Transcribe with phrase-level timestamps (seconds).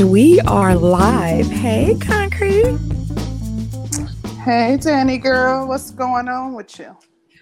[0.00, 1.46] And we are live.
[1.50, 2.78] Hey, Concrete.
[4.42, 5.68] Hey, Danny girl.
[5.68, 6.96] What's going on with you?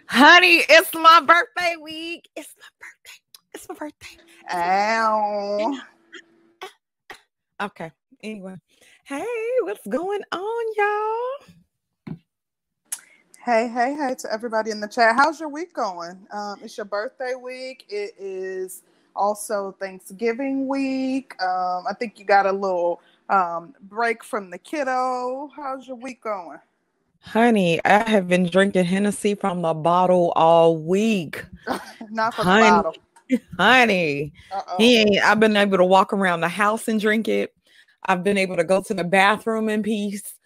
[0.08, 2.28] Honey, it's my birthday week.
[2.34, 3.20] It's my birthday.
[3.54, 4.16] It's my birthday.
[4.52, 5.78] Ow.
[7.62, 7.92] Okay.
[8.24, 8.56] Anyway.
[9.04, 9.24] Hey,
[9.62, 11.54] what's going on, y'all?
[13.44, 15.14] Hey, hey, hey to everybody in the chat.
[15.14, 16.26] How's your week going?
[16.32, 17.84] Um, it's your birthday week.
[17.88, 18.82] It is
[19.18, 21.34] also Thanksgiving week.
[21.42, 25.50] Um, I think you got a little um, break from the kiddo.
[25.54, 26.58] How's your week going?
[27.20, 31.44] Honey, I have been drinking Hennessy from the bottle all week.
[32.10, 32.96] Not from honey, the bottle.
[33.58, 34.32] Honey,
[34.78, 37.52] he ain't, I've been able to walk around the house and drink it.
[38.06, 40.38] I've been able to go to the bathroom in peace.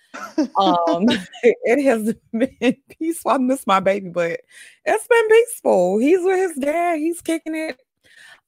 [0.58, 1.06] um,
[1.42, 3.30] it has been peaceful.
[3.30, 4.40] I miss my baby, but
[4.84, 5.98] it's been peaceful.
[5.98, 6.98] He's with his dad.
[6.98, 7.80] He's kicking it.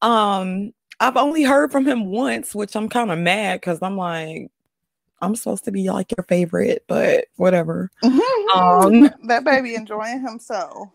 [0.02, 4.50] Um, I've only heard from him once, which I'm kind of mad because I'm like,
[5.20, 7.90] I'm supposed to be like your favorite, but whatever.
[8.54, 10.88] um, that baby enjoying himself.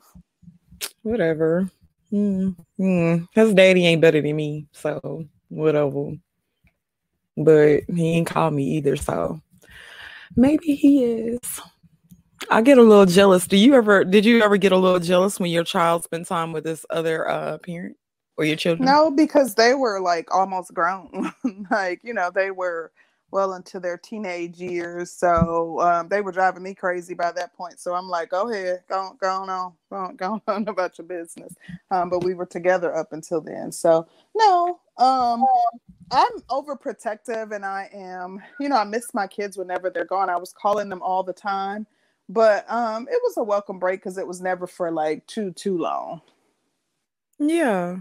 [1.02, 1.70] Whatever.
[2.12, 3.28] Mm, mm.
[3.34, 6.14] His daddy ain't better than me, so whatever.
[7.38, 9.42] But he ain't called me either, so
[10.36, 11.40] maybe he is.
[12.50, 13.48] I get a little jealous.
[13.48, 14.04] Do you ever?
[14.04, 17.30] Did you ever get a little jealous when your child spent time with this other
[17.30, 17.98] uh, parent?
[18.40, 18.86] Or your children?
[18.86, 21.34] No, because they were like almost grown.
[21.72, 22.92] like, you know, they were
[23.32, 25.12] well into their teenage years.
[25.12, 27.82] So um, they were driving me crazy by that point.
[27.82, 31.54] So I'm like, go ahead, go, go on, go on, go on about your business.
[31.92, 33.74] Um, but we were together up until then.
[33.74, 35.44] So no, um,
[36.10, 40.30] I'm overprotective and I am, you know, I miss my kids whenever they're gone.
[40.30, 41.86] I was calling them all the time.
[42.30, 45.78] But um, it was a welcome break because it was never for like too, too
[45.78, 46.22] long.
[47.38, 47.98] Yeah.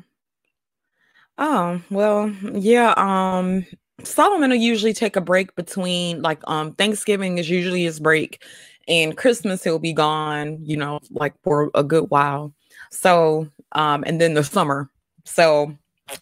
[1.39, 2.95] Oh, well, yeah.
[2.97, 3.65] Um,
[4.05, 8.45] Solomon will usually take a break between like um Thanksgiving is usually his break
[8.87, 12.53] and Christmas he'll be gone, you know, like for a good while.
[12.91, 14.89] So um and then the summer.
[15.25, 15.77] So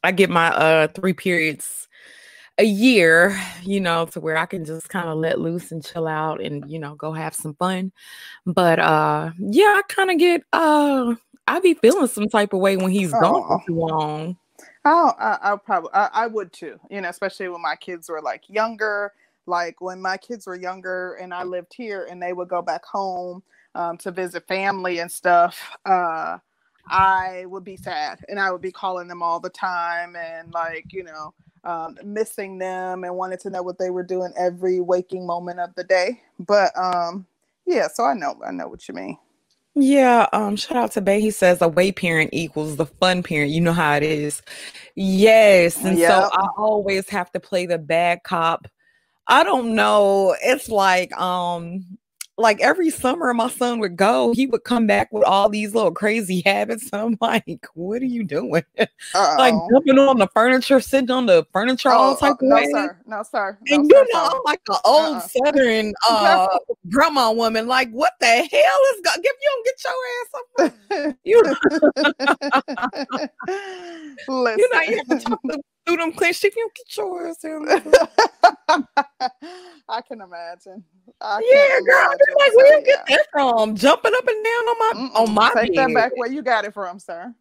[0.04, 1.88] I get my uh three periods
[2.58, 6.08] a year, you know, to where I can just kind of let loose and chill
[6.08, 7.92] out and you know go have some fun.
[8.46, 11.14] But uh yeah, I kind of get uh
[11.46, 14.36] I be feeling some type of way when he's gone for too long.
[14.86, 16.80] Oh, I, I probably I, I would too.
[16.90, 19.14] You know, especially when my kids were like younger.
[19.46, 22.86] Like when my kids were younger and I lived here, and they would go back
[22.86, 23.44] home
[23.76, 25.60] um, to visit family and stuff.
[25.86, 26.38] Uh,
[26.88, 30.88] I would be sad, and I would be calling them all the time, and like
[30.94, 35.26] you know, um, missing them, and wanted to know what they were doing every waking
[35.26, 36.22] moment of the day.
[36.40, 37.26] But um,
[37.66, 39.18] yeah, so I know I know what you mean.
[39.78, 41.20] Yeah, um, shout out to Bay.
[41.20, 43.50] He says a way parent equals the fun parent.
[43.50, 44.40] You know how it is.
[44.94, 45.84] Yes.
[45.84, 46.10] And yep.
[46.10, 48.66] so I always have to play the bad cop.
[49.26, 50.34] I don't know.
[50.42, 51.98] It's like um
[52.38, 55.90] like every summer my son would go, he would come back with all these little
[55.90, 56.90] crazy habits.
[56.92, 58.62] I'm like, what are you doing?
[59.14, 62.54] like jumping on the furniture, sitting on the furniture oh, all type uh, of no,
[62.56, 62.66] way.
[62.72, 62.98] Sir.
[63.06, 63.58] No, sir.
[63.68, 65.28] No, and sir, you know, I'm like an old uh-uh.
[65.44, 66.48] southern uh
[66.90, 67.66] grandma woman.
[67.66, 70.44] Like, what the hell is going if you don't get your ass up?
[71.24, 71.42] you,
[74.28, 74.64] Listen.
[74.72, 75.40] know, you have to talk
[75.86, 77.36] to them clenched if you get yours.
[79.88, 80.84] I can imagine.
[81.20, 82.04] I yeah, girl.
[82.04, 82.34] Imagine.
[82.38, 83.76] Like, where you get that from?
[83.76, 85.20] Jumping up and down on my Mm-mm.
[85.20, 85.88] on my Take bed.
[85.88, 87.34] that back where you got it from, sir.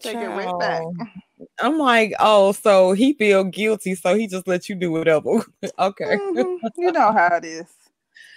[0.00, 0.24] Take Child.
[0.24, 0.82] it right back.
[1.60, 5.44] I'm like, oh, so he feel guilty, so he just let you do whatever.
[5.78, 6.16] okay.
[6.16, 6.66] Mm-hmm.
[6.76, 7.66] You know how it is.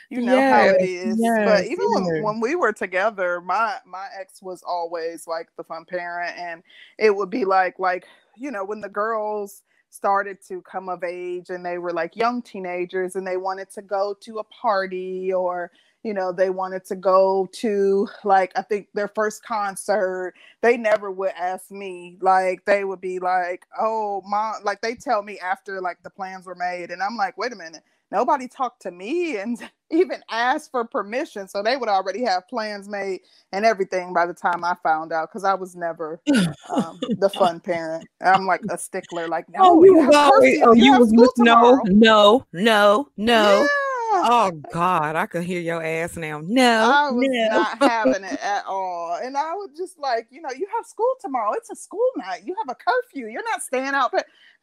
[0.09, 1.17] You know yes, how it is.
[1.19, 5.63] Yes, but even when, when we were together, my my ex was always like the
[5.63, 6.63] fun parent, and
[6.97, 8.05] it would be like like
[8.37, 12.41] you know, when the girls started to come of age and they were like young
[12.43, 15.71] teenagers and they wanted to go to a party or
[16.03, 20.33] you know they wanted to go to like i think their first concert.
[20.61, 25.23] They never would ask me like they would be like oh mom like they tell
[25.23, 28.81] me after like the plans were made and i'm like wait a minute nobody talked
[28.83, 29.57] to me and
[29.91, 31.47] even asked for permission.
[31.47, 33.21] So they would already have plans made
[33.51, 36.21] and everything by the time I found out because I was never
[36.69, 38.07] um, the fun parent.
[38.21, 41.81] I'm like a stickler, like, no, oh, you, you, always, oh, you, you was no,
[41.85, 43.61] no, no, no.
[43.61, 43.67] Yeah.
[44.23, 46.41] Oh God, I could hear your ass now.
[46.43, 47.47] No, I was no.
[47.49, 49.17] not having it at all.
[49.21, 51.53] And I was just like, you know, you have school tomorrow.
[51.53, 52.41] It's a school night.
[52.45, 53.27] You have a curfew.
[53.27, 54.13] You're not staying out.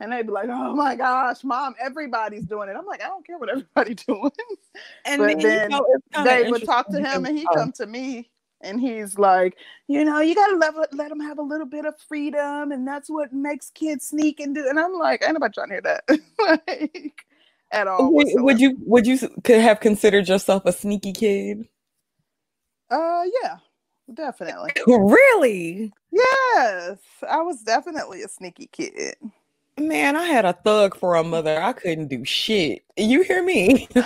[0.00, 3.27] And they'd be like, "Oh my gosh, mom, everybody's doing it." I'm like, I don't
[3.27, 4.31] care what everybody's doing.
[5.05, 5.79] And but then, you
[6.15, 8.31] know, they would talk to him, and he'd come to me
[8.61, 9.56] and he's like,
[9.87, 13.09] you know, you gotta let let them have a little bit of freedom, and that's
[13.09, 14.69] what makes kids sneak and do.
[14.69, 16.05] And I'm like, ain't nobody trying to hear that,
[16.41, 17.25] like
[17.70, 18.12] at all.
[18.12, 21.69] Would, would, you would you could have considered yourself a sneaky kid?
[22.91, 23.56] Uh, yeah,
[24.12, 24.73] definitely.
[24.87, 25.93] really?
[26.11, 26.99] Yes,
[27.29, 29.17] I was definitely a sneaky kid.
[29.78, 31.60] Man, I had a thug for a mother.
[31.60, 32.82] I couldn't do shit.
[32.96, 33.88] You hear me?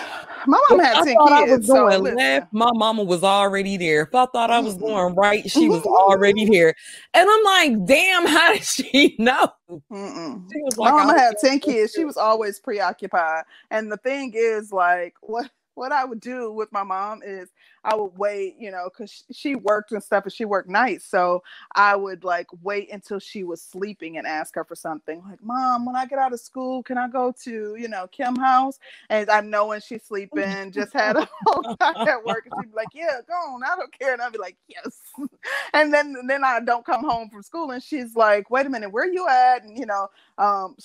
[0.46, 1.52] My mom had I 10 thought kids.
[1.52, 2.52] I was going so left.
[2.52, 4.02] My mama was already there.
[4.02, 4.86] If I thought I was mm-hmm.
[4.86, 5.88] going right, she was mm-hmm.
[5.88, 6.74] already here.
[7.14, 9.52] And I'm like, damn, how did she know?
[9.68, 11.92] She was like, My mama had 10 kids.
[11.92, 13.44] She was always preoccupied.
[13.70, 17.48] And the thing is, like, what what I would do with my mom is
[17.84, 21.06] I would wait, you know, because she worked and stuff and she worked nights.
[21.06, 21.42] So
[21.74, 25.86] I would like wait until she was sleeping and ask her for something like, Mom,
[25.86, 28.78] when I get out of school, can I go to, you know, Kim house?
[29.10, 32.46] And I know when she's sleeping, just had a whole time at work.
[32.46, 33.62] And she'd be like, Yeah, go on.
[33.64, 34.12] I don't care.
[34.12, 35.00] And I'd be like, Yes.
[35.74, 38.90] And then then I don't come home from school and she's like, Wait a minute,
[38.92, 39.62] where you at?
[39.64, 40.08] And you know,
[40.38, 40.76] um,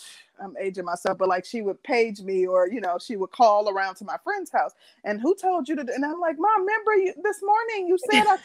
[0.41, 3.69] I'm aging myself, but like she would page me or you know, she would call
[3.69, 4.73] around to my friend's house.
[5.03, 8.25] And who told you to and I'm like, Mom, remember you this morning you said
[8.27, 8.37] I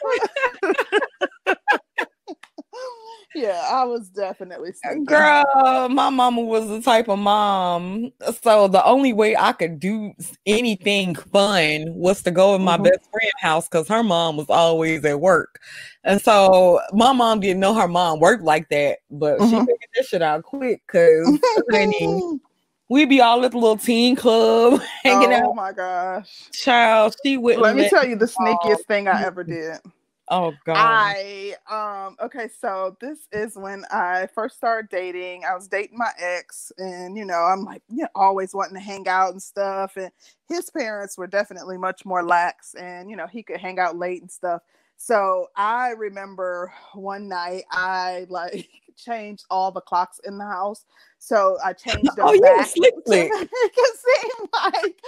[1.46, 1.56] could.
[3.34, 4.72] yeah, I was definitely
[5.04, 5.88] girl.
[5.88, 8.12] My mama was the type of mom,
[8.42, 10.12] so the only way I could do
[10.46, 12.84] anything fun was to go in my mm-hmm.
[12.84, 15.60] best friend house because her mom was always at work,
[16.04, 19.50] and so my mom didn't know her mom worked like that, but mm-hmm.
[19.50, 21.38] she figured this shit out quick because
[22.92, 25.44] we'd be all at the little teen club hanging oh, out.
[25.46, 27.58] Oh my gosh, child, she would.
[27.58, 29.78] Let me tell you the sneakiest thing I ever did.
[30.28, 30.76] Oh god.
[30.78, 35.44] I um okay, so this is when I first started dating.
[35.44, 38.80] I was dating my ex and you know, I'm like, you know, always wanting to
[38.80, 40.10] hang out and stuff and
[40.48, 44.22] his parents were definitely much more lax and you know, he could hang out late
[44.22, 44.62] and stuff.
[44.96, 50.86] So I remember one night I like changed all the clocks in the house.
[51.22, 52.68] So I changed oh, them oh, back.
[52.74, 55.00] Yeah, to make it seem like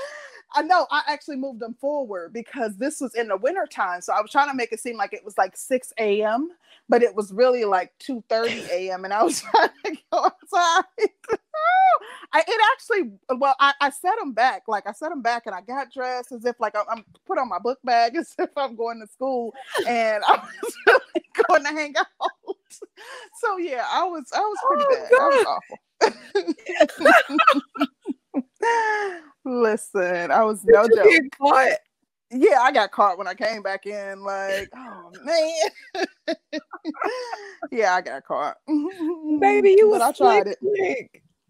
[0.54, 4.00] I know I actually moved them forward because this was in the winter time.
[4.00, 6.50] So I was trying to make it seem like it was like 6 a.m.,
[6.88, 9.04] but it was really like 2 30 a.m.
[9.04, 10.84] And I was trying to go outside.
[12.32, 14.62] I, it actually, well, I, I set them back.
[14.68, 17.38] Like I set them back and I got dressed as if like I'm, I'm put
[17.38, 19.52] on my book bag as if I'm going to school
[19.88, 22.56] and I was really going to hang out.
[23.40, 25.10] So yeah, I was, I was pretty oh, bad.
[25.10, 25.20] God.
[25.20, 25.78] I was awful.
[29.44, 31.06] Listen, I was no joke.
[31.38, 31.78] Caught?
[32.30, 34.22] Yeah, I got caught when I came back in.
[34.22, 36.06] Like, oh man.
[37.70, 38.56] yeah, I got caught.
[38.66, 40.58] Baby, you was I tried it.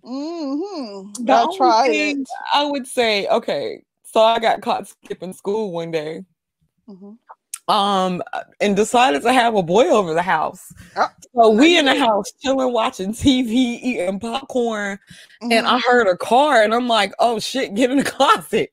[0.04, 1.30] Mm-hmm.
[1.30, 2.28] I tried it.
[2.52, 6.24] I would say, okay, so I got caught skipping school one day.
[6.88, 7.12] Mm-hmm
[7.68, 8.22] um
[8.60, 10.72] and decided to have a boy over the house.
[10.96, 14.98] Oh, so we in the house chilling, watching TV, eating popcorn,
[15.42, 15.52] mm-hmm.
[15.52, 18.72] and I heard a car, and I'm like, "Oh shit, get in the closet!"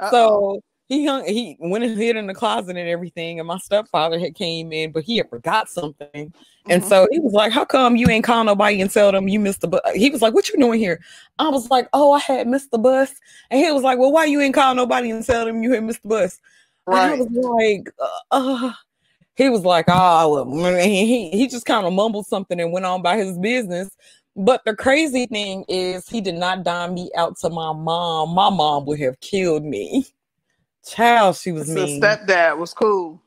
[0.00, 0.10] Uh-oh.
[0.10, 4.18] So he hung, he went and hid in the closet and everything, and my stepfather
[4.18, 6.70] had came in, but he had forgot something, mm-hmm.
[6.70, 9.40] and so he was like, "How come you ain't call nobody and tell them you
[9.40, 11.00] missed the bus?" He was like, "What you doing here?"
[11.38, 13.14] I was like, "Oh, I had missed the bus,"
[13.50, 15.84] and he was like, "Well, why you ain't call nobody and tell them you had
[15.84, 16.38] missed the bus?"
[16.86, 17.12] Right.
[17.12, 17.90] I was like,
[18.30, 18.72] uh,
[19.34, 23.16] he was like, oh, he, he just kind of mumbled something and went on by
[23.16, 23.90] his business.
[24.36, 28.34] But the crazy thing is, he did not dime me out to my mom.
[28.34, 30.06] My mom would have killed me.
[30.86, 32.00] Child, she was so mean.
[32.00, 33.20] Stepdad was cool.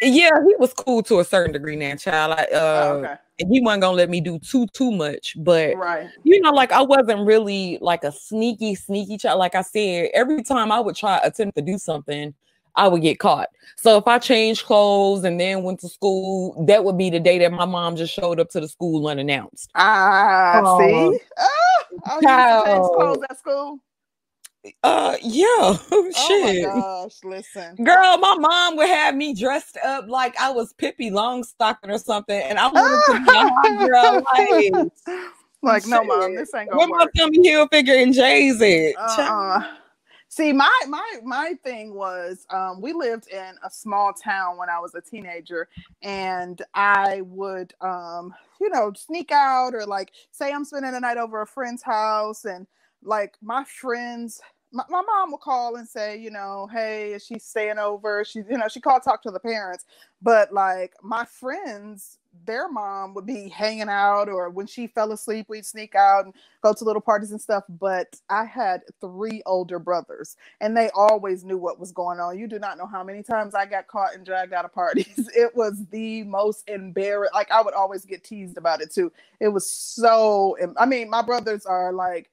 [0.00, 2.32] Yeah, he was cool to a certain degree now, child.
[2.38, 3.14] I, uh, oh, okay.
[3.40, 6.70] And he wasn't gonna let me do too too much, but right, you know, like
[6.72, 9.38] I wasn't really like a sneaky sneaky child.
[9.38, 12.32] Like I said, every time I would try attempt to do something,
[12.76, 13.48] I would get caught.
[13.76, 17.38] So if I changed clothes and then went to school, that would be the day
[17.38, 19.70] that my mom just showed up to the school unannounced.
[19.74, 22.20] Ah, uh, see, oh, oh
[22.64, 23.78] change clothes at school.
[24.82, 25.44] Uh, yeah.
[25.50, 26.64] Oh Shit.
[26.64, 30.72] Oh my gosh, listen, girl, my mom would have me dressed up like I was
[30.74, 35.24] Pippi Longstocking or something, and I wanted to be a hot girl, like.
[35.62, 37.10] Like, no, mom, this ain't gonna Where work.
[37.16, 38.96] Where my Tommy Hilfiger and Jay's at?
[38.98, 39.64] Uh-uh.
[40.34, 44.80] See, my my my thing was um, we lived in a small town when I
[44.80, 45.68] was a teenager,
[46.02, 51.18] and I would um, you know sneak out or like say I'm spending the night
[51.18, 52.66] over a friend's house, and
[53.00, 54.40] like my friends
[54.72, 58.24] my, my mom will call and say, you know, hey, is she staying over?
[58.24, 59.84] She, you know, she called talk to the parents.
[60.20, 65.46] But like my friends, their mom would be hanging out, or when she fell asleep,
[65.48, 67.64] we'd sneak out and go to little parties and stuff.
[67.68, 72.38] But I had three older brothers, and they always knew what was going on.
[72.38, 75.30] You do not know how many times I got caught and dragged out of parties.
[75.36, 77.34] It was the most embarrassing.
[77.34, 79.12] Like I would always get teased about it too.
[79.40, 80.56] It was so.
[80.76, 82.30] I mean, my brothers are like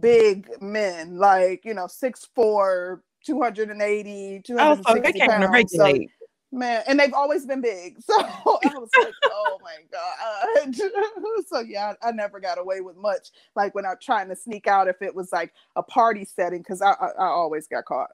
[0.00, 5.50] big men, like you know, six four, 280, 260 oh, so they pounds.
[5.50, 6.08] Regulate.
[6.08, 6.21] So,
[6.52, 7.96] man, and they've always been big.
[8.02, 10.74] So I was like, oh my god.
[11.46, 13.28] so yeah, I, I, never got away with much.
[13.56, 16.82] Like when I'm trying to sneak out, if it was like a party setting, because
[16.82, 18.10] I, I, I always got caught.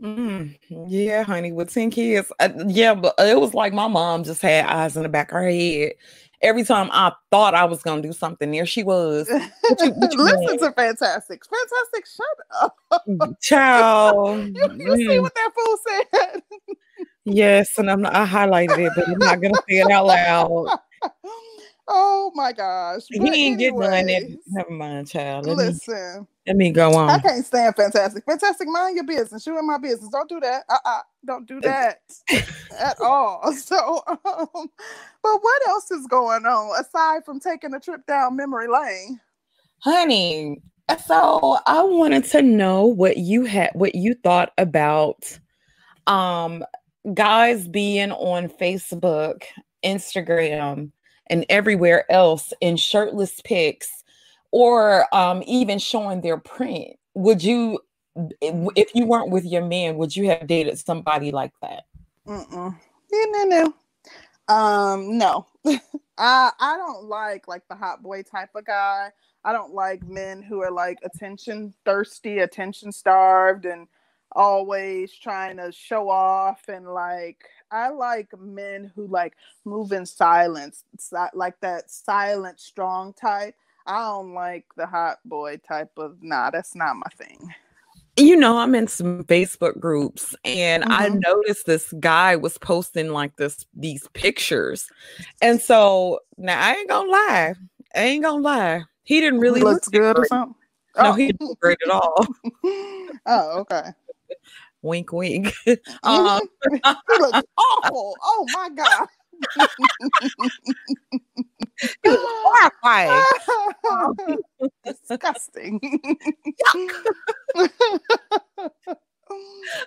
[0.00, 2.32] Mm, yeah, honey, with 10 kids.
[2.40, 5.36] Uh, yeah, but it was like my mom just had eyes in the back of
[5.36, 5.92] her head
[6.42, 9.28] every time I thought I was gonna do something, there she was.
[9.30, 11.42] What you, what you Listen to Fantastic.
[11.44, 12.26] Fantastic, shut
[12.60, 12.76] up.
[13.40, 14.34] Ciao.
[14.34, 14.96] you, you mm.
[14.96, 16.42] see what that fool said.
[17.24, 20.78] Yes, and I'm not, I highlighted it, but I'm not gonna say it out loud.
[21.88, 23.02] Oh my gosh.
[23.10, 24.38] He didn't get done.
[24.46, 25.46] Never mind, child.
[25.46, 26.20] Let listen.
[26.20, 27.10] Me, let me go on.
[27.10, 28.24] I can't stand fantastic.
[28.24, 29.46] Fantastic, mind your business.
[29.46, 30.08] You in my business.
[30.10, 30.64] Don't do that.
[30.68, 31.00] Uh-uh.
[31.26, 32.00] Don't do that
[32.78, 33.52] at all.
[33.62, 38.68] So, um, but what else is going on aside from taking a trip down memory
[38.68, 39.20] lane?
[39.80, 40.62] Honey,
[41.06, 45.38] so I wanted to know what you had, what you thought about
[46.08, 46.64] um
[47.14, 49.42] guys being on Facebook,
[49.84, 50.92] Instagram,
[51.28, 54.02] and everywhere else in shirtless pics
[54.50, 57.78] or um, even showing their print would you
[58.40, 61.84] if you weren't with your man would you have dated somebody like that?
[62.26, 62.76] Mm-mm.
[63.12, 64.54] No no.
[64.54, 65.46] Um no.
[66.18, 69.10] I i don't like like the hot boy type of guy.
[69.44, 73.88] I don't like men who are like attention thirsty attention starved and
[74.34, 79.34] always trying to show off and like I like men who like
[79.64, 80.84] move in silence,
[81.32, 83.54] like that silent, strong type.
[83.86, 86.22] I don't like the hot boy type of.
[86.22, 87.38] Nah, that's not my thing.
[88.18, 90.92] You know, I'm in some Facebook groups, and mm-hmm.
[90.92, 94.86] I noticed this guy was posting like this these pictures,
[95.40, 97.54] and so now I ain't gonna lie,
[97.94, 100.24] I ain't gonna lie, he didn't really looks look good great.
[100.24, 100.54] or something.
[100.98, 101.12] No, oh.
[101.14, 102.26] he didn't look great at all.
[103.26, 103.92] oh, okay
[104.82, 105.54] wink, wink.
[106.02, 106.78] um, he
[107.18, 108.16] looks awful.
[108.22, 109.06] Oh my god.
[112.04, 113.24] horrifying.
[114.84, 115.80] Disgusting.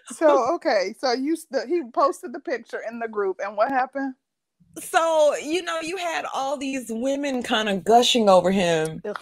[0.07, 1.37] so okay, so you
[1.67, 4.15] he posted the picture in the group, and what happened?
[4.79, 9.01] So you know, you had all these women kind of gushing over him.
[9.05, 9.17] Ugh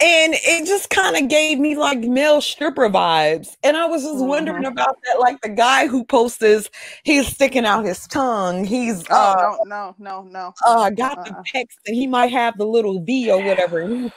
[0.00, 3.56] and it just kind of gave me like male stripper vibes.
[3.64, 4.28] And i was just mm-hmm.
[4.28, 6.70] wondering about that like the guy who posts
[7.02, 8.64] he's sticking out his tongue.
[8.64, 10.54] He's oh, uh no no no no.
[10.66, 11.24] uh got uh-uh.
[11.24, 14.12] the text and he might have the little v or whatever he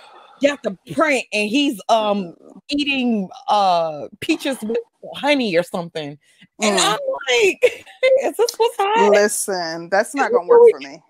[0.48, 2.36] got the print and he's um
[2.70, 4.80] eating uh peaches with
[5.16, 6.18] honey or something.
[6.62, 6.80] And mm.
[6.80, 7.86] i'm like
[8.24, 11.02] is this what's hot listen that's not gonna work for me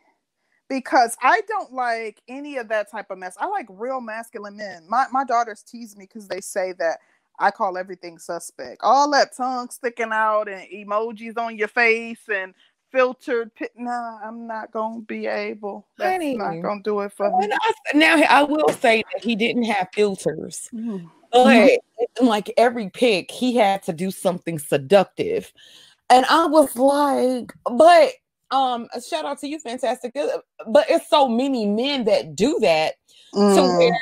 [0.72, 3.36] because I don't like any of that type of mess.
[3.38, 4.86] I like real masculine men.
[4.88, 7.00] My my daughters tease me because they say that
[7.40, 8.78] I call everything suspect.
[8.80, 12.54] All that tongue sticking out and emojis on your face and
[12.90, 13.72] filtered pit.
[13.75, 15.86] Nah, I'm not gonna be able.
[15.98, 17.50] That's Honey, not gonna do it for me.
[17.94, 20.70] Now I will say that he didn't have filters.
[20.74, 21.06] Mm-hmm.
[21.34, 21.80] But
[22.25, 25.51] like every pick, he had to do something seductive.
[26.10, 28.13] And I was like, but
[28.51, 30.15] um shout out to you fantastic.
[30.15, 32.96] Uh, but it's so many men that do that
[33.34, 33.55] mm.
[33.55, 33.98] to where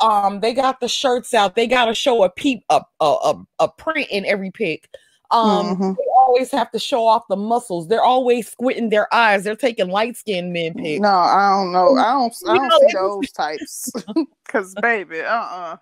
[0.00, 1.54] um they got the shirts out.
[1.54, 4.88] They got to show a peep a, a, a print in every pic.
[5.30, 5.92] Um mm-hmm.
[5.92, 7.88] they always have to show off the muscles.
[7.88, 9.44] They're always squinting their eyes.
[9.44, 11.00] They're taking light skinned men pics.
[11.00, 11.96] no i don't know.
[11.96, 13.92] I don't i don't see those types.
[14.46, 15.78] Because baby uh-uh.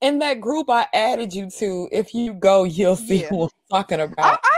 [0.00, 3.28] In that group I added you to, if you go, you'll see yeah.
[3.30, 4.18] what I'm talking about.
[4.18, 4.57] I, I, come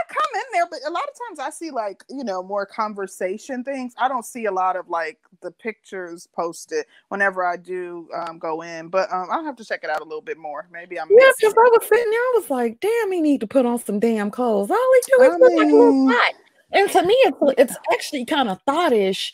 [0.51, 3.93] there, but a lot of times I see like, you know, more conversation things.
[3.97, 8.61] I don't see a lot of like the pictures posted whenever I do um, go
[8.61, 10.67] in, but um, I'll have to check it out a little bit more.
[10.71, 13.47] Maybe I'm Yeah, because I was sitting there, I was like, damn, he need to
[13.47, 14.69] put on some damn clothes.
[14.69, 16.33] All he do is look like a little hot.
[16.73, 19.33] And to me, it's, it's actually kind of thoughtish.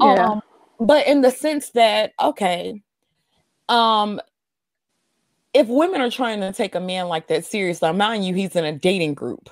[0.00, 0.26] Yeah.
[0.26, 0.42] Um,
[0.80, 2.82] but in the sense that, okay,
[3.68, 4.20] um,
[5.54, 8.64] if women are trying to take a man like that seriously, mind you, he's in
[8.64, 9.50] a dating group.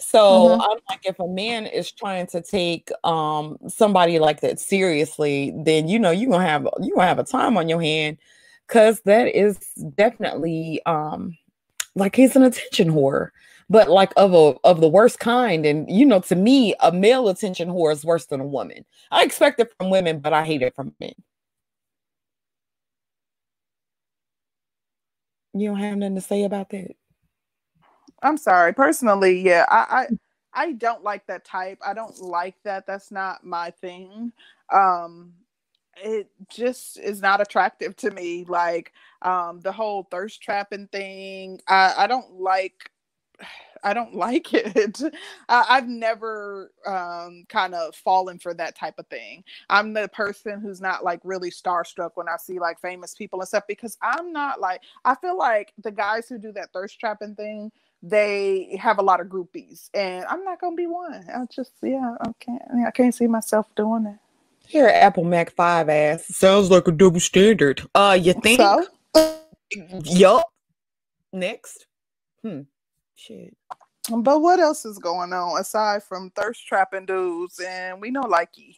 [0.00, 0.60] So mm-hmm.
[0.60, 5.88] I'm like, if a man is trying to take um somebody like that seriously, then
[5.88, 8.18] you know you're gonna have you gonna have a time on your hand
[8.66, 9.58] because that is
[9.96, 11.36] definitely um
[11.94, 13.30] Like he's an attention whore,
[13.70, 15.66] but like of a of the worst kind.
[15.66, 18.84] And you know, to me, a male attention whore is worse than a woman.
[19.10, 21.14] I expect it from women, but I hate it from men.
[25.54, 26.96] You don't have nothing to say about that.
[28.22, 28.74] I'm sorry.
[28.74, 30.08] Personally, yeah, I,
[30.54, 31.78] I I don't like that type.
[31.86, 32.86] I don't like that.
[32.86, 34.32] That's not my thing.
[34.72, 35.34] Um
[36.02, 38.46] it just is not attractive to me.
[38.48, 41.60] Like um the whole thirst trapping thing.
[41.68, 42.74] I, I don't like
[43.84, 45.00] I don't like it.
[45.48, 49.44] I, have never um, kind of fallen for that type of thing.
[49.70, 53.48] I'm the person who's not like really starstruck when I see like famous people and
[53.48, 57.34] stuff because I'm not like I feel like the guys who do that thirst trapping
[57.34, 61.24] thing they have a lot of groupies, and I'm not gonna be one.
[61.34, 62.62] I just yeah, I can't.
[62.86, 64.18] I can't see myself doing it.
[64.66, 67.82] Here, Apple Mac Five ass sounds like a double standard.
[67.94, 68.60] Uh, you think?
[68.60, 68.86] So?
[70.04, 70.44] yup.
[71.32, 71.86] Next.
[72.42, 72.62] Hmm.
[73.14, 73.56] Shit.
[74.10, 78.76] But what else is going on aside from thirst trapping dudes and we know likey?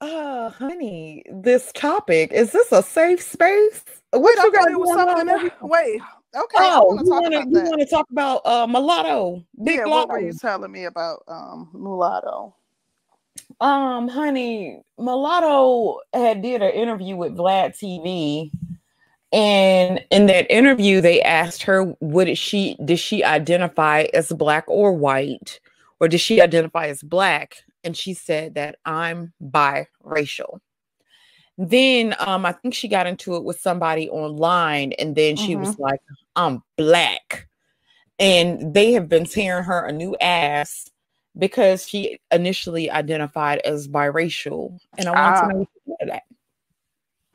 [0.00, 3.82] Uh, honey, this topic is this a safe space?
[4.10, 4.70] What Wait, you got?
[4.70, 5.50] It was something.
[5.62, 6.00] Wait,
[6.36, 6.56] Okay.
[6.58, 9.42] Oh, you want to you want to talk about uh, mulatto?
[9.64, 9.86] Big yeah.
[9.86, 12.54] What were you telling me about um, mulatto?
[13.60, 18.50] Um, honey, mulatto had did an interview with Vlad TV,
[19.32, 24.92] and in that interview, they asked her, "Would she did she identify as black or
[24.92, 25.60] white,
[26.00, 30.60] or did she identify as black?" And she said that I'm biracial.
[31.58, 35.62] Then um, I think she got into it with somebody online, and then she mm-hmm.
[35.62, 36.00] was like,
[36.34, 37.48] I'm black.
[38.18, 40.90] And they have been tearing her a new ass
[41.36, 44.78] because she initially identified as biracial.
[44.98, 45.48] And I want uh, to ah.
[45.48, 46.22] know what you that.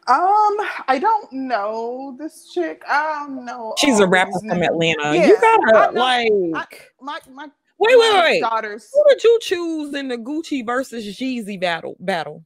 [0.08, 2.82] Um, I don't know this chick.
[2.90, 3.76] I don't know.
[3.78, 5.16] She's a rapper from Atlanta.
[5.16, 6.66] Yeah, you gotta like I,
[7.00, 7.48] my my
[7.78, 8.42] wait, wait, wait.
[8.42, 8.90] Daughters.
[8.92, 12.44] Who did you choose in the Gucci versus Jeezy battle battle?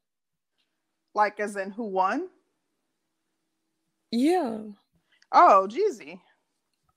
[1.15, 2.27] Like as in who won?
[4.11, 4.59] Yeah.
[5.31, 6.19] Oh, Jeezy.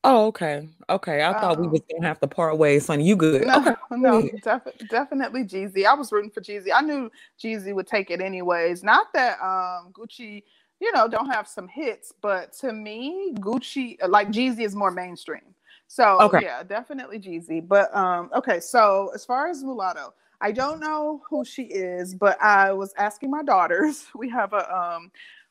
[0.04, 0.68] Oh, okay.
[0.90, 1.24] Okay.
[1.24, 3.04] I thought we was gonna have to part ways, Sonny.
[3.04, 3.46] You good?
[3.46, 3.74] No, okay.
[3.90, 5.86] no, def- definitely Jeezy.
[5.86, 6.68] I was rooting for Jeezy.
[6.74, 7.10] I knew
[7.42, 8.82] Jeezy would take it anyways.
[8.82, 10.42] Not that um Gucci,
[10.80, 15.54] you know, don't have some hits, but to me, Gucci like Jeezy is more mainstream.
[15.88, 16.40] So okay.
[16.42, 17.66] yeah, definitely Jeezy.
[17.66, 22.40] But um, okay, so as far as mulatto, I don't know who she is, but
[22.40, 24.06] I was asking my daughters.
[24.14, 25.10] We have a um,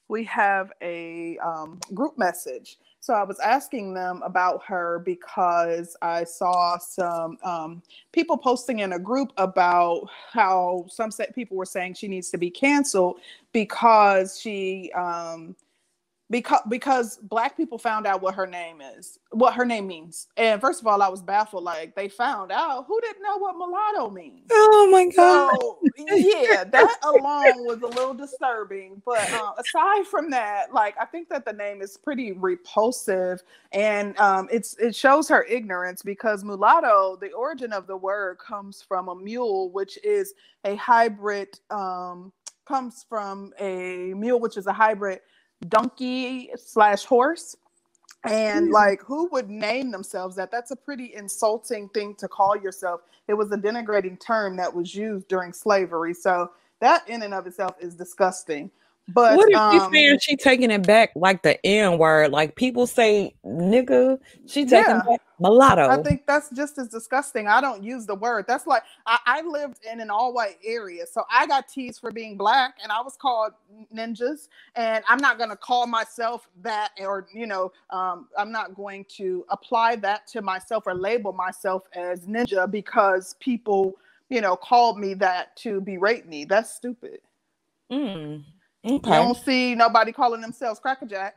[0.10, 2.78] we have a um, group message.
[3.00, 8.93] So I was asking them about her because I saw some um, people posting in
[8.93, 13.19] a group about how some people were saying she needs to be canceled
[13.54, 15.56] because she um,
[16.29, 20.27] because because black people found out what her name is what her name means.
[20.35, 22.85] And first of all i was baffled like they found out.
[22.87, 24.47] Who didn't know what mulatto means?
[24.51, 25.57] Oh my god.
[25.59, 25.79] So,
[26.15, 29.01] yeah that alone was a little disturbing.
[29.05, 33.41] But uh, aside from that like i think that the name is pretty repulsive.
[33.71, 38.81] And um, it's it shows her ignorance because mulatto the origin of the word comes
[38.81, 40.33] from a mule which is
[40.65, 42.33] a hybrid um,
[42.65, 45.19] comes from a mule which is a hybrid
[45.67, 47.56] donkey slash horse.
[48.24, 48.74] And hmm.
[48.74, 50.52] like who would name themselves that?
[50.52, 53.02] That's a pretty insulting thing to call yourself.
[53.28, 56.13] It was a denigrating term that was used during slavery.
[56.13, 58.72] So that in and of itself is disgusting
[59.08, 62.32] but what if um, you saying she taking it back like the N word?
[62.32, 65.88] Like people say nigga, she taking yeah, back mulatto.
[65.88, 67.48] I think that's just as disgusting.
[67.48, 68.46] I don't use the word.
[68.50, 72.12] That's like I, I lived in an all white area, so I got teased for
[72.12, 73.54] being black, and I was called
[73.96, 74.50] ninjas.
[74.76, 79.46] And I'm not gonna call myself that, or you know, um, I'm not going to
[79.50, 83.96] apply that to myself or label myself as ninja because people,
[84.30, 86.43] you know, called me that to berate me.
[86.43, 87.20] That's stupid.
[87.89, 88.43] Mm.
[88.88, 89.10] Okay.
[89.10, 91.36] You don't see nobody calling themselves Crackerjack.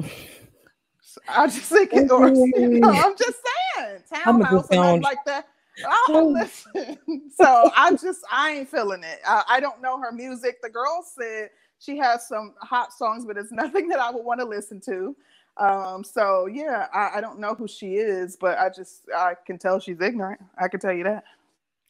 [1.28, 3.38] I just think it, you know, I'm just
[3.76, 5.46] saying, townhouse and like that.
[5.82, 6.98] Oh, listen.
[7.34, 9.20] so I just I ain't feeling it.
[9.26, 10.60] I, I don't know her music.
[10.60, 14.40] The girl said she has some hot songs, but it's nothing that I would want
[14.40, 15.16] to listen to.
[15.56, 19.56] Um, so yeah, I, I don't know who she is, but I just I can
[19.56, 20.42] tell she's ignorant.
[20.58, 21.24] I can tell you that.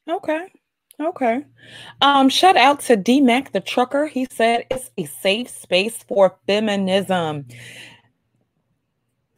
[0.09, 0.53] Okay.
[1.00, 1.44] Okay.
[2.02, 4.06] Um, shout out to D Mac the trucker.
[4.06, 7.46] He said it's a safe space for feminism.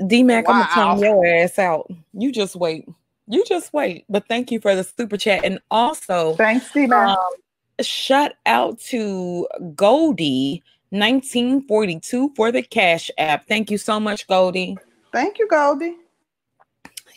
[0.07, 0.55] D Mac, wow.
[0.55, 1.91] I'm gonna turn your ass out.
[2.13, 2.89] You just wait.
[3.29, 4.05] You just wait.
[4.09, 5.45] But thank you for the super chat.
[5.45, 7.17] And also thanks, D Mac.
[7.17, 7.33] Um,
[7.81, 9.47] shout out to
[9.77, 13.47] Goldie 1942 for the Cash App.
[13.47, 14.77] Thank you so much, Goldie.
[15.13, 15.97] Thank you, Goldie.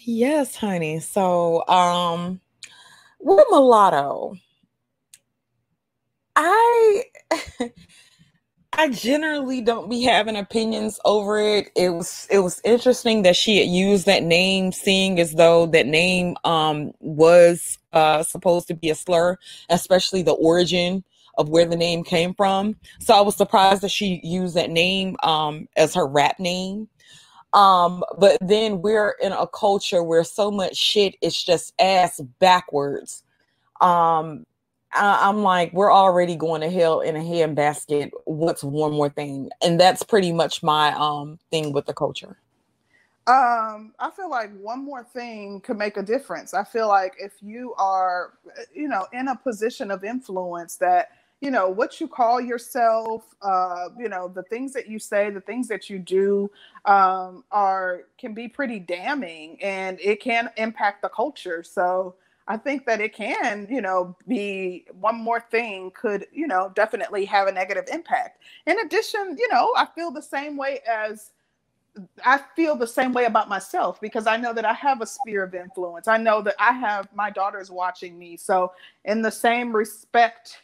[0.04, 1.00] Yes, honey.
[1.00, 2.40] So, um,
[3.26, 4.36] with mulatto,
[6.36, 7.04] I
[8.74, 11.70] I generally don't be having opinions over it.
[11.76, 15.88] It was it was interesting that she had used that name, seeing as though that
[15.88, 19.38] name um was uh supposed to be a slur,
[19.70, 21.04] especially the origin
[21.38, 22.78] of where the name came from.
[23.00, 26.90] So I was surprised that she used that name um as her rap name.
[27.54, 33.24] Um, but then we're in a culture where so much shit is just ass backwards.
[33.80, 34.46] Um,
[34.94, 38.12] I, am like, we're already going to hell in a handbasket.
[38.26, 39.50] What's one more thing?
[39.64, 42.38] And that's pretty much my um thing with the culture.
[43.28, 46.54] Um, I feel like one more thing could make a difference.
[46.54, 48.34] I feel like if you are,
[48.74, 51.10] you know, in a position of influence that,
[51.46, 55.40] you know, what you call yourself, uh, you know, the things that you say, the
[55.40, 56.50] things that you do,
[56.86, 61.62] um, are can be pretty damning and it can impact the culture.
[61.62, 62.16] So
[62.48, 67.26] I think that it can, you know, be one more thing could, you know, definitely
[67.26, 68.42] have a negative impact.
[68.66, 71.30] In addition, you know, I feel the same way as
[72.26, 75.44] I feel the same way about myself because I know that I have a sphere
[75.44, 76.08] of influence.
[76.08, 78.36] I know that I have my daughters watching me.
[78.36, 78.74] So,
[79.06, 80.58] in the same respect,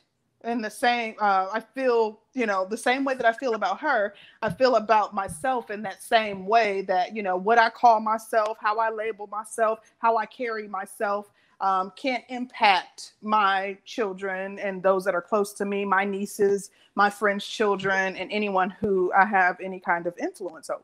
[0.44, 3.80] in the same, uh, I feel, you know, the same way that I feel about
[3.82, 8.00] her, I feel about myself in that same way that, you know, what I call
[8.00, 14.82] myself, how I label myself, how I carry myself um, can't impact my children and
[14.82, 19.26] those that are close to me, my nieces, my friends' children, and anyone who I
[19.26, 20.84] have any kind of influence over.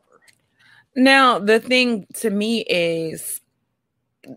[0.94, 3.40] Now, the thing to me is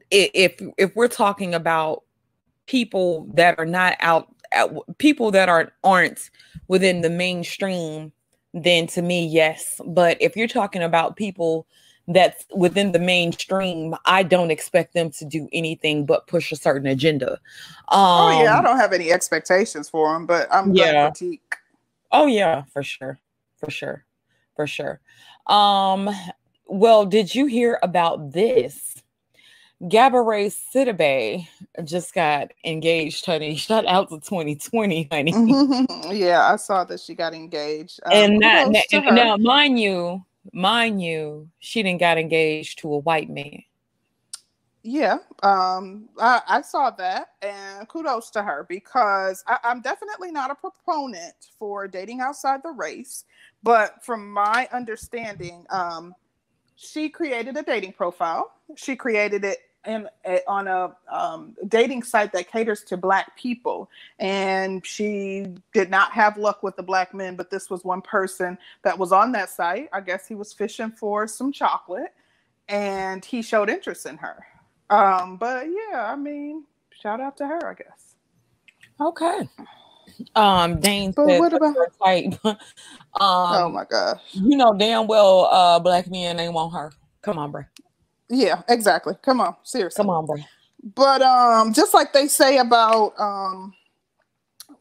[0.10, 2.04] if if we're talking about
[2.66, 4.34] people that are not out,
[4.98, 6.30] people that are aren't
[6.68, 8.12] within the mainstream
[8.54, 11.66] then to me yes but if you're talking about people
[12.08, 16.88] that's within the mainstream, I don't expect them to do anything but push a certain
[16.88, 17.34] agenda.
[17.90, 21.10] Um, oh yeah, I um, don't have any expectations for them, but I'm yeah.
[21.10, 21.56] critique.
[22.12, 23.20] Oh yeah, for sure,
[23.58, 24.06] for sure,
[24.56, 25.00] for sure.
[25.48, 26.10] Um,
[26.66, 29.01] well, did you hear about this?
[29.82, 31.48] Gabourey Sidibe
[31.84, 33.56] just got engaged, honey.
[33.58, 35.34] Shout out to 2020, honey.
[36.12, 38.00] yeah, I saw that she got engaged.
[38.06, 43.00] Um, and, that, and now, mind you, mind you, she didn't got engaged to a
[43.00, 43.64] white man.
[44.84, 50.50] Yeah, um, I, I, saw that, and kudos to her because I, I'm definitely not
[50.50, 53.26] a proponent for dating outside the race.
[53.62, 56.16] But from my understanding, um,
[56.76, 58.54] she created a dating profile.
[58.76, 60.08] She created it in,
[60.48, 63.90] on a um, dating site that caters to black people.
[64.20, 68.58] And she did not have luck with the black men but this was one person
[68.84, 69.90] that was on that site.
[69.94, 72.14] I guess he was fishing for some chocolate
[72.70, 74.46] and he showed interest in her.
[74.90, 76.66] Um, but yeah i mean
[77.02, 78.16] shout out to her i guess.
[79.00, 79.50] Okay.
[80.36, 82.34] Um Dane but what about her type.
[83.20, 84.22] Um oh my gosh.
[84.32, 86.92] you know damn well uh black men ain't want her.
[87.22, 87.64] Come on bro
[88.32, 89.14] yeah, exactly.
[89.22, 90.02] Come on, seriously.
[90.02, 90.38] Come on, bro.
[90.96, 93.74] But um, just like they say about um,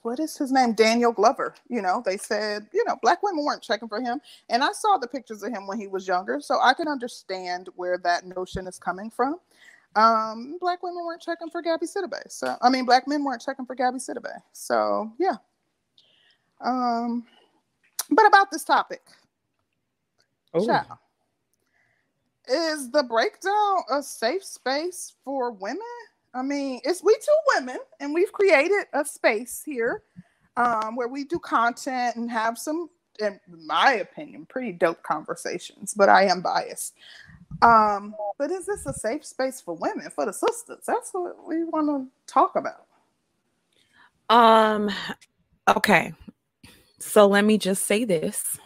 [0.03, 1.55] what is his name, Daniel Glover.
[1.69, 4.97] You know, they said you know black women weren't checking for him, and I saw
[4.99, 8.67] the pictures of him when he was younger, so I can understand where that notion
[8.69, 9.37] is coming from.
[9.97, 12.23] Um, black women weren't checking for Gabby Sidibe.
[12.29, 14.41] So I mean, black men weren't checking for Gabby Sidibe.
[14.53, 15.37] So yeah.
[16.61, 17.27] Um,
[18.11, 19.03] but about this topic,
[20.55, 20.65] oh.
[20.65, 20.99] Ciao
[22.51, 25.81] is the breakdown a safe space for women?
[26.35, 30.03] I mean, it's we two women, and we've created a space here
[30.57, 35.95] um, where we do content and have some, in my opinion, pretty dope conversations.
[35.95, 36.95] But I am biased.
[37.63, 40.85] Um, but is this a safe space for women, for the sisters?
[40.87, 42.87] That's what we want to talk about.
[44.29, 44.91] Um.
[45.69, 46.13] Okay.
[47.01, 48.59] So let me just say this.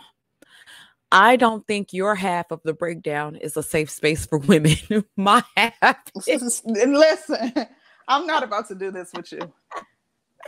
[1.14, 4.76] I don't think your half of the breakdown is a safe space for women.
[5.16, 5.96] My half.
[6.26, 7.52] Is- Listen,
[8.08, 9.52] I'm not about to do this with you.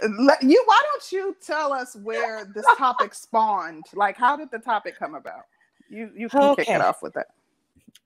[0.03, 3.85] You, why don't you tell us where this topic spawned?
[3.95, 5.45] Like, how did the topic come about?
[5.89, 6.65] You, you can okay.
[6.65, 7.29] kick it off with that.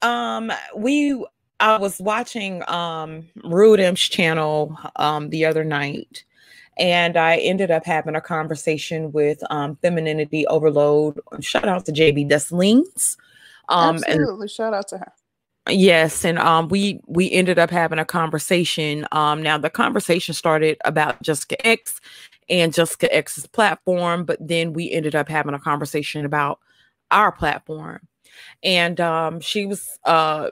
[0.06, 1.26] Um, we,
[1.58, 6.24] I was watching um Rudim's channel um the other night,
[6.80, 11.20] and I ended up having a conversation with um, Femininity Overload.
[11.40, 13.16] Shout out to JB Dessalines.
[13.68, 15.12] Um, Absolutely, and, shout out to her.
[15.68, 19.06] Yes, and um, we we ended up having a conversation.
[19.12, 22.00] Um, now the conversation started about Jessica X
[22.48, 26.58] and Jessica X's platform, but then we ended up having a conversation about
[27.10, 28.00] our platform,
[28.62, 30.48] and um, she was uh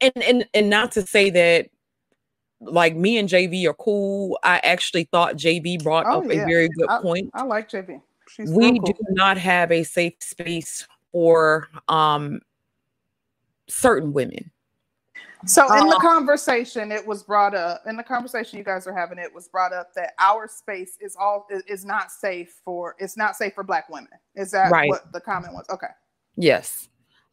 [0.00, 1.68] and and and not to say that
[2.64, 4.38] like me and JV are cool.
[4.42, 6.42] I actually thought JV brought oh, up yeah.
[6.42, 7.30] a very good I, point.
[7.34, 8.00] I like JV.
[8.28, 8.86] She's we cool.
[8.86, 12.40] do not have a safe space for um
[13.68, 14.50] certain women.
[15.46, 18.94] So in the uh, conversation, it was brought up in the conversation you guys are
[18.94, 19.18] having.
[19.18, 23.36] It was brought up that our space is all is not safe for it's not
[23.36, 24.08] safe for Black women.
[24.34, 24.88] Is that right.
[24.88, 25.66] what the comment was?
[25.70, 25.88] Okay.
[26.36, 26.88] Yes.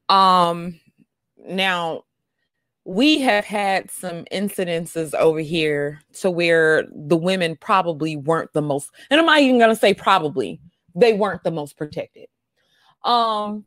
[0.09, 0.79] Um.
[1.37, 2.03] Now
[2.91, 8.91] we have had some incidences over here to where the women probably weren't the most,
[9.09, 10.59] and I'm not even gonna say probably
[10.93, 12.27] they weren't the most protected.
[13.03, 13.65] Um,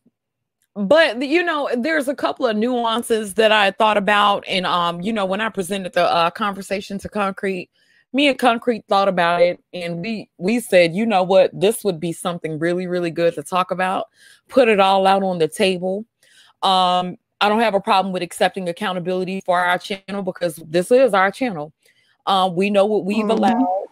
[0.76, 5.12] but you know there's a couple of nuances that i thought about and um you
[5.12, 7.70] know when i presented the uh, conversation to concrete
[8.12, 12.00] me and concrete thought about it and we we said you know what this would
[12.00, 14.06] be something really really good to talk about
[14.48, 16.04] put it all out on the table
[16.62, 21.14] um i don't have a problem with accepting accountability for our channel because this is
[21.14, 21.72] our channel
[22.26, 23.30] um we know what we've mm-hmm.
[23.30, 23.86] allowed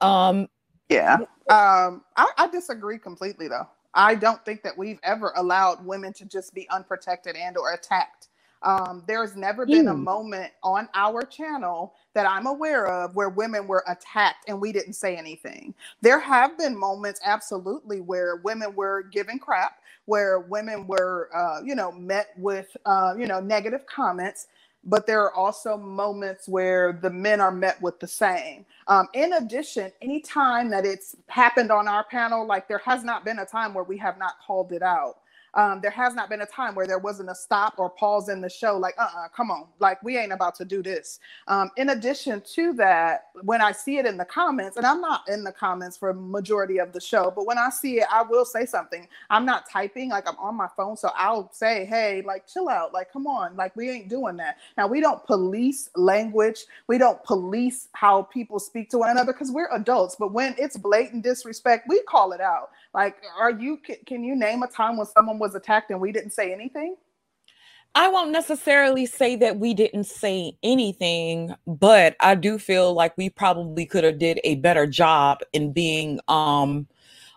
[0.00, 0.48] um
[0.88, 1.16] yeah
[1.50, 6.24] um I, I disagree completely though I don't think that we've ever allowed women to
[6.24, 8.28] just be unprotected and or attacked.
[8.62, 10.04] Um, there's never been a hmm.
[10.04, 14.94] moment on our channel that I'm aware of where women were attacked and we didn't
[14.94, 15.74] say anything.
[16.00, 21.74] There have been moments, absolutely, where women were given crap, where women were, uh, you
[21.74, 24.46] know, met with, uh, you know, negative comments
[24.84, 28.64] but there are also moments where the men are met with the same.
[28.88, 33.38] Um, in addition, anytime that it's happened on our panel, like there has not been
[33.40, 35.16] a time where we have not called it out
[35.56, 38.40] um, there has not been a time where there wasn't a stop or pause in
[38.40, 41.20] the show like uh-uh come on like we ain't about to do this.
[41.48, 45.28] Um, in addition to that when i see it in the comments and i'm not
[45.28, 48.44] in the comments for majority of the show but when i see it i will
[48.44, 49.08] say something.
[49.30, 52.92] I'm not typing like i'm on my phone so i'll say hey like chill out
[52.92, 54.58] like come on like we ain't doing that.
[54.76, 56.64] Now we don't police language.
[56.88, 60.76] We don't police how people speak to one another because we're adults but when it's
[60.76, 63.78] blatant disrespect we call it out like, are you?
[64.06, 66.96] Can you name a time when someone was attacked and we didn't say anything?
[67.96, 73.30] I won't necessarily say that we didn't say anything, but I do feel like we
[73.30, 76.88] probably could have did a better job in being um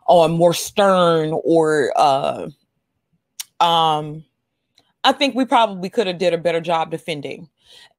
[0.07, 2.47] on more stern or uh
[3.59, 4.23] um
[5.03, 7.49] I think we probably could have did a better job defending.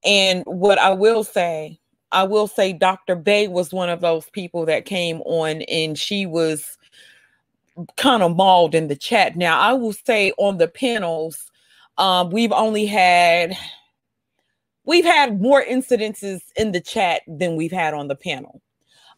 [0.04, 1.78] And what I will say,
[2.12, 3.16] I will say Dr.
[3.16, 6.77] Bay was one of those people that came on and she was
[7.96, 9.36] kind of mauled in the chat.
[9.36, 11.50] Now, I will say on the panels,
[11.96, 13.56] um, we've only had
[14.84, 18.60] we've had more incidences in the chat than we've had on the panel.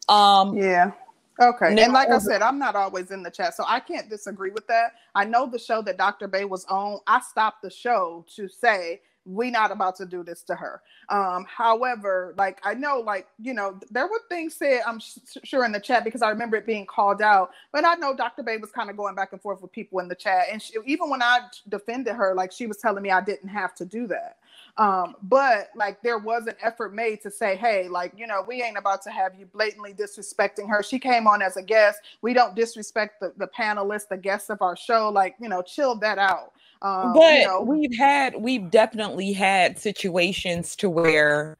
[0.09, 0.91] Um, yeah.
[1.39, 1.73] Okay.
[1.73, 4.51] Now, and like I said, I'm not always in the chat, so I can't disagree
[4.51, 4.91] with that.
[5.15, 6.27] I know the show that Dr.
[6.27, 10.43] Bay was on, I stopped the show to say we not about to do this
[10.43, 10.81] to her.
[11.09, 15.65] Um however like i know like you know there were things said i'm sh- sure
[15.65, 18.57] in the chat because i remember it being called out but i know dr bay
[18.57, 21.09] was kind of going back and forth with people in the chat and she, even
[21.09, 24.37] when i defended her like she was telling me i didn't have to do that.
[24.77, 28.61] Um but like there was an effort made to say hey like you know we
[28.63, 30.83] ain't about to have you blatantly disrespecting her.
[30.83, 31.99] She came on as a guest.
[32.21, 35.95] We don't disrespect the, the panelists the guests of our show like you know chill
[35.95, 41.57] that out um, but you know, we've had, we've definitely had situations to where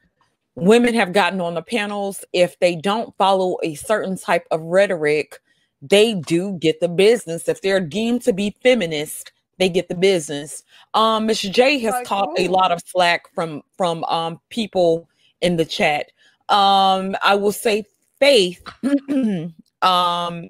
[0.56, 2.26] women have gotten on the panels.
[2.34, 5.40] If they don't follow a certain type of rhetoric,
[5.82, 7.48] they do get the business.
[7.48, 10.64] If they're deemed to be feminist, they get the business.
[10.94, 15.08] Um, Miss J has like, caught a lot of slack from from um people
[15.42, 16.12] in the chat.
[16.50, 17.86] Um, I will say
[18.20, 18.62] Faith
[19.82, 20.50] um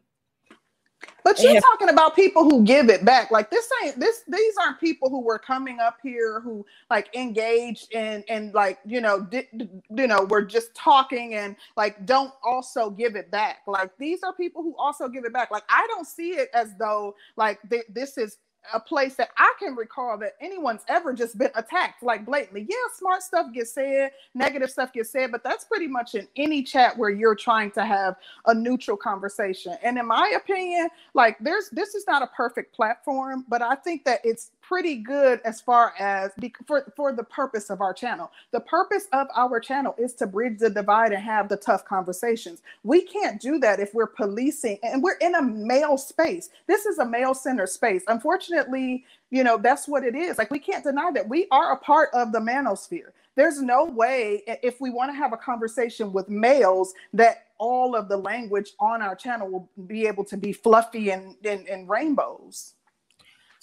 [1.24, 3.32] but you're have, talking about people who give it back.
[3.32, 7.92] Like this ain't this these aren't people who were coming up here who like engaged
[7.94, 12.90] in and like, you know, di, you know, we're just talking and like don't also
[12.90, 13.60] give it back.
[13.68, 15.52] Like these are people who also give it back.
[15.52, 18.38] Like I don't see it as though like th- this is
[18.74, 22.66] a place that I can recall that anyone's ever just been attacked like blatantly.
[22.70, 26.64] Yeah, smart stuff gets said, negative stuff gets said, but that's pretty much in any
[26.64, 29.76] chat where you're trying to have a neutral conversation.
[29.84, 34.06] And in my opinion, like there's this is not a perfect platform, but I think
[34.06, 36.32] that it's pretty good as far as
[36.66, 38.32] for, for the purpose of our channel.
[38.52, 42.62] The purpose of our channel is to bridge the divide and have the tough conversations.
[42.86, 46.52] We can't do that if we're policing and we're in a male space.
[46.68, 48.04] This is a male centered space.
[48.08, 50.38] Unfortunately, you know, that's what it is.
[50.38, 53.12] Like we can't deny that we are a part of the manosphere.
[53.36, 58.08] There's no way if we want to have a conversation with males that all of
[58.08, 62.76] the language on our channel will be able to be fluffy and, and, and rainbows.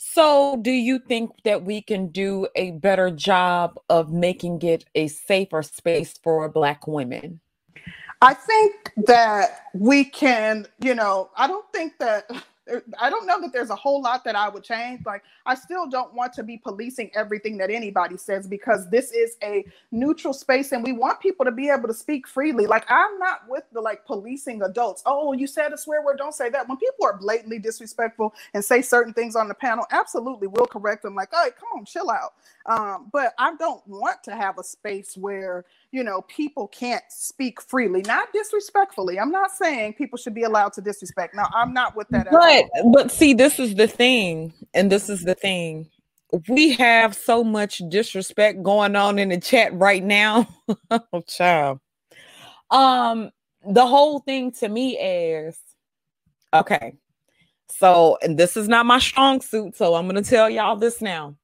[0.00, 5.08] So, do you think that we can do a better job of making it a
[5.08, 7.40] safer space for Black women?
[8.22, 12.30] I think that we can, you know, I don't think that
[13.00, 15.06] I don't know that there's a whole lot that I would change.
[15.06, 19.36] Like, I still don't want to be policing everything that anybody says because this is
[19.42, 22.66] a neutral space and we want people to be able to speak freely.
[22.66, 25.02] Like, I'm not with the like policing adults.
[25.06, 26.68] Oh, you said a swear word, don't say that.
[26.68, 31.02] When people are blatantly disrespectful and say certain things on the panel, absolutely we'll correct
[31.02, 31.14] them.
[31.14, 32.34] Like, hey, come on, chill out.
[32.66, 37.60] Um, but I don't want to have a space where you know people can't speak
[37.60, 39.18] freely, not disrespectfully.
[39.18, 41.34] I'm not saying people should be allowed to disrespect.
[41.34, 42.30] Now, I'm not with that.
[42.30, 45.88] But but see, this is the thing, and this is the thing.
[46.48, 50.46] We have so much disrespect going on in the chat right now.
[50.90, 51.80] oh, child.
[52.70, 53.30] Um,
[53.66, 55.58] the whole thing to me is
[56.52, 56.96] okay.
[57.70, 61.00] So, and this is not my strong suit, so I'm going to tell y'all this
[61.00, 61.36] now.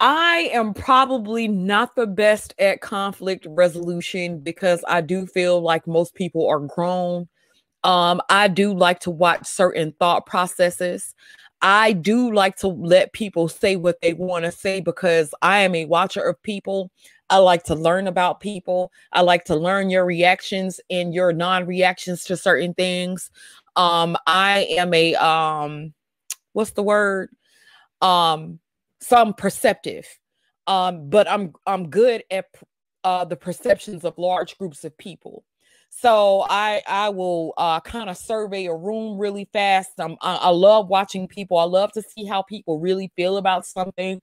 [0.00, 6.14] I am probably not the best at conflict resolution because I do feel like most
[6.14, 7.28] people are grown.
[7.84, 11.14] Um, I do like to watch certain thought processes.
[11.62, 15.74] I do like to let people say what they want to say because I am
[15.74, 16.92] a watcher of people.
[17.30, 18.92] I like to learn about people.
[19.12, 23.30] I like to learn your reactions and your non-reactions to certain things.
[23.74, 25.92] Um, I am a um,
[26.52, 27.30] what's the word?
[28.00, 28.60] Um,
[29.00, 30.06] some perceptive
[30.66, 32.46] um but i'm i'm good at
[33.04, 35.44] uh the perceptions of large groups of people.
[35.90, 39.98] So i i will uh kind of survey a room really fast.
[39.98, 41.58] Um, I, I love watching people.
[41.58, 44.20] I love to see how people really feel about something.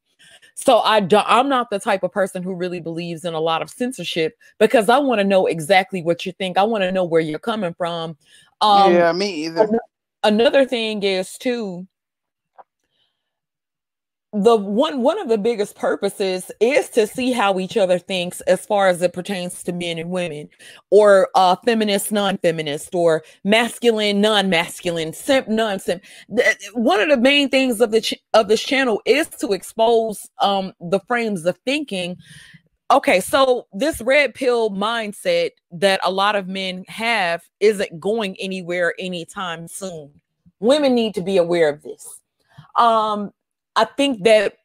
[0.53, 3.61] So i do, i'm not the type of person who really believes in a lot
[3.61, 6.57] of censorship because i want to know exactly what you think.
[6.57, 8.17] I want to know where you're coming from.
[8.61, 9.67] Um yeah me either.
[10.23, 11.88] another thing is too
[14.36, 18.65] the one one of the biggest purposes is to see how each other thinks as
[18.65, 20.50] far as it pertains to men and women
[20.89, 26.04] or uh feminist non-feminist or masculine non-masculine simp non-simp.
[26.74, 30.74] One of the main things of the ch- of this channel is to expose um
[30.82, 32.17] the frames of thinking.
[32.91, 38.93] Okay so this red pill mindset that a lot of men have isn't going anywhere
[39.00, 40.12] anytime soon.
[40.60, 42.19] Women need to be aware of this.
[42.76, 43.32] Um
[43.75, 44.57] I think that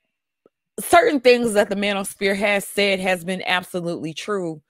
[0.78, 4.62] certain things that the manosphere has said has been absolutely true.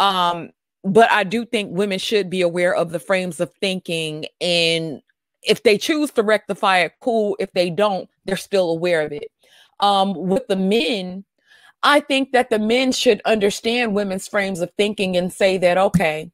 [0.00, 0.50] Um,
[0.84, 5.02] but I do think women should be aware of the frames of thinking and
[5.42, 7.36] if they choose to rectify it, cool.
[7.38, 9.30] If they don't, they're still aware of it.
[9.80, 11.24] Um, with the men,
[11.82, 16.30] I think that the men should understand women's frames of thinking and say that, okay,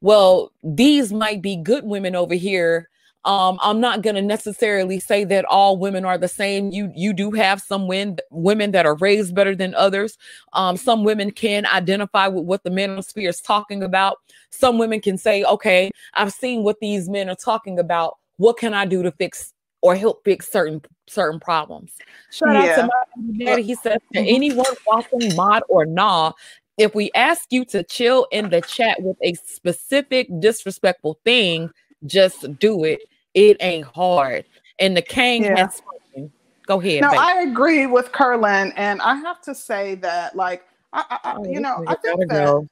[0.00, 2.88] well, these might be good women over here
[3.28, 6.70] um, I'm not going to necessarily say that all women are the same.
[6.70, 10.16] You you do have some women women that are raised better than others.
[10.54, 14.16] Um, some women can identify with what the manosphere is talking about.
[14.50, 18.16] Some women can say, "Okay, I've seen what these men are talking about.
[18.38, 21.92] What can I do to fix or help fix certain certain problems?"
[22.30, 22.70] Shout yeah.
[22.70, 23.62] out to my daddy.
[23.62, 24.34] He says to mm-hmm.
[24.36, 26.32] anyone watching, mod or nah,
[26.78, 31.68] if we ask you to chill in the chat with a specific disrespectful thing,
[32.06, 33.00] just do it
[33.38, 34.44] it ain't hard.
[34.80, 35.56] And the king yeah.
[35.56, 36.32] has spoken.
[36.66, 37.02] Go ahead.
[37.02, 37.10] No.
[37.10, 41.60] I agree with Curlin, and I have to say that, like, I, I, oh, you
[41.60, 42.68] know, I think that, go.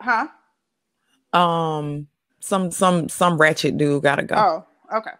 [0.00, 0.28] huh?
[1.32, 2.06] Um,
[2.40, 4.36] some some some ratchet dude gotta go.
[4.92, 5.12] Oh, okay.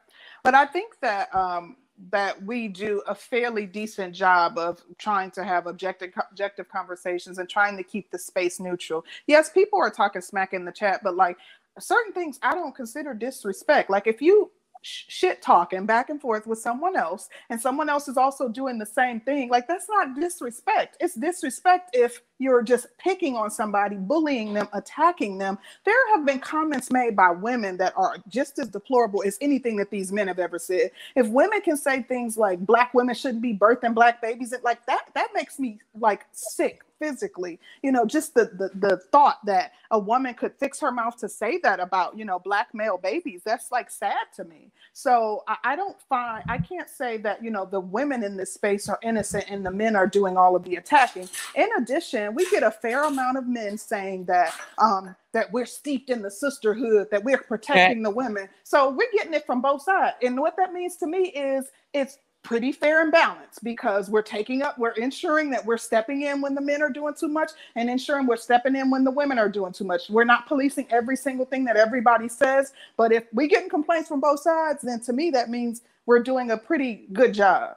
[0.43, 1.77] But I think that um
[2.11, 7.49] that we do a fairly decent job of trying to have objective objective conversations and
[7.49, 9.05] trying to keep the space neutral.
[9.27, 11.37] Yes, people are talking smack in the chat, but like
[11.79, 13.91] certain things I don't consider disrespect.
[13.91, 14.51] Like if you
[14.83, 18.87] shit talking back and forth with someone else and someone else is also doing the
[18.87, 19.49] same thing.
[19.49, 20.97] Like that's not disrespect.
[21.01, 25.59] It's disrespect if you're just picking on somebody bullying them attacking them.
[25.85, 29.91] There have been comments made by women that are just as deplorable as anything that
[29.91, 30.91] these men have ever said.
[31.17, 34.85] If women can say things like black women shouldn't be birthing black babies it like
[34.87, 39.73] that that makes me like sick physically you know just the, the the thought that
[39.91, 43.43] a woman could fix her mouth to say that about you know black male babies
[43.45, 47.51] that's like sad to me so I, I don't find i can't say that you
[47.51, 50.63] know the women in this space are innocent and the men are doing all of
[50.63, 55.53] the attacking in addition we get a fair amount of men saying that um that
[55.53, 58.03] we're steeped in the sisterhood, that we're protecting okay.
[58.03, 58.49] the women.
[58.65, 60.17] So we're getting it from both sides.
[60.23, 64.63] And what that means to me is it's pretty fair and balanced because we're taking
[64.63, 67.91] up, we're ensuring that we're stepping in when the men are doing too much and
[67.91, 70.09] ensuring we're stepping in when the women are doing too much.
[70.09, 74.21] We're not policing every single thing that everybody says, but if we're getting complaints from
[74.21, 77.77] both sides, then to me that means we're doing a pretty good job.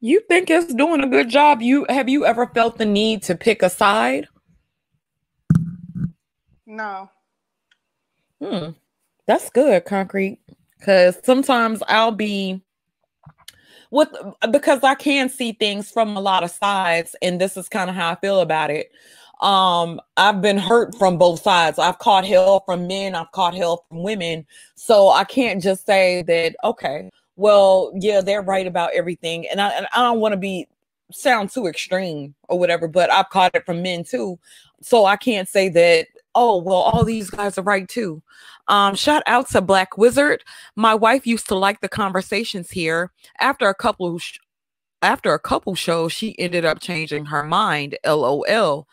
[0.00, 1.62] You think it's doing a good job?
[1.62, 4.28] You have you ever felt the need to pick a side?
[6.66, 7.10] No.
[8.42, 8.70] Hmm.
[9.26, 10.38] That's good, concrete.
[10.82, 12.62] Cause sometimes I'll be
[13.94, 14.08] with
[14.50, 17.96] because I can see things from a lot of sides, and this is kind of
[17.96, 18.90] how I feel about it.
[19.40, 21.78] Um, I've been hurt from both sides.
[21.78, 24.46] I've caught hell from men, I've caught hell from women.
[24.74, 29.46] So I can't just say that, okay, well, yeah, they're right about everything.
[29.48, 30.66] And I and I don't want to be
[31.12, 34.38] sound too extreme or whatever, but I've caught it from men too.
[34.82, 38.22] So I can't say that, oh, well, all these guys are right too.
[38.68, 40.42] Um, shout out to Black Wizard.
[40.76, 43.12] My wife used to like the conversations here.
[43.40, 44.38] After a couple sh-
[45.02, 47.98] after a couple shows, she ended up changing her mind.
[48.06, 48.88] LOL.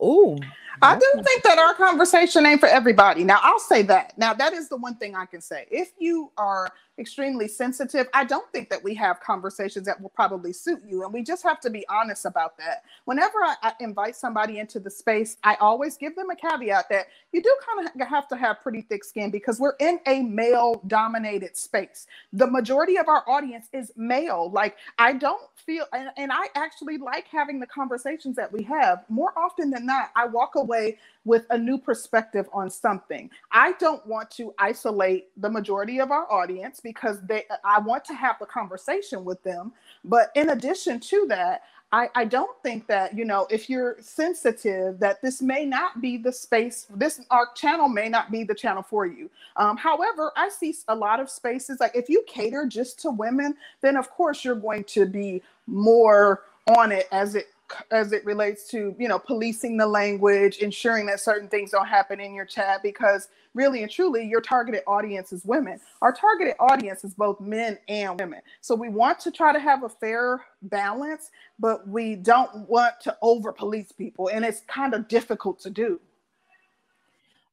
[0.00, 0.38] Oh,
[0.82, 3.24] I do think that our conversation ain't for everybody.
[3.24, 4.16] Now, I'll say that.
[4.16, 5.66] Now, that is the one thing I can say.
[5.70, 8.08] If you are extremely sensitive.
[8.14, 11.04] I don't think that we have conversations that will probably suit you.
[11.04, 12.84] And we just have to be honest about that.
[13.04, 17.06] Whenever I, I invite somebody into the space, I always give them a caveat that
[17.32, 20.82] you do kind of have to have pretty thick skin because we're in a male
[20.86, 22.06] dominated space.
[22.32, 24.50] The majority of our audience is male.
[24.50, 29.04] Like, I don't feel, and, and I actually like having the conversations that we have.
[29.08, 33.28] More often than not, I walk away with a new perspective on something.
[33.50, 38.14] I don't want to isolate the majority of our audience because they I want to
[38.14, 39.72] have the conversation with them.
[40.04, 41.62] But in addition to that,
[41.92, 46.16] I, I don't think that, you know, if you're sensitive, that this may not be
[46.16, 49.30] the space, this our channel may not be the channel for you.
[49.56, 53.56] Um, however, I see a lot of spaces like if you cater just to women,
[53.80, 56.42] then of course you're going to be more
[56.76, 57.46] on it as it
[57.90, 62.20] as it relates to you know policing the language ensuring that certain things don't happen
[62.20, 67.02] in your chat because really and truly your targeted audience is women our targeted audience
[67.02, 71.30] is both men and women so we want to try to have a fair balance
[71.58, 75.98] but we don't want to over police people and it's kind of difficult to do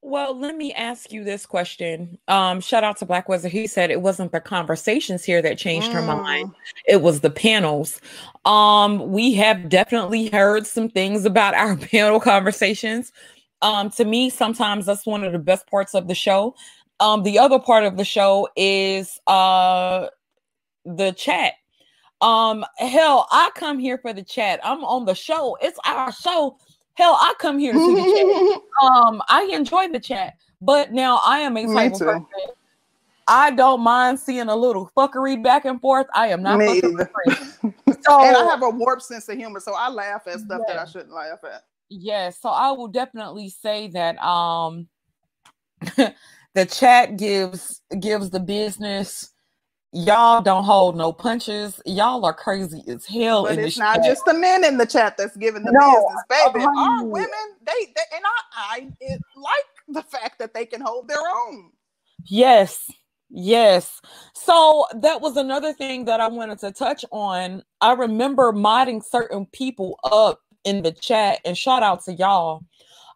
[0.05, 2.17] well, let me ask you this question.
[2.27, 3.53] Um, shout out to Black Wizard.
[3.53, 5.93] He said it wasn't the conversations here that changed mm.
[5.93, 6.51] her mind.
[6.85, 8.01] It was the panels.
[8.43, 13.13] Um, we have definitely heard some things about our panel conversations.
[13.63, 16.55] Um, to me, sometimes that's one of the best parts of the show.
[16.99, 20.07] Um, the other part of the show is uh
[20.85, 21.53] the chat.
[22.21, 24.59] Um, hell, I come here for the chat.
[24.63, 25.57] I'm on the show.
[25.61, 26.57] It's our show
[26.95, 28.61] Hell, I come here to see the chat.
[28.81, 32.25] Um, I enjoy the chat, but now I am a type of person.
[33.27, 36.07] I don't mind seeing a little fuckery back and forth.
[36.13, 39.89] I am not Me so, and I have a warped sense of humor, so I
[39.89, 40.73] laugh at stuff yeah.
[40.73, 41.63] that I shouldn't laugh at.
[41.99, 44.87] Yes, so I will definitely say that um
[46.53, 49.33] the chat gives gives the business
[49.93, 51.79] y'all don't hold no punches.
[51.85, 53.43] Y'all are crazy as hell.
[53.43, 54.05] But it's not chat.
[54.05, 56.65] just the men in the chat that's giving the no, business, baby.
[56.65, 57.29] Our women,
[57.65, 61.71] they, they and I, I it, like the fact that they can hold their own.
[62.25, 62.91] Yes.
[63.29, 64.01] Yes.
[64.35, 67.63] So that was another thing that I wanted to touch on.
[67.81, 72.63] I remember modding certain people up in the chat and shout out to y'all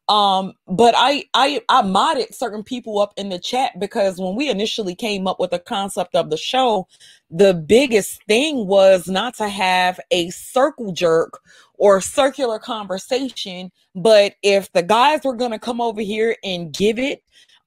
[0.10, 4.50] um, but I I I modded certain people up in the chat because when we
[4.50, 6.88] initially came up with the concept of the show,
[7.30, 11.39] the biggest thing was not to have a circle jerk
[11.74, 17.22] or circular conversation, but if the guys were gonna come over here and give it,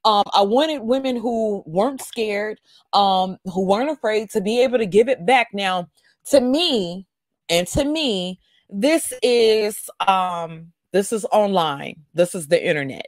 [0.07, 2.59] um, I wanted women who weren't scared,
[2.95, 5.49] um, who weren't afraid to be able to give it back.
[5.53, 5.89] Now,
[6.31, 7.07] to me,
[7.51, 8.41] and to me,
[8.73, 11.97] this is um this is online.
[12.15, 13.07] This is the internet.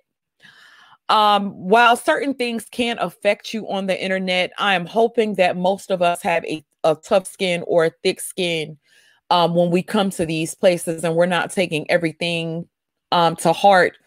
[1.08, 5.90] Um, while certain things can affect you on the internet, I am hoping that most
[5.90, 8.78] of us have a, a tough skin or a thick skin
[9.30, 12.68] um, when we come to these places and we're not taking everything
[13.10, 13.98] um, to heart,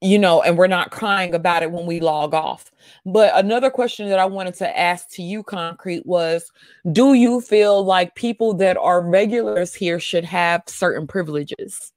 [0.00, 2.70] you know, and we're not crying about it when we log off.
[3.04, 6.52] But another question that I wanted to ask to you, Concrete, was
[6.92, 11.92] do you feel like people that are regulars here should have certain privileges?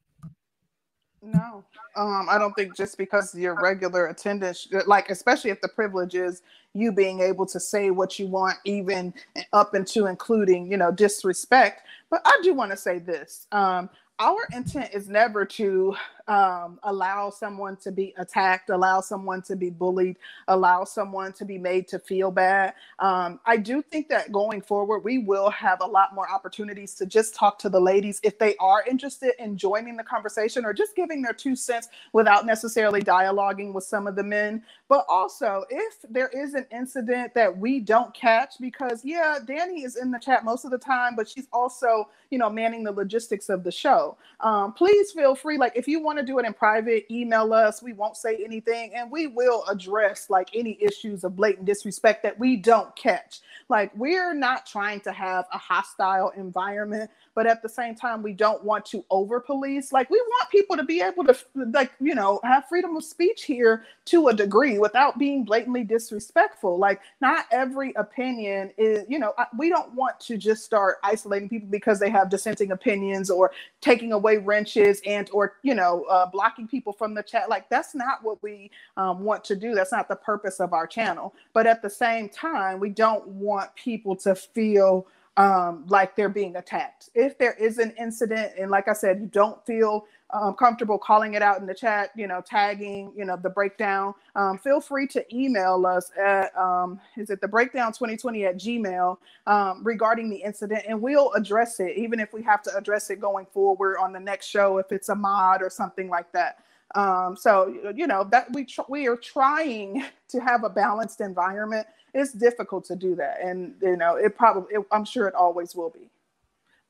[1.21, 1.63] No,
[1.95, 6.41] um, I don't think just because your regular attendance, like especially if the privilege is
[6.73, 9.13] you being able to say what you want, even
[9.53, 11.83] up into including, you know, disrespect.
[12.09, 13.89] But I do want to say this: um,
[14.19, 15.95] our intent is never to
[16.28, 20.17] um, allow someone to be attacked, allow someone to be bullied,
[20.47, 22.74] allow someone to be made to feel bad.
[22.99, 27.05] Um, I do think that going forward, we will have a lot more opportunities to
[27.05, 30.95] just talk to the ladies if they are interested in joining the conversation or just
[30.95, 34.63] giving their two cents without necessarily dialoguing with some of the men.
[34.88, 39.95] But also, if there is an incident that we don't catch, because yeah, Danny is
[39.95, 43.49] in the chat most of the time, but she's also, you know, manning the logistics
[43.49, 44.17] of the show.
[44.41, 45.57] Um, please feel free.
[45.57, 47.82] Like, if you want to do it in private, email us.
[47.84, 52.39] We won't say anything, and we will address like any issues of blatant disrespect that
[52.39, 53.41] we don't catch.
[53.69, 58.34] Like, we're not trying to have a hostile environment but at the same time we
[58.34, 61.36] don't want to over police like we want people to be able to
[61.74, 66.78] like you know have freedom of speech here to a degree without being blatantly disrespectful
[66.78, 71.67] like not every opinion is you know we don't want to just start isolating people
[71.69, 76.67] because they have dissenting opinions or taking away wrenches and or you know uh, blocking
[76.67, 77.49] people from the chat.
[77.49, 79.73] Like that's not what we um, want to do.
[79.73, 81.33] That's not the purpose of our channel.
[81.53, 85.07] But at the same time we don't want people to feel
[85.38, 87.09] um, like they're being attacked.
[87.15, 91.34] If there is an incident, and like I said, you don't feel um, comfortable calling
[91.36, 95.07] it out in the chat, you know, tagging, you know, the breakdown, um, feel free
[95.07, 99.17] to email us at, um, is it the breakdown 2020 at Gmail
[99.47, 103.19] um, regarding the incident, and we'll address it, even if we have to address it
[103.21, 106.59] going forward on the next show, if it's a mod or something like that.
[106.95, 111.87] Um, so, you know, that we, tr- we are trying to have a balanced environment.
[112.13, 115.75] It's difficult to do that and you know it probably it, i'm sure it always
[115.75, 116.09] will be.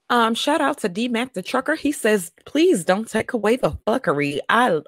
[0.10, 1.76] Um shout out to d mac the trucker.
[1.76, 4.40] He says please don't take away the fuckery.
[4.50, 4.82] I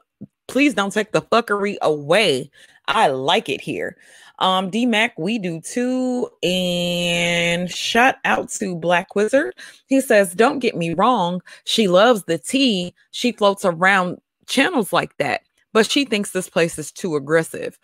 [0.47, 2.49] please don't take the fuckery away.
[2.87, 3.95] I like it here.
[4.39, 9.53] Um d mac we do too and shout out to black wizard.
[9.87, 11.41] He says don't get me wrong.
[11.63, 12.95] She loves the tea.
[13.11, 17.77] She floats around channels like that but she thinks this place is too aggressive.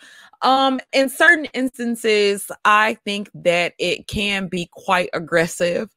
[0.43, 5.89] Um, in certain instances, I think that it can be quite aggressive.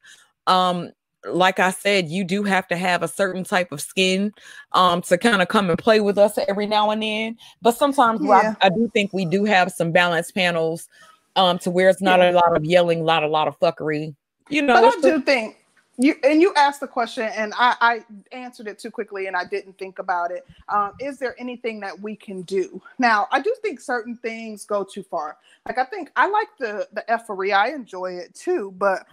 [0.47, 0.91] Um,
[1.31, 4.33] like I said, you do have to have a certain type of skin
[4.73, 7.37] um, to kind of come and play with us every now and then.
[7.61, 8.55] But sometimes yeah.
[8.61, 10.89] I, I, do think we do have some balanced panels
[11.37, 12.31] um, to where it's not yeah.
[12.31, 14.17] a lot of yelling, a lot, a lot of fuckery.
[14.49, 15.62] You know, but I do think
[15.99, 19.45] you and you asked the question and I, I, answered it too quickly and I
[19.45, 20.47] didn't think about it.
[20.69, 22.81] Um, is there anything that we can do?
[22.99, 25.37] Now, I do think certain things go too far.
[25.67, 27.53] Like I think I like the the effery.
[27.53, 28.75] I enjoy it too.
[28.79, 29.07] But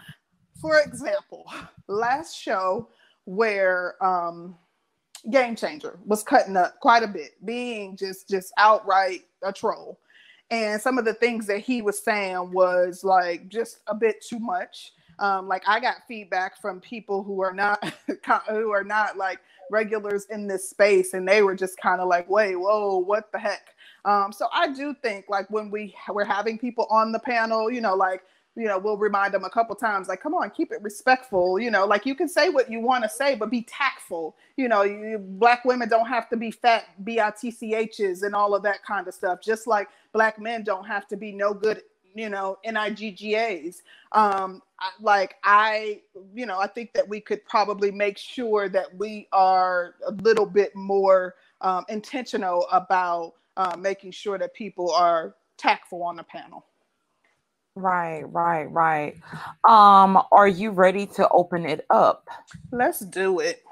[0.61, 1.51] for example,
[1.87, 2.87] last show
[3.25, 4.55] where um,
[5.29, 9.99] Game Changer was cutting up quite a bit, being just just outright a troll.
[10.51, 14.39] And some of the things that he was saying was like just a bit too
[14.39, 17.83] much um, like I got feedback from people who are not
[18.49, 19.39] who are not like
[19.71, 23.39] regulars in this space, and they were just kind of like, "Wait, whoa, what the
[23.39, 23.67] heck?"
[24.05, 27.81] Um, so I do think like when we we're having people on the panel, you
[27.81, 28.23] know, like
[28.55, 31.59] you know, we'll remind them a couple times, like, come on, keep it respectful.
[31.59, 34.35] You know, like you can say what you want to say, but be tactful.
[34.57, 38.83] You know, you, black women don't have to be fat bitchs and all of that
[38.85, 39.39] kind of stuff.
[39.41, 41.81] Just like black men don't have to be no good
[42.19, 46.01] you know niggas um I, like i
[46.35, 50.45] you know i think that we could probably make sure that we are a little
[50.45, 56.65] bit more um, intentional about uh, making sure that people are tactful on the panel.
[57.75, 59.15] Right right right.
[59.67, 62.27] Um are you ready to open it up?
[62.71, 63.63] Let's do it.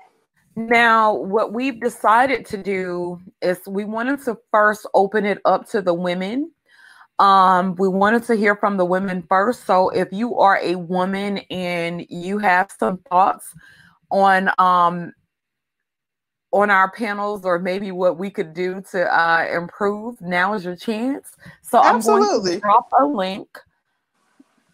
[0.55, 5.83] Now, what we've decided to do is we wanted to first open it up to
[5.83, 6.51] the women
[7.19, 9.65] um, we wanted to hear from the women first.
[9.65, 13.53] So if you are a woman and you have some thoughts
[14.09, 15.11] on um
[16.51, 20.75] on our panels or maybe what we could do to uh improve, now is your
[20.75, 21.35] chance.
[21.61, 22.25] So Absolutely.
[22.25, 23.47] I'm going to drop a link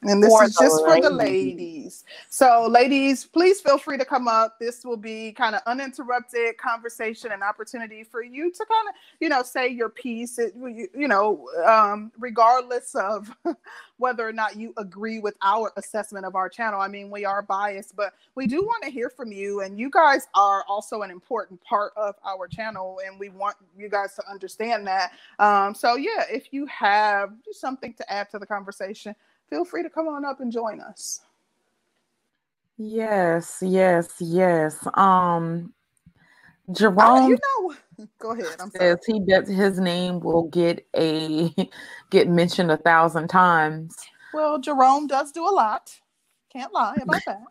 [0.04, 2.04] and this is just for the ladies.
[2.30, 4.60] So, ladies, please feel free to come up.
[4.60, 9.30] This will be kind of uninterrupted conversation and opportunity for you to kind of, you
[9.30, 10.40] know, say your piece.
[10.40, 13.36] It, you, you know, um, regardless of
[13.98, 16.82] whether or not you agree with our assessment of our channel.
[16.82, 19.62] I mean, we are biased, but we do want to hear from you.
[19.62, 23.90] And you guys are also an important part of our channel, and we want you
[23.90, 25.12] guys to understand that.
[25.40, 29.16] Um, so, yeah, if you have something to add to the conversation
[29.54, 31.22] feel free to come on up and join us.
[32.78, 34.88] Yes, yes, yes.
[34.96, 35.74] Um
[36.72, 38.56] Jerome, you know, go ahead.
[38.60, 39.20] I'm says sorry.
[39.20, 41.54] he bets his name will get a
[42.10, 43.96] get mentioned a thousand times.
[44.34, 45.94] Well, Jerome does do a lot.
[46.52, 47.44] Can't lie about that.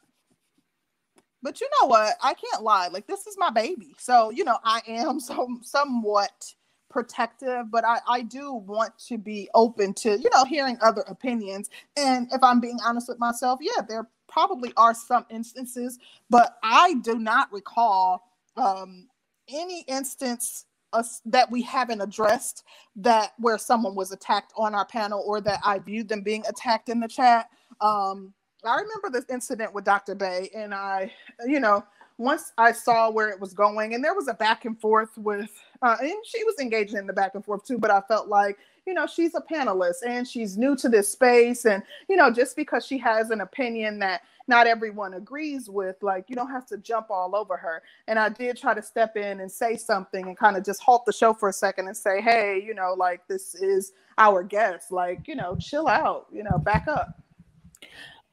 [1.40, 2.16] but you know what?
[2.20, 2.88] I can't lie.
[2.88, 3.94] Like this is my baby.
[3.98, 6.52] So, you know, I am some somewhat
[6.92, 11.70] protective, but I, I do want to be open to, you know, hearing other opinions.
[11.98, 15.98] And if I'm being honest with myself, yeah, there probably are some instances,
[16.30, 18.24] but I do not recall
[18.56, 19.08] um,
[19.48, 22.64] any instance uh, that we haven't addressed
[22.96, 26.90] that where someone was attacked on our panel or that I viewed them being attacked
[26.90, 27.48] in the chat.
[27.80, 28.34] Um,
[28.64, 30.14] I remember this incident with Dr.
[30.14, 31.12] Bay, and I,
[31.46, 31.84] you know,
[32.18, 35.50] once I saw where it was going, and there was a back and forth with,
[35.82, 38.58] uh, and she was engaging in the back and forth too, but I felt like,
[38.86, 41.66] you know, she's a panelist and she's new to this space.
[41.66, 46.24] And, you know, just because she has an opinion that not everyone agrees with, like,
[46.28, 47.82] you don't have to jump all over her.
[48.08, 51.06] And I did try to step in and say something and kind of just halt
[51.06, 54.90] the show for a second and say, hey, you know, like, this is our guest.
[54.90, 57.22] Like, you know, chill out, you know, back up.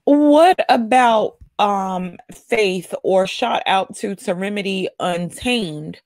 [0.05, 6.01] What about um Faith or shout out to Serenity Untamed?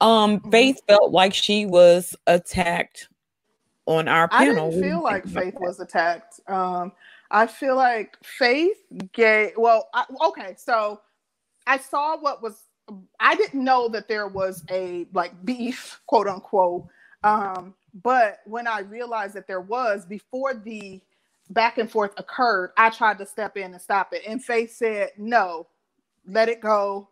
[0.00, 0.50] Um, mm-hmm.
[0.50, 3.08] Faith felt like she was attacked
[3.86, 4.68] on our panel.
[4.68, 6.40] I didn't feel like Faith was attacked.
[6.48, 6.92] Um,
[7.30, 8.76] I feel like Faith
[9.12, 9.52] gave.
[9.56, 11.00] Well, I, okay, so
[11.66, 12.64] I saw what was.
[13.18, 16.86] I didn't know that there was a like beef, quote unquote.
[17.22, 21.00] Um, but when I realized that there was before the
[21.50, 24.22] back and forth occurred, I tried to step in and stop it.
[24.26, 25.66] And Faith said, no,
[26.26, 27.08] let it go.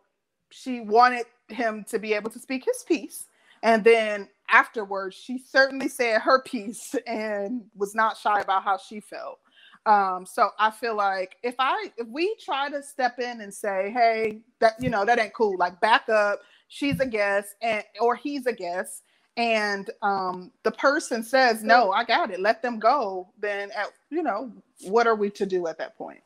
[0.50, 3.26] She wanted him to be able to speak his piece.
[3.62, 9.00] And then afterwards, she certainly said her piece and was not shy about how she
[9.00, 9.38] felt.
[9.84, 13.90] Um, so I feel like if I if we try to step in and say,
[13.92, 18.14] hey, that you know, that ain't cool, like back up, she's a guest and or
[18.14, 19.02] he's a guest
[19.36, 22.40] and um, the person says no i got it.
[22.40, 23.28] Let them go.
[23.40, 24.52] Then at, you know
[24.82, 26.20] what are we to do at that point?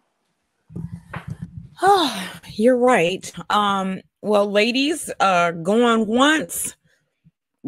[1.82, 3.30] Oh you're right.
[3.50, 6.74] Um well ladies uh going once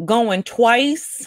[0.05, 1.25] going twice.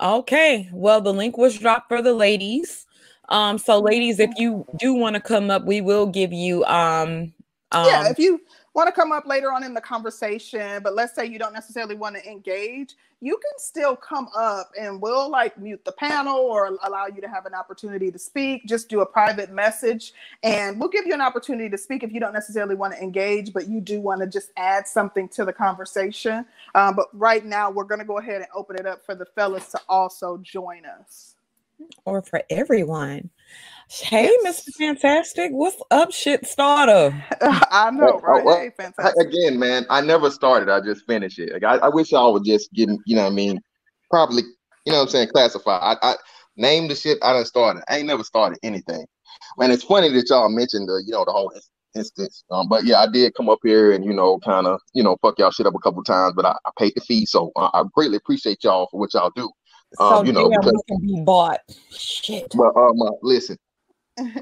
[0.00, 2.86] Okay well the link was dropped for the ladies.
[3.28, 7.32] Um so ladies if you do want to come up we will give you um
[7.72, 8.40] um, yeah, if you
[8.74, 11.94] want to come up later on in the conversation, but let's say you don't necessarily
[11.94, 16.76] want to engage, you can still come up and we'll like mute the panel or
[16.82, 18.66] allow you to have an opportunity to speak.
[18.66, 20.12] Just do a private message
[20.42, 23.52] and we'll give you an opportunity to speak if you don't necessarily want to engage,
[23.52, 26.44] but you do want to just add something to the conversation.
[26.74, 29.24] Um, but right now, we're going to go ahead and open it up for the
[29.24, 31.36] fellas to also join us.
[32.04, 33.30] Or for everyone.
[33.88, 34.64] Hey, yes.
[34.64, 34.74] Mr.
[34.78, 37.24] Fantastic, what's up, shit starter?
[37.70, 38.44] I know, right?
[38.44, 39.28] Well, hey, fantastic.
[39.28, 40.68] Again, man, I never started.
[40.68, 41.52] I just finished it.
[41.52, 43.60] Like, I, I wish y'all would just give, you know, what I mean,
[44.10, 44.42] probably,
[44.84, 45.76] you know, what I'm saying, classify.
[45.76, 46.14] I, I
[46.56, 47.18] name the shit.
[47.22, 47.82] I done started.
[47.88, 49.06] I ain't never started anything.
[49.58, 51.52] And it's funny that y'all mentioned the, you know, the whole
[51.94, 52.44] instance.
[52.50, 55.16] Um, but yeah, I did come up here and you know, kind of, you know,
[55.22, 56.34] fuck y'all shit up a couple times.
[56.34, 59.32] But I, I paid the fee, so uh, I greatly appreciate y'all for what y'all
[59.34, 59.50] do.
[59.98, 61.60] Um, so you know, because, can be bought.
[61.90, 62.52] Shit.
[62.56, 63.56] But um, uh, listen,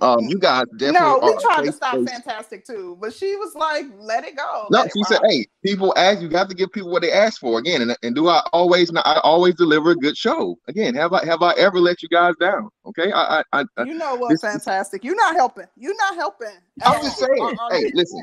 [0.03, 1.01] um, you guys definitely.
[1.01, 4.85] no, we tried to stop Fantastic too, but she was like, "Let it go." No,
[4.85, 7.83] she said, "Hey, people ask you got to give people what they ask for again."
[7.83, 8.93] And, and do I always?
[8.93, 10.57] Not I always deliver a good show.
[10.69, 12.69] Again, have I have I ever let you guys down?
[12.87, 14.31] Okay, I, I, I you know what?
[14.31, 15.67] This, Fantastic, you're not helping.
[15.77, 16.49] You're not helping.
[16.85, 17.57] I'm just saying.
[17.71, 18.23] hey, listen.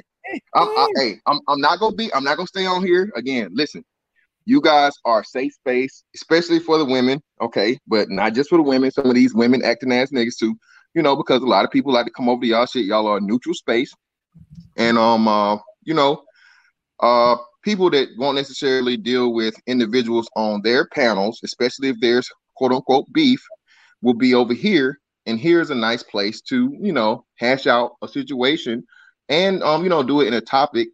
[0.53, 2.13] I'm, I, hey, I'm, I'm not gonna be.
[2.13, 3.49] I'm not gonna stay on here again.
[3.53, 3.83] Listen,
[4.45, 7.21] you guys are safe space, especially for the women.
[7.41, 8.91] Okay, but not just for the women.
[8.91, 10.55] Some of these women acting as niggas too
[10.93, 12.85] you know, because a lot of people like to come over to y'all shit.
[12.85, 13.93] Y'all are a neutral space.
[14.77, 16.23] And um uh, you know,
[16.99, 22.71] uh people that won't necessarily deal with individuals on their panels, especially if there's quote
[22.71, 23.43] unquote beef,
[24.01, 24.99] will be over here.
[25.25, 28.83] And here's a nice place to, you know, hash out a situation
[29.27, 30.89] and um, you know, do it in a topic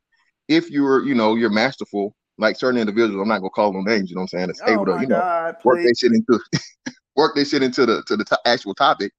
[0.48, 4.10] if you're, you know, you're masterful, like certain individuals, I'm not gonna call them names,
[4.10, 4.50] you know what I'm saying?
[4.50, 6.40] It's oh able to, you know, God, work their shit into
[7.16, 9.12] work their shit into the to the t- actual topic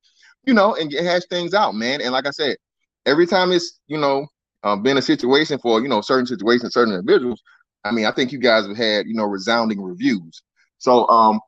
[0.47, 2.01] you know, and get hash things out, man.
[2.01, 2.57] And like I said,
[3.05, 4.27] every time it's you know
[4.62, 7.43] uh, been a situation for you know certain situations, certain individuals.
[7.85, 10.43] I mean, I think you guys have had you know resounding reviews.
[10.79, 11.41] So, um,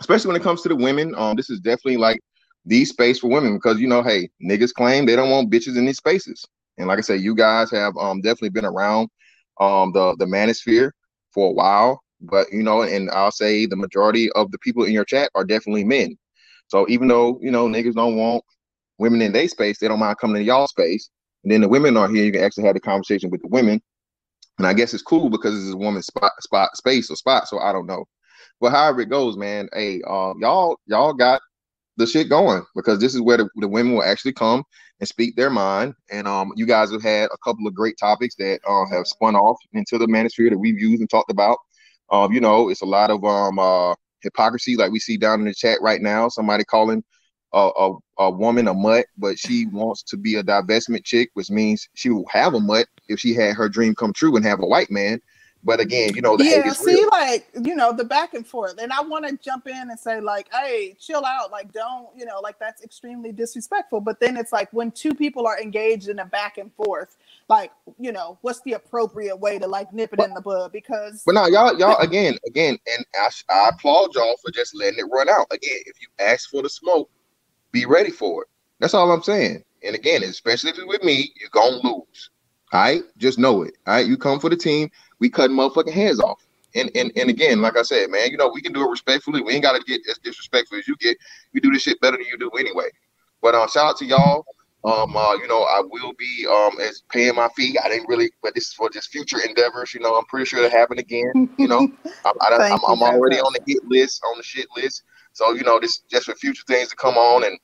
[0.00, 2.20] especially when it comes to the women, um, this is definitely like
[2.66, 5.84] the space for women because you know, hey, niggas claim they don't want bitches in
[5.84, 6.44] these spaces,
[6.78, 9.08] and like I said, you guys have um definitely been around
[9.60, 10.90] um the the manosphere
[11.32, 14.92] for a while, but you know, and I'll say the majority of the people in
[14.92, 16.16] your chat are definitely men.
[16.68, 18.44] So even though you know niggas don't want
[18.98, 21.10] women in their space, they don't mind coming to y'all space.
[21.44, 22.24] And then the women are here.
[22.24, 23.80] You can actually have the conversation with the women.
[24.58, 27.48] And I guess it's cool because it's a woman's spot, spot, space or spot.
[27.48, 28.04] So I don't know.
[28.60, 31.40] But however it goes, man, hey, uh, y'all, y'all got
[31.96, 34.64] the shit going because this is where the, the women will actually come
[35.00, 35.94] and speak their mind.
[36.10, 39.34] And um, you guys have had a couple of great topics that uh, have spun
[39.34, 41.58] off into the manosphere that we've used and talked about.
[42.10, 45.46] Um, you know, it's a lot of um uh, hypocrisy, like we see down in
[45.46, 46.28] the chat right now.
[46.28, 47.02] Somebody calling
[47.52, 51.50] a, a, a woman a mutt, but she wants to be a divestment chick, which
[51.50, 54.60] means she will have a mutt if she had her dream come true and have
[54.60, 55.20] a white man.
[55.62, 57.08] But again, you know, yeah, see, real.
[57.10, 60.18] like you know, the back and forth, and I want to jump in and say,
[60.20, 64.00] like, hey, chill out, like, don't, you know, like that's extremely disrespectful.
[64.00, 67.72] But then it's like when two people are engaged in a back and forth, like,
[67.98, 70.72] you know, what's the appropriate way to like nip it but, in the bud?
[70.72, 74.98] Because, but now, y'all, y'all, again, again, and I, I applaud y'all for just letting
[74.98, 75.46] it run out.
[75.50, 77.10] Again, if you ask for the smoke,
[77.70, 78.48] be ready for it.
[78.78, 79.62] That's all I'm saying.
[79.84, 82.30] And again, especially if it's with me, you're gonna lose.
[82.72, 83.76] All right, just know it.
[83.86, 84.90] All right, you come for the team
[85.20, 86.44] we cutting motherfucking heads off.
[86.74, 89.42] And, and and again, like I said, man, you know, we can do it respectfully.
[89.42, 91.16] We ain't got to get as disrespectful as you get.
[91.52, 92.90] We do this shit better than you do anyway.
[93.42, 94.44] But um, shout out to y'all.
[94.82, 97.76] Um, uh, you know, I will be um as paying my fee.
[97.82, 99.92] I didn't really, but this is for just future endeavors.
[99.92, 101.50] You know, I'm pretty sure it'll happen again.
[101.58, 101.80] You know,
[102.24, 105.02] I'm, I, am I'm already on the hit list, on the shit list.
[105.32, 107.58] So you know, this just for future things to come on, and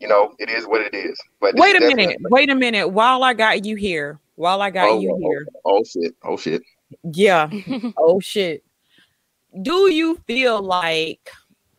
[0.00, 1.16] you know, it is what it is.
[1.40, 2.88] But wait a minute, wait a minute.
[2.88, 5.46] While I got you here, while I got oh, you oh, here.
[5.64, 6.16] Oh, oh shit!
[6.24, 6.62] Oh shit!
[7.02, 7.50] Yeah.
[7.96, 8.64] oh shit.
[9.62, 11.30] Do you feel like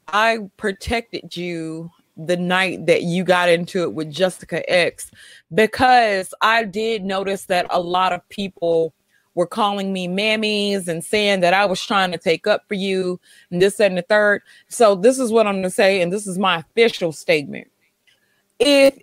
[0.07, 5.11] I protected you the night that you got into it with Jessica X?
[5.53, 8.93] Because I did notice that a lot of people
[9.35, 13.19] were calling me mammies and saying that I was trying to take up for you
[13.51, 14.41] and this and the third.
[14.67, 17.69] So this is what I'm gonna say, and this is my official statement.
[18.57, 18.97] If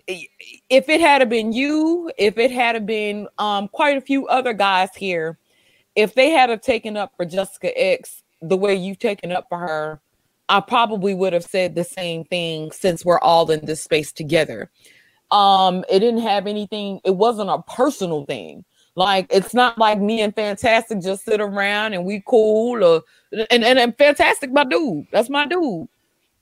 [0.69, 4.89] if it had been you, if it had been um, quite a few other guys
[4.93, 5.37] here
[5.95, 9.57] if they had have taken up for Jessica X the way you've taken up for
[9.57, 10.01] her,
[10.49, 14.69] I probably would have said the same thing since we're all in this space together.
[15.31, 18.63] Um, it didn't have anything, it wasn't a personal thing.
[18.95, 23.01] Like it's not like me and Fantastic just sit around and we cool or
[23.51, 25.07] and, and, and Fantastic my dude.
[25.11, 25.87] That's my dude.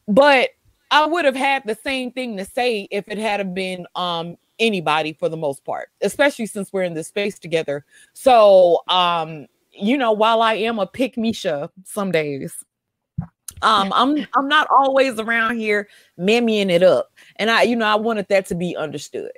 [0.08, 0.50] But
[0.92, 5.14] I would have had the same thing to say if it had been um anybody
[5.14, 7.86] for the most part, especially since we're in this space together.
[8.14, 12.64] So, um, you know, while I am a pickmesha some days,
[13.62, 15.88] um, I'm I'm not always around here
[16.20, 19.32] mammying it up, and I, you know, I wanted that to be understood.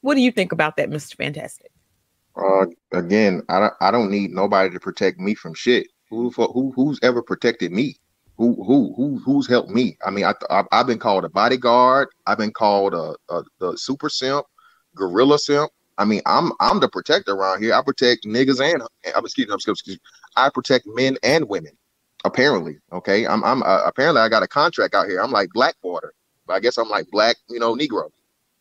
[0.00, 1.70] What do you think about that, Mister Fantastic?
[2.36, 5.88] Uh, again, I don't I don't need nobody to protect me from shit.
[6.10, 7.96] Who who who's ever protected me?
[8.36, 9.96] who who who who's helped me?
[10.04, 12.08] I mean, I, I have been called a bodyguard.
[12.26, 14.46] I've been called a, a the super simp
[14.94, 15.70] gorilla simp.
[15.96, 17.74] I mean, I'm I'm the protector around here.
[17.74, 18.82] I protect niggas and
[19.14, 19.98] I'm excuse me, excuse.
[20.36, 21.72] I protect men and women.
[22.24, 23.26] Apparently, okay.
[23.26, 25.20] I'm I'm uh, apparently I got a contract out here.
[25.20, 26.14] I'm like Blackwater,
[26.46, 28.10] but I guess I'm like black, you know, Negro.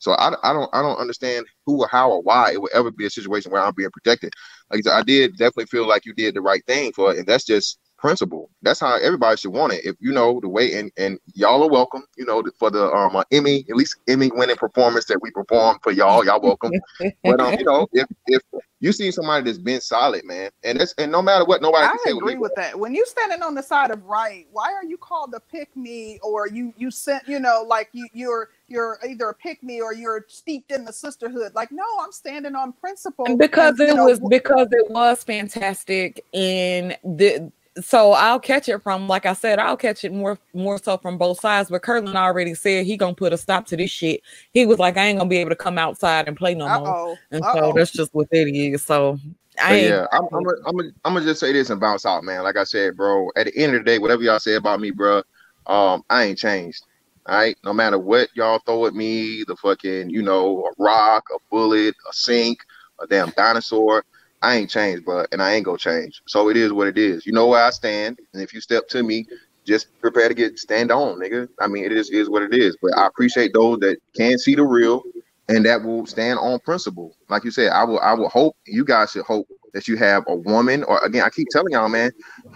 [0.03, 2.91] So I, I don't I don't understand who or how or why it would ever
[2.91, 4.33] be a situation where I'm being protected.
[4.69, 7.45] Like I did definitely feel like you did the right thing for it, and that's
[7.45, 8.49] just principle.
[8.61, 9.85] That's how everybody should want it.
[9.85, 12.03] If you know the way, and and y'all are welcome.
[12.17, 15.79] You know for the um uh, Emmy, at least Emmy winning performance that we performed
[15.81, 16.25] for y'all.
[16.25, 16.73] Y'all welcome.
[17.23, 18.41] but um, you know, if if
[18.81, 21.87] you see somebody that's been solid, man, and that's and no matter what, nobody.
[21.87, 22.77] I agree with that.
[22.77, 26.19] When you standing on the side of right, why are you called the pick me
[26.21, 29.93] or you you sent you know like you you're you're either a pick me or
[29.93, 31.53] you're steeped in the sisterhood.
[31.55, 33.37] Like, no, I'm standing on principle.
[33.37, 37.49] Because and, it know, was because it was fantastic and the
[37.81, 41.17] so I'll catch it from, like I said, I'll catch it more more so from
[41.17, 41.69] both sides.
[41.69, 44.21] But Curlin already said he gonna put a stop to this shit.
[44.53, 46.83] He was like, I ain't gonna be able to come outside and play no Uh-oh.
[46.83, 47.19] more.
[47.31, 47.71] And Uh-oh.
[47.71, 48.83] so that's just what it is.
[48.83, 49.19] So
[49.61, 52.43] I yeah, I'm I'm gonna I'm I'm just say this and bounce out, man.
[52.43, 53.29] Like I said, bro.
[53.35, 55.23] At the end of the day, whatever y'all say about me, bro,
[55.67, 56.83] um, I ain't changed.
[57.25, 61.23] All right, no matter what y'all throw at me, the fucking, you know, a rock,
[61.33, 62.59] a bullet, a sink,
[62.99, 64.03] a damn dinosaur.
[64.43, 66.21] I ain't changed, but and I ain't gonna change.
[66.27, 67.25] So it is what it is.
[67.25, 69.25] You know where I stand, and if you step to me,
[69.65, 71.47] just prepare to get stand on, nigga.
[71.59, 72.77] I mean, it is is what it is.
[72.81, 75.01] But I appreciate those that can see the real
[75.49, 77.15] and that will stand on principle.
[77.29, 80.23] Like you said, I will I will hope you guys should hope that you have
[80.27, 82.11] a woman, or again, I keep telling y'all, man,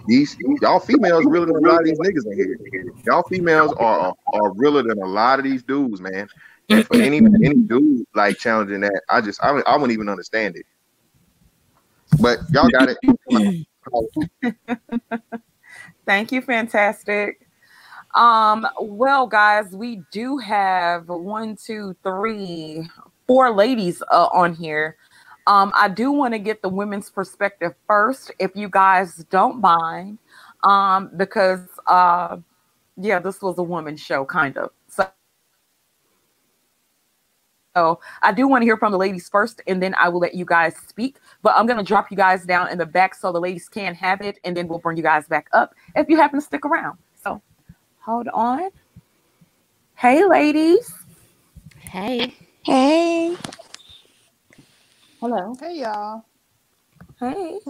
[0.06, 2.92] these y'all females really than a lot of these niggas in here.
[3.06, 6.28] Y'all females are are realer than a lot of these dudes, man.
[6.68, 10.56] And for any any dude like challenging that, I just I, I wouldn't even understand
[10.56, 10.66] it.
[12.20, 12.98] But y'all got it.
[16.06, 17.46] Thank you, fantastic.
[18.14, 22.88] Um, well, guys, we do have one, two, three,
[23.26, 24.96] four ladies uh, on here.
[25.46, 30.18] Um, I do want to get the women's perspective first, if you guys don't mind,
[30.62, 32.36] um, because uh,
[32.96, 34.70] yeah, this was a woman's show, kind of.
[37.78, 40.18] So, So I do want to hear from the ladies first, and then I will
[40.18, 41.18] let you guys speak.
[41.42, 43.94] But I'm going to drop you guys down in the back so the ladies can
[43.94, 46.64] have it, and then we'll bring you guys back up if you happen to stick
[46.66, 46.98] around.
[47.22, 47.40] So
[48.00, 48.70] hold on.
[49.94, 50.92] Hey, ladies.
[51.78, 52.34] Hey.
[52.64, 53.36] Hey.
[55.20, 55.54] Hello.
[55.60, 56.24] Hey, y'all.
[57.20, 57.60] Hey.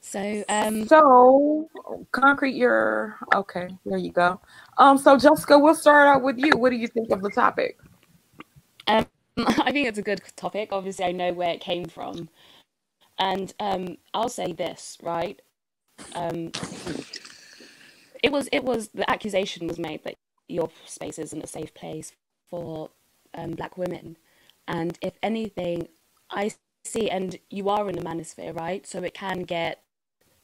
[0.00, 1.68] So, um, so
[2.12, 2.54] concrete.
[2.54, 3.76] You're okay.
[3.86, 4.40] There you go.
[4.78, 6.52] Um, so Jessica, we'll start out with you.
[6.56, 7.78] What do you think of the topic?
[8.86, 9.06] Um,
[9.38, 10.70] I think it's a good topic.
[10.72, 12.28] Obviously, I know where it came from,
[13.18, 15.40] and um, I'll say this right.
[16.14, 16.52] Um,
[18.22, 20.14] it was it was the accusation was made that
[20.48, 22.12] your space isn't a safe place
[22.48, 22.90] for
[23.34, 24.16] um, black women,
[24.68, 25.88] and if anything,
[26.30, 26.52] I
[26.84, 28.86] see, and you are in the manosphere, right?
[28.86, 29.82] So it can get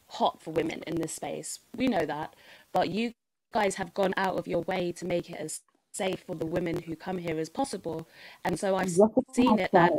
[0.09, 1.61] hot for women in this space.
[1.77, 2.35] We know that,
[2.73, 3.13] but you
[3.53, 5.61] guys have gone out of your way to make it as
[5.93, 8.09] safe for the women who come here as possible.
[8.45, 8.91] And so I've
[9.33, 9.93] seen it that.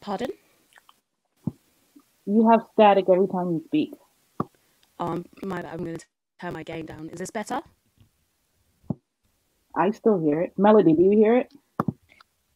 [0.00, 0.30] Pardon?
[2.26, 3.94] You have static every time you speak.
[4.98, 6.06] Um, my, I'm going to
[6.40, 7.08] turn my gain down.
[7.08, 7.60] Is this better?
[9.76, 10.52] I still hear it.
[10.58, 11.52] Melody, do you hear it?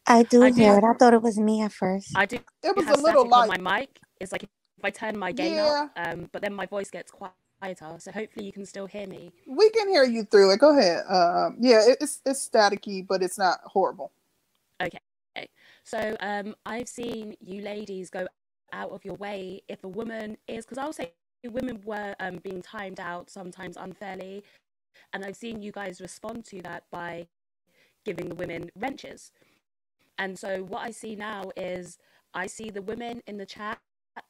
[0.06, 0.86] I do I hear do.
[0.86, 0.88] it.
[0.88, 2.12] I thought it was me at first.
[2.14, 2.38] I do.
[2.62, 3.60] It was a little light.
[3.60, 3.98] My mic.
[4.20, 4.48] It's like if
[4.84, 5.88] I turn my gain yeah.
[5.96, 7.10] up, um, but then my voice gets
[7.98, 9.32] So hopefully you can still hear me.
[9.46, 10.60] We can hear you through it.
[10.60, 11.04] Go ahead.
[11.08, 14.12] Um, yeah, it's it's staticky, but it's not horrible.
[14.80, 14.98] Okay.
[15.84, 18.26] So um, I've seen you ladies go
[18.72, 21.12] out of your way if a woman is because I'll say
[21.44, 24.42] women were um, being timed out sometimes unfairly,
[25.12, 27.26] and I've seen you guys respond to that by
[28.04, 29.32] giving the women wrenches.
[30.18, 31.98] And so what I see now is
[32.34, 33.78] I see the women in the chat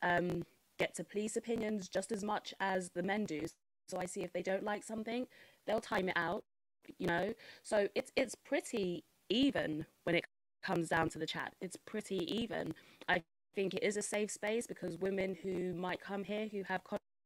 [0.03, 0.45] um,
[0.79, 3.43] get to police opinions just as much as the men do.
[3.89, 5.27] So I see if they don't like something,
[5.66, 6.45] they'll time it out,
[6.99, 7.35] you know.
[7.62, 10.24] So it's it's pretty even when it
[10.62, 11.55] comes down to the chat.
[11.61, 12.74] It's pretty even.
[13.09, 13.22] I
[13.55, 16.83] think it is a safe space because women who might come here who have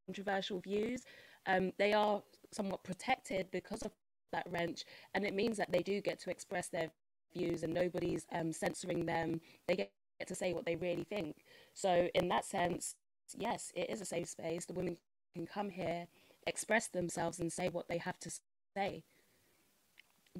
[0.06, 1.02] controversial views,
[1.46, 2.22] um, they are
[2.52, 3.92] somewhat protected because of
[4.32, 4.84] that wrench,
[5.14, 6.90] and it means that they do get to express their
[7.34, 9.40] views and nobody's um, censoring them.
[9.66, 9.92] They get
[10.26, 11.44] to say what they really think.
[11.74, 12.94] So, in that sense,
[13.38, 14.66] yes, it is a safe space.
[14.66, 14.96] The women
[15.34, 16.06] can come here,
[16.46, 18.30] express themselves, and say what they have to
[18.76, 19.04] say,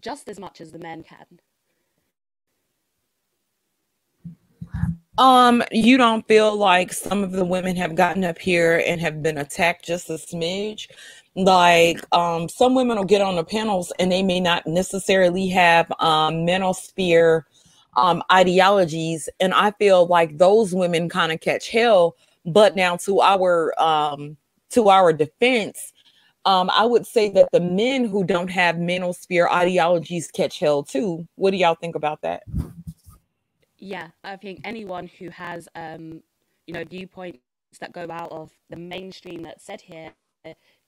[0.00, 1.40] just as much as the men can.
[5.18, 9.22] Um, you don't feel like some of the women have gotten up here and have
[9.22, 10.88] been attacked just a smidge?
[11.36, 15.90] like um, some women will get on the panels and they may not necessarily have
[16.00, 17.46] um, sphere
[17.96, 23.20] um, ideologies and i feel like those women kind of catch hell but now to
[23.20, 24.36] our um,
[24.70, 25.92] to our defense
[26.44, 31.26] um, i would say that the men who don't have manosphere ideologies catch hell too
[31.36, 32.42] what do y'all think about that
[33.78, 36.22] yeah i think anyone who has um,
[36.66, 37.38] you know viewpoints
[37.80, 40.12] that go out of the mainstream that's said here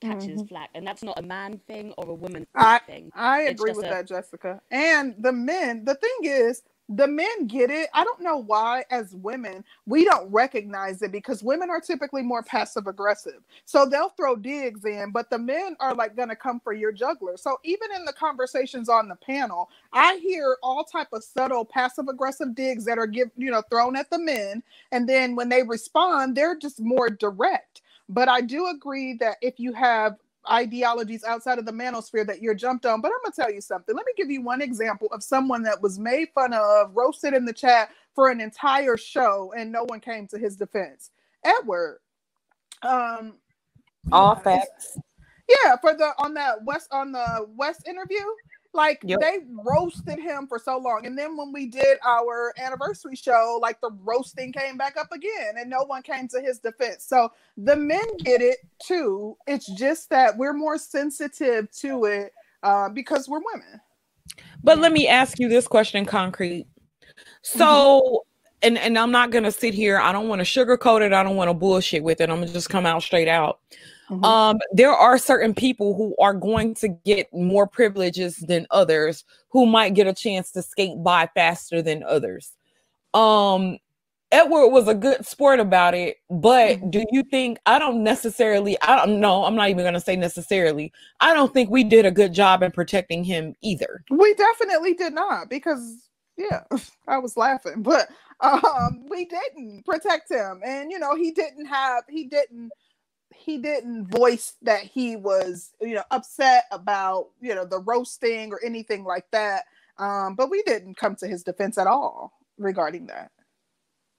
[0.02, 0.46] catches mm-hmm.
[0.46, 3.10] flack, and that's not a man thing or a woman I, thing.
[3.14, 3.90] I agree with a...
[3.90, 4.60] that, Jessica.
[4.70, 7.88] And the men, the thing is, the men get it.
[7.94, 12.42] I don't know why, as women, we don't recognize it because women are typically more
[12.44, 13.42] passive aggressive.
[13.66, 16.92] So they'll throw digs in, but the men are like going to come for your
[16.92, 17.36] juggler.
[17.38, 22.08] So even in the conversations on the panel, I hear all type of subtle passive
[22.08, 24.62] aggressive digs that are give you know thrown at the men,
[24.92, 27.82] and then when they respond, they're just more direct.
[28.08, 30.16] But I do agree that if you have
[30.50, 33.00] ideologies outside of the manosphere that you're jumped on.
[33.00, 33.94] But I'm gonna tell you something.
[33.94, 37.44] Let me give you one example of someone that was made fun of, roasted in
[37.44, 41.10] the chat for an entire show, and no one came to his defense.
[41.44, 42.00] Edward.
[42.82, 43.34] Um
[44.10, 44.98] all facts.
[45.48, 48.24] Yeah, for the on that West on the West interview,
[48.74, 49.20] like yep.
[49.20, 51.06] they roasted him for so long.
[51.06, 55.54] And then when we did our anniversary show, like the roasting came back up again
[55.58, 57.04] and no one came to his defense.
[57.04, 59.36] So the men get it too.
[59.46, 63.80] It's just that we're more sensitive to it uh, because we're women.
[64.62, 66.66] But let me ask you this question concrete.
[67.42, 68.68] So mm-hmm.
[68.68, 69.98] and and I'm not gonna sit here.
[69.98, 71.12] I don't want to sugarcoat it.
[71.12, 72.30] I don't want to bullshit with it.
[72.30, 73.60] I'm gonna just come out straight out.
[74.12, 74.24] Mm-hmm.
[74.24, 79.64] Um, there are certain people who are going to get more privileges than others who
[79.64, 82.52] might get a chance to skate by faster than others.
[83.14, 83.78] Um,
[84.30, 86.90] Edward was a good sport about it, but mm-hmm.
[86.90, 90.16] do you think I don't necessarily I don't know, I'm not even going to say
[90.16, 90.92] necessarily.
[91.20, 94.04] I don't think we did a good job in protecting him either.
[94.10, 96.64] We definitely did not because yeah,
[97.08, 98.08] I was laughing, but
[98.40, 102.72] um we didn't protect him and you know, he didn't have he didn't
[103.42, 108.60] he didn't voice that he was you know upset about you know the roasting or
[108.64, 109.64] anything like that
[109.98, 113.30] Um, but we didn't come to his defense at all regarding that.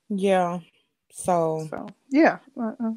[0.10, 0.60] Yeah.
[1.12, 2.40] So, so yeah.
[2.60, 2.94] Uh-uh.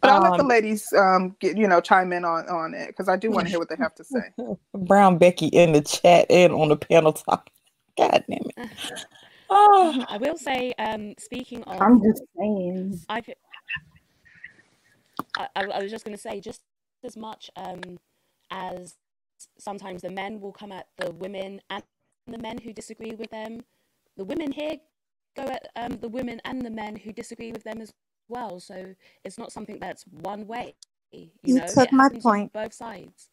[0.00, 2.88] But I'll let the um, ladies um get you know chime in on on it
[2.88, 4.34] because I do want to hear what they have to say.
[4.74, 7.50] Brown Becky in the chat and on the panel talk.
[7.98, 8.56] God damn it.
[9.50, 13.00] Oh, I will say, um, speaking of, I'm just saying.
[13.08, 13.28] I've,
[15.38, 16.62] I, I was just going to say, just
[17.04, 17.80] as much um,
[18.50, 18.96] as
[19.58, 21.82] sometimes the men will come at the women and
[22.28, 23.60] the men who disagree with them,
[24.16, 24.76] the women here
[25.36, 27.92] go at um, the women and the men who disagree with them as
[28.28, 28.60] well.
[28.60, 30.74] So it's not something that's one way.
[31.12, 32.52] You, you know, took my point.
[32.54, 33.30] both sides.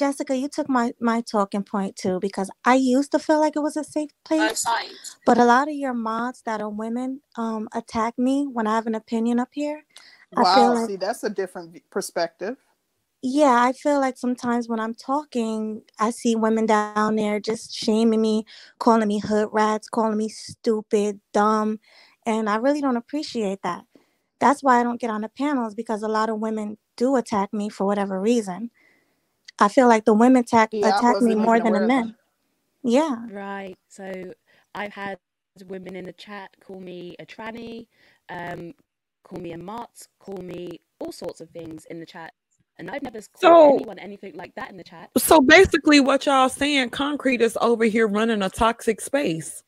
[0.00, 3.60] Jessica, you took my my talking point too because I used to feel like it
[3.60, 4.64] was a safe place.
[5.26, 8.86] But a lot of your mods that are women um attack me when I have
[8.86, 9.82] an opinion up here.
[10.32, 12.56] Wow, I feel like, see that's a different perspective.
[13.22, 18.22] Yeah, I feel like sometimes when I'm talking, I see women down there just shaming
[18.22, 18.46] me,
[18.78, 21.78] calling me hood rats, calling me stupid, dumb,
[22.24, 23.84] and I really don't appreciate that.
[24.40, 27.52] That's why I don't get on the panels because a lot of women do attack
[27.52, 28.70] me for whatever reason.
[29.60, 32.16] I feel like the women attack yeah, attack me more than the men.
[32.82, 33.16] Yeah.
[33.30, 33.76] Right.
[33.88, 34.32] So
[34.74, 35.18] I've had
[35.66, 37.86] women in the chat call me a tranny,
[38.28, 38.72] um,
[39.24, 42.32] call me a mart, call me all sorts of things in the chat.
[42.78, 45.10] And I've never called so, anyone anything like that in the chat.
[45.18, 49.62] So basically, what y'all saying, concrete is over here running a toxic space.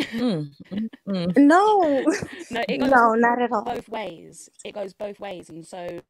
[0.00, 1.36] mm, mm, mm.
[1.36, 2.04] No,
[2.50, 3.62] no, it goes no, not at all.
[3.64, 4.48] Both ways.
[4.64, 6.00] It goes both ways, and so,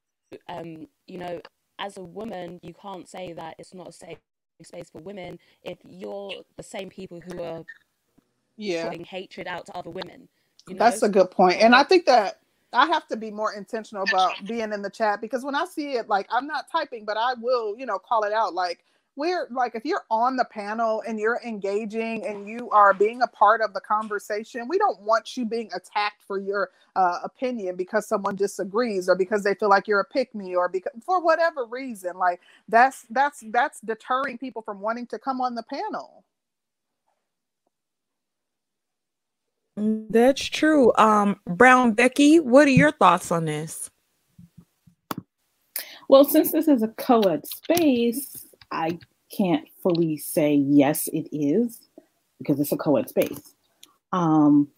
[0.49, 1.41] um, you know,
[1.81, 4.19] as a woman, you can't say that it's not a safe
[4.63, 7.65] space for women if you're the same people who are
[8.57, 10.29] yeah putting hatred out to other women.
[10.69, 10.79] You know?
[10.81, 12.41] That's a good point, and I think that
[12.73, 15.93] I have to be more intentional about being in the chat because when I see
[15.95, 18.55] it, like I'm not typing, but I will, you know, call it out.
[18.55, 18.85] Like
[19.21, 23.27] we're like if you're on the panel and you're engaging and you are being a
[23.27, 28.09] part of the conversation we don't want you being attacked for your uh, opinion because
[28.09, 31.67] someone disagrees or because they feel like you're a pick me or because for whatever
[31.67, 36.25] reason like that's that's that's deterring people from wanting to come on the panel.
[39.77, 40.93] That's true.
[40.97, 43.91] Um brown becky what are your thoughts on this?
[46.09, 48.99] Well since this is a co-ed space I
[49.37, 51.81] can't fully say yes, it is
[52.39, 53.55] because it's a co-ed space.
[54.13, 54.69] Um,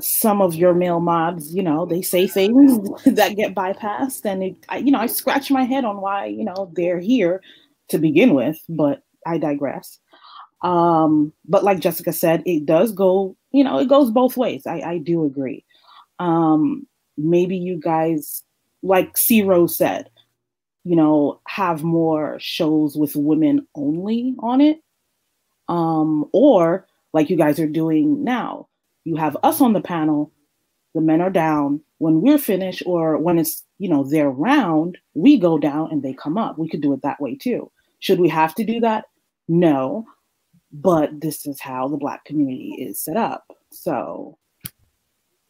[0.00, 4.56] some of your male mods, you know, they say things that get bypassed, and it,
[4.68, 7.42] I, you know, I scratch my head on why you know they're here
[7.88, 9.98] to begin with, but I digress.
[10.62, 14.66] Um, but like Jessica said, it does go, you know, it goes both ways.
[14.66, 15.64] I, I do agree.
[16.18, 16.86] Um,
[17.16, 18.42] maybe you guys,
[18.82, 20.10] like C Rose said,
[20.84, 24.80] you know, have more shows with women only on it.
[25.68, 28.68] Um, or like you guys are doing now,
[29.04, 30.32] you have us on the panel,
[30.94, 31.82] the men are down.
[31.98, 36.12] When we're finished, or when it's, you know, their round, we go down and they
[36.12, 36.58] come up.
[36.58, 37.70] We could do it that way too.
[37.98, 39.06] Should we have to do that?
[39.48, 40.06] No.
[40.70, 43.44] But this is how the Black community is set up.
[43.72, 44.38] So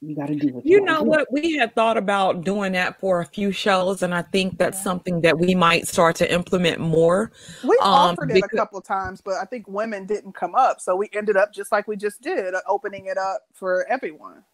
[0.01, 1.31] you got to do what you, you know what?
[1.33, 4.85] We had thought about doing that for a few shows and i think that's yeah.
[4.85, 7.33] something that we might start to implement more
[7.65, 10.95] we um, offered it a couple times but i think women didn't come up so
[10.95, 14.45] we ended up just like we just did uh, opening it up for everyone.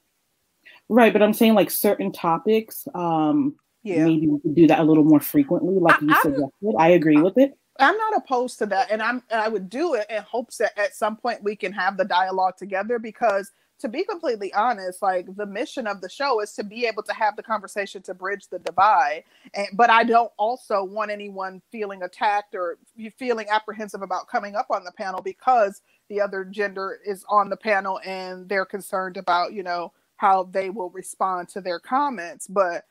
[0.88, 4.06] Right but i'm saying like certain topics um yeah.
[4.06, 6.74] maybe we could do that a little more frequently like I, you suggested.
[6.78, 7.56] I agree I, with it.
[7.80, 10.78] I'm not opposed to that, and I'm and I would do it in hopes that
[10.78, 13.50] at some point we can have the dialogue together because
[13.80, 17.12] to be completely honest, like the mission of the show is to be able to
[17.14, 19.24] have the conversation to bridge the divide.
[19.54, 22.78] And but I don't also want anyone feeling attacked or
[23.18, 27.56] feeling apprehensive about coming up on the panel because the other gender is on the
[27.56, 32.46] panel and they're concerned about, you know, how they will respond to their comments.
[32.46, 32.84] But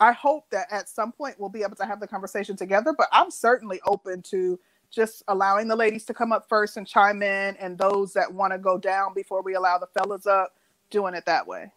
[0.00, 2.94] I hope that at some point we'll be able to have the conversation together.
[2.96, 4.58] But I'm certainly open to
[4.92, 8.52] just allowing the ladies to come up first and chime in, and those that want
[8.52, 10.54] to go down before we allow the fellas up,
[10.90, 11.72] doing it that way.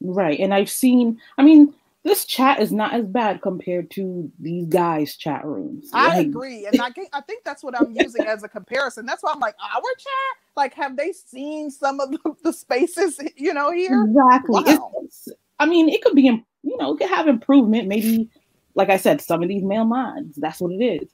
[0.00, 0.38] Right.
[0.38, 1.72] And I've seen, I mean,
[2.02, 5.90] this chat is not as bad compared to these guys' chat rooms.
[5.92, 6.66] I agree.
[6.66, 9.06] And I, I think that's what I'm using as a comparison.
[9.06, 10.36] That's why I'm like, our chat?
[10.54, 14.04] Like, have they seen some of the, the spaces, you know, here?
[14.04, 14.62] Exactly.
[14.62, 14.92] Wow.
[15.02, 15.28] It's,
[15.58, 16.22] I mean, it could be,
[16.62, 17.88] you know, it could have improvement.
[17.88, 18.30] Maybe,
[18.74, 21.08] like I said, some of these male minds, that's what it is.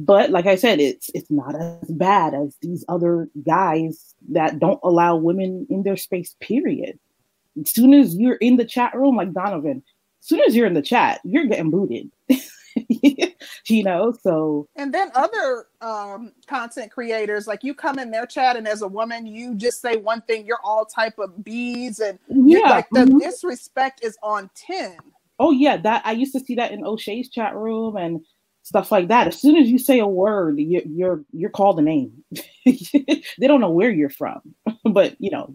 [0.00, 4.78] But like I said, it's it's not as bad as these other guys that don't
[4.84, 6.36] allow women in their space.
[6.38, 7.00] Period.
[7.60, 9.82] As soon as you're in the chat room, like Donovan,
[10.22, 12.12] as soon as you're in the chat, you're getting booted.
[13.66, 18.56] you know, so and then other um content creators, like you come in their chat
[18.56, 22.20] and as a woman, you just say one thing, you're all type of bees and
[22.28, 23.18] yeah, like the mm-hmm.
[23.18, 24.96] disrespect is on 10.
[25.40, 28.24] Oh yeah, that I used to see that in O'Shea's chat room and
[28.68, 29.26] stuff like that.
[29.26, 32.12] As soon as you say a word, you're you're, you're called a name.
[32.66, 34.40] they don't know where you're from,
[34.84, 35.52] but you know,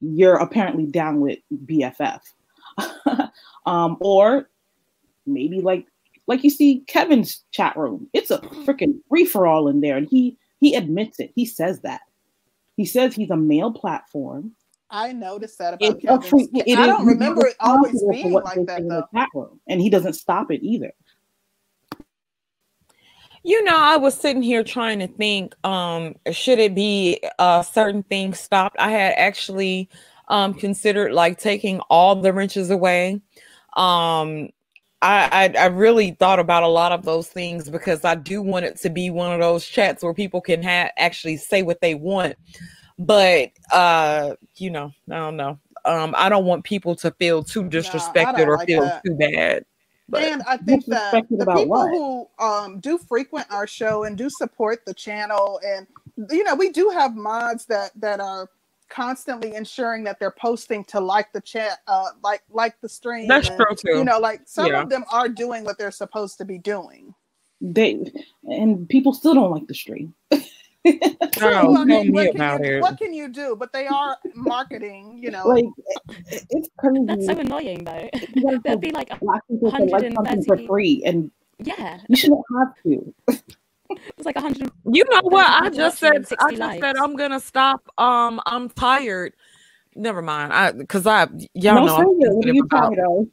[0.00, 2.20] you're apparently down with BFF.
[3.66, 4.50] um, or
[5.26, 5.86] maybe like
[6.26, 8.08] like you see Kevin's chat room.
[8.12, 11.30] It's a freaking free for all in there, and he he admits it.
[11.36, 12.00] He says that.
[12.76, 14.56] He says he's a male platform.
[14.90, 16.48] I noticed that about Kevin.
[16.76, 19.04] I don't remember it always being like that though.
[19.14, 20.92] chat room, and he doesn't stop it either.
[23.44, 28.02] You know, I was sitting here trying to think, um, should it be uh certain
[28.04, 28.76] things stopped?
[28.78, 29.90] I had actually
[30.28, 33.20] um considered like taking all the wrenches away.
[33.76, 34.48] Um
[35.02, 38.64] I, I, I really thought about a lot of those things because I do want
[38.64, 41.94] it to be one of those chats where people can have actually say what they
[41.94, 42.36] want.
[42.98, 45.58] But uh, you know, I don't know.
[45.84, 49.02] Um, I don't want people to feel too disrespected or like feel that.
[49.04, 49.64] too bad.
[50.08, 51.90] But and I think that the people what?
[51.90, 55.86] who um, do frequent our show and do support the channel, and
[56.30, 58.50] you know, we do have mods that that are
[58.90, 63.28] constantly ensuring that they're posting to like the chat, uh, like like the stream.
[63.28, 63.98] That's and, true too.
[63.98, 64.82] You know, like some yeah.
[64.82, 67.14] of them are doing what they're supposed to be doing.
[67.60, 68.12] They
[68.44, 70.14] and people still don't like the stream.
[71.32, 71.76] True.
[71.76, 73.56] I mean, what, can you, what can you do?
[73.56, 75.46] But they are marketing, you know.
[75.46, 75.64] Like
[76.50, 77.04] it's crazy.
[77.06, 78.10] That's so annoying though.
[78.64, 82.74] There'll be like black people can like something for free, and yeah, you shouldn't have
[82.84, 83.14] to.
[84.16, 84.72] It's like a hundred.
[84.90, 85.46] You know what?
[85.46, 86.26] I just said.
[86.40, 86.80] I just likes.
[86.80, 87.82] said I'm gonna stop.
[87.98, 89.34] Um, I'm tired.
[89.94, 90.52] Never mind.
[90.52, 92.04] I because I y'all no, know.
[92.06, 93.28] What are you tired of?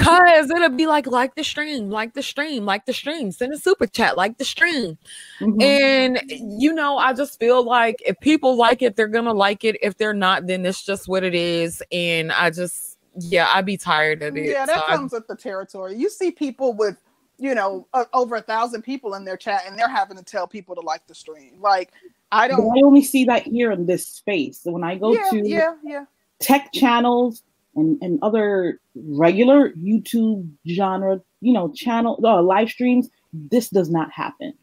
[0.00, 3.30] Cause it'll be like like the stream, like the stream, like the stream.
[3.30, 4.98] Send a super chat, like the stream.
[5.40, 5.62] Mm-hmm.
[5.62, 9.76] And you know, I just feel like if people like it, they're gonna like it.
[9.80, 11.80] If they're not, then it's just what it is.
[11.92, 14.46] And I just, yeah, I'd be tired of it.
[14.46, 15.94] Yeah, that so comes I, with the territory.
[15.96, 16.96] You see people with
[17.38, 20.46] you know, uh, over a thousand people in their chat, and they're having to tell
[20.46, 21.60] people to like the stream.
[21.60, 21.92] Like,
[22.32, 22.76] I don't.
[22.76, 24.60] I only see that here in this space.
[24.60, 26.04] So when I go yeah, to yeah, yeah,
[26.40, 27.44] tech channels
[27.74, 34.10] and and other regular YouTube genre, you know, channel uh, live streams, this does not
[34.12, 34.54] happen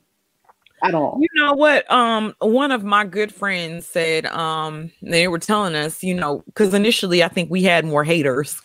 [0.83, 1.17] at all.
[1.19, 1.89] You know what?
[1.91, 6.73] Um, one of my good friends said, um, they were telling us, you know, because
[6.73, 8.61] initially I think we had more haters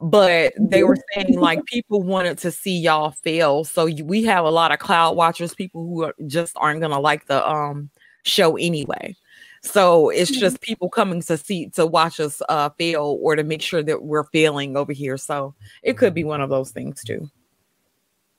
[0.00, 4.50] but they were saying like people wanted to see y'all fail so we have a
[4.50, 7.88] lot of cloud watchers people who are, just aren't gonna like the um
[8.24, 9.16] show anyway
[9.66, 10.40] so it's mm-hmm.
[10.40, 14.02] just people coming to see to watch us uh fail or to make sure that
[14.02, 17.28] we're failing over here so it could be one of those things too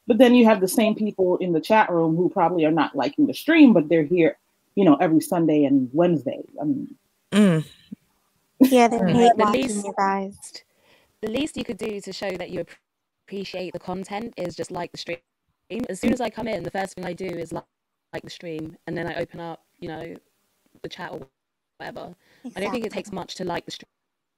[0.08, 2.96] but then you have the same people in the chat room who probably are not
[2.96, 4.38] liking the stream but they're here
[4.76, 6.96] you know every sunday and wednesday i mean
[7.32, 7.66] mm.
[8.60, 9.36] yeah they're mm.
[9.38, 10.64] watching you guys
[11.22, 12.64] the least you could do to show that you
[13.28, 15.18] appreciate the content is just like the stream.
[15.90, 17.66] As soon as I come in, the first thing I do is like,
[18.14, 20.16] like the stream, and then I open up, you know,
[20.82, 21.28] the chat or
[21.78, 22.16] whatever.
[22.44, 22.52] Exactly.
[22.56, 23.72] I don't think it takes much to like the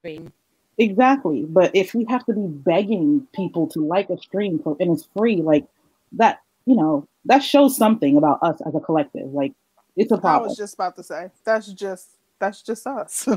[0.04, 0.34] stream.
[0.78, 4.92] Exactly, but if we have to be begging people to like a stream for, and
[4.92, 5.66] it's free, like
[6.14, 9.34] that, you know, that shows something about us as a collective.
[9.34, 9.54] Like
[9.98, 10.46] it's a problem.
[10.46, 13.28] I was just about to say that's just that's just us.
[13.28, 13.36] I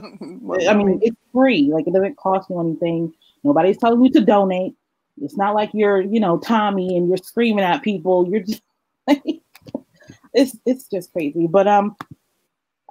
[0.74, 1.70] mean, it's free.
[1.72, 3.12] Like it doesn't cost you anything.
[3.42, 4.74] Nobody's telling you to donate.
[5.20, 8.28] It's not like you're, you know, Tommy and you're screaming at people.
[8.28, 8.62] You're just
[10.32, 11.46] it's it's just crazy.
[11.46, 11.96] But um,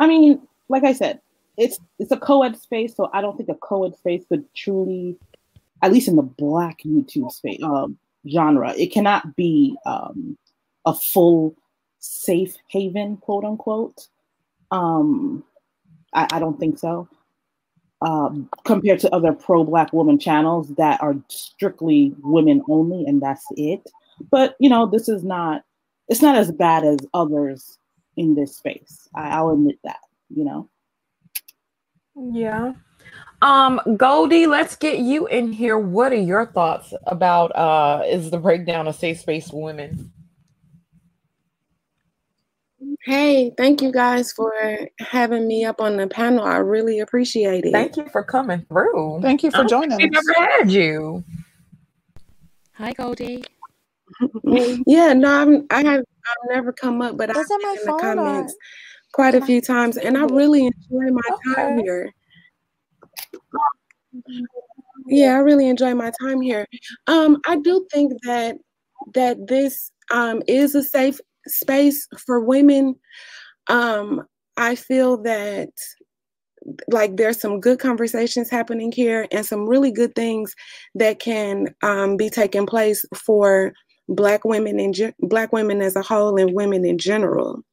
[0.02, 1.22] I mean, like I said,
[1.58, 5.16] it's it's a co-ed space, so I don't think a co-ed space could truly,
[5.82, 7.98] at least in the black YouTube space um,
[8.28, 10.38] genre, it cannot be um,
[10.86, 11.56] a full
[12.00, 14.08] safe haven, quote unquote.
[14.72, 15.44] Um,
[16.14, 17.08] I, I don't think so
[18.02, 23.46] um, compared to other pro black woman channels that are strictly women only and that's
[23.52, 23.88] it.
[24.32, 25.64] But you know, this is not
[26.08, 27.78] it's not as bad as others
[28.18, 29.08] in this space.
[29.16, 30.70] I, I'll admit that, you know.
[32.16, 32.74] Yeah.
[33.42, 35.78] Um, Goldie, let's get you in here.
[35.78, 40.12] What are your thoughts about uh is the breakdown of safe space for women?
[43.04, 44.54] Hey, thank you guys for
[45.00, 46.44] having me up on the panel.
[46.44, 47.72] I really appreciate it.
[47.72, 49.22] Thank you for coming through.
[49.22, 51.24] Thank you for joining we never had you.
[52.74, 53.44] Hi, Goldie.
[54.86, 58.54] yeah, no, I'm, I have I've never come up, but I've been in the comments
[58.54, 58.58] or?
[59.14, 61.56] quite a few times, and I really enjoy my okay.
[61.56, 62.14] time here.
[65.08, 66.68] Yeah, I really enjoy my time here.
[67.08, 68.58] Um, I do think that
[69.14, 72.96] that this um, is a safe space for women.
[73.68, 74.26] Um,
[74.58, 75.70] I feel that
[76.90, 80.56] like there's some good conversations happening here and some really good things
[80.96, 83.74] that can um, be taking place for
[84.16, 87.64] black women and ge- black women as a whole and women in general.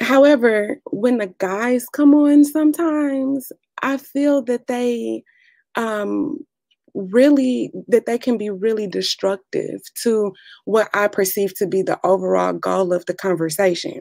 [0.00, 3.52] However when the guys come on sometimes
[3.82, 5.22] i feel that they
[5.76, 6.38] um,
[6.94, 10.32] really that they can be really destructive to
[10.64, 14.00] what I perceive to be the overall goal of the conversation.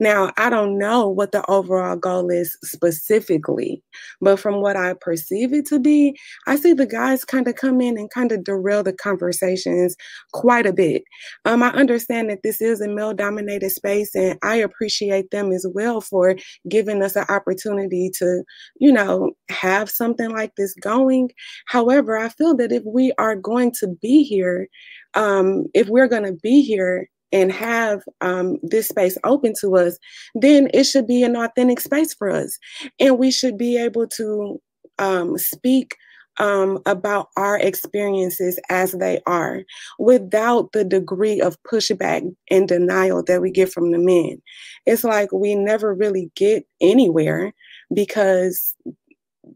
[0.00, 3.82] Now, I don't know what the overall goal is specifically,
[4.20, 7.80] but from what I perceive it to be, I see the guys kind of come
[7.80, 9.96] in and kind of derail the conversations
[10.32, 11.02] quite a bit.
[11.44, 15.66] Um, I understand that this is a male dominated space, and I appreciate them as
[15.74, 16.36] well for
[16.68, 18.42] giving us an opportunity to,
[18.76, 21.30] you know, have something like this going.
[21.66, 24.68] However, I feel that if we are going to be here,
[25.14, 29.98] um, if we're going to be here and have um, this space open to us,
[30.34, 32.58] then it should be an authentic space for us.
[33.00, 34.60] And we should be able to
[34.98, 35.96] um, speak
[36.38, 39.62] um, about our experiences as they are
[39.98, 44.40] without the degree of pushback and denial that we get from the men.
[44.86, 47.52] It's like we never really get anywhere
[47.94, 48.74] because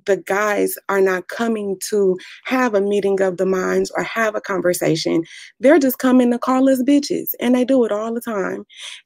[0.07, 4.41] the guys are not coming to have a meeting of the minds or have a
[4.41, 5.23] conversation.
[5.61, 8.65] They're just coming to call us bitches, and they do it all the time.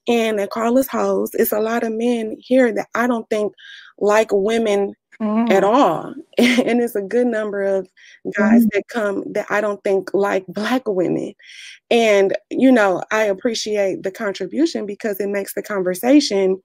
[0.09, 1.31] And they call us hoes.
[1.35, 3.53] It's a lot of men here that I don't think
[3.99, 5.51] like women mm.
[5.51, 6.15] at all.
[6.39, 7.89] and it's a good number of
[8.37, 8.69] guys mm.
[8.73, 11.35] that come that I don't think like black women.
[11.91, 16.61] And, you know, I appreciate the contribution because it makes the conversation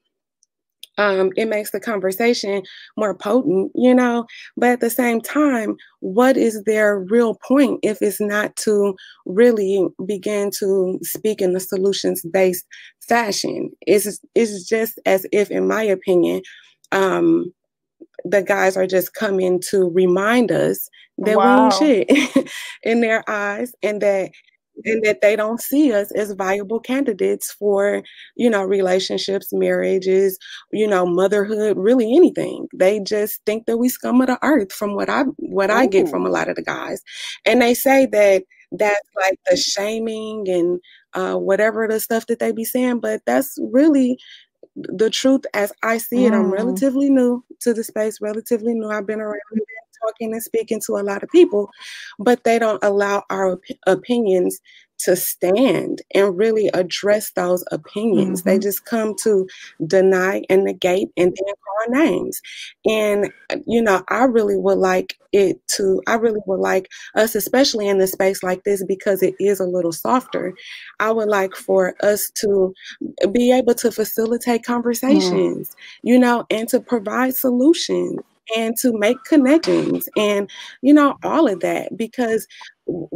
[0.98, 2.64] um, it makes the conversation
[2.98, 4.26] more potent, you know.
[4.58, 8.96] But at the same time, what is their real point if it's not to
[9.26, 12.66] really begin to speak in the solutions based
[13.02, 13.72] fashion?
[13.82, 16.42] It's, it's just as if, in my opinion,
[16.92, 17.54] um,
[18.24, 21.70] the guys are just coming to remind us that wow.
[21.80, 22.50] we ain't shit
[22.84, 24.32] in their eyes and that
[24.84, 28.04] and that they don't see us as viable candidates for
[28.36, 30.38] you know relationships marriages
[30.72, 32.68] you know motherhood really anything.
[32.74, 35.74] They just think that we scum of the earth from what i what Ooh.
[35.74, 37.02] i get from a lot of the guys.
[37.46, 40.80] And they say that that's like the shaming and
[41.14, 44.18] uh, whatever the stuff that they be saying but that's really
[44.76, 46.34] the truth as i see it.
[46.34, 46.36] Mm.
[46.36, 48.90] i'm relatively new to the space relatively new.
[48.90, 49.40] I've been around
[50.06, 51.70] talking and speaking to a lot of people,
[52.20, 54.60] but they don't allow our op- opinions
[54.98, 58.42] to stand and really address those opinions.
[58.42, 58.50] Mm-hmm.
[58.50, 59.48] They just come to
[59.86, 62.42] deny and negate and then call our names.
[62.86, 63.32] And,
[63.68, 68.00] you know, I really would like it to, I really would like us, especially in
[68.00, 70.54] a space like this, because it is a little softer.
[71.02, 72.74] I would like for us to
[73.34, 74.66] be able to facilitate mm.
[74.66, 75.76] conversations, mm.
[76.04, 78.22] you know, and to provide solutions
[78.56, 80.50] and to make connections and
[80.82, 82.48] you know all of that because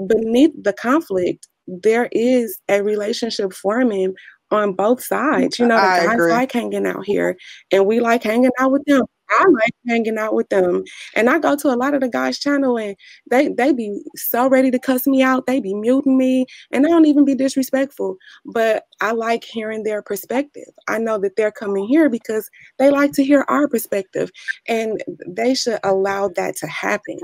[0.07, 4.15] beneath the conflict there is a relationship forming
[4.51, 5.59] on both sides.
[5.59, 6.31] You know, the I guys agree.
[6.31, 7.37] like hanging out here
[7.71, 9.05] and we like hanging out with them.
[9.29, 10.83] I like hanging out with them.
[11.15, 12.95] And I go to a lot of the guys' channel and
[13.29, 15.45] they they be so ready to cuss me out.
[15.45, 18.17] They be muting me and they don't even be disrespectful.
[18.45, 20.69] But I like hearing their perspective.
[20.87, 24.31] I know that they're coming here because they like to hear our perspective.
[24.67, 27.19] And they should allow that to happen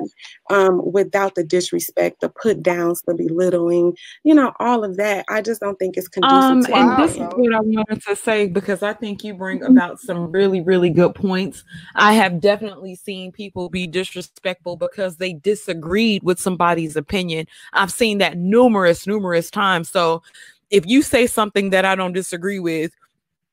[0.49, 5.25] um, without the disrespect, the put downs, the belittling, you know, all of that.
[5.29, 8.15] I just don't think it's conducive um, to And this is what I wanted to
[8.15, 9.71] say because I think you bring mm-hmm.
[9.71, 11.63] about some really, really good points.
[11.95, 17.47] I have definitely seen people be disrespectful because they disagreed with somebody's opinion.
[17.73, 19.89] I've seen that numerous, numerous times.
[19.89, 20.21] So
[20.69, 22.91] if you say something that I don't disagree with,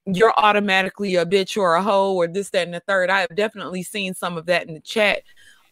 [0.06, 3.10] you're automatically a bitch or a hoe or this, that, and the third.
[3.10, 5.23] I have definitely seen some of that in the chat.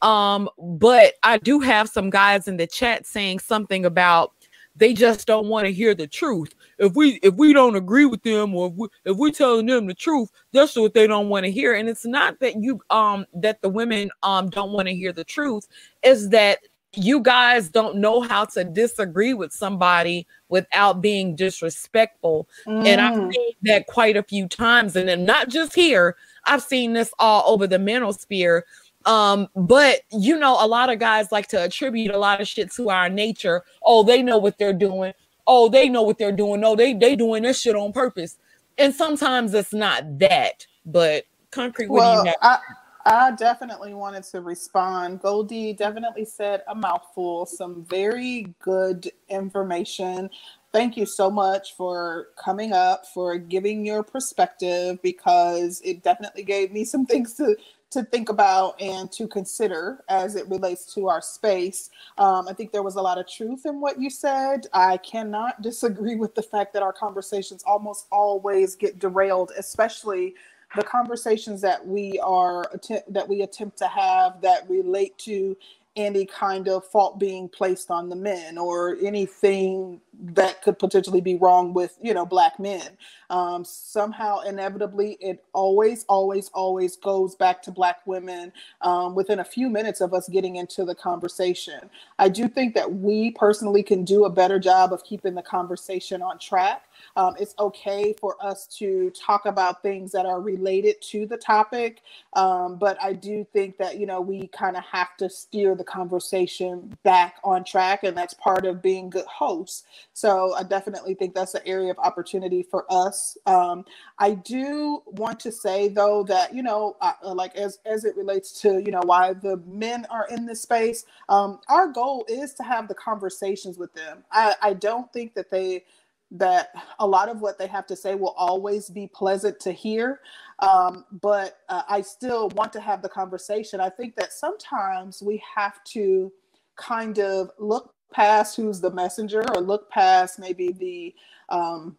[0.03, 4.33] Um, but I do have some guys in the chat saying something about
[4.77, 6.55] they just don't want to hear the truth.
[6.79, 9.87] If we if we don't agree with them or if we if we're telling them
[9.87, 11.75] the truth, that's what they don't want to hear.
[11.75, 15.25] And it's not that you um that the women um don't want to hear the
[15.25, 15.67] truth,
[16.03, 16.59] is that
[16.97, 22.49] you guys don't know how to disagree with somebody without being disrespectful.
[22.67, 22.87] Mm.
[22.87, 23.33] And I've mm.
[23.33, 24.97] seen that quite a few times.
[24.97, 26.17] And then not just here,
[26.47, 28.63] I've seen this all over the manosphere
[29.07, 32.71] um, but you know, a lot of guys like to attribute a lot of shit
[32.73, 33.63] to our nature.
[33.83, 35.13] Oh, they know what they're doing.
[35.47, 36.61] Oh, they know what they're doing.
[36.61, 38.37] No, they they doing this shit on purpose.
[38.79, 41.91] And sometimes it's not that, but concrete.
[41.91, 42.59] Well, I,
[43.05, 45.21] I definitely wanted to respond.
[45.21, 50.31] Goldie definitely said a mouthful, some very good information.
[50.73, 56.71] thank you so much for coming up, for giving your perspective, because it definitely gave
[56.71, 57.57] me some things to
[57.91, 61.91] to think about and to consider as it relates to our space.
[62.19, 64.67] Um, I think there was a lot of truth in what you said.
[64.73, 70.35] I cannot disagree with the fact that our conversations almost always get derailed, especially
[70.77, 72.65] the conversations that we are
[73.09, 75.57] that we attempt to have that relate to
[75.97, 81.37] any kind of fault being placed on the men or anything that could potentially be
[81.37, 82.89] wrong with you know black men.
[83.31, 88.53] Um, somehow inevitably it always always always goes back to black women
[88.83, 91.91] um, within a few minutes of us getting into the conversation.
[92.19, 96.23] I do think that we personally can do a better job of keeping the conversation
[96.23, 96.85] on track.
[97.17, 102.03] Um, it's okay for us to talk about things that are related to the topic,
[102.35, 105.85] um, but I do think that you know we kind of have to steer the
[105.85, 109.85] conversation back on track, and that's part of being good hosts.
[110.13, 113.39] So I definitely think that's an area of opportunity for us.
[113.47, 113.87] Um,
[114.19, 118.61] I do want to say though that you know, uh, like as as it relates
[118.61, 122.63] to you know why the men are in this space, um, our goal is to
[122.63, 124.23] have the conversations with them.
[124.31, 125.85] I, I don't think that they
[126.33, 126.71] that
[127.01, 130.21] a lot of what they have to say will always be pleasant to hear.
[130.61, 133.81] Um, but uh, I still want to have the conversation.
[133.81, 136.33] I think that sometimes we have to
[136.77, 141.15] kind of look past who's the messenger or look past maybe the
[141.49, 141.97] um,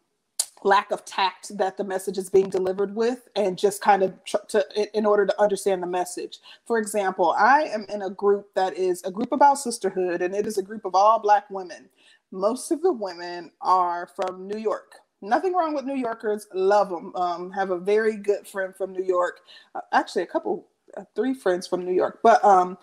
[0.64, 4.38] lack of tact that the message is being delivered with and just kind of tr-
[4.50, 8.78] to, in order to understand the message for example i am in a group that
[8.78, 11.88] is a group about sisterhood and it is a group of all black women
[12.32, 14.96] most of the women are from New York.
[15.22, 16.48] Nothing wrong with New Yorkers.
[16.54, 17.16] Love them.
[17.16, 19.42] Um, have a very good friend from New York.
[19.76, 20.68] Uh, actually, a couple,
[20.98, 22.20] uh, three friends from New York.
[22.24, 22.78] But um,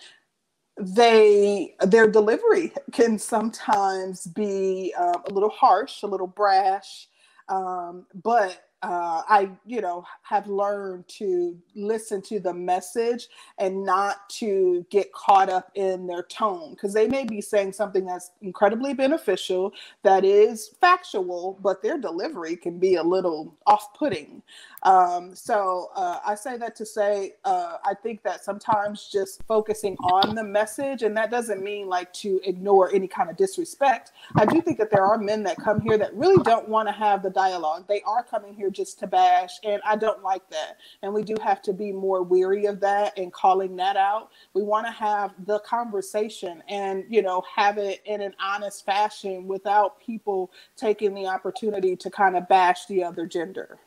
[0.80, 7.08] they their delivery can sometimes be um, a little harsh, a little brash.
[7.48, 13.28] Um, but uh, I, you know, have learned to listen to the message
[13.58, 18.06] and not to get caught up in their tone because they may be saying something
[18.06, 19.72] that's incredibly beneficial,
[20.04, 24.42] that is factual, but their delivery can be a little off putting.
[24.84, 29.96] Um, so uh, I say that to say, uh, I think that sometimes just focusing
[29.96, 34.12] on the message, and that doesn't mean like to ignore any kind of disrespect.
[34.36, 36.92] I do think that there are men that come here that really don't want to
[36.92, 37.86] have the dialogue.
[37.88, 40.78] They are coming here just to bash, and I don't like that.
[41.02, 44.30] And we do have to be more weary of that and calling that out.
[44.54, 49.46] We want to have the conversation and, you know, have it in an honest fashion
[49.46, 53.78] without people taking the opportunity to kind of bash the other gender.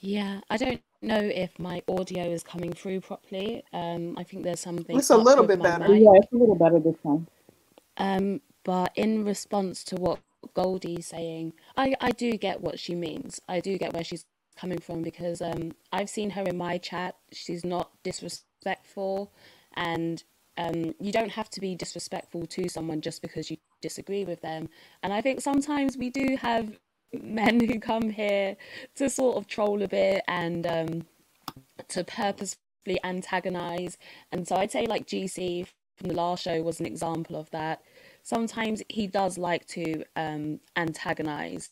[0.00, 3.62] Yeah, I don't know if my audio is coming through properly.
[3.72, 5.88] Um, I think there's something It's a little bit better.
[5.88, 6.02] mic.
[6.02, 7.26] Yeah, it's a little better this time.
[7.98, 10.18] Um, but in response to what
[10.54, 13.40] Goldie's saying, I, I do get what she means.
[13.48, 14.24] I do get where she's
[14.56, 17.16] coming from because um, I've seen her in my chat.
[17.32, 19.32] She's not disrespectful,
[19.74, 20.22] and
[20.56, 24.68] um, you don't have to be disrespectful to someone just because you disagree with them.
[25.02, 26.78] And I think sometimes we do have
[27.12, 28.56] men who come here
[28.96, 31.06] to sort of troll a bit and um,
[31.88, 33.98] to purposefully antagonize.
[34.30, 35.66] And so I'd say like GC
[35.96, 37.82] from the last show was an example of that.
[38.22, 41.70] Sometimes he does like to um, antagonize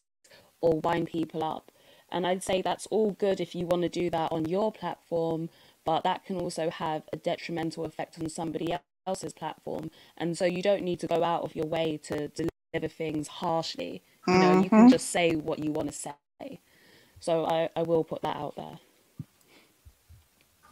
[0.60, 1.70] or wind people up.
[2.12, 5.48] And I'd say that's all good if you want to do that on your platform,
[5.84, 8.74] but that can also have a detrimental effect on somebody
[9.06, 9.90] else's platform.
[10.16, 14.02] And so you don't need to go out of your way to deliver things harshly.
[14.26, 14.62] You know, mm-hmm.
[14.62, 14.88] you can mm-hmm.
[14.90, 16.60] just say what you want to say.
[17.20, 18.78] So I, I will put that out there.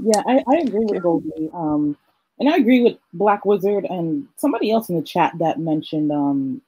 [0.00, 1.50] Yeah, I, I agree with Goldie.
[1.52, 1.96] Um,
[2.39, 6.62] and I agree with Black Wizard and somebody else in the chat that mentioned um,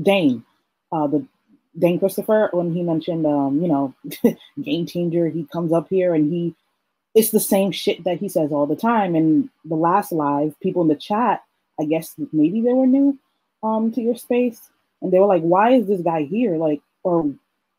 [0.00, 0.44] Dane,
[0.92, 1.24] uh, the
[1.78, 3.94] Dane Christopher, when he mentioned, um, you know,
[4.62, 5.28] game changer.
[5.28, 6.54] He comes up here and he,
[7.14, 9.14] it's the same shit that he says all the time.
[9.14, 11.44] And the last live, people in the chat,
[11.80, 13.16] I guess maybe they were new
[13.62, 14.60] um, to your space,
[15.00, 17.32] and they were like, "Why is this guy here?" Like, or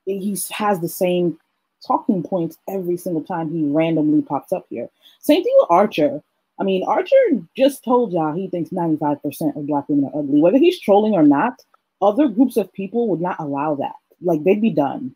[0.06, 1.38] he has the same
[1.86, 4.90] talking points every single time he randomly pops up here.
[5.20, 6.22] Same thing with Archer.
[6.60, 7.16] I mean, Archer
[7.56, 10.42] just told y'all he thinks 95% of black women are ugly.
[10.42, 11.62] Whether he's trolling or not,
[12.02, 13.96] other groups of people would not allow that.
[14.22, 15.16] Like they'd be done.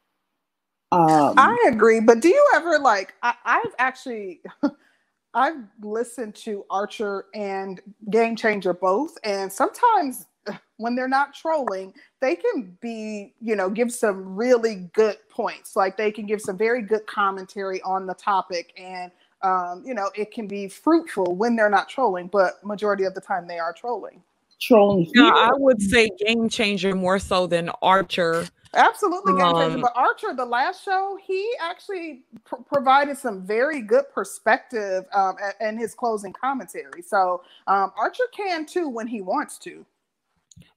[0.92, 3.16] Um, I agree, but do you ever like?
[3.24, 4.42] I, I've actually,
[5.34, 10.28] I've listened to Archer and Game Changer both, and sometimes
[10.78, 15.76] when they're not trolling, they can be, you know, give some really good points.
[15.76, 19.12] Like they can give some very good commentary on the topic and
[19.44, 23.22] um, you know, it can be fruitful when they're not trolling, but majority of the
[23.22, 24.24] time they are trolling.
[24.60, 25.10] trolling.
[25.14, 28.48] Yeah, I would say game changer more so than Archer.
[28.74, 29.76] Absolutely game changer.
[29.76, 35.36] Um, but Archer, the last show, he actually pr- provided some very good perspective um,
[35.60, 37.02] in his closing commentary.
[37.06, 39.86] So um, Archer can too when he wants to.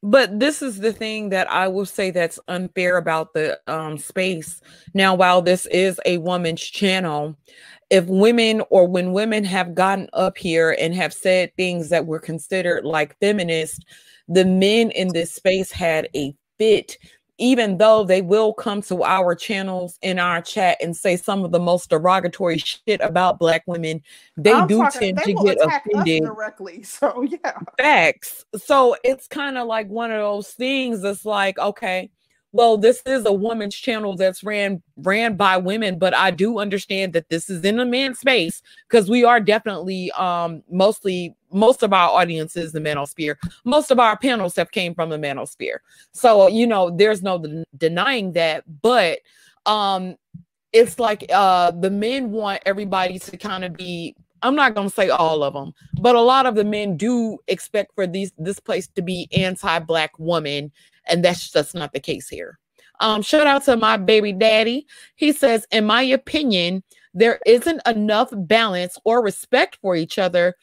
[0.03, 4.61] But this is the thing that I will say that's unfair about the um, space.
[4.95, 7.37] Now, while this is a woman's channel,
[7.91, 12.19] if women or when women have gotten up here and have said things that were
[12.19, 13.85] considered like feminist,
[14.29, 16.97] the men in this space had a fit
[17.39, 21.53] even though they will come to our channels in our chat and say some of
[21.53, 24.03] the most derogatory shit about black women,
[24.37, 26.85] they I'm do talking, tend they to get offended directly.
[26.97, 28.45] So yeah, facts.
[28.57, 31.03] So it's kind of like one of those things.
[31.03, 32.11] That's like, okay,
[32.57, 37.13] well, this is a woman's channel that's ran ran by women, but I do understand
[37.13, 41.93] that this is in a man's space because we are definitely um mostly most of
[41.93, 43.37] our audience is the manosphere.
[43.65, 45.79] Most of our panels have came from the manosphere.
[46.13, 49.19] So, you know, there's no denying that, but
[49.67, 50.17] um
[50.73, 54.95] it's like uh the men want everybody to kind of be I'm not going to
[54.95, 58.61] say all of them, but a lot of the men do expect for these this
[58.61, 60.73] place to be anti-black woman
[61.09, 62.59] and that's just not the case here.
[63.01, 64.87] Um, shout out to my baby daddy.
[65.17, 66.83] He says, in my opinion,
[67.15, 70.55] there isn't enough balance or respect for each other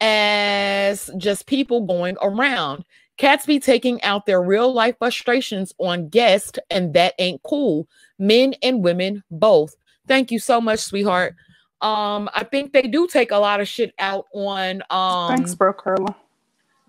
[0.00, 2.84] as just people going around.
[3.16, 7.86] Cats be taking out their real life frustrations on guests, and that ain't cool.
[8.18, 9.74] Men and women both.
[10.08, 11.34] Thank you so much, sweetheart.
[11.82, 15.72] Um, I think they do take a lot of shit out on um Thanks, bro,
[15.72, 16.14] Carla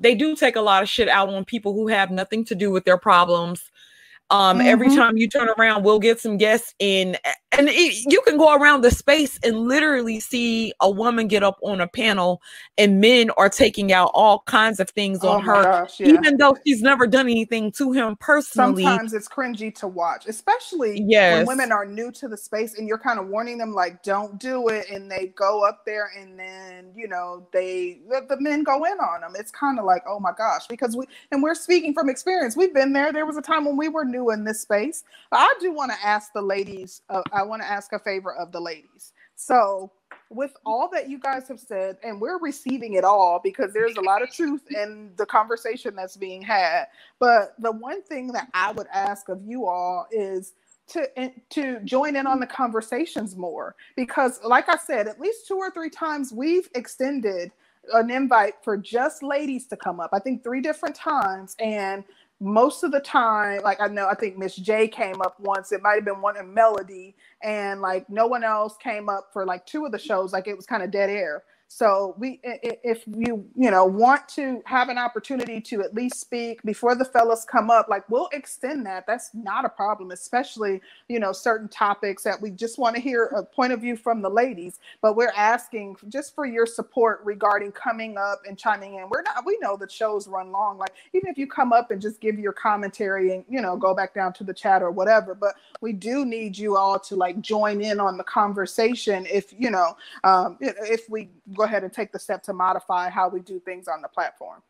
[0.02, 2.72] they do take a lot of shit out on people who have nothing to do
[2.72, 3.72] with their problems.
[4.32, 4.68] Um, mm-hmm.
[4.68, 7.18] Every time you turn around, we'll get some guests in,
[7.52, 11.60] and it, you can go around the space and literally see a woman get up
[11.62, 12.41] on a panel,
[12.78, 16.14] and men are taking out all kinds of things oh on her, gosh, yeah.
[16.14, 18.84] even though she's never done anything to him personally.
[18.84, 21.45] Sometimes it's cringy to watch, especially yes.
[21.45, 24.40] when women are new to the space, and you're kind of warning them like, "Don't
[24.40, 28.64] do it," and they go up there, and then you know they the, the men
[28.64, 29.34] go in on them.
[29.38, 32.56] It's kind of like, oh my gosh, because we and we're speaking from experience.
[32.56, 33.12] We've been there.
[33.12, 35.03] There was a time when we were new in this space.
[35.30, 38.34] But I do want to ask the ladies, uh, I want to ask a favor
[38.34, 39.14] of the ladies.
[39.35, 39.91] So,
[40.30, 44.02] with all that you guys have said, and we're receiving it all because there's a
[44.02, 46.85] lot of truth in the conversation that's being had.
[47.19, 50.53] But the one thing that I would ask of you all is
[50.88, 55.56] to to join in on the conversations more because like i said at least two
[55.56, 57.52] or three times we've extended
[57.93, 62.03] an invite for just ladies to come up i think three different times and
[62.41, 65.72] most of the time, like I know, I think Miss J came up once.
[65.72, 69.45] It might have been one in Melody, and like no one else came up for
[69.45, 70.34] like two of the shows.
[70.34, 71.43] Like it was kind of dead air.
[71.73, 76.61] So we, if you, you know, want to have an opportunity to at least speak
[76.64, 79.07] before the fellas come up, like we'll extend that.
[79.07, 83.23] That's not a problem, especially, you know, certain topics that we just want to hear
[83.27, 84.80] a point of view from the ladies.
[85.02, 89.07] But we're asking just for your support regarding coming up and chiming in.
[89.10, 90.77] We're not, we know that shows run long.
[90.77, 93.95] Like even if you come up and just give your commentary and, you know, go
[93.95, 95.34] back down to the chat or whatever.
[95.34, 99.72] But we do need you all to like join in on the conversation if, you
[99.72, 99.95] know,
[100.26, 101.30] um, if we
[101.62, 104.62] go ahead and take the step to modify how we do things on the platform?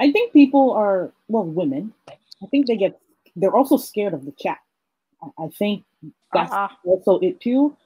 [0.00, 1.92] I think people are well, women.
[2.08, 2.98] I think they get
[3.36, 4.58] they're also scared of the chat.
[5.38, 5.84] I think
[6.32, 6.74] that's uh-huh.
[6.84, 7.76] also it too.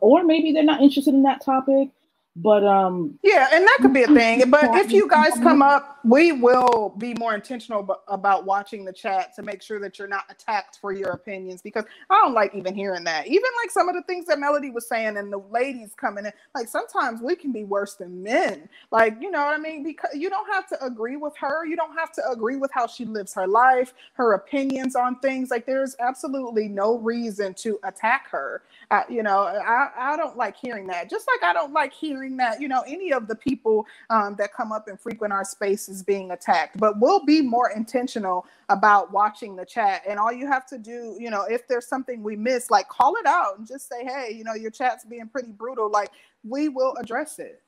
[0.00, 1.88] Or maybe they're not interested in that topic.
[2.36, 4.50] But um yeah, and that could be a thing.
[4.50, 9.34] But if you guys come up, we will be more intentional about watching the chat
[9.36, 12.74] to make sure that you're not attacked for your opinions because I don't like even
[12.74, 13.26] hearing that.
[13.26, 16.32] Even like some of the things that Melody was saying and the ladies coming in,
[16.54, 18.68] like sometimes we can be worse than men.
[18.90, 19.82] Like, you know what I mean?
[19.82, 21.66] Because you don't have to agree with her.
[21.66, 25.50] You don't have to agree with how she lives her life, her opinions on things.
[25.50, 28.62] Like there's absolutely no reason to attack her.
[29.10, 31.10] You know, I, I don't like hearing that.
[31.10, 34.54] Just like I don't like hearing that, you know, any of the people um, that
[34.54, 36.78] come up and frequent our space is being attacked.
[36.78, 40.02] But we'll be more intentional about watching the chat.
[40.08, 43.16] And all you have to do, you know, if there's something we miss, like call
[43.16, 45.90] it out and just say, hey, you know, your chat's being pretty brutal.
[45.90, 46.10] Like
[46.44, 47.62] we will address it.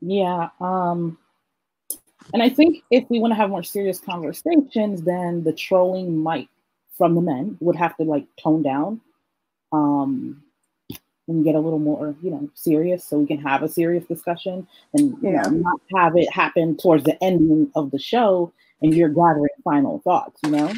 [0.00, 0.48] Yeah.
[0.60, 1.18] Um,
[2.32, 6.48] and I think if we want to have more serious conversations, then the trolling might
[6.96, 9.00] from the men would have to like tone down.
[9.72, 10.42] Um,
[11.30, 14.66] and get a little more, you know, serious so we can have a serious discussion
[14.94, 15.42] and you yeah.
[15.42, 18.52] know not have it happen towards the ending of the show
[18.82, 20.72] and you're gathering final thoughts, you know?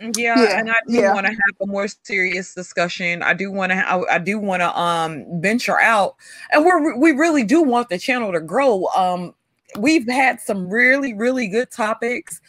[0.00, 1.12] Yeah, yeah, and I do yeah.
[1.12, 3.22] want to have a more serious discussion.
[3.22, 3.78] I do want to.
[3.78, 6.14] I, I, do want to um venture out,
[6.52, 8.86] and we we really do want the channel to grow.
[8.96, 9.34] Um,
[9.76, 12.40] we've had some really, really good topics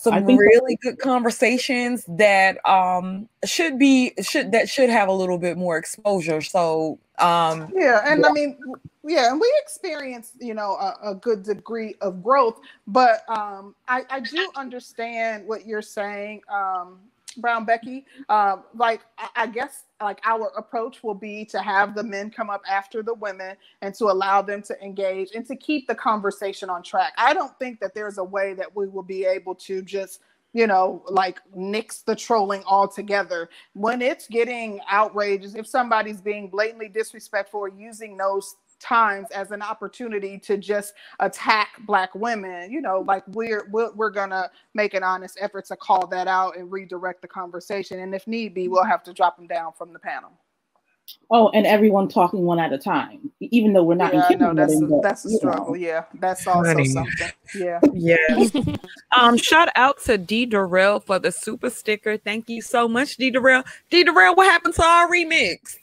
[0.00, 5.58] some really good conversations that um should be should that should have a little bit
[5.58, 8.28] more exposure so um yeah and yeah.
[8.28, 8.58] i mean
[9.04, 14.02] yeah and we experienced you know a, a, good degree of growth but um i
[14.08, 16.98] i do understand what you're saying um
[17.36, 18.04] Brown Becky.
[18.28, 19.02] Um, like
[19.36, 23.14] I guess like our approach will be to have the men come up after the
[23.14, 27.12] women and to allow them to engage and to keep the conversation on track.
[27.16, 30.20] I don't think that there's a way that we will be able to just
[30.52, 33.48] you know, like nix the trolling altogether.
[33.74, 39.62] When it's getting outrageous, if somebody's being blatantly disrespectful or using those times as an
[39.62, 45.02] opportunity to just attack black women you know like we're we're, we're gonna make an
[45.02, 48.84] honest effort to call that out and redirect the conversation and if need be we'll
[48.84, 50.32] have to drop them down from the panel
[51.32, 54.12] Oh, and everyone talking one at a time, even though we're not.
[54.12, 55.68] Yeah, no, that's a, that's a struggle.
[55.68, 55.74] Know.
[55.74, 56.86] Yeah, that's also Honey.
[56.86, 57.30] something.
[57.54, 58.76] Yeah, yeah.
[59.16, 62.16] um, shout out to D Darrell for the super sticker.
[62.16, 63.62] Thank you so much, D Darrell.
[63.90, 65.76] D Darrell, what happened to our remix?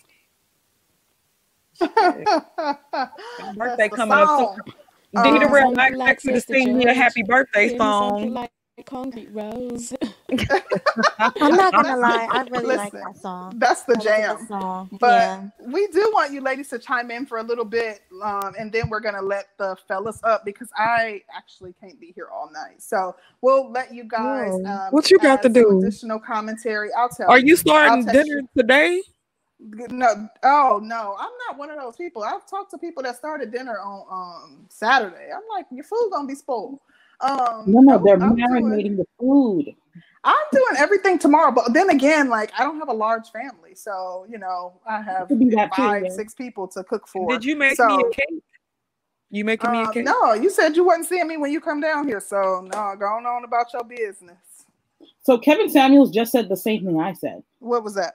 [3.55, 4.57] Birthday coming song.
[4.59, 4.69] up.
[5.15, 8.33] So, um, Dita Real, I expect you to sing me a happy birthday song.
[8.33, 8.51] Like
[8.85, 9.93] concrete rose.
[10.29, 13.53] I'm not gonna lie, I really Listen, like that song.
[13.57, 14.45] That's the jam.
[14.47, 14.89] Song.
[14.99, 15.49] But yeah.
[15.65, 18.89] we do want you ladies to chime in for a little bit, um, and then
[18.89, 22.81] we're gonna let the fellas up because I actually can't be here all night.
[22.81, 24.53] So we'll let you guys.
[24.53, 25.79] Um, what you got to do?
[25.79, 26.89] Additional commentary.
[26.93, 27.29] I'll tell.
[27.29, 28.49] Are you starting dinner you.
[28.55, 29.01] today?
[29.59, 32.23] No, oh no, I'm not one of those people.
[32.23, 35.29] I've talked to people that started dinner on um Saturday.
[35.35, 36.79] I'm like, your food gonna be spoiled.
[37.21, 39.75] Um, no, no, they're I'm marinating doing, the food.
[40.23, 44.27] I'm doing everything tomorrow, but then again, like I don't have a large family, so
[44.29, 45.31] you know I have
[45.75, 47.27] five, too, six people to cook for.
[47.31, 48.43] Did you make so, me a cake?
[49.31, 50.05] You making um, me a um, cake?
[50.05, 53.25] No, you said you wasn't seeing me when you come down here, so no, going
[53.25, 54.37] on about your business.
[55.23, 57.41] So Kevin Samuels just said the same thing I said.
[57.59, 58.13] What was that?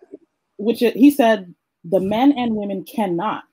[0.62, 1.52] Which he said
[1.84, 3.44] the men and women cannot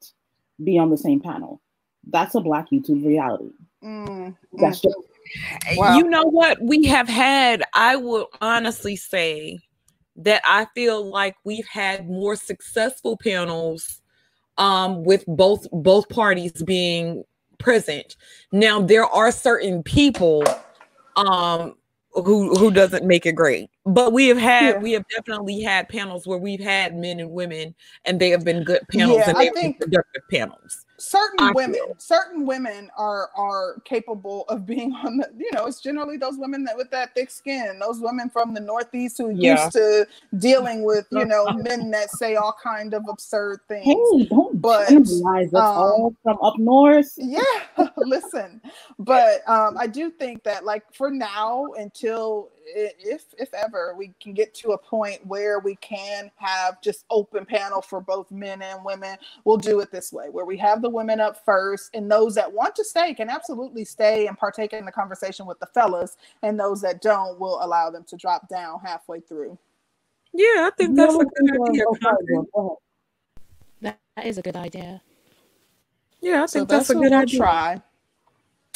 [0.64, 1.62] be on the same panel.
[2.08, 3.50] That's a black YouTube reality.
[3.84, 4.96] Mm, That's just
[5.76, 5.98] wow.
[5.98, 7.64] you know what we have had.
[7.74, 9.60] I will honestly say
[10.18, 14.02] that I feel like we've had more successful panels
[14.58, 17.24] um, with both both parties being
[17.58, 18.18] present.
[18.52, 20.44] Now there are certain people
[21.16, 21.76] um,
[22.12, 23.70] who who doesn't make it great.
[23.86, 24.80] But we have had yeah.
[24.80, 27.76] we have definitely had panels where we've had men and women,
[28.06, 31.52] and they have been good panels yeah, and they have been productive panels certain I
[31.52, 31.96] women feel.
[31.98, 36.64] certain women are are capable of being on the you know it's generally those women
[36.66, 39.64] that with that thick skin those women from the northeast who yeah.
[39.64, 40.08] used to
[40.38, 44.92] dealing with you know men that say all kind of absurd things hey, don't but
[44.92, 45.06] um,
[45.54, 47.42] all from up north yeah
[47.98, 48.62] listen
[49.00, 54.34] but um i do think that like for now until if if ever we can
[54.34, 58.84] get to a point where we can have just open panel for both men and
[58.84, 62.36] women we'll do it this way where we have the women up first and those
[62.36, 66.18] that want to stay can absolutely stay and partake in the conversation with the fellas
[66.44, 69.58] and those that don't will allow them to drop down halfway through.
[70.34, 71.84] Yeah i think that's a good idea
[73.82, 75.02] that is a good idea.
[76.22, 77.40] Yeah i think so that's, that's, a good we'll idea.
[77.40, 77.82] try.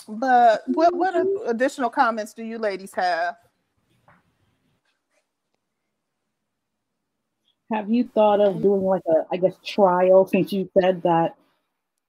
[0.07, 1.15] But what what
[1.47, 3.37] additional comments do you ladies have
[7.71, 11.35] have you thought of doing like a i guess trial since you said that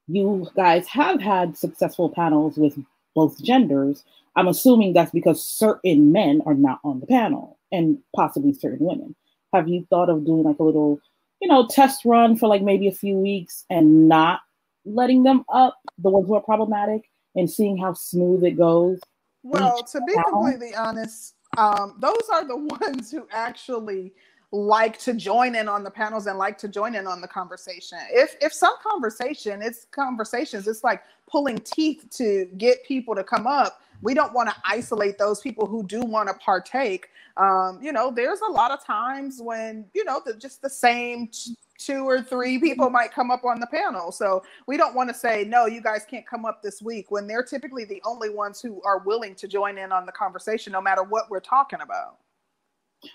[0.07, 2.79] you guys have had successful panels with
[3.15, 4.05] both genders?
[4.37, 9.15] I'm assuming that's because certain men are not on the panel and possibly certain women.
[9.53, 11.01] Have you thought of doing like a little
[11.41, 14.41] you know test run for like maybe a few weeks and not
[14.85, 19.01] letting them up the ones who are problematic and seeing how smooth it goes
[19.43, 24.13] well to be completely honest um, those are the ones who actually
[24.55, 27.99] like to join in on the panels and like to join in on the conversation.
[28.11, 33.47] If if some conversation, it's conversations, it's like pulling teeth to get people to come
[33.47, 33.81] up.
[34.01, 37.09] We don't want to isolate those people who do want to partake.
[37.37, 41.31] Um, you know, there's a lot of times when you know the, just the same
[41.77, 44.13] two or three people might come up on the panel.
[44.13, 47.27] So we don't want to say no, you guys can't come up this week when
[47.27, 50.81] they're typically the only ones who are willing to join in on the conversation, no
[50.81, 52.19] matter what we're talking about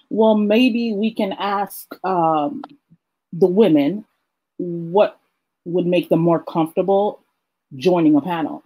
[0.10, 2.64] well, maybe we can ask um,
[3.34, 4.06] the women
[4.58, 5.20] what
[5.66, 7.22] would make them more comfortable
[7.76, 8.64] joining a panel.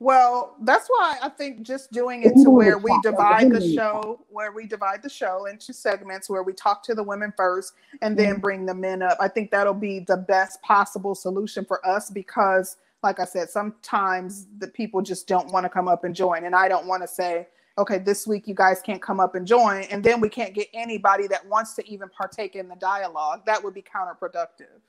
[0.00, 4.52] Well, that's why I think just doing it to where we divide the show, where
[4.52, 8.34] we divide the show into segments where we talk to the women first and then
[8.34, 8.40] mm-hmm.
[8.40, 9.18] bring the men up.
[9.20, 14.46] I think that'll be the best possible solution for us because like I said, sometimes
[14.58, 16.44] the people just don't want to come up and join.
[16.44, 17.46] And I don't want to say,
[17.78, 19.82] okay, this week you guys can't come up and join.
[19.84, 23.42] And then we can't get anybody that wants to even partake in the dialogue.
[23.46, 24.80] That would be counterproductive.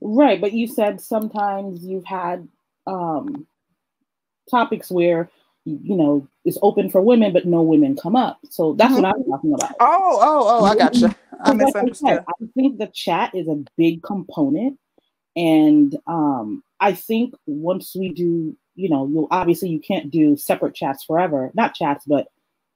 [0.00, 0.40] Right.
[0.40, 2.48] But you said sometimes you've had
[2.86, 3.46] um,
[4.50, 5.28] topics where
[5.64, 8.38] you know it's open for women, but no women come up.
[8.48, 9.02] So that's mm-hmm.
[9.02, 9.74] what I'm talking about.
[9.80, 10.64] Oh, oh, oh!
[10.64, 11.14] I got you.
[11.42, 12.24] I misunderstood.
[12.26, 14.78] I think the chat is a big component,
[15.36, 20.74] and um, I think once we do, you know, you obviously you can't do separate
[20.74, 21.50] chats forever.
[21.54, 22.28] Not chats, but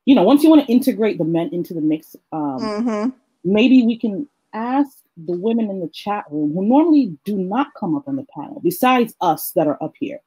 [0.05, 3.11] you know, once you want to integrate the men into the mix, um, mm-hmm.
[3.45, 7.95] maybe we can ask the women in the chat room who normally do not come
[7.95, 10.21] up on the panel, besides us that are up here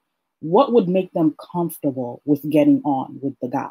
[0.46, 3.70] what would make them comfortable with getting on with the guy?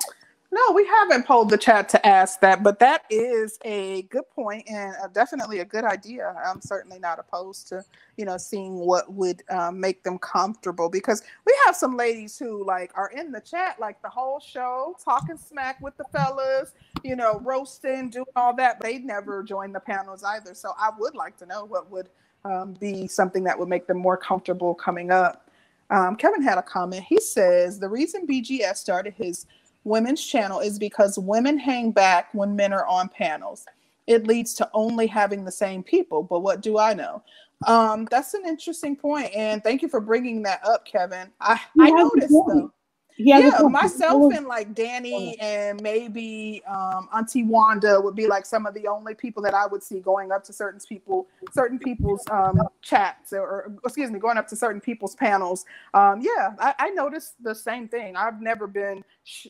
[0.54, 4.64] No, we haven't polled the chat to ask that, but that is a good point
[4.70, 6.34] and definitely a good idea.
[6.46, 7.84] I'm certainly not opposed to,
[8.16, 12.64] you know, seeing what would um, make them comfortable because we have some ladies who
[12.66, 16.72] like are in the chat like the whole show, talking smack with the fellas,
[17.04, 18.80] you know, roasting, doing all that.
[18.80, 20.54] They never join the panels either.
[20.54, 22.08] So I would like to know what would
[22.46, 25.50] um, be something that would make them more comfortable coming up.
[25.90, 27.04] Um, Kevin had a comment.
[27.08, 29.46] He says the reason BGS started his
[29.84, 33.66] women's channel is because women hang back when men are on panels.
[34.06, 36.22] It leads to only having the same people.
[36.22, 37.22] But what do I know?
[37.66, 41.30] Um, that's an interesting point, and thank you for bringing that up, Kevin.
[41.40, 42.72] I, I noticed though
[43.16, 48.66] yeah, yeah myself and like Danny and maybe um, Auntie Wanda would be like some
[48.66, 52.24] of the only people that I would see going up to certain people, certain people's
[52.30, 55.64] um, chats, or, or, excuse me, going up to certain people's panels.
[55.92, 58.16] Um, yeah, I, I, noticed the same thing.
[58.16, 59.04] I've never been,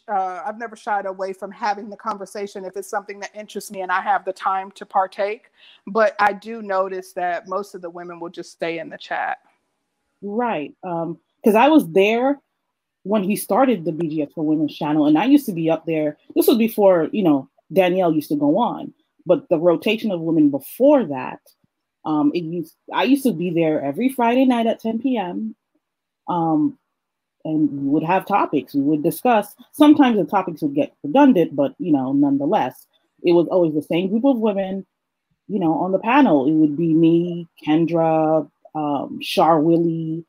[0.08, 3.80] uh, I've never shied away from having the conversation if it's something that interests me
[3.80, 5.50] and I have the time to partake.
[5.86, 9.38] But I do notice that most of the women will just stay in the chat.
[10.20, 12.40] Right, because um, I was there
[13.04, 16.18] when he started the BGS for Women's channel, and I used to be up there.
[16.34, 18.92] This was before you know Danielle used to go on,
[19.24, 21.40] but the rotation of women before that,
[22.04, 25.54] um, it used I used to be there every Friday night at 10 p.m.
[26.28, 26.78] Um,
[27.44, 28.74] and we would have topics.
[28.74, 29.54] We would discuss.
[29.72, 32.86] Sometimes the topics would get redundant, but you know, nonetheless,
[33.22, 34.86] it was always the same group of women.
[35.46, 40.24] You know, on the panel, it would be me, Kendra, um, Char Willie,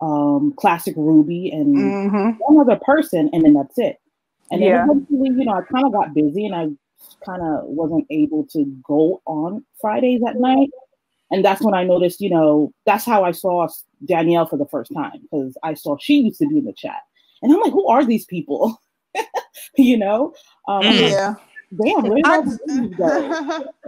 [0.00, 2.30] um, Classic Ruby, and mm-hmm.
[2.38, 3.98] one other person, and then that's it.
[4.50, 4.84] And then yeah.
[4.84, 6.68] eventually, you know, I kind of got busy and I
[7.24, 10.70] kind of wasn't able to go on Fridays at night.
[11.32, 13.66] And that's when I noticed, you know, that's how I saw
[14.04, 17.00] Danielle for the first time because I saw she used to be in the chat.
[17.42, 18.80] And I'm like, who are these people?
[19.76, 20.32] you know?
[20.68, 21.34] Um, yeah
[21.74, 22.40] damn, where I,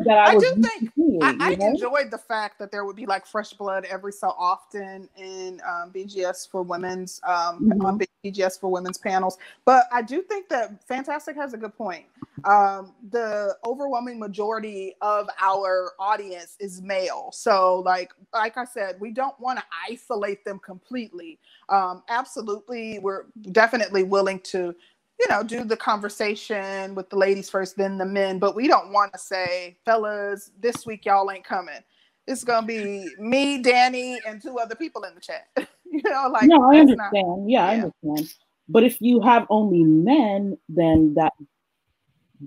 [0.04, 0.92] that I, I do think
[1.22, 5.08] I, I enjoyed the fact that there would be like fresh blood every so often
[5.16, 7.84] in um, BGS for women's um, mm-hmm.
[7.84, 9.38] on BGS for women's panels.
[9.64, 12.06] But I do think that Fantastic has a good point.
[12.44, 19.10] Um, the overwhelming majority of our audience is male, so like like I said, we
[19.10, 21.38] don't want to isolate them completely.
[21.68, 24.74] Um, absolutely, we're definitely willing to
[25.18, 28.38] you know, do the conversation with the ladies first, then the men.
[28.38, 31.80] But we don't want to say, fellas, this week y'all ain't coming.
[32.26, 35.48] It's gonna be me, Danny, and two other people in the chat.
[35.84, 36.96] you know, like no, I understand.
[37.12, 38.34] Not, yeah, yeah, I understand.
[38.68, 41.32] But if you have only men, then that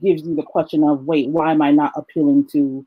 [0.01, 2.85] gives you the question of, wait, why am I not appealing to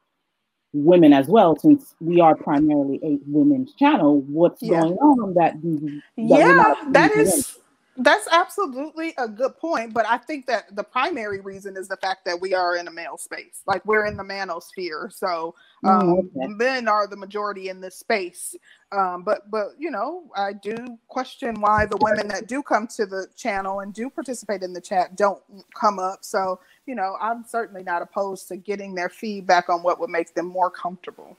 [0.72, 1.58] women as well?
[1.58, 4.80] Since we are primarily a women's channel, what's yeah.
[4.80, 5.60] going on that?
[5.60, 7.58] that yeah, that is
[7.96, 12.24] that's absolutely a good point, but I think that the primary reason is the fact
[12.24, 15.12] that we are in a male space, like we're in the manosphere.
[15.12, 15.54] So
[15.84, 16.48] mm, um, oh, okay.
[16.48, 18.56] men are the majority in this space.
[18.90, 23.06] Um, but but you know, I do question why the women that do come to
[23.06, 25.42] the channel and do participate in the chat don't
[25.74, 26.24] come up.
[26.24, 30.34] So you know, I'm certainly not opposed to getting their feedback on what would make
[30.34, 31.36] them more comfortable.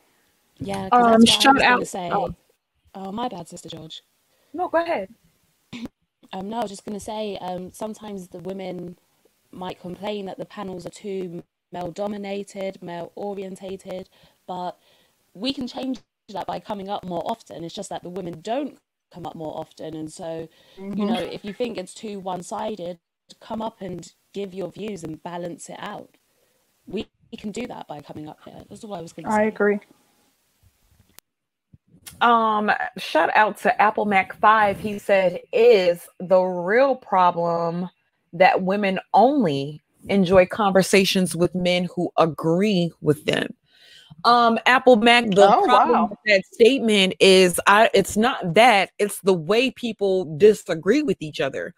[0.60, 0.88] Yeah.
[0.92, 1.86] Um, shout out.
[1.86, 2.34] Say, oh.
[2.94, 4.02] oh, my bad, Sister George.
[4.54, 5.14] No, go ahead.
[6.34, 8.98] Um, no, I was just going to say, um, sometimes the women
[9.52, 14.10] might complain that the panels are too male dominated, male orientated,
[14.48, 14.78] but
[15.34, 16.00] we can change
[16.30, 17.64] that by coming up more often.
[17.64, 18.78] It's just that the women don't
[19.14, 19.96] come up more often.
[19.96, 20.48] And so,
[20.78, 20.98] mm-hmm.
[20.98, 23.00] you know, if you think it's too one sided,
[23.40, 26.18] come up and give your views and balance it out.
[26.88, 28.64] We, we can do that by coming up here.
[28.70, 29.38] That's all I was going to say.
[29.38, 29.80] I agree.
[32.22, 34.80] Um, shout out to Apple Mac 5.
[34.80, 37.90] He said, is the real problem
[38.34, 43.54] that women only enjoy conversations with men who agree with them.
[44.24, 46.08] Um, Apple Mac, the oh, problem wow.
[46.10, 51.40] with that statement is I it's not that, it's the way people disagree with each
[51.40, 51.74] other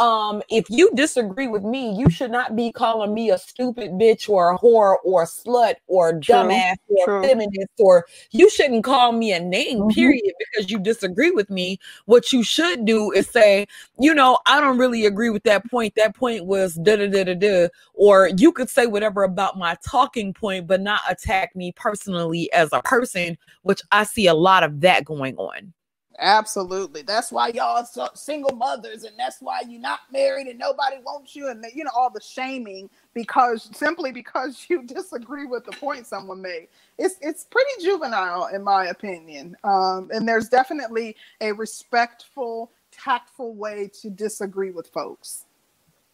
[0.00, 4.30] um, if you disagree with me, you should not be calling me a stupid bitch
[4.30, 7.22] or a whore or a slut or true, dumbass or true.
[7.22, 9.90] feminist or you shouldn't call me a name, mm-hmm.
[9.90, 11.78] period, because you disagree with me.
[12.06, 13.66] What you should do is say,
[13.98, 15.94] you know, I don't really agree with that point.
[15.96, 17.68] That point was da da da da da.
[17.92, 22.70] Or you could say whatever about my talking point, but not attack me personally as
[22.72, 25.74] a person, which I see a lot of that going on.
[26.18, 27.02] Absolutely.
[27.02, 31.34] That's why y'all so single mothers, and that's why you're not married and nobody wants
[31.34, 36.06] you, and you know all the shaming because simply because you disagree with the point
[36.06, 36.68] someone made.
[36.98, 39.56] It's it's pretty juvenile in my opinion.
[39.64, 45.46] Um, and there's definitely a respectful, tactful way to disagree with folks.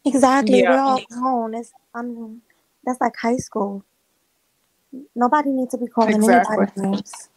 [0.05, 0.61] Exactly.
[0.61, 0.71] Yeah.
[0.71, 1.55] We're all grown.
[1.55, 2.43] It's I mean
[2.85, 3.85] that's like high school.
[5.15, 6.57] Nobody needs to be calling exactly.
[6.59, 7.29] anybody names.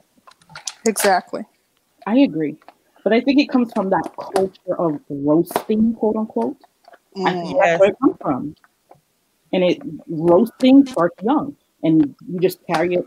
[0.85, 1.45] Exactly.
[2.05, 2.55] I agree.
[3.03, 6.57] But I think it comes from that culture of roasting, quote unquote.
[7.15, 7.65] Mm, I think yes.
[7.65, 8.55] that's where it comes from.
[9.53, 13.05] And it roasting starts young and you just carry it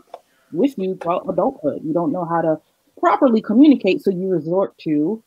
[0.51, 1.83] with you throughout adulthood.
[1.83, 2.59] You don't know how to
[2.99, 5.23] properly communicate, so you resort to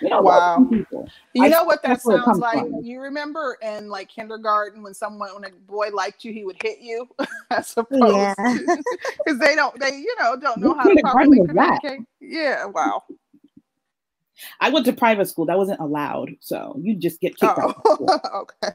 [0.00, 0.66] you know, wow.
[0.70, 2.58] You I, know what that sounds like?
[2.58, 2.82] From.
[2.82, 6.80] You remember in like kindergarten when someone when a boy liked you, he would hit
[6.80, 7.08] you
[7.50, 8.34] as opposed yeah.
[8.38, 12.00] because they don't they you know don't know how to properly communicate.
[12.20, 13.02] Yeah, wow.
[14.60, 15.46] I went to private school.
[15.46, 17.74] That wasn't allowed, so you just get kicked oh.
[18.02, 18.34] out.
[18.34, 18.74] okay.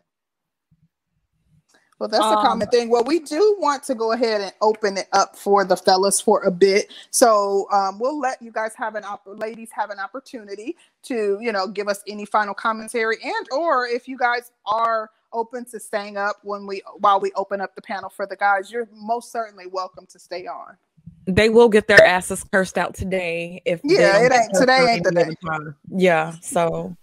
[1.99, 2.89] Well, that's um, a common thing.
[2.89, 6.41] Well, we do want to go ahead and open it up for the fellas for
[6.43, 6.91] a bit.
[7.11, 11.51] So um, we'll let you guys have an op- ladies have an opportunity to, you
[11.51, 16.17] know, give us any final commentary and or if you guys are open to staying
[16.17, 19.67] up when we while we open up the panel for the guys, you're most certainly
[19.67, 20.77] welcome to stay on.
[21.25, 25.11] They will get their asses cursed out today if yeah, it ain't today ain't the
[25.11, 25.35] day.
[25.89, 26.95] Yeah, so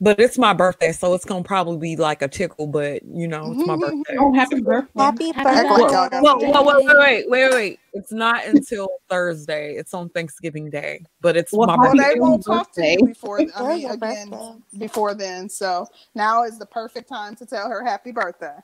[0.00, 2.66] but it's my birthday, so it's gonna probably be like a tickle.
[2.66, 4.16] But you know, it's my birthday.
[4.18, 4.90] Oh, happy birthday!
[4.96, 6.20] Happy birthday!
[6.20, 9.74] Well, well, wait, wait, wait, wait, It's not until Thursday.
[9.74, 11.98] It's on Thanksgiving Day, but it's well, my birthday.
[11.98, 13.40] Well, they won't talk to you before.
[13.54, 15.48] I mean, again, before then.
[15.48, 18.56] So now is the perfect time to tell her happy birthday.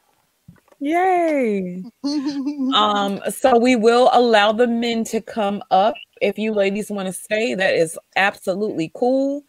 [0.83, 1.85] Yay!
[2.75, 7.13] um, so we will allow the men to come up if you ladies want to
[7.13, 7.55] stay.
[7.55, 9.45] That is absolutely cool.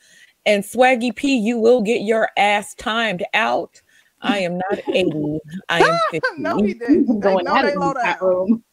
[0.46, 3.82] And Swaggy P, you will get your ass timed out.
[4.22, 5.40] I am not 80.
[5.70, 6.28] I am 50.
[6.40, 7.08] no, he did.
[7.20, 8.64] Going no, they low down.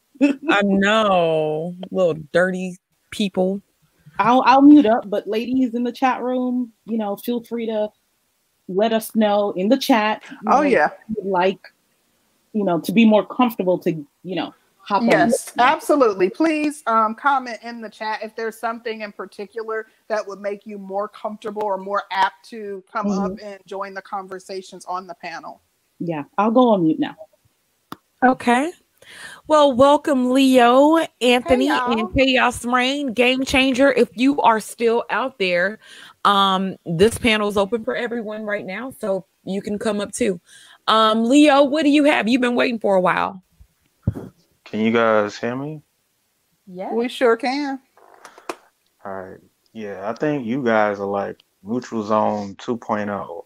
[0.51, 1.75] I know.
[1.91, 2.77] Little dirty
[3.11, 3.63] people.
[4.19, 7.89] I'll I'll mute up, but ladies in the chat room, you know, feel free to
[8.69, 10.23] let us know in the chat.
[10.47, 10.91] Oh know, yeah.
[11.23, 11.59] Like,
[12.53, 13.93] you know, to be more comfortable to,
[14.23, 15.09] you know, hop on.
[15.09, 16.29] yes, absolutely.
[16.29, 20.77] Please um, comment in the chat if there's something in particular that would make you
[20.77, 23.33] more comfortable or more apt to come mm-hmm.
[23.33, 25.63] up and join the conversations on the panel.
[25.99, 27.17] Yeah, I'll go on mute now.
[28.23, 28.73] Okay.
[29.47, 33.91] Well, welcome Leo, Anthony, hey, and Chaos Rain, Game Changer.
[33.93, 35.79] If you are still out there,
[36.25, 40.41] um, this panel is open for everyone right now, so you can come up too.
[40.87, 42.29] Um, Leo, what do you have?
[42.29, 43.43] You've been waiting for a while.
[44.65, 45.83] Can you guys hear me?
[46.67, 46.93] Yeah.
[46.93, 47.81] We sure can.
[49.05, 49.41] All right.
[49.73, 53.45] Yeah, I think you guys are like neutral zone 2.0.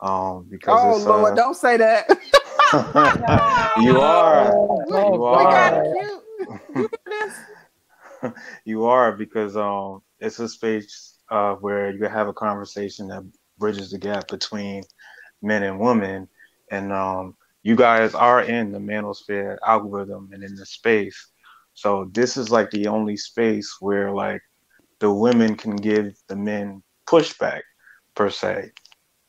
[0.00, 2.08] Um, because oh Lord, uh, don't say that.
[3.82, 4.52] you are.
[4.92, 5.84] Oh, you are.
[8.64, 13.24] you are because um, it's a space uh, where you have a conversation that
[13.58, 14.82] bridges the gap between
[15.42, 16.28] men and women,
[16.70, 21.28] and um, you guys are in the manosphere algorithm and in the space.
[21.74, 24.42] So this is like the only space where like
[25.00, 27.62] the women can give the men pushback
[28.14, 28.70] per se.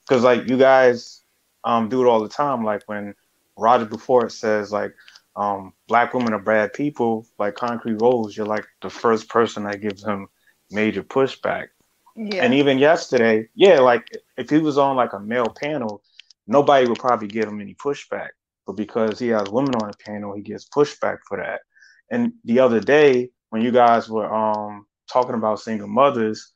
[0.08, 1.24] Cause like you guys
[1.64, 2.64] um do it all the time.
[2.64, 3.16] Like when
[3.58, 4.94] Roger before it says like
[5.36, 9.82] um black women are bad people, like concrete rose, you're like the first person that
[9.82, 10.28] gives him
[10.70, 11.68] major pushback.
[12.16, 12.44] Yeah.
[12.44, 14.08] And even yesterday, yeah, like
[14.38, 16.04] if he was on like a male panel,
[16.48, 18.30] nobody would probably give him any pushback.
[18.68, 21.62] But because he has women on the panel, he gets pushback for that.
[22.10, 26.54] And the other day, when you guys were um, talking about single mothers,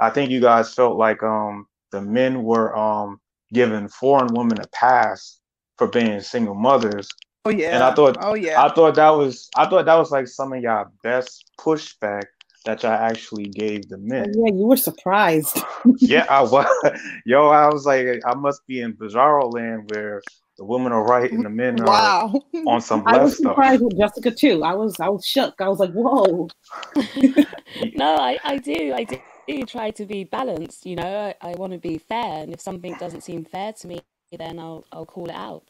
[0.00, 3.20] I think you guys felt like um, the men were um,
[3.52, 5.40] giving foreign women a pass
[5.76, 7.08] for being single mothers.
[7.44, 7.74] Oh yeah.
[7.74, 10.52] And I thought, oh yeah, I thought that was, I thought that was like some
[10.52, 12.24] of y'all best pushback
[12.64, 14.32] that y'all actually gave the men.
[14.36, 15.58] Oh, yeah, you were surprised.
[15.98, 16.66] yeah, I was.
[17.24, 20.22] Yo, I was like, I must be in bizarro land where
[20.58, 22.32] The women are right and the men wow.
[22.52, 23.92] are on some I was surprised stuff.
[23.92, 24.64] with Jessica too.
[24.64, 25.54] I was I was shook.
[25.60, 26.48] I was like, whoa.
[27.94, 28.92] no, I, I do.
[28.92, 31.34] I do try to be balanced, you know.
[31.42, 34.00] I, I want to be fair and if something doesn't seem fair to me,
[34.36, 35.62] then I'll I'll call it out.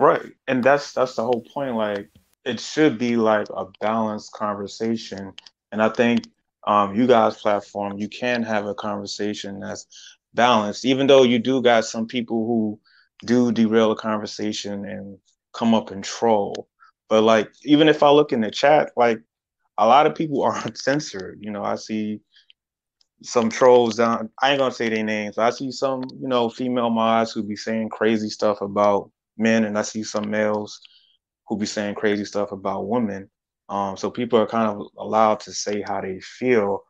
[0.00, 0.32] Right.
[0.48, 1.76] And that's that's the whole point.
[1.76, 2.10] Like
[2.44, 5.34] it should be like a balanced conversation.
[5.70, 6.26] And I think
[6.66, 9.86] um, you guys platform, you can have a conversation that's
[10.34, 12.80] balanced, even though you do got some people who
[13.24, 15.18] do derail the conversation and
[15.52, 16.68] come up and troll.
[17.08, 19.20] But like, even if I look in the chat, like
[19.78, 21.38] a lot of people aren't censored.
[21.40, 22.20] You know, I see
[23.22, 24.30] some trolls down.
[24.42, 25.38] I ain't gonna say their names.
[25.38, 29.78] I see some, you know, female mods who be saying crazy stuff about men, and
[29.78, 30.80] I see some males
[31.48, 33.30] who be saying crazy stuff about women.
[33.68, 36.82] Um, so people are kind of allowed to say how they feel.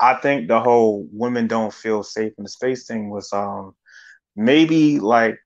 [0.00, 3.74] I think the whole women don't feel safe in the space thing was um,
[4.36, 5.38] maybe like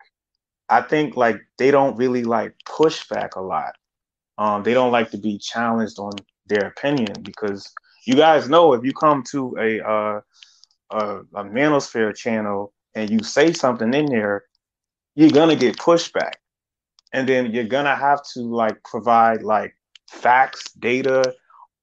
[0.69, 3.75] I think like they don't really like push back a lot.
[4.39, 6.13] Um, they don't like to be challenged on
[6.47, 7.73] their opinion because
[8.07, 10.21] you guys know if you come to a uh,
[10.91, 14.45] a, a manosphere channel and you say something in there,
[15.15, 16.35] you're gonna get pushback,
[17.13, 19.75] and then you're gonna have to like provide like
[20.09, 21.35] facts, data,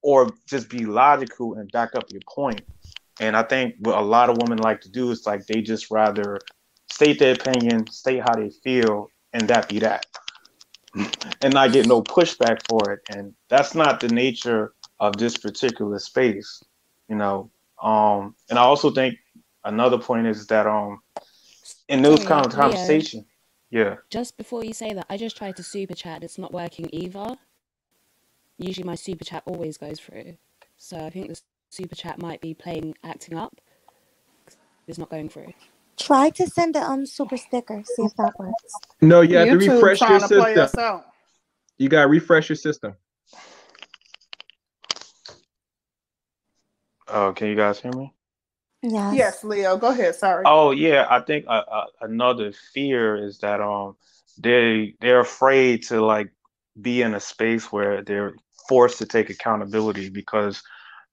[0.02, 2.62] or just be logical and back up your point.
[3.20, 5.90] And I think what a lot of women like to do is like they just
[5.90, 6.38] rather
[6.94, 10.06] state their opinion, state how they feel, and that be that.
[11.42, 13.00] and not get no pushback for it.
[13.10, 16.62] And that's not the nature of this particular space,
[17.08, 17.50] you know.
[17.82, 19.16] Um, and I also think
[19.64, 21.00] another point is that um
[21.88, 23.26] in those kind of conversation,
[23.70, 23.96] yeah.
[24.10, 26.22] Just before you say that, I just tried to super chat.
[26.22, 27.36] It's not working either
[28.58, 30.36] usually my super chat always goes through.
[30.76, 31.40] So I think the
[31.70, 33.60] super chat might be playing acting up.
[34.86, 35.52] It's not going through.
[35.98, 37.82] Try to send the um super sticker.
[37.84, 38.74] See if that works.
[39.00, 41.00] No, you have YouTube to refresh your system.
[41.78, 42.94] You gotta refresh your system.
[47.08, 48.12] Oh, can you guys hear me?
[48.82, 49.14] Yes.
[49.14, 49.76] Yes, Leo.
[49.76, 50.14] Go ahead.
[50.14, 50.44] Sorry.
[50.46, 53.96] Oh yeah, I think uh, uh, another fear is that um
[54.38, 56.30] they they're afraid to like
[56.80, 58.34] be in a space where they're
[58.68, 60.62] forced to take accountability because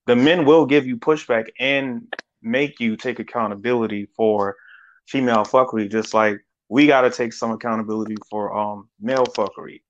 [0.06, 4.56] the men will give you pushback and make you take accountability for
[5.12, 6.38] female fuckery, just like
[6.70, 9.82] we got to take some accountability for um, male fuckery.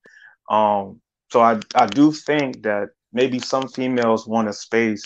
[0.50, 1.00] Um,
[1.32, 5.06] so I, I do think that maybe some females want a space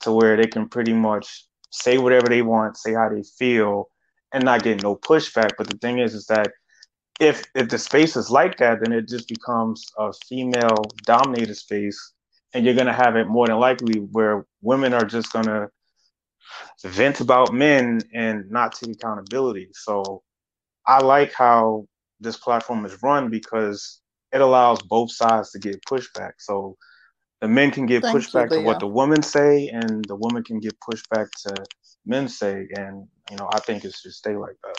[0.00, 3.88] to where they can pretty much say whatever they want, say how they feel,
[4.34, 5.50] and not get no pushback.
[5.56, 6.50] But the thing is, is that
[7.20, 12.14] if if the space is like that, then it just becomes a female dominated space,
[12.52, 15.68] and you're gonna have it more than likely where women are just gonna
[16.84, 19.68] vent about men and not take accountability.
[19.72, 20.22] So
[20.86, 21.86] I like how
[22.20, 24.00] this platform is run because
[24.32, 26.32] it allows both sides to get pushback.
[26.38, 26.76] So
[27.40, 30.44] the men can get Thank pushback you, to what the women say, and the women
[30.44, 31.54] can get pushback to
[32.06, 32.68] men say.
[32.76, 34.76] And you know, I think it should stay like that.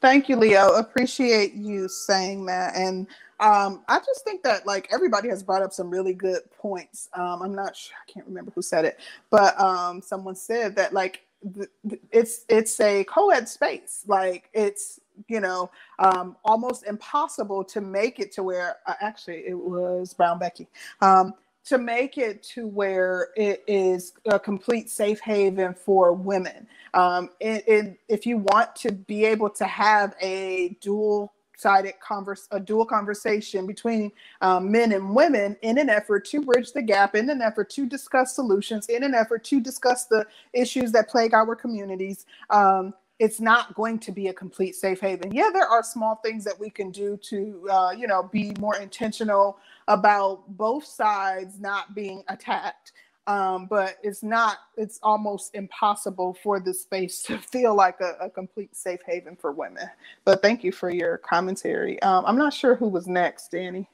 [0.00, 0.70] Thank you, Leo.
[0.70, 2.74] Appreciate you saying that.
[2.74, 3.06] And
[3.40, 7.08] um, I just think that like everybody has brought up some really good points.
[7.14, 9.00] Um, I'm not sure, I can't remember who said it,
[9.30, 11.22] but um, someone said that like
[11.54, 14.04] th- th- it's it's a co-ed space.
[14.06, 19.58] Like it's you know um, almost impossible to make it to where uh, actually it
[19.58, 20.68] was Brown Becky.
[21.00, 21.34] Um,
[21.66, 26.66] to make it to where it is a complete safe haven for women.
[26.94, 32.48] Um, it, it, if you want to be able to have a dual sided converse
[32.50, 34.10] a dual conversation between
[34.40, 37.86] um, men and women in an effort to bridge the gap in an effort to
[37.86, 43.38] discuss solutions in an effort to discuss the issues that plague our communities um, it's
[43.38, 45.30] not going to be a complete safe haven.
[45.30, 48.76] Yeah, there are small things that we can do to, uh, you know, be more
[48.78, 49.58] intentional
[49.88, 52.92] about both sides not being attacked.
[53.30, 58.28] Um, but it's not, it's almost impossible for the space to feel like a, a,
[58.28, 59.88] complete safe haven for women.
[60.24, 62.02] But thank you for your commentary.
[62.02, 63.88] Um, I'm not sure who was next, Danny.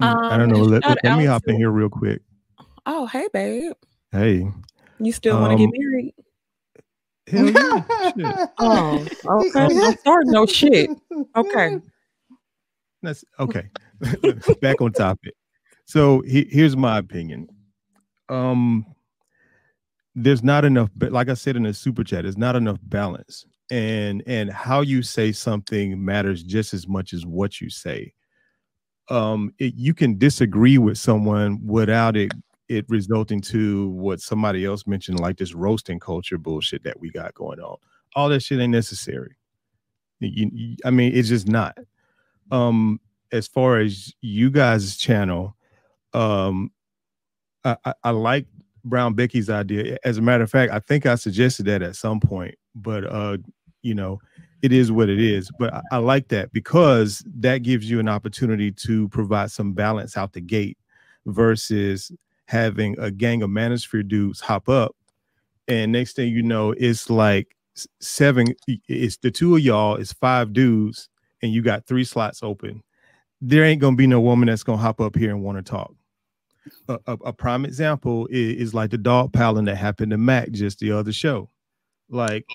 [0.00, 0.62] Um, I don't know.
[0.62, 2.22] Let, let, let me hop in here real quick.
[2.86, 3.72] Oh, hey, babe.
[4.10, 4.48] Hey.
[4.98, 6.14] You still want to get um, married?
[7.28, 7.50] Hell
[8.16, 8.46] yeah.
[8.58, 9.60] oh, okay.
[9.60, 10.90] I'm starting no shit.
[11.36, 11.80] Okay.
[13.00, 13.68] That's okay.
[14.60, 15.34] Back on topic.
[15.84, 17.48] So he, here's my opinion.
[18.28, 18.86] Um,
[20.14, 23.44] there's not enough, but like I said in the super chat, there's not enough balance,
[23.70, 28.12] and and how you say something matters just as much as what you say.
[29.08, 32.32] Um, it, you can disagree with someone without it
[32.68, 37.34] it resulting to what somebody else mentioned, like this roasting culture bullshit that we got
[37.34, 37.76] going on.
[38.14, 39.36] All that shit ain't necessary.
[40.20, 41.76] You, you, I mean, it's just not.
[42.50, 43.00] Um,
[43.32, 45.56] as far as you guys' channel,
[46.12, 46.70] um,
[47.66, 48.46] I, I, like
[48.84, 49.98] Brown Becky's idea.
[50.04, 53.38] As a matter of fact, I think I suggested that at some point, but uh,
[53.82, 54.20] you know,
[54.62, 55.50] it is what it is.
[55.58, 60.16] But I, I, like that because that gives you an opportunity to provide some balance
[60.16, 60.78] out the gate
[61.26, 62.12] versus
[62.46, 64.94] having a gang of manosphere dudes hop up
[65.68, 67.56] and next thing you know, it's like
[68.00, 68.54] seven,
[68.88, 71.08] it's the two of y'all, it's five dudes,
[71.42, 72.82] and you got three slots open.
[73.40, 75.94] There ain't gonna be no woman that's gonna hop up here and want to talk.
[76.88, 80.50] A, a, a, prime example is, is, like the dog piling that happened to Mac
[80.50, 81.48] just the other show.
[82.08, 82.46] Like,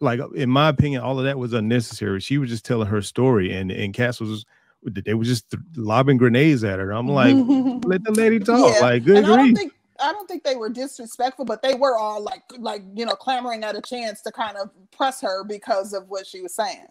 [0.00, 2.20] like in my opinion, all of that was unnecessary.
[2.20, 4.44] She was just telling her story, and and Cass was
[4.82, 6.92] they were just lobbing grenades at her.
[6.92, 7.34] I'm like,
[7.84, 8.74] let the lady talk.
[8.74, 8.80] Yeah.
[8.80, 9.56] Like, good grief.
[9.56, 13.14] Think, I don't think they were disrespectful, but they were all like like you know
[13.14, 16.86] clamoring at a chance to kind of press her because of what she was saying.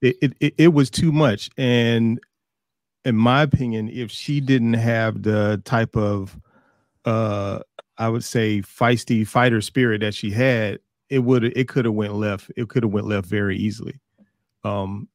[0.00, 2.20] It it, it was too much, and
[3.04, 6.38] in my opinion, if she didn't have the type of
[7.04, 7.60] uh
[7.98, 10.78] I would say feisty fighter spirit that she had,
[11.10, 12.50] it would it could have went left.
[12.56, 14.00] It could have went left very easily.
[14.64, 15.08] Um,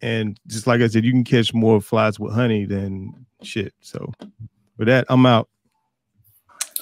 [0.00, 3.72] and just like I said, you can catch more flies with honey than shit.
[3.80, 4.12] So,
[4.76, 5.48] with that, I'm out.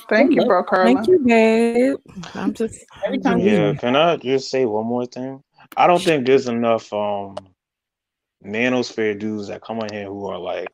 [0.09, 0.95] Thank you, bro, Carla.
[0.95, 1.97] Thank you, babe.
[2.35, 3.39] I'm just every time.
[3.39, 5.43] Yeah, can I just say one more thing?
[5.77, 7.37] I don't think there's enough um
[8.45, 10.69] manosphere dudes that come in here who are like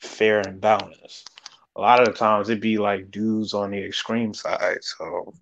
[0.00, 1.30] fair and balanced.
[1.76, 4.78] A lot of the times it'd be like dudes on the extreme side.
[4.82, 5.34] So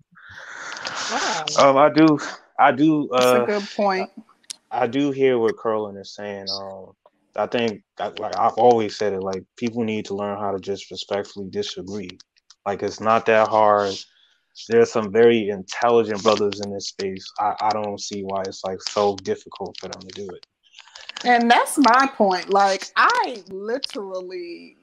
[1.11, 1.45] wow.
[1.59, 2.19] um I do
[2.59, 4.09] I do uh That's a good point.
[4.71, 6.47] I, I do hear what Curlin is saying.
[6.49, 6.91] Um
[7.37, 10.91] I think like I've always said it like people need to learn how to just
[10.91, 12.09] respectfully disagree.
[12.65, 13.93] Like it's not that hard.
[14.69, 17.25] There's some very intelligent brothers in this space.
[17.39, 20.45] I, I don't see why it's like so difficult for them to do it.
[21.23, 22.49] And that's my point.
[22.49, 24.77] Like I literally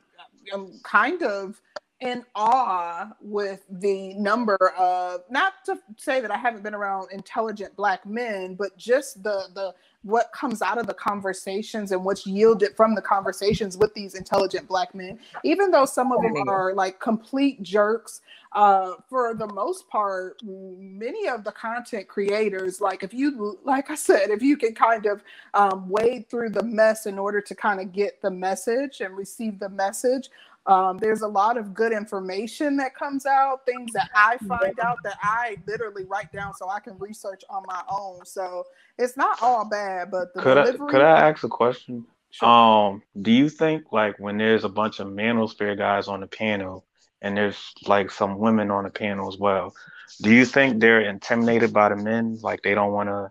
[0.52, 1.60] am kind of
[2.00, 7.76] in awe with the number of not to say that I haven't been around intelligent
[7.76, 12.76] black men, but just the the what comes out of the conversations and what's yielded
[12.76, 16.98] from the conversations with these intelligent black men even though some of them are like
[17.00, 18.20] complete jerks
[18.54, 23.94] uh, for the most part many of the content creators like if you like i
[23.94, 25.22] said if you can kind of
[25.54, 29.58] um, wade through the mess in order to kind of get the message and receive
[29.58, 30.30] the message
[30.66, 34.98] um, there's a lot of good information that comes out, things that I find out
[35.02, 38.24] that I literally write down so I can research on my own.
[38.24, 38.64] So
[38.98, 42.06] it's not all bad, but could delivery- I could I ask a question?
[42.30, 42.48] Sure.
[42.48, 46.86] Um, do you think like when there's a bunch of manosphere guys on the panel
[47.20, 49.74] and there's like some women on the panel as well,
[50.22, 52.38] do you think they're intimidated by the men?
[52.40, 53.30] Like they don't want to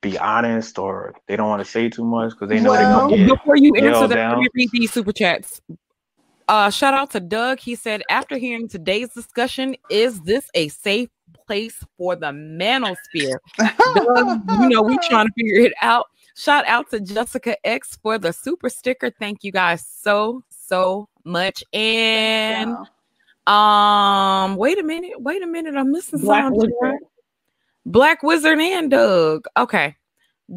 [0.00, 3.08] be honest or they don't want to say too much because they know well, they're
[3.08, 5.60] gonna get before you answer that, let me read these super chats.
[6.48, 7.58] Uh, shout out to Doug.
[7.60, 11.08] He said, after hearing today's discussion, is this a safe
[11.46, 13.38] place for the manosphere?
[13.58, 16.06] Doug, you know, we trying to figure it out.
[16.34, 19.10] Shout out to Jessica X for the super sticker.
[19.10, 21.62] Thank you guys so, so much.
[21.72, 22.76] And
[23.46, 25.74] um, wait a minute, wait a minute.
[25.76, 26.70] I'm missing Black something.
[26.80, 27.00] Wizard.
[27.84, 29.46] Black Wizard and Doug.
[29.56, 29.96] Okay.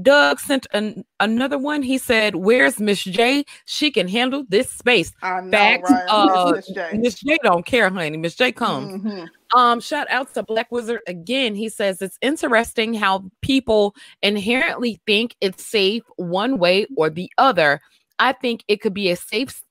[0.02, 1.82] Doug sent an, another one.
[1.82, 3.46] He said, "Where's Miss J?
[3.66, 5.92] She can handle this space." I know, Facts.
[5.92, 6.06] Right?
[6.10, 6.90] Uh, Miss J.
[6.94, 8.18] Miss J don't care, honey.
[8.18, 9.02] Miss J comes.
[9.02, 9.58] Mm-hmm.
[9.58, 11.56] Um, shout out to Black Wizard again.
[11.56, 17.82] He says it's interesting how people inherently think it's safe one way or the other.
[18.20, 19.62] I think it could be a safe.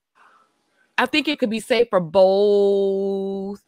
[0.96, 3.62] I think it could be safe for both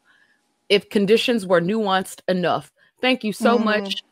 [0.69, 2.73] if conditions were nuanced enough.
[3.01, 3.65] Thank you so mm-hmm.
[3.65, 4.03] much,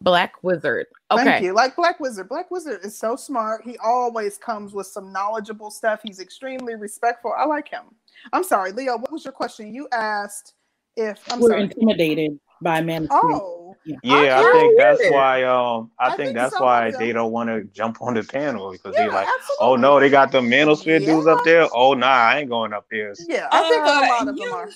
[0.00, 0.86] Black Wizard.
[1.10, 1.24] Okay.
[1.24, 1.52] Thank you.
[1.54, 2.28] Like Black Wizard.
[2.28, 3.62] Black Wizard is so smart.
[3.64, 6.00] He always comes with some knowledgeable stuff.
[6.02, 7.32] He's extremely respectful.
[7.36, 7.84] I like him.
[8.32, 8.96] I'm sorry, Leo.
[8.96, 9.74] What was your question?
[9.74, 10.54] You asked
[10.96, 11.62] if I'm we're sorry.
[11.64, 13.08] intimidated by men.
[13.10, 13.96] Oh, yeah.
[14.02, 15.12] yeah I, I, think that's it.
[15.12, 15.42] why.
[15.44, 18.72] Um, I, I think, think, that's why they don't want to jump on the panel
[18.72, 19.56] because yeah, they're like, absolutely.
[19.60, 21.06] oh no, they got the manosphere yeah.
[21.06, 21.68] dudes up there.
[21.72, 23.14] Oh nah, I ain't going up there.
[23.28, 24.70] Yeah, I think uh, a lot of you, them are.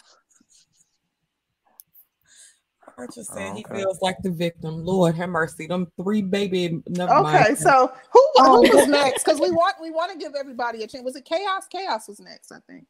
[2.99, 4.85] Archer said he feels like the victim.
[4.85, 5.67] Lord have mercy.
[5.67, 6.83] Them three baby.
[6.89, 7.59] Never okay, mind.
[7.59, 8.61] so who, who oh.
[8.61, 9.25] was next?
[9.25, 11.05] Because we want we want to give everybody a chance.
[11.05, 11.67] Was it chaos?
[11.71, 12.87] Chaos was next, I think.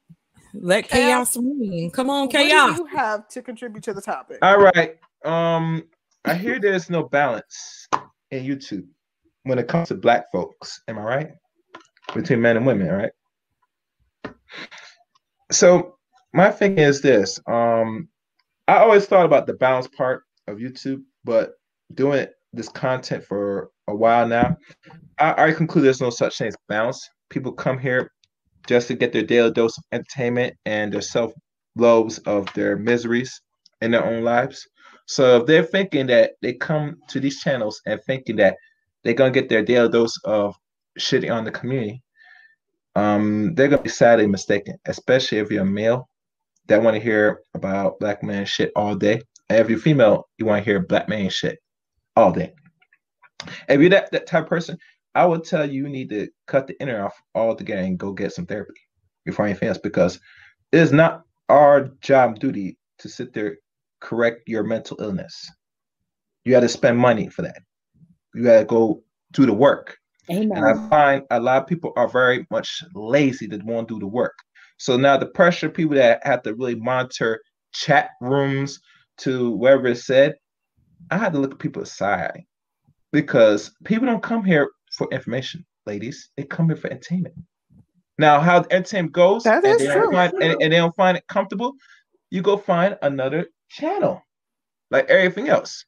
[0.55, 1.91] Let chaos, chaos win.
[1.91, 2.71] Come on, chaos.
[2.71, 4.39] What do you have to contribute to the topic?
[4.41, 4.97] All right.
[5.25, 5.85] Um,
[6.25, 7.89] I hear there's no balance
[8.31, 8.87] in YouTube
[9.43, 10.81] when it comes to black folks.
[10.89, 11.31] Am I right?
[12.15, 14.35] Between men and women, right?
[15.51, 15.97] So
[16.33, 17.39] my thing is this.
[17.47, 18.09] Um,
[18.69, 21.53] I always thought about the balance part of YouTube, but
[21.95, 24.59] doing this content for a while now.
[25.19, 27.09] I, I conclude there's no such thing as balance.
[27.31, 28.13] People come here
[28.67, 31.33] just to get their daily dose of entertainment and their self
[31.77, 33.41] loaves of their miseries
[33.81, 34.69] in their own lives.
[35.07, 38.57] So if they're thinking that they come to these channels and thinking that
[39.03, 40.55] they're gonna get their daily dose of
[40.99, 42.03] shitting on the community,
[42.97, 46.11] um, they're gonna be sadly mistaken, especially if you're a male
[46.69, 49.21] that want to hear about black man shit all day.
[49.49, 51.59] And if you're female, you want to hear black man shit
[52.17, 52.53] all day.
[53.69, 54.79] If you're that, that type of person,
[55.15, 58.33] I would tell you you need to cut the inner off altogether and go get
[58.33, 58.81] some therapy
[59.25, 60.21] before anything else because
[60.73, 63.57] it is not our job duty to sit there
[64.01, 65.51] correct your mental illness.
[66.45, 67.63] You got to spend money for that.
[68.35, 69.97] You got to go do the work.
[70.31, 70.53] Amen.
[70.57, 74.07] And I find a lot of people are very much lazy that won't do the
[74.07, 74.35] work.
[74.79, 77.41] So now the pressure people that have to really monitor
[77.73, 78.81] chat rooms
[79.19, 80.35] to wherever it's said,
[81.11, 82.45] I had to look at people aside
[83.13, 86.31] because people don't come here for information, ladies.
[86.37, 87.35] They come here for entertainment.
[88.19, 89.87] Now, how the entertainment goes, and, they.
[90.13, 91.75] Find, and, and they don't find it comfortable,
[92.31, 94.23] you go find another channel,
[94.91, 95.85] like everything else.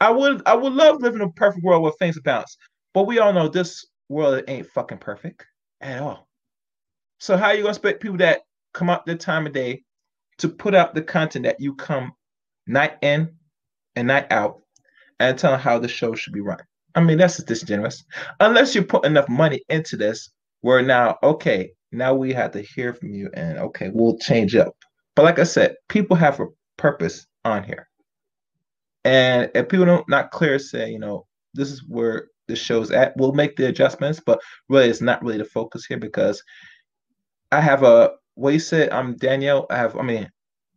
[0.00, 2.58] I would, I would love living in a perfect world where things are balanced,
[2.94, 5.44] but we all know this world ain't fucking perfect
[5.80, 6.27] at all.
[7.18, 8.42] So how are you gonna expect people that
[8.74, 9.82] come out the time of day
[10.38, 12.12] to put out the content that you come
[12.66, 13.34] night in
[13.96, 14.60] and night out
[15.18, 16.58] and tell them how the show should be run?
[16.94, 18.04] I mean, that's just disingenuous.
[18.40, 20.30] Unless you put enough money into this,
[20.60, 24.74] where now, okay, now we have to hear from you, and okay, we'll change up.
[25.14, 26.46] But like I said, people have a
[26.76, 27.88] purpose on here,
[29.04, 33.16] and if people don't not clear say, you know, this is where the show's at,
[33.16, 34.20] we'll make the adjustments.
[34.24, 36.42] But really, it's not really the focus here because
[37.50, 38.90] I have a what you said.
[38.90, 39.66] I'm Danielle.
[39.70, 39.96] I have.
[39.96, 40.30] I mean,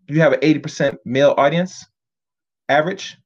[0.07, 1.85] you have an eighty percent male audience
[2.69, 3.17] average.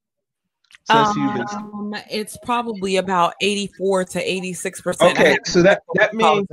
[0.86, 2.04] Since um, been...
[2.12, 5.18] it's probably about eighty-four to eighty-six percent.
[5.18, 6.48] Okay, so that that means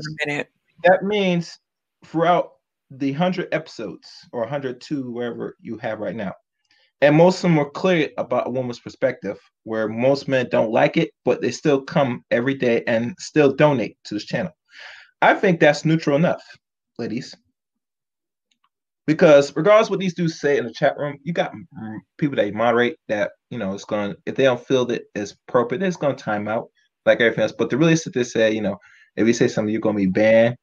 [0.85, 1.59] that means
[2.05, 2.53] throughout
[2.91, 6.33] the hundred episodes or hundred two wherever you have right now,
[7.01, 10.97] and most of them are clear about a woman's perspective, where most men don't like
[10.97, 14.53] it, but they still come every day and still donate to this channel.
[15.21, 16.43] I think that's neutral enough
[16.99, 17.35] ladies.
[19.07, 21.53] Because regardless what these dudes say in the chat room, you got
[22.19, 25.83] people that moderate that, you know, it's going if they don't feel that it's appropriate,
[25.83, 26.69] it's going to time out
[27.05, 27.53] like everything else.
[27.53, 28.79] But to really sit there say, you know,
[29.17, 30.57] if you say something, you're going to be banned.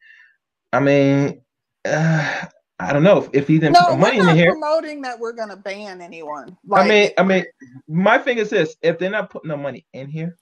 [0.71, 1.41] I mean,
[1.85, 2.45] uh,
[2.79, 4.51] I don't know if, if you didn't no, put money in here.
[4.51, 6.57] promoting that we're going to ban anyone.
[6.65, 7.45] Like, I mean, I mean,
[7.89, 10.37] my thing is this: if they're not putting no money in here,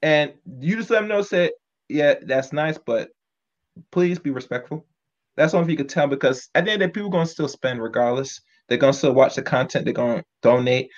[0.00, 1.52] and you just let them know, say,
[1.88, 3.10] yeah, that's nice, but
[3.90, 4.86] please be respectful.
[5.36, 7.12] That's one thing you could tell because at the end of the day, people are
[7.12, 8.40] gonna still spend regardless.
[8.68, 9.84] They're gonna still watch the content.
[9.84, 10.90] They're gonna donate,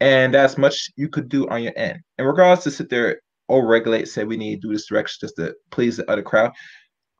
[0.00, 2.00] and that's much you could do on your end.
[2.18, 5.36] And regardless to sit there or regulate, say we need to do this direction just
[5.36, 6.52] to please the other crowd.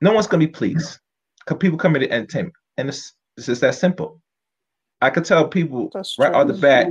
[0.01, 0.99] No one's gonna be pleased
[1.41, 4.21] because people come into entertainment, and it's it's just that simple.
[5.01, 6.89] I could tell people right off the bat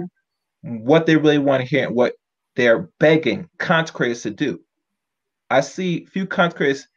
[0.62, 2.14] what they really want to hear and what
[2.56, 4.60] they're begging content creators to do.
[5.50, 6.88] I see few content creators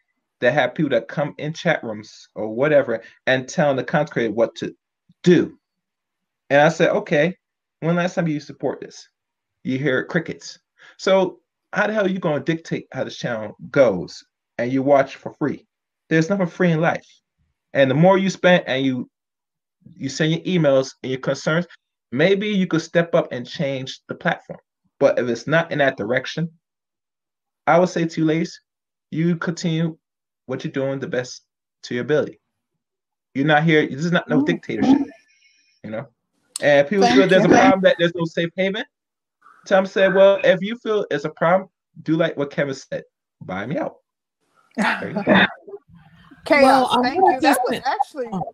[0.42, 4.34] that have people that come in chat rooms or whatever and telling the content creator
[4.34, 4.74] what to
[5.22, 5.56] do.
[6.50, 7.36] And I said, okay,
[7.80, 9.08] when last time you support this?
[9.62, 10.58] You hear crickets.
[10.98, 11.38] So
[11.72, 14.22] how the hell are you going to dictate how this channel goes
[14.58, 15.64] and you watch for free?
[16.10, 17.06] There's nothing free in life.
[17.72, 19.08] And the more you spend and you
[19.96, 21.66] you send your emails and your concerns,
[22.10, 24.60] maybe you could step up and change the platform.
[25.00, 26.50] But if it's not in that direction,
[27.66, 28.60] I would say to you ladies,
[29.10, 29.96] you continue
[30.46, 31.42] what you're doing the best
[31.84, 32.40] to your ability.
[33.34, 33.86] You're not here.
[33.86, 35.06] This is not no dictatorship.
[35.82, 36.08] You know.
[36.60, 37.50] And people Thank feel there's you.
[37.50, 38.84] a problem that there's no safe haven.
[39.66, 41.68] Tom said, "Well, if you feel it's a problem,
[42.02, 43.04] do like what Kevin said.
[43.40, 43.96] Buy me out."
[46.44, 46.88] Chaos.
[46.94, 47.40] Well, Thank you.
[47.40, 48.52] That was actually oh.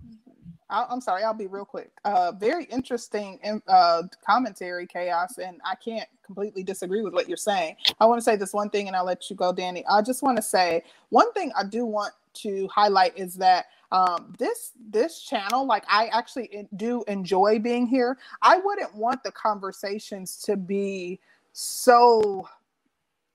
[0.70, 1.90] I am sorry, I'll be real quick.
[2.04, 7.76] Uh, very interesting uh, commentary, chaos, and I can't completely disagree with what you're saying.
[8.00, 9.84] I want to say this one thing, and I'll let you go, Danny.
[9.90, 14.34] I just want to say one thing I do want to highlight is that um,
[14.38, 18.18] this this channel, like I actually do enjoy being here.
[18.42, 21.20] I wouldn't want the conversations to be
[21.52, 22.46] so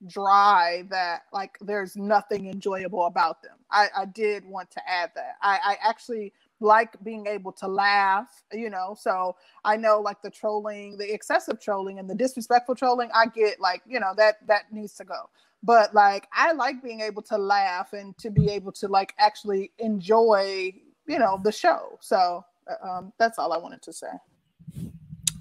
[0.08, 3.58] dry that like there's nothing enjoyable about them.
[3.72, 5.38] I, I did want to add that.
[5.42, 8.96] I, I actually like being able to laugh, you know.
[9.00, 13.60] So I know like the trolling, the excessive trolling and the disrespectful trolling, I get
[13.60, 15.30] like, you know, that that needs to go.
[15.64, 19.72] But like I like being able to laugh and to be able to like actually
[19.80, 20.74] enjoy,
[21.08, 21.98] you know, the show.
[22.02, 24.08] So uh, um, that's all I wanted to say.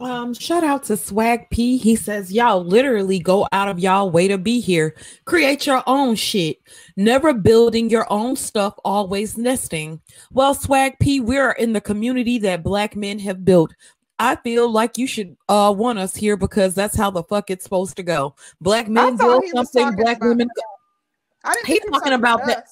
[0.03, 1.77] Um, shout out to Swag P.
[1.77, 4.97] He says, Y'all literally go out of y'all way to be here.
[5.27, 6.59] Create your own shit.
[6.97, 10.01] Never building your own stuff, always nesting.
[10.33, 13.73] Well, Swag P, we're in the community that black men have built.
[14.19, 17.62] I feel like you should uh want us here because that's how the fuck it's
[17.62, 18.35] supposed to go.
[18.61, 20.49] Black men build something, black women.
[21.45, 22.66] i He's talking about that.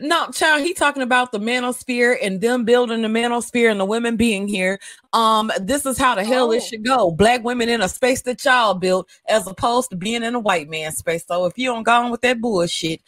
[0.00, 4.16] No, child, he talking about the manosphere and them building the manosphere and the women
[4.16, 4.80] being here.
[5.12, 6.52] Um, this is how the hell oh.
[6.52, 7.10] it should go.
[7.10, 10.68] Black women in a space that y'all built, as opposed to being in a white
[10.68, 11.24] man space.
[11.26, 13.02] So if you don't go on with that bullshit,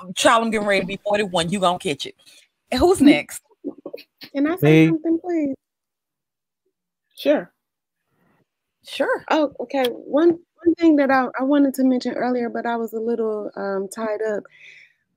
[0.00, 1.50] I'm child, I'm getting ready to be 41.
[1.50, 2.14] You gonna catch it.
[2.76, 3.42] Who's next?
[4.32, 4.86] Can I say hey.
[4.88, 5.54] something, please?
[7.16, 7.52] Sure.
[8.84, 9.24] Sure.
[9.30, 9.84] Oh, okay.
[9.86, 13.50] One one thing that I, I wanted to mention earlier, but I was a little
[13.56, 14.44] um, tied up.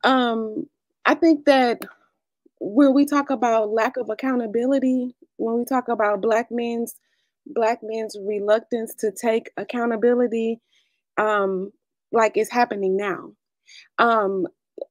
[0.04, 0.68] Um,
[1.06, 1.84] I think that
[2.60, 6.96] when we talk about lack of accountability, when we talk about black men's
[7.48, 10.62] black men's reluctance to take accountability,
[11.18, 11.72] um,
[12.12, 13.32] like it's happening now.
[14.00, 14.48] Um,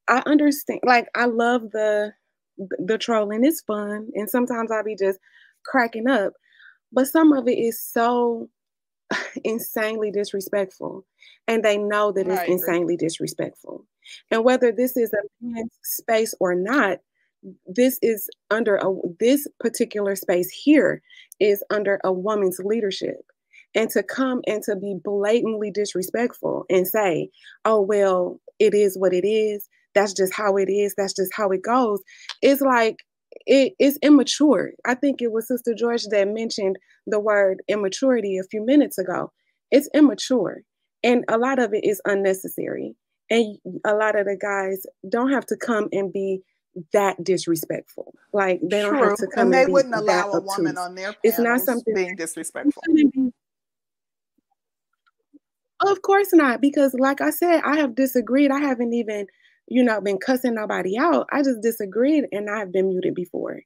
[0.09, 0.81] I understand.
[0.85, 2.13] Like I love the
[2.59, 3.45] the trolling.
[3.45, 5.19] It's fun, and sometimes I'll be just
[5.65, 6.35] cracking up.
[6.93, 8.49] But some of it is so
[9.45, 11.07] insanely disrespectful,
[11.49, 13.87] and they know that it's insanely disrespectful.
[14.31, 16.99] And whether this is a men's space or not,
[17.67, 21.03] this is under a this particular space here
[21.39, 23.21] is under a woman's leadership.
[23.75, 27.31] And to come and to be blatantly disrespectful and say,
[27.65, 29.69] oh, well, it is what it is.
[29.95, 30.95] That's just how it is.
[30.97, 32.01] That's just how it goes.
[32.43, 32.97] It's like,
[33.47, 34.73] it is immature.
[34.85, 39.33] I think it was Sister George that mentioned the word immaturity a few minutes ago.
[39.71, 40.63] It's immature.
[41.03, 42.95] And a lot of it is unnecessary.
[43.31, 46.43] And a lot of the guys don't have to come and be
[46.93, 48.15] that disrespectful.
[48.33, 51.15] Like they don't have to come and they and wouldn't allow a woman on their
[51.23, 52.83] It's not something being disrespectful.
[55.81, 58.51] Of course not, because like I said, I have disagreed.
[58.51, 59.27] I haven't even,
[59.67, 61.27] you know, been cussing nobody out.
[61.33, 63.61] I just disagreed and I have been muted before.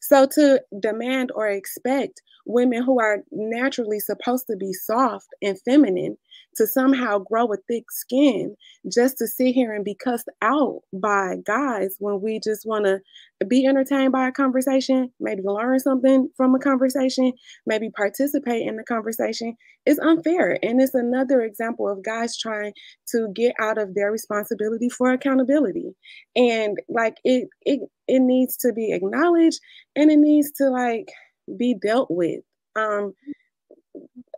[0.00, 6.16] So to demand or expect women who are naturally supposed to be soft and feminine
[6.56, 8.56] to somehow grow a thick skin
[8.90, 13.00] just to sit here and be cussed out by guys when we just want to
[13.46, 17.32] be entertained by a conversation, maybe learn something from a conversation,
[17.66, 20.58] maybe participate in the conversation is unfair.
[20.62, 22.72] And it's another example of guys trying
[23.08, 25.94] to get out of their responsibility for accountability.
[26.34, 29.60] And like it it it needs to be acknowledged
[29.94, 31.08] and it needs to like
[31.56, 32.42] be dealt with.
[32.74, 33.14] Um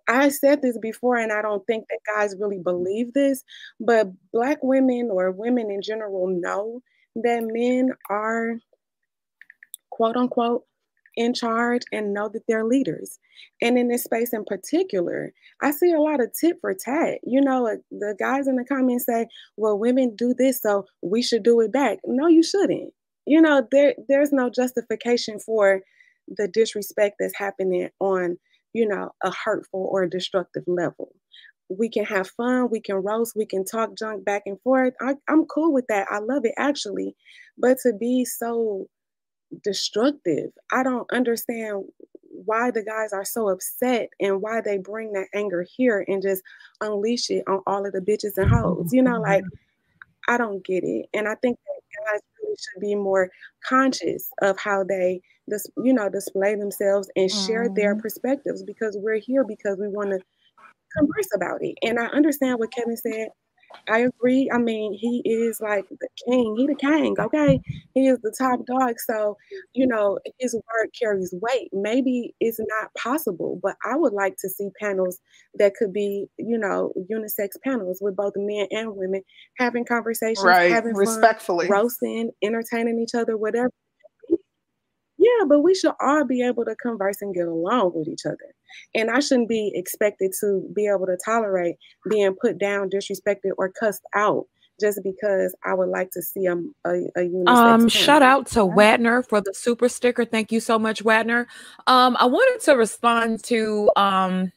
[0.08, 3.44] I said this before, and I don't think that guys really believe this,
[3.78, 6.80] but Black women or women in general know
[7.16, 8.54] that men are
[9.90, 10.64] quote unquote
[11.16, 13.18] in charge and know that they're leaders.
[13.60, 17.18] And in this space in particular, I see a lot of tit for tat.
[17.24, 19.26] You know, the guys in the comments say,
[19.56, 21.98] well, women do this, so we should do it back.
[22.06, 22.92] No, you shouldn't.
[23.26, 25.82] You know, there there's no justification for
[26.36, 28.38] the disrespect that's happening on
[28.72, 31.14] you know, a hurtful or a destructive level.
[31.68, 34.94] We can have fun, we can roast, we can talk junk back and forth.
[35.00, 36.06] I, I'm cool with that.
[36.10, 37.14] I love it actually.
[37.58, 38.86] But to be so
[39.62, 41.84] destructive, I don't understand
[42.22, 46.42] why the guys are so upset and why they bring that anger here and just
[46.80, 48.92] unleash it on all of the bitches and hoes.
[48.92, 49.30] You know, mm-hmm.
[49.30, 49.44] like
[50.28, 51.06] I don't get it.
[51.12, 53.30] And I think that guys really should be more
[53.66, 58.02] conscious of how they this you know display themselves and share their mm-hmm.
[58.02, 60.20] perspectives because we're here because we want to
[60.96, 61.76] converse about it.
[61.82, 63.28] And i understand what kevin said.
[63.86, 64.50] I agree.
[64.50, 66.56] I mean he is like the king.
[66.56, 67.60] He the king okay?
[67.92, 68.94] He is the top dog.
[68.98, 69.36] So
[69.74, 71.68] you know his word carries weight.
[71.72, 75.20] Maybe it's not possible but i would like to see panels
[75.54, 79.22] that could be you know unisex panels with both men and women
[79.58, 80.70] having conversations right.
[80.70, 81.66] having respectfully.
[81.66, 83.70] fun, roasting entertaining each other whatever
[85.18, 88.54] yeah, but we should all be able to converse and get along with each other.
[88.94, 91.76] And I shouldn't be expected to be able to tolerate
[92.08, 94.46] being put down, disrespected, or cussed out
[94.80, 99.28] just because I would like to see a, a, a Um, shout out to Wadner
[99.28, 100.24] for the super sticker.
[100.24, 101.46] Thank you so much, Wadner.
[101.88, 104.52] Um, I wanted to respond to um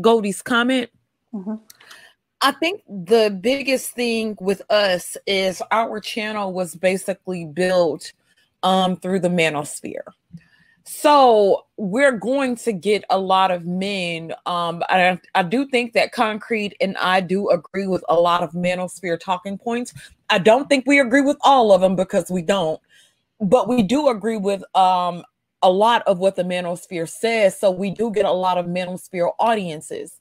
[0.00, 0.90] Goldie's comment.
[1.34, 1.56] Mm-hmm.
[2.40, 8.12] I think the biggest thing with us is our channel was basically built
[8.64, 10.02] um, through the manosphere.
[10.84, 14.32] So we're going to get a lot of men.
[14.44, 18.52] Um, I, I do think that Concrete and I do agree with a lot of
[18.52, 19.94] manosphere talking points.
[20.28, 22.80] I don't think we agree with all of them because we don't,
[23.40, 25.24] but we do agree with um,
[25.62, 27.58] a lot of what the manosphere says.
[27.58, 30.20] So we do get a lot of manosphere audiences.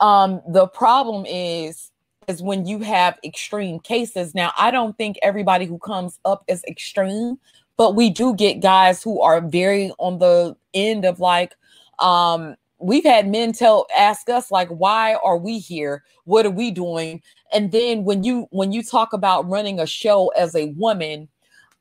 [0.00, 1.90] Um, the problem is
[2.28, 4.34] is when you have extreme cases.
[4.34, 7.38] Now, I don't think everybody who comes up is extreme,
[7.80, 11.56] but we do get guys who are very on the end of like
[11.98, 16.04] um we've had men tell ask us like why are we here?
[16.24, 17.22] What are we doing?
[17.54, 21.26] And then when you when you talk about running a show as a woman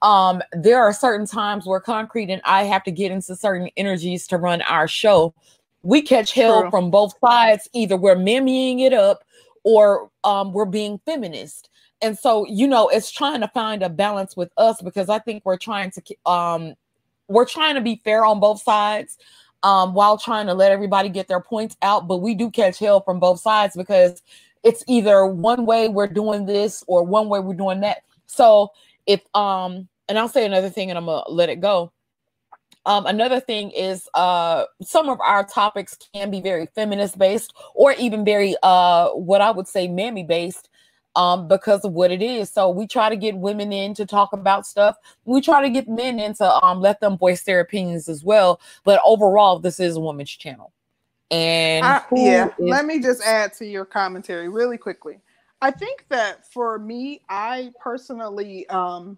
[0.01, 4.25] um there are certain times where concrete and i have to get into certain energies
[4.27, 5.33] to run our show.
[5.83, 6.71] We catch hell True.
[6.71, 9.25] from both sides either we're mammying it up
[9.65, 11.69] or um we're being feminist
[12.01, 15.41] and so you know it's trying to find a balance with us because i think
[15.45, 16.01] we're trying to
[16.31, 16.75] um
[17.29, 19.17] we're trying to be fair on both sides
[19.63, 22.07] um, while trying to let everybody get their points out.
[22.07, 24.21] But we do catch hell from both sides because
[24.63, 27.99] it's either one way we're doing this or one way we're doing that.
[28.25, 28.71] So
[29.05, 31.91] if um, and I'll say another thing and I'm gonna let it go.
[32.85, 37.93] Um, another thing is uh, some of our topics can be very feminist based or
[37.93, 40.68] even very uh, what I would say mammy based
[41.15, 42.49] um, because of what it is.
[42.51, 44.97] So we try to get women in to talk about stuff.
[45.25, 48.61] We try to get men in to um, let them voice their opinions as well.
[48.85, 50.73] But overall, this is a woman's channel.
[51.31, 55.19] And I, yeah, is- let me just add to your commentary really quickly.
[55.61, 59.17] I think that for me, I personally, um,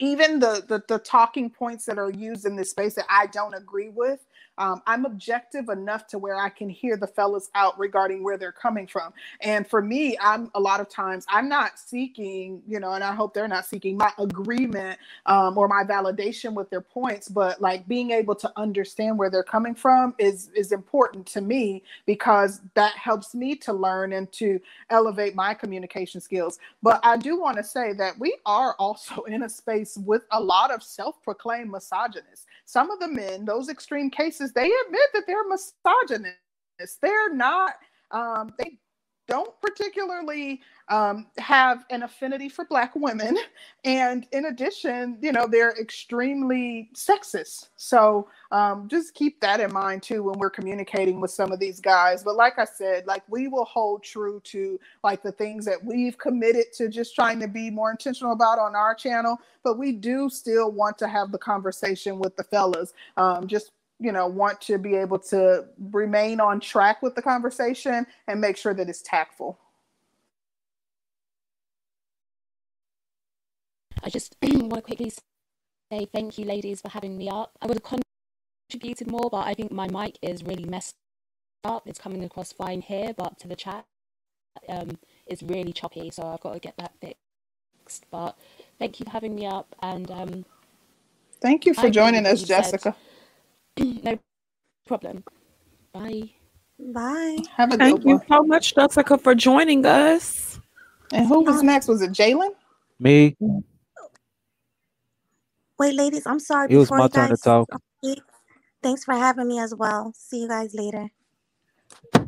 [0.00, 3.54] even the, the the talking points that are used in this space that I don't
[3.54, 4.26] agree with,
[4.58, 8.52] um, I'm objective enough to where I can hear the fellas out regarding where they're
[8.52, 9.12] coming from.
[9.40, 13.14] And for me, I'm a lot of times I'm not seeking, you know, and I
[13.14, 17.86] hope they're not seeking my agreement um, or my validation with their points, but like
[17.88, 22.92] being able to understand where they're coming from is is important to me because that
[22.96, 24.60] helps me to learn and to
[24.90, 26.58] elevate my communication skills.
[26.82, 30.40] But I do want to say that we are also in a space with a
[30.40, 32.46] lot of self-proclaimed misogynists.
[32.66, 36.98] Some of the men, those extreme cases they admit that they're misogynists.
[37.02, 37.74] They're not,
[38.12, 38.78] um, they
[39.28, 43.36] don't particularly um, have an affinity for black women.
[43.84, 47.68] And in addition you know they're extremely sexist.
[47.76, 51.80] So um, just keep that in mind too when we're communicating with some of these
[51.80, 52.22] guys.
[52.24, 56.18] But like i said like we will hold true to like the things that we've
[56.18, 59.38] committed to just trying to be more intentional about on our channel.
[59.62, 64.12] But we do still want to have the conversation with the fellas um, just you
[64.12, 68.74] know want to be able to remain on track with the conversation and make sure
[68.74, 69.58] that it's tactful.
[74.02, 75.12] I just want to quickly
[75.90, 77.52] say thank you ladies for having me up.
[77.60, 78.00] I would have
[78.70, 80.94] contributed more but i think my mic is really messed
[81.64, 81.86] up.
[81.86, 83.84] It's coming across fine here but to the chat
[84.68, 88.06] um it's really choppy so i've got to get that fixed.
[88.10, 88.36] But
[88.78, 90.44] thank you for having me up and um
[91.40, 92.94] thank you for I joining us jessica.
[92.94, 93.15] said,
[94.04, 94.18] no
[94.86, 95.24] problem.
[95.92, 96.30] Bye.
[96.78, 97.38] Bye.
[97.56, 100.60] Have a Thank you so much, Jessica, for joining us.
[101.12, 101.88] And who was next?
[101.88, 102.50] Was it Jalen?
[102.98, 103.36] Me.
[105.78, 106.72] Wait, ladies, I'm sorry.
[106.72, 107.68] It was my turn to talk.
[108.82, 110.12] Thanks for having me as well.
[110.16, 111.10] See you guys later.
[112.12, 112.22] Thank,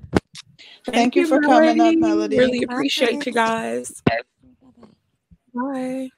[0.84, 1.78] Thank you, for Melody.
[1.78, 2.38] coming up, Melody.
[2.38, 4.02] Really appreciate you guys.
[5.54, 6.10] Bye.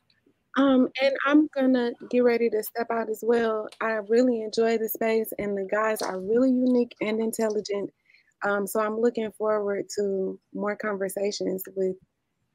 [0.60, 3.68] Um, and I'm gonna get ready to step out as well.
[3.80, 7.90] I really enjoy the space, and the guys are really unique and intelligent.
[8.42, 11.96] Um, so I'm looking forward to more conversations with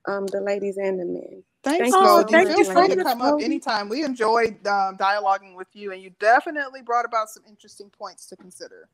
[0.08, 1.44] um, the ladies and the men.
[1.64, 2.64] Thanks, Thank oh, Thank you.
[2.64, 3.90] Feel free to come up anytime.
[3.90, 8.36] We enjoyed um, dialoguing with you, and you definitely brought about some interesting points to
[8.36, 8.88] consider.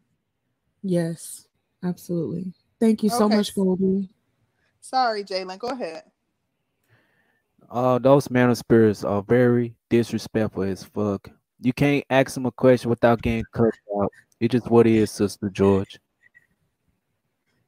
[0.83, 1.47] Yes,
[1.83, 2.53] absolutely.
[2.79, 3.35] Thank you so okay.
[3.35, 4.09] much, Goldie.
[4.79, 5.59] Sorry, Jalen.
[5.59, 6.03] Go ahead.
[7.71, 11.29] Uh, those man of spirits are very disrespectful as fuck.
[11.61, 14.11] You can't ask them a question without getting cut out.
[14.41, 15.97] It's just what it is, Sister George.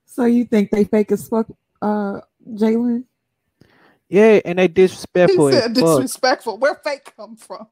[0.05, 1.47] So you think they fake as fuck,
[1.81, 2.19] uh,
[2.49, 3.05] Jalen?
[4.09, 5.47] Yeah, and they disrespectful.
[5.47, 6.57] He said disrespectful.
[6.57, 7.67] Where fake come from?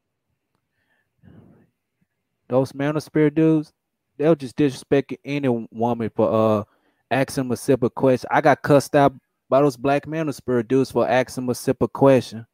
[2.47, 3.73] Those manosphere dudes,
[4.17, 6.63] they'll just disrespect any woman for uh
[7.11, 8.29] asking them a simple question.
[8.31, 9.13] I got cussed out
[9.51, 12.47] by those black manosphere dudes for asking a simple question.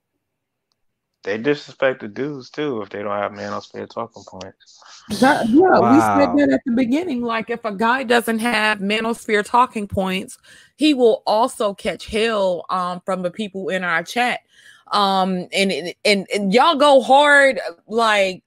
[1.24, 4.82] They disrespect the dudes too if they don't have manosphere talking points.
[5.20, 5.94] That, yeah, wow.
[5.94, 7.22] we said that at the beginning.
[7.22, 10.40] Like if a guy doesn't have manosphere talking points,
[10.76, 14.40] he will also catch hell um, from the people in our chat.
[14.92, 18.42] Um, and, and and y'all go hard like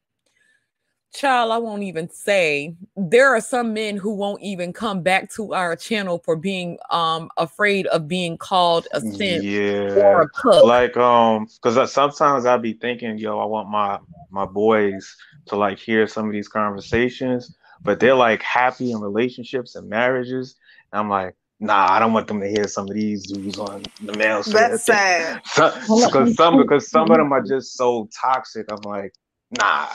[1.12, 5.54] child, I won't even say there are some men who won't even come back to
[5.54, 9.94] our channel for being um afraid of being called a simp yeah.
[9.94, 10.64] or a cuck.
[10.64, 13.98] Like um, because sometimes I'll be thinking, yo, I want my
[14.30, 15.16] my boys
[15.46, 20.56] to like hear some of these conversations, but they're like happy in relationships and marriages.
[20.92, 23.82] And I'm like, nah, I don't want them to hear some of these dudes on
[24.02, 24.72] the male side.
[24.72, 25.42] That's sad.
[25.54, 28.66] Because some because some of them are just so toxic.
[28.70, 29.12] I'm like,
[29.58, 29.88] nah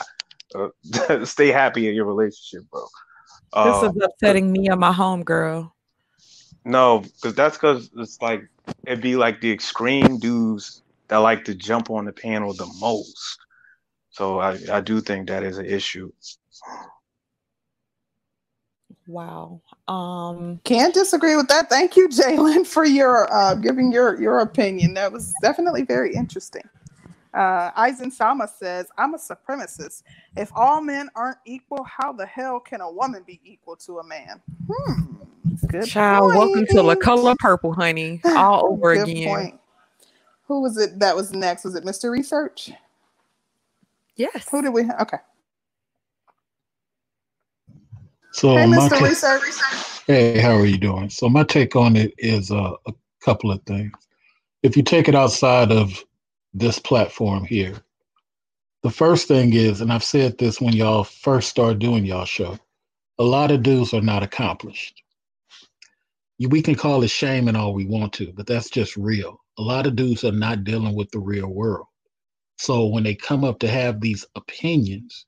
[0.54, 2.86] uh, stay happy in your relationship, bro.
[3.64, 5.74] This is um, upsetting me and my home girl.
[6.64, 8.42] No, because that's because it's like
[8.86, 13.38] it'd be like the extreme dudes that like to jump on the panel the most.
[14.10, 16.10] So I, I do think that is an issue.
[19.06, 19.60] Wow.
[19.86, 21.70] Um can't disagree with that.
[21.70, 24.94] Thank you, Jalen, for your uh giving your your opinion.
[24.94, 26.68] That was definitely very interesting.
[27.34, 30.02] Uh, Eisen Sama says, I'm a supremacist.
[30.36, 34.04] If all men aren't equal, how the hell can a woman be equal to a
[34.06, 34.40] man?
[34.70, 35.16] Hmm.
[35.66, 36.38] Good Child, point.
[36.38, 38.20] welcome to the color purple, honey.
[38.36, 39.28] All over Good again.
[39.28, 39.60] Point.
[40.48, 41.64] Who was it that was next?
[41.64, 42.10] Was it Mr.
[42.10, 42.72] Research?
[44.16, 44.48] Yes.
[44.50, 45.00] Who did we have?
[45.00, 45.18] Okay.
[48.32, 49.00] So, hey, Mr.
[49.00, 50.02] Research.
[50.06, 51.08] Hey, how are you doing?
[51.10, 52.92] So, my take on it is uh, a
[53.22, 53.92] couple of things.
[54.62, 56.04] If you take it outside of
[56.58, 57.74] this platform here.
[58.82, 62.58] The first thing is, and I've said this when y'all first started doing y'all show,
[63.18, 65.02] a lot of dudes are not accomplished.
[66.38, 69.38] We can call it shame and all we want to, but that's just real.
[69.58, 71.86] A lot of dudes are not dealing with the real world.
[72.58, 75.26] So when they come up to have these opinions,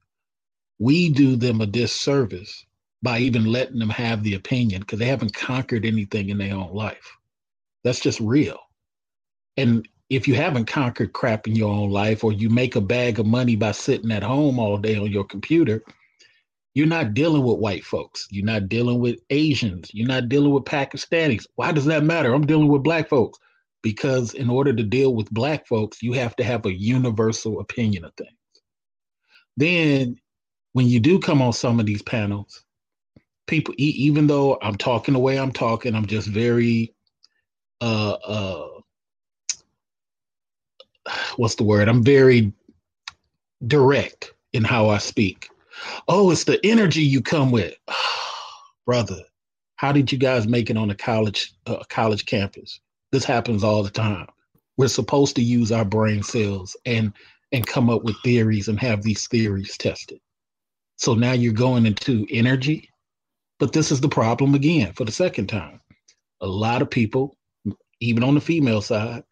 [0.78, 2.64] we do them a disservice
[3.02, 6.74] by even letting them have the opinion because they haven't conquered anything in their own
[6.74, 7.16] life.
[7.84, 8.58] That's just real.
[9.56, 13.18] And if you haven't conquered crap in your own life or you make a bag
[13.18, 15.82] of money by sitting at home all day on your computer,
[16.74, 18.26] you're not dealing with white folks.
[18.30, 19.90] You're not dealing with Asians.
[19.92, 21.46] You're not dealing with Pakistanis.
[21.56, 22.32] Why does that matter?
[22.32, 23.38] I'm dealing with black folks.
[23.82, 28.04] Because in order to deal with black folks, you have to have a universal opinion
[28.04, 28.32] of things.
[29.56, 30.16] Then
[30.72, 32.64] when you do come on some of these panels,
[33.46, 36.94] people, even though I'm talking the way I'm talking, I'm just very
[37.80, 38.77] uh uh
[41.36, 41.88] what's the word?
[41.88, 42.52] I'm very
[43.66, 45.48] direct in how I speak.
[46.08, 47.74] Oh, it's the energy you come with,
[48.86, 49.22] brother.
[49.76, 52.80] How did you guys make it on a college uh, college campus?
[53.12, 54.26] This happens all the time.
[54.76, 57.12] We're supposed to use our brain cells and
[57.52, 60.20] and come up with theories and have these theories tested.
[60.96, 62.90] So now you're going into energy,
[63.58, 65.80] but this is the problem again for the second time.
[66.40, 67.36] A lot of people,
[68.00, 69.22] even on the female side,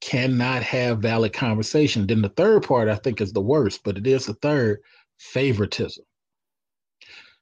[0.00, 2.06] cannot have valid conversation.
[2.06, 4.80] Then the third part, I think, is the worst, but it is the third
[5.18, 6.04] favoritism.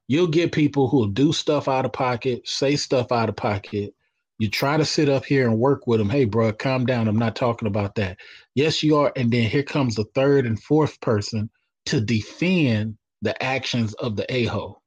[0.09, 3.95] You'll get people who'll do stuff out of pocket, say stuff out of pocket.
[4.39, 6.09] You try to sit up here and work with them.
[6.09, 7.09] Hey, bro, calm down.
[7.09, 8.19] I'm not talking about that.
[8.55, 9.13] Yes, you are.
[9.17, 11.51] And then here comes the third and fourth person
[11.87, 14.83] to defend the actions of the a hole.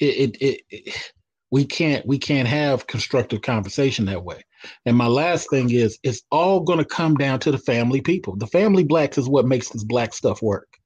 [0.00, 1.12] It, it, it, it,
[1.50, 4.42] we can't we can't have constructive conversation that way.
[4.86, 8.36] And my last thing is, it's all going to come down to the family people.
[8.36, 10.78] The family blacks is what makes this black stuff work.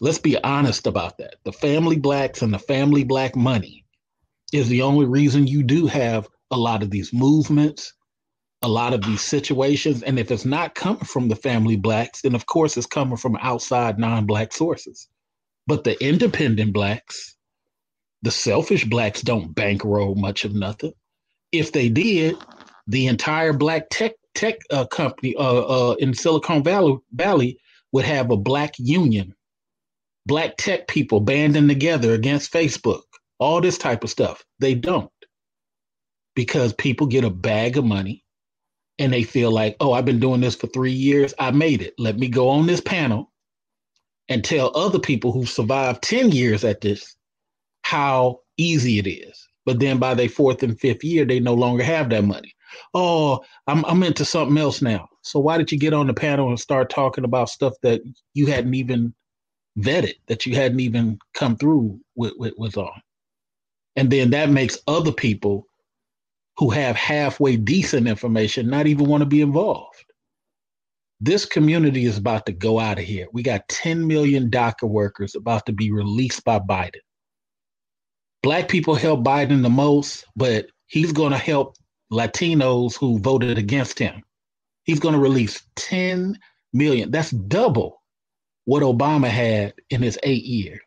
[0.00, 1.36] Let's be honest about that.
[1.44, 3.84] The family blacks and the family black money
[4.52, 7.92] is the only reason you do have a lot of these movements,
[8.62, 10.02] a lot of these situations.
[10.02, 13.36] And if it's not coming from the family blacks, then of course it's coming from
[13.40, 15.08] outside non black sources.
[15.66, 17.36] But the independent blacks,
[18.22, 20.92] the selfish blacks don't bankroll much of nothing
[21.52, 22.36] if they did,
[22.86, 27.58] the entire black tech tech uh, company uh, uh, in Silicon Valley Valley
[27.92, 29.34] would have a black union,
[30.26, 33.02] black tech people banding together against Facebook,
[33.38, 34.42] all this type of stuff.
[34.58, 35.10] They don't
[36.34, 38.24] because people get a bag of money
[38.98, 41.34] and they feel like, oh, I've been doing this for three years.
[41.38, 41.94] I made it.
[41.98, 43.30] Let me go on this panel
[44.28, 47.16] and tell other people who survived 10 years at this
[47.82, 49.48] how easy it is.
[49.64, 52.54] But then by their fourth and fifth year, they no longer have that money.
[52.94, 55.08] Oh, I'm I'm into something else now.
[55.22, 58.00] So why did you get on the panel and start talking about stuff that
[58.34, 59.14] you hadn't even
[59.78, 63.00] vetted, that you hadn't even come through with, with, with on?
[63.94, 65.66] And then that makes other people
[66.56, 70.04] who have halfway decent information not even want to be involved.
[71.20, 73.28] This community is about to go out of here.
[73.32, 77.00] We got 10 million DACA workers about to be released by Biden
[78.42, 81.76] black people help Biden the most, but he's going to help
[82.12, 84.22] Latinos who voted against him.
[84.84, 86.38] He's going to release 10
[86.72, 87.10] million.
[87.10, 88.02] That's double
[88.64, 90.80] what Obama had in his eight years.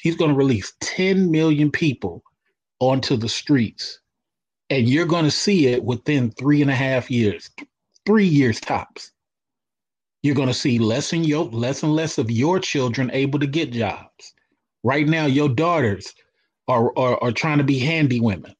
[0.00, 2.22] He's going to release 10 million people
[2.80, 4.00] onto the streets,
[4.70, 7.50] and you're going to see it within three and a half years,
[8.04, 9.12] three years tops.
[10.22, 13.46] You're going to see less and your less and less of your children able to
[13.46, 14.34] get jobs.
[14.82, 16.12] Right now, your daughters
[16.68, 18.54] are, are, are trying to be handy women,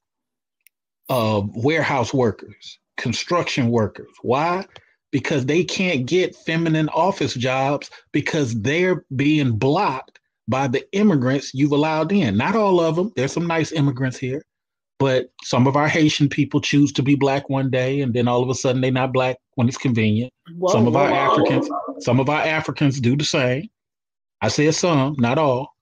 [1.09, 4.11] uh, warehouse workers, construction workers.
[4.23, 4.67] Why?
[5.11, 11.73] Because they can't get feminine office jobs because they're being blocked by the immigrants you've
[11.73, 12.37] allowed in.
[12.37, 13.13] Not all of them.
[13.17, 14.43] There's some nice immigrants here,
[14.99, 18.43] but some of our Haitian people choose to be black one day and then all
[18.43, 20.33] of a sudden they're not black when it's convenient.
[20.57, 21.69] Whoa, some of whoa, our whoa, Africans,
[22.01, 23.69] some of our Africans do the same.
[24.41, 25.75] I said some, not all.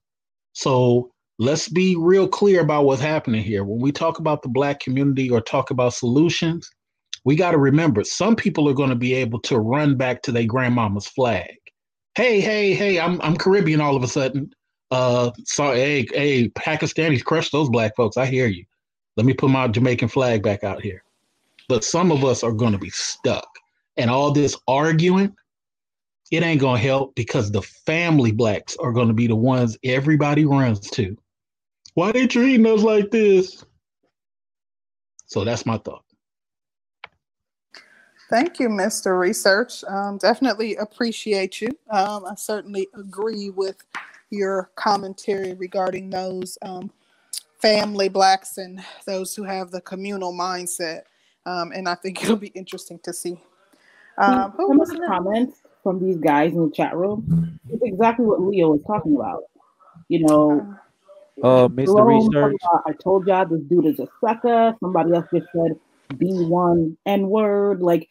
[0.53, 3.63] So let's be real clear about what's happening here.
[3.63, 6.69] When we talk about the black community or talk about solutions,
[7.23, 10.31] we got to remember some people are going to be able to run back to
[10.31, 11.57] their grandmama's flag.
[12.15, 14.53] Hey, hey, hey, I'm I'm Caribbean all of a sudden.
[14.91, 18.15] Uh so hey, hey, Pakistanis crush those black folks.
[18.15, 18.65] I hear you.
[19.17, 21.03] Let me put my Jamaican flag back out here.
[21.67, 23.47] But some of us are going to be stuck.
[23.97, 25.35] And all this arguing,
[26.31, 29.77] it ain't going to help because the family blacks are going to be the ones
[29.83, 31.17] everybody runs to.
[31.95, 33.65] Why are they treating us like this?
[35.27, 36.03] So that's my thought.
[38.29, 39.19] Thank you, Mr.
[39.19, 39.83] Research.
[39.85, 41.69] Um, definitely appreciate you.
[41.89, 43.77] Um, I certainly agree with
[44.29, 46.91] your commentary regarding those um,
[47.59, 51.03] family blacks and those who have the communal mindset.
[51.45, 53.39] Um, and I think it'll be interesting to see.
[54.17, 58.41] Um, Some of the comments from these guys in the chat room is exactly what
[58.41, 59.43] Leo was talking about.
[60.09, 60.75] You know,
[61.43, 62.05] uh, Mr.
[62.05, 62.57] Research.
[62.85, 64.75] I told y'all this dude is a sucker.
[64.79, 65.79] Somebody else just said
[66.13, 67.81] B1 N word.
[67.81, 68.09] Like,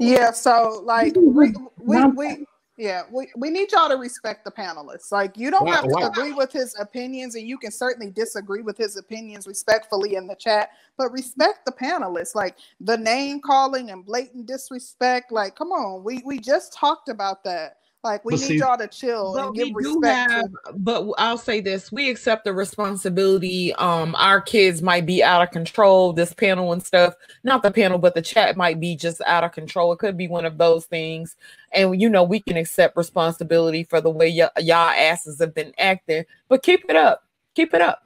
[0.00, 2.46] yeah, so like we, we, we
[2.76, 5.12] yeah, we, we need y'all to respect the panelists.
[5.12, 6.08] Like, you don't wow, have to wow.
[6.08, 10.34] agree with his opinions, and you can certainly disagree with his opinions respectfully in the
[10.34, 12.34] chat, but respect the panelists.
[12.34, 15.30] Like, the name calling and blatant disrespect.
[15.30, 17.76] Like, come on, we, we just talked about that.
[18.04, 20.02] Like we but need see, y'all to chill and give respect.
[20.02, 23.74] Do Have, to- but I'll say this: we accept the responsibility.
[23.74, 26.12] Um, our kids might be out of control.
[26.14, 27.14] This panel and stuff,
[27.44, 29.92] not the panel, but the chat might be just out of control.
[29.92, 31.36] It could be one of those things,
[31.72, 35.74] and you know we can accept responsibility for the way y- y'all asses have been
[35.78, 36.24] acting.
[36.48, 37.24] But keep it up,
[37.56, 38.02] keep it up.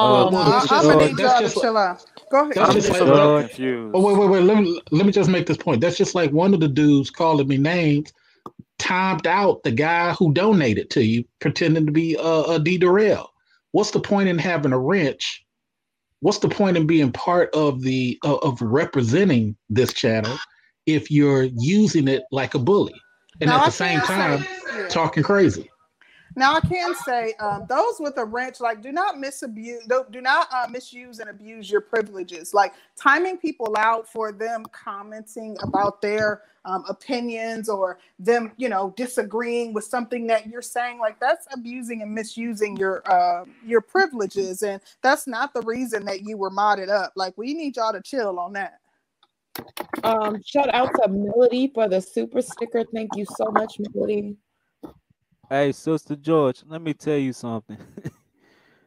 [0.00, 2.04] Oh, um, uh, I'm gonna need y'all to chill out.
[2.30, 2.58] Go ahead.
[2.58, 3.94] I'm just so confused.
[3.94, 4.44] Oh wait, wait, wait.
[4.44, 5.80] Let me let me just make this point.
[5.80, 8.12] That's just like one of the dudes calling me names
[8.82, 13.30] timed out the guy who donated to you, pretending to be uh, a D Durrell.
[13.70, 15.44] What's the point in having a wrench?
[16.20, 20.36] What's the point in being part of the uh, of representing this channel
[20.86, 23.00] if you're using it like a bully
[23.40, 24.44] and now, at the same time
[24.88, 25.70] talking crazy?
[26.36, 30.20] Now I can say um, those with a wrench, like, do not misabuse, do, do
[30.20, 32.54] not uh, misuse and abuse your privileges.
[32.54, 38.94] Like timing people out for them commenting about their um, opinions or them, you know,
[38.96, 44.62] disagreeing with something that you're saying, like that's abusing and misusing your uh, your privileges,
[44.62, 47.12] and that's not the reason that you were modded up.
[47.16, 48.78] Like we need y'all to chill on that.
[50.04, 52.84] Um, shout out to Melody for the super sticker.
[52.94, 54.36] Thank you so much, Melody.
[55.48, 57.76] Hey, Sister George, let me tell you something.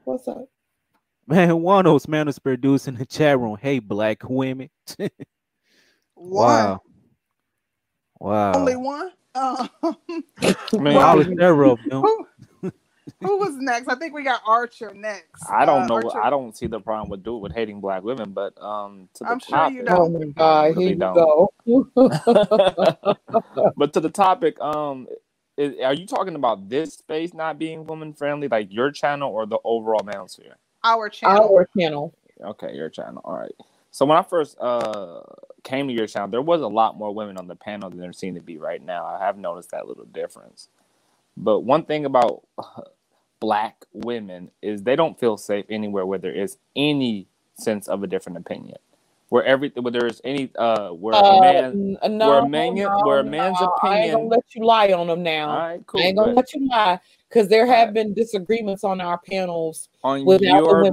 [0.04, 0.46] What's up?
[1.28, 3.58] Man, one of those man is producing the chat room.
[3.60, 4.70] Hey, black women.
[6.16, 6.82] wow.
[8.20, 8.52] Wow.
[8.54, 9.12] Only one?
[9.34, 9.68] Uh,
[10.74, 12.04] Man, I was never of them.
[12.04, 12.28] Who,
[13.22, 13.88] who was next?
[13.88, 15.44] I think we got Archer next.
[15.50, 15.96] I don't uh, know.
[15.96, 16.22] Archer.
[16.22, 19.30] I don't see the problem with do with hating black women, but um, to the
[19.32, 20.16] I'm topic, sure you don't.
[20.16, 21.16] Oh my god, here you don't.
[21.16, 21.52] go.
[23.76, 25.08] but to the topic, um,
[25.58, 29.46] is, are you talking about this space not being woman friendly, like your channel or
[29.46, 30.56] the overall manosphere?
[30.84, 31.56] Our channel.
[31.56, 32.14] Our channel.
[32.44, 33.22] Okay, your channel.
[33.24, 33.56] All right.
[33.92, 35.22] So when I first uh
[35.64, 38.14] came to your channel, there was a lot more women on the panel than there
[38.14, 39.06] seem to be right now.
[39.06, 40.68] I have noticed that little difference.
[41.38, 42.44] But one thing about
[43.40, 47.28] black women is they don't feel safe anywhere where there is any
[47.58, 48.78] sense of a different opinion.
[49.36, 53.02] Where every where there's any uh where uh, a man no, where a man no,
[53.04, 53.68] where a man's no.
[53.68, 55.50] opinion I ain't gonna let you lie on them now.
[55.50, 57.94] All right, cool, I ain't gonna let you lie because there have right.
[57.96, 60.40] been disagreements on our panels on your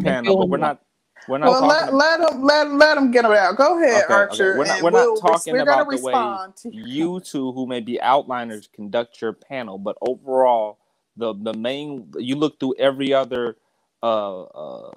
[0.01, 0.83] panel, but we're not
[1.29, 3.57] we're not well, let, let them let, let them get it out.
[3.57, 4.51] Go ahead, okay, Archer.
[4.51, 4.59] Okay.
[4.59, 8.01] We're not, we're we'll, not talking we're about the way you two, who may be
[8.03, 10.81] outliners, conduct your panel, but overall,
[11.17, 13.57] the the main you look through every other
[14.03, 14.91] uh, uh,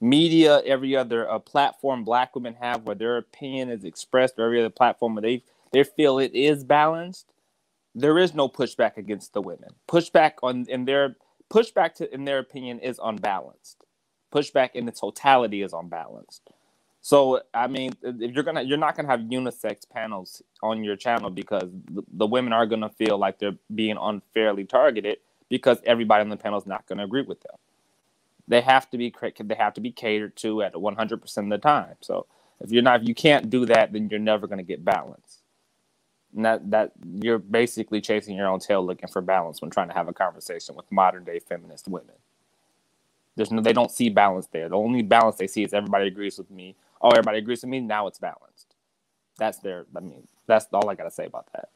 [0.00, 4.60] media, every other uh, platform Black women have where their opinion is expressed, or every
[4.60, 7.26] other platform where they they feel it is balanced.
[7.96, 9.70] there is no pushback against the women.
[9.88, 11.16] Pushback on in their
[11.52, 13.84] pushback to in their opinion is unbalanced.
[14.34, 16.50] Pushback in the totality is unbalanced.
[17.02, 21.30] So I mean, if you're gonna, you're not gonna have unisex panels on your channel
[21.30, 25.18] because the, the women are gonna feel like they're being unfairly targeted
[25.50, 27.56] because everybody on the panel is not gonna agree with them.
[28.50, 31.68] They have to be they have to be catered to at 100 percent of the
[31.68, 31.96] time.
[32.02, 32.26] So
[32.60, 35.40] if you're not, if you can't do that, then you're never gonna get balance.
[36.36, 39.94] And that that you're basically chasing your own tail, looking for balance when trying to
[39.94, 42.16] have a conversation with modern day feminist women.
[43.36, 44.68] There's no, they don't see balance there.
[44.68, 47.80] The only balance they see is everybody agrees with me oh, everybody agrees with me.
[47.80, 48.74] Now it's balanced.
[49.38, 49.86] That's their.
[49.96, 51.70] I mean, that's all I gotta say about that.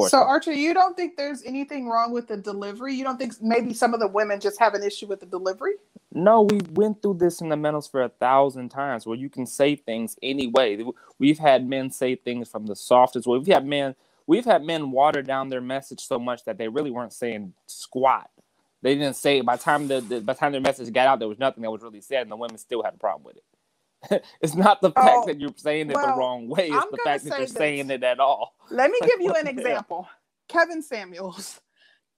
[0.00, 2.94] So Archer, you don't think there's anything wrong with the delivery?
[2.94, 5.74] You don't think maybe some of the women just have an issue with the delivery?
[6.12, 9.46] No, we went through this in the metals for a thousand times where you can
[9.46, 10.82] say things anyway.
[11.20, 13.38] We've had men say things from the softest way.
[13.38, 13.94] We've had men
[14.26, 18.30] we've had men water down their message so much that they really weren't saying squat.
[18.82, 21.20] They didn't say by the time the, the by the time their message got out,
[21.20, 23.36] there was nothing that was really said, and the women still had a problem with
[23.36, 23.44] it.
[24.40, 26.68] it's not the fact oh, that you're saying it well, the wrong way.
[26.68, 27.52] It's I'm the fact that you're this.
[27.52, 28.54] saying it at all.
[28.70, 30.08] Let me give you an example.
[30.48, 31.60] Kevin Samuels.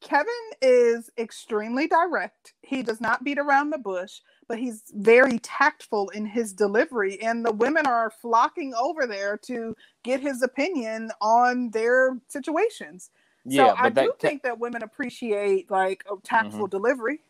[0.02, 0.26] Kevin
[0.60, 2.52] is extremely direct.
[2.62, 7.20] He does not beat around the bush, but he's very tactful in his delivery.
[7.22, 13.10] And the women are flocking over there to get his opinion on their situations.
[13.44, 16.76] Yeah, so I do think that women appreciate like a tactful mm-hmm.
[16.76, 17.20] delivery.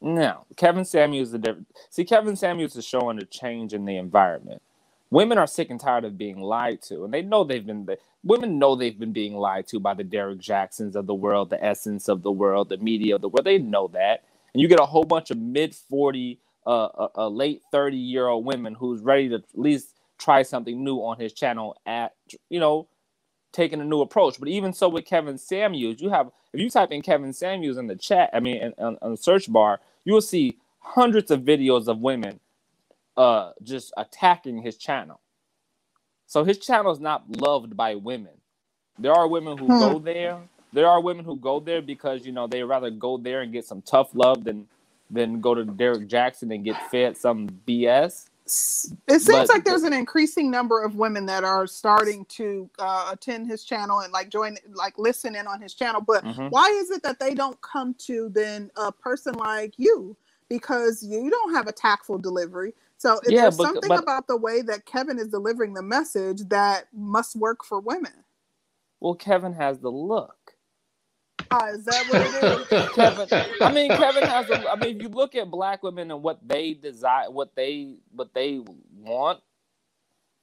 [0.00, 1.68] No, Kevin Samuels is a different.
[1.90, 4.62] See, Kevin Samuels is showing a change in the environment.
[5.10, 7.88] Women are sick and tired of being lied to, and they know they've been.
[8.22, 11.64] Women know they've been being lied to by the Derrick Jaxns of the world, the
[11.64, 13.46] essence of the world, the media of the world.
[13.46, 17.28] They know that, and you get a whole bunch of mid forty, uh, uh, uh
[17.28, 21.32] late thirty year old women who's ready to at least try something new on his
[21.32, 22.14] channel at
[22.50, 22.86] you know
[23.52, 24.38] taking a new approach.
[24.38, 27.86] But even so, with Kevin Samuels, you have if you type in Kevin Samuels in
[27.86, 31.88] the chat, I mean, on, on the search bar, you will see hundreds of videos
[31.88, 32.40] of women
[33.16, 35.20] uh, just attacking his channel.
[36.26, 38.32] So his channel is not loved by women.
[38.98, 39.78] There are women who hmm.
[39.78, 40.38] go there.
[40.72, 43.64] There are women who go there because you know they rather go there and get
[43.64, 44.66] some tough love than
[45.10, 48.28] than go to Derrick Jaxn and get fed some BS.
[48.46, 53.10] It seems but, like there's an increasing number of women that are starting to uh,
[53.12, 56.00] attend his channel and like join, like listen in on his channel.
[56.00, 56.48] But mm-hmm.
[56.50, 60.16] why is it that they don't come to then a person like you?
[60.48, 62.72] Because you don't have a tactful delivery.
[62.98, 66.42] So yeah, there's but, something but, about the way that Kevin is delivering the message
[66.48, 68.12] that must work for women.
[69.00, 70.45] Well, Kevin has the look.
[71.50, 72.88] Ah, is that what it is?
[72.94, 73.28] Kevin,
[73.60, 74.50] I mean, Kevin has.
[74.50, 77.96] A, I mean, if you look at black women and what they desire, what they
[78.10, 78.62] what they
[78.96, 79.40] want,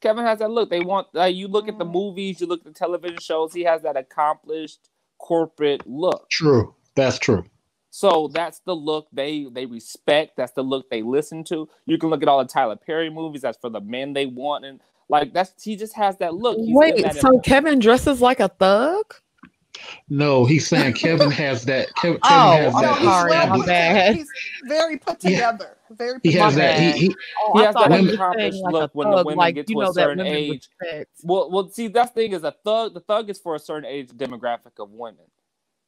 [0.01, 0.69] Kevin has that look.
[0.69, 1.07] They want.
[1.13, 1.91] Like, you look at the mm.
[1.91, 3.53] movies, you look at the television shows.
[3.53, 6.29] He has that accomplished corporate look.
[6.29, 7.45] True, that's true.
[7.89, 10.35] So that's the look they they respect.
[10.35, 11.69] That's the look they listen to.
[11.85, 13.41] You can look at all the Tyler Perry movies.
[13.41, 16.57] That's for the men they want, and like that's he just has that look.
[16.57, 19.13] He's Wait, that so Kevin dresses like a thug?
[20.09, 21.93] No, he's saying Kevin has that.
[21.95, 23.01] Kevin, oh, has that.
[23.01, 24.15] Sorry, bad.
[24.15, 24.29] He's
[24.65, 25.77] very put together.
[25.89, 25.95] Yeah.
[25.95, 26.13] Very.
[26.15, 26.79] Put he has that.
[26.79, 29.81] He, he, oh, he has that accomplished like look when the women like, get to
[29.81, 30.69] a certain age.
[31.23, 32.93] Well, well, see, that thing is a thug.
[32.93, 35.25] The thug is for a certain age demographic of women.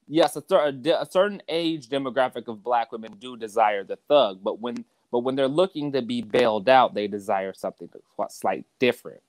[0.08, 4.60] Yes, a, th- a certain age demographic of black women do desire the thug, but
[4.60, 9.22] when but when they're looking to be bailed out, they desire something that's slight different,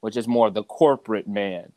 [0.00, 1.72] which is more the corporate man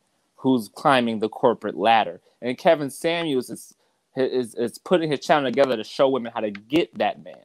[0.48, 2.22] who's climbing the corporate ladder.
[2.42, 3.74] And Kevin Samuels is
[4.16, 7.36] is is putting his channel together to show women how to get that man.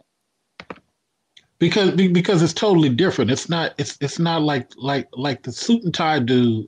[1.58, 3.30] Because because it's totally different.
[3.30, 6.66] It's not it's it's not like like like the suit and tie dude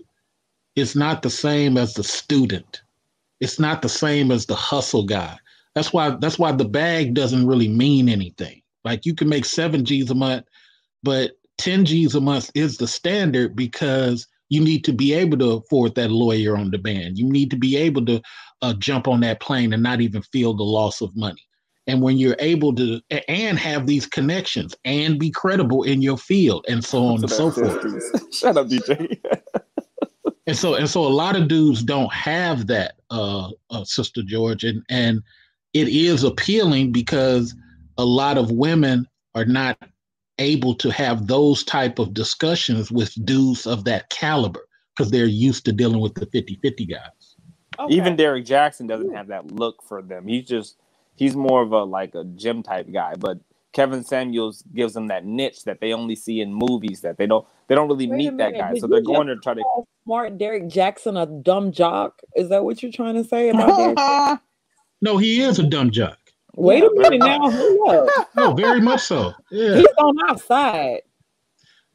[0.77, 2.83] is not the same as the student.
[3.41, 5.39] It's not the same as the hustle guy.
[5.75, 8.63] That's why that's why the bag doesn't really mean anything.
[8.85, 10.47] Like you can make seven G's a month,
[11.03, 15.53] but 10 G's a month is the standard because you need to be able to
[15.53, 17.19] afford that lawyer on demand.
[17.19, 18.21] You need to be able to
[18.63, 21.43] uh, jump on that plane and not even feel the loss of money.
[21.87, 26.65] And when you're able to and have these connections and be credible in your field
[26.69, 28.35] and so on and so forth.
[28.35, 29.21] Shut up, DJ.
[30.47, 34.65] and so and so a lot of dudes don't have that, uh, uh, Sister George,
[34.65, 35.23] and and
[35.75, 37.55] it is appealing because
[37.99, 39.77] a lot of women are not
[40.39, 45.65] able to have those type of discussions with dudes of that caliber because they're used
[45.65, 47.37] to dealing with the 50-50 guys.
[47.79, 47.95] Okay.
[47.95, 50.27] Even Derrick Jaxn doesn't have that look for them.
[50.27, 50.77] He's just
[51.17, 53.39] he's more of a like a gym type guy, but
[53.73, 57.45] Kevin Samuels gives them that niche that they only see in movies that they don't
[57.67, 58.73] they don't really Wait meet that guy.
[58.73, 59.63] Did so they're going to try to
[60.05, 62.21] smart Derrick Jaxn a dumb jock.
[62.37, 64.41] Is that what you're trying to say about that?
[65.03, 66.19] no, he is a dumb jock.
[66.57, 67.49] Wait a minute now.
[68.37, 69.33] no, very much so.
[69.51, 69.77] Yeah.
[69.77, 71.01] He's on our side.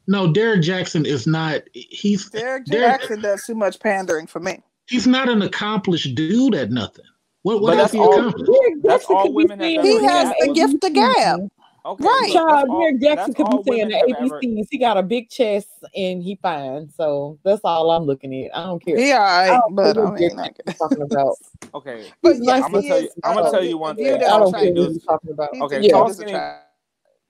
[0.07, 1.61] No, Derrick Jaxn is not.
[1.73, 3.21] He's Derrick Jaxn.
[3.21, 4.59] does too much pandering for me.
[4.87, 7.05] He's not an accomplished dude at nothing.
[7.43, 8.51] What, what else he accomplished?
[8.83, 9.59] That's all women.
[9.59, 11.49] He has the gift of gab.
[11.89, 12.29] Okay, right.
[12.31, 14.59] Child, Derrick Jaxn could be saying the ABCs.
[14.59, 14.67] Ever...
[14.69, 16.87] He got a big chest and he fine.
[16.95, 18.55] So that's all I'm looking at.
[18.55, 18.99] I don't care.
[18.99, 20.37] Yeah, I, I but I mean,
[20.77, 21.35] talking about.
[21.73, 23.09] okay, but yeah, I'm gonna tell you.
[23.23, 24.13] I'm gonna tell you one thing.
[24.13, 25.49] I don't care what he's talking about.
[25.61, 25.91] Okay, yeah.
[25.91, 26.39] tall, skinny,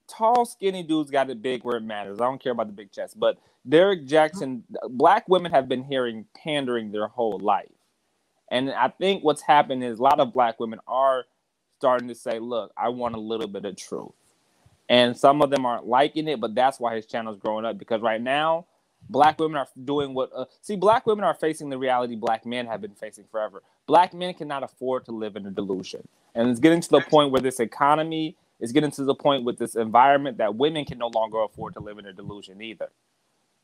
[0.06, 2.20] tall, skinny dudes got it big where it matters.
[2.20, 3.18] I don't care about the big chest.
[3.18, 7.72] But Derrick Jaxn, black women have been hearing pandering their whole life,
[8.50, 11.24] and I think what's happened is a lot of black women are
[11.78, 14.12] starting to say, "Look, I want a little bit of truth."
[14.90, 17.78] And some of them aren't liking it but that's why his channel is growing up
[17.78, 18.66] because right now
[19.10, 22.66] black women are doing what uh, see black women are facing the reality black men
[22.66, 23.62] have been facing forever.
[23.86, 26.08] Black men cannot afford to live in a delusion.
[26.34, 29.58] And it's getting to the point where this economy is getting to the point with
[29.58, 32.90] this environment that women can no longer afford to live in a delusion either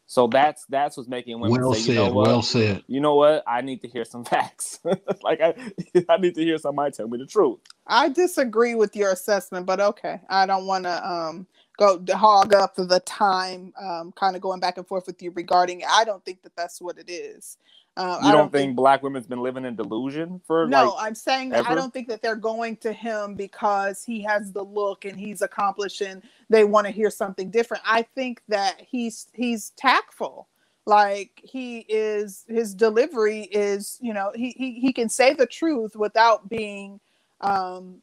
[0.07, 2.85] so that's that's what's making women well say, said, you know what, well said.
[2.87, 3.45] You know what?
[3.47, 4.81] I need to hear some facts.
[5.23, 5.55] like I,
[6.09, 7.59] I need to hear somebody tell me the truth.
[7.87, 10.21] I disagree with your assessment, but okay.
[10.29, 11.47] I don't want to um
[11.79, 15.83] go hog up the time, um, kind of going back and forth with you regarding.
[15.89, 17.59] I don't think that that's what it is.
[17.97, 20.91] Uh, you don't, don't think, think, black women's been living in delusion for no?
[20.91, 24.53] Like I'm saying that I don't think that they're going to him because he has
[24.53, 27.83] the look and he's accomplished and they want to hear something different.
[27.87, 30.47] I think that he's he's tactful.
[30.85, 35.97] Like he is, his delivery is, you know, he he, he can say the truth
[35.97, 37.01] without being
[37.41, 38.03] um,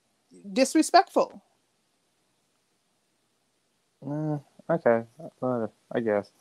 [0.54, 1.40] disrespectful.
[4.06, 4.40] Uh,
[4.70, 5.04] okay,
[5.42, 6.32] uh, I guess.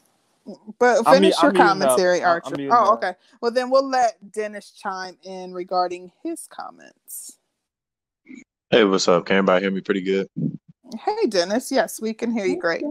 [0.78, 2.56] But finish I'm, your I'm commentary, Archer.
[2.70, 3.12] oh, okay.
[3.40, 7.38] Well, then we'll let Dennis chime in regarding his comments.
[8.70, 9.26] Hey, what's up?
[9.26, 10.26] Can everybody hear me pretty good?
[11.04, 11.70] Hey, Dennis.
[11.70, 12.84] Yes, we can hear you great.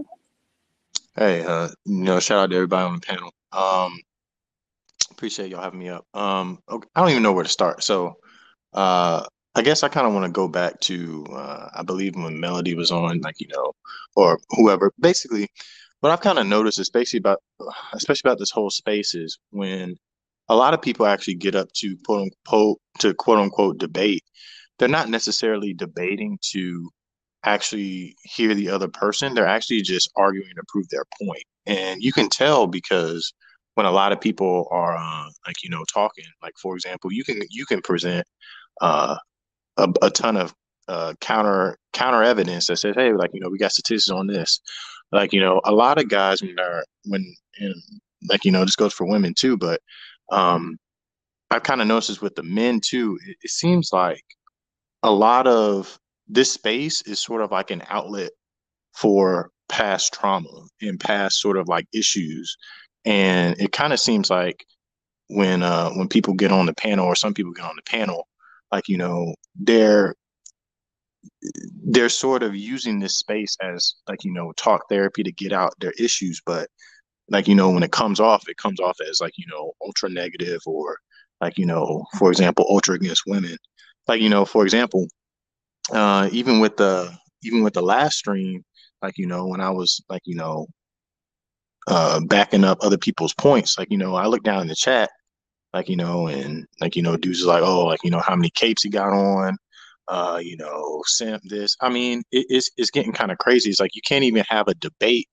[1.16, 3.34] Hey, uh, you know, shout out to everybody on the panel.
[3.52, 4.00] Um,
[5.12, 6.06] appreciate y'all having me up.
[6.14, 7.84] Um, okay, I don't even know where to start.
[7.84, 8.18] So,
[8.74, 12.40] uh, I guess I kind of want to go back to, uh, I believe when
[12.40, 13.74] Melody was on, like you know,
[14.16, 14.94] or whoever.
[15.00, 15.50] Basically,
[16.02, 17.40] what I've kind of noticed, especially about
[17.94, 19.96] especially about this whole space, is when
[20.50, 24.24] a lot of people actually get up to quote unquote to quote unquote debate,
[24.80, 26.90] they're not necessarily debating to
[27.44, 29.34] actually hear the other person.
[29.34, 31.04] They're actually just arguing to prove their.
[31.66, 33.34] And you can tell because
[33.76, 37.24] when a lot of people are uh, like you know talking, like for example, you
[37.24, 38.26] can you can present
[38.82, 39.18] uh,
[39.78, 40.54] a, a ton of
[40.88, 44.60] uh, counter counter evidence that says, hey, like you know, we got statistics on this,
[45.12, 47.26] like, you know, a lot of guys when they're when
[47.60, 47.76] and
[48.30, 49.82] like, you know, this goes for women too, but
[50.32, 50.78] um
[51.50, 53.20] I've kind of noticed this with the men too.
[53.28, 54.24] It, it seems like
[55.04, 58.32] a lot of this space is sort of like an outlet
[58.96, 60.50] for past trauma
[60.82, 62.56] and past sort of like issues.
[63.06, 64.64] And it kind of seems like
[65.28, 68.28] when uh when people get on the panel or some people get on the panel,
[68.72, 70.16] like, you know, they're
[71.84, 75.74] they're sort of using this space as like you know talk therapy to get out
[75.80, 76.68] their issues but
[77.30, 80.10] like you know when it comes off it comes off as like you know ultra
[80.10, 80.98] negative or
[81.40, 83.58] like you know for example ultra against women
[84.08, 85.08] like you know for example
[85.94, 87.12] uh even with the
[87.44, 88.64] even with the last stream
[89.02, 90.66] like you know when i was like you know
[91.88, 95.10] uh backing up other people's points like you know i look down in the chat
[95.74, 98.36] like you know and like you know dudes is like oh like you know how
[98.36, 99.58] many capes he got on
[100.12, 101.78] uh, you know, simp this.
[101.80, 103.70] I mean, it, it's it's getting kind of crazy.
[103.70, 105.30] It's like you can't even have a debate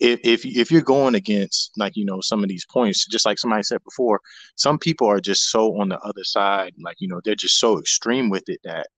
[0.00, 3.06] if if if you're going against like you know some of these points.
[3.06, 4.20] Just like somebody said before,
[4.56, 7.78] some people are just so on the other side, like you know, they're just so
[7.78, 8.88] extreme with it that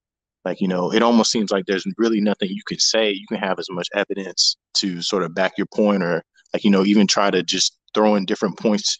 [0.47, 3.11] like you know, it almost seems like there's really nothing you can say.
[3.11, 6.25] You can have as much evidence to sort of back your point, or
[6.55, 8.99] like you know, even try to just throw in different points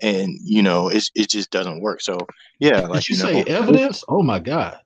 [0.00, 2.16] and you know it, it just doesn't work so
[2.60, 4.78] yeah like Did you, you know, say evidence oh my god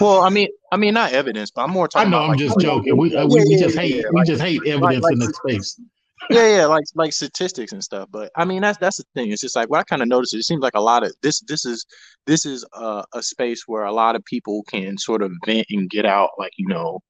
[0.00, 2.08] well, I mean, I mean, not evidence, but I'm more talking.
[2.08, 2.96] I know, I'm like, just joking.
[2.96, 5.18] We, uh, we, yeah, we just hate, yeah, we like, just hate evidence like, in
[5.18, 5.80] this space.
[6.30, 8.08] yeah, yeah, like like statistics and stuff.
[8.10, 9.30] But I mean, that's that's the thing.
[9.30, 10.34] It's just like what I kind of noticed.
[10.34, 11.40] It seems like a lot of this.
[11.40, 11.84] This is
[12.26, 15.90] this is a, a space where a lot of people can sort of vent and
[15.90, 17.00] get out, like you know,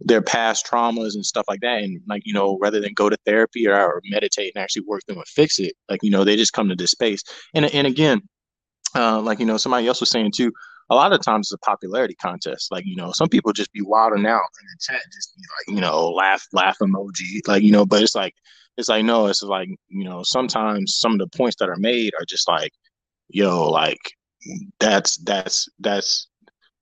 [0.00, 1.82] their past traumas and stuff like that.
[1.82, 5.02] And like you know, rather than go to therapy or, or meditate and actually work
[5.06, 7.22] them and fix it, like you know, they just come to this space.
[7.54, 8.22] And and again,
[8.94, 10.52] uh, like you know, somebody else was saying too
[10.90, 12.70] a lot of times it's a popularity contest.
[12.70, 15.76] Like, you know, some people just be wilding out in the chat, just be like,
[15.76, 18.34] you know, laugh, laugh emoji, like, you know, but it's like,
[18.76, 22.12] it's like, no, it's like, you know, sometimes some of the points that are made
[22.20, 22.72] are just like,
[23.28, 23.98] yo, like,
[24.78, 26.28] that's, that's, that's,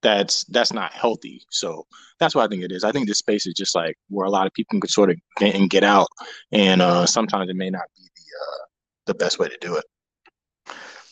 [0.02, 1.42] that's that's not healthy.
[1.50, 1.86] So
[2.20, 2.84] that's what I think it is.
[2.84, 5.16] I think this space is just like where a lot of people can sort of
[5.38, 6.08] get and get out,
[6.52, 8.64] and uh, sometimes it may not be the uh,
[9.06, 9.84] the best way to do it.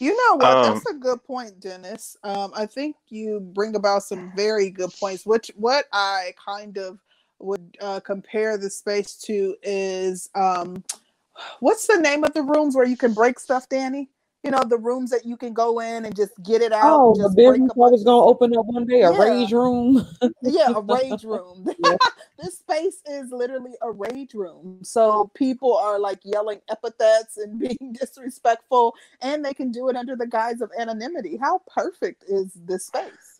[0.02, 0.56] You know what?
[0.56, 2.16] Um, That's a good point, Dennis.
[2.24, 5.24] Um, I think you bring about some very good points.
[5.24, 6.98] Which what I kind of
[7.38, 10.82] would uh, compare the space to is um,
[11.60, 14.10] what's the name of the rooms where you can break stuff, Danny?
[14.42, 16.82] You know, the rooms that you can go in and just get it out.
[16.84, 19.18] Oh, the business I was going to open up one day, a yeah.
[19.18, 20.04] rage room.
[20.42, 21.64] yeah, a rage room.
[22.38, 24.80] this space is literally a rage room.
[24.82, 30.16] So people are like yelling epithets and being disrespectful, and they can do it under
[30.16, 31.36] the guise of anonymity.
[31.36, 33.38] How perfect is this space?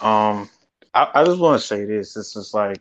[0.00, 0.50] Um,
[0.94, 2.14] I, I just want to say this.
[2.14, 2.80] This is like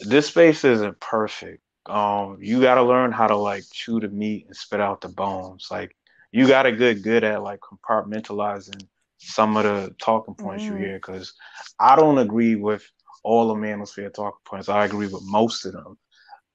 [0.00, 1.62] this space isn't perfect.
[1.86, 5.08] Um, you got to learn how to like chew the meat and spit out the
[5.08, 5.68] bones.
[5.70, 5.96] Like
[6.32, 8.86] you got to get good at like compartmentalizing
[9.18, 10.76] some of the talking points mm-hmm.
[10.76, 11.34] you hear because
[11.80, 12.88] I don't agree with
[13.24, 14.68] all the manosphere talking points.
[14.68, 15.98] I agree with most of them.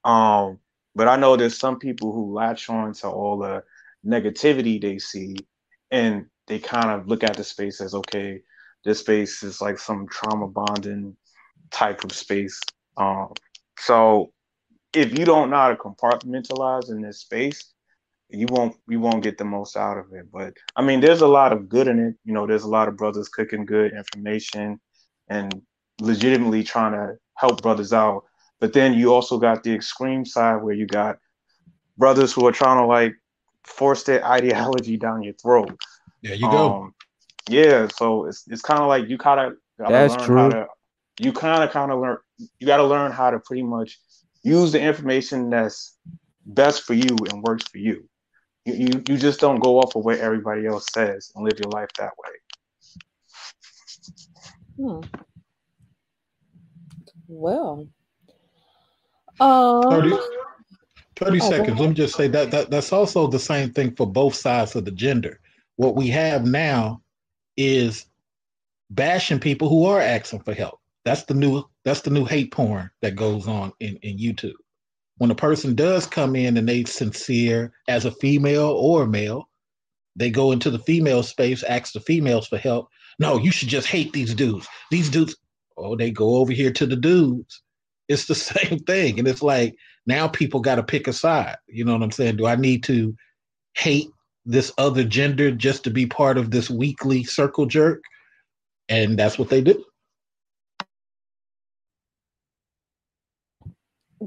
[0.04, 0.58] Um,
[0.94, 3.62] but I know there's some people who latch on to all the
[4.06, 5.36] negativity they see
[5.90, 8.40] and they kind of look at the space as okay,
[8.84, 11.16] this space is like some trauma bonding
[11.70, 12.60] type of space.
[12.96, 13.32] Um,
[13.78, 14.32] so
[14.94, 17.71] if you don't know how to compartmentalize in this space,
[18.32, 20.30] you won't you won't get the most out of it.
[20.32, 22.14] But I mean, there's a lot of good in it.
[22.24, 24.80] You know, there's a lot of brothers cooking good information
[25.28, 25.62] and
[26.00, 28.24] legitimately trying to help brothers out.
[28.60, 31.18] But then you also got the extreme side where you got
[31.98, 33.14] brothers who are trying to like
[33.64, 35.78] force their ideology down your throat.
[36.22, 36.74] There you go.
[36.74, 36.94] Um,
[37.48, 40.50] yeah, so it's it's kind of like you kind of that's true.
[40.50, 40.66] To,
[41.18, 42.18] you kind of kind of learn.
[42.58, 43.98] You got to learn how to pretty much
[44.42, 45.96] use the information that's
[46.44, 48.08] best for you and works for you.
[48.64, 51.70] You, you you just don't go off of what everybody else says and live your
[51.70, 52.30] life that way.
[54.76, 55.00] Hmm.
[57.28, 57.88] Well,
[59.40, 60.10] um, 30,
[61.16, 61.80] 30 oh, seconds.
[61.80, 64.84] Let me just say that, that that's also the same thing for both sides of
[64.84, 65.40] the gender.
[65.76, 67.02] What we have now
[67.56, 68.06] is
[68.90, 70.78] bashing people who are asking for help.
[71.04, 74.54] That's the new that's the new hate porn that goes on in, in YouTube
[75.18, 79.48] when a person does come in and they sincere as a female or a male,
[80.16, 82.88] they go into the female space, ask the females for help.
[83.18, 84.66] No, you should just hate these dudes.
[84.90, 85.36] These dudes,
[85.76, 87.62] oh, they go over here to the dudes.
[88.08, 89.18] It's the same thing.
[89.18, 89.74] And it's like
[90.06, 91.56] now people got to pick a side.
[91.66, 92.36] You know what I'm saying?
[92.36, 93.14] Do I need to
[93.74, 94.08] hate
[94.44, 98.02] this other gender just to be part of this weekly circle jerk?
[98.88, 99.84] And that's what they do.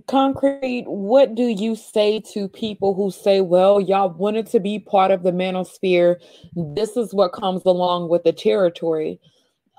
[0.08, 5.12] Concrete, what do you say to people who say, well, y'all wanted to be part
[5.12, 6.18] of the manosphere?
[6.56, 9.20] This is what comes along with the territory.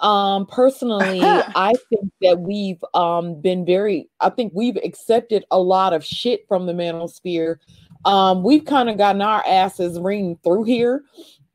[0.00, 5.92] Um, personally, I think that we've um, been very, I think we've accepted a lot
[5.92, 7.56] of shit from the manosphere.
[8.04, 11.04] Um, we've kind of gotten our asses ringed through here,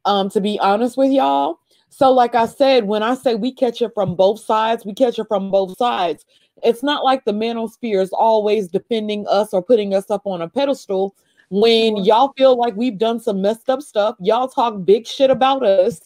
[0.05, 1.59] um, to be honest with y'all.
[1.89, 5.19] So, like I said, when I say we catch it from both sides, we catch
[5.19, 6.25] it from both sides.
[6.63, 10.49] It's not like the manosphere is always defending us or putting us up on a
[10.49, 11.15] pedestal.
[11.49, 15.65] When y'all feel like we've done some messed up stuff, y'all talk big shit about
[15.65, 15.99] us.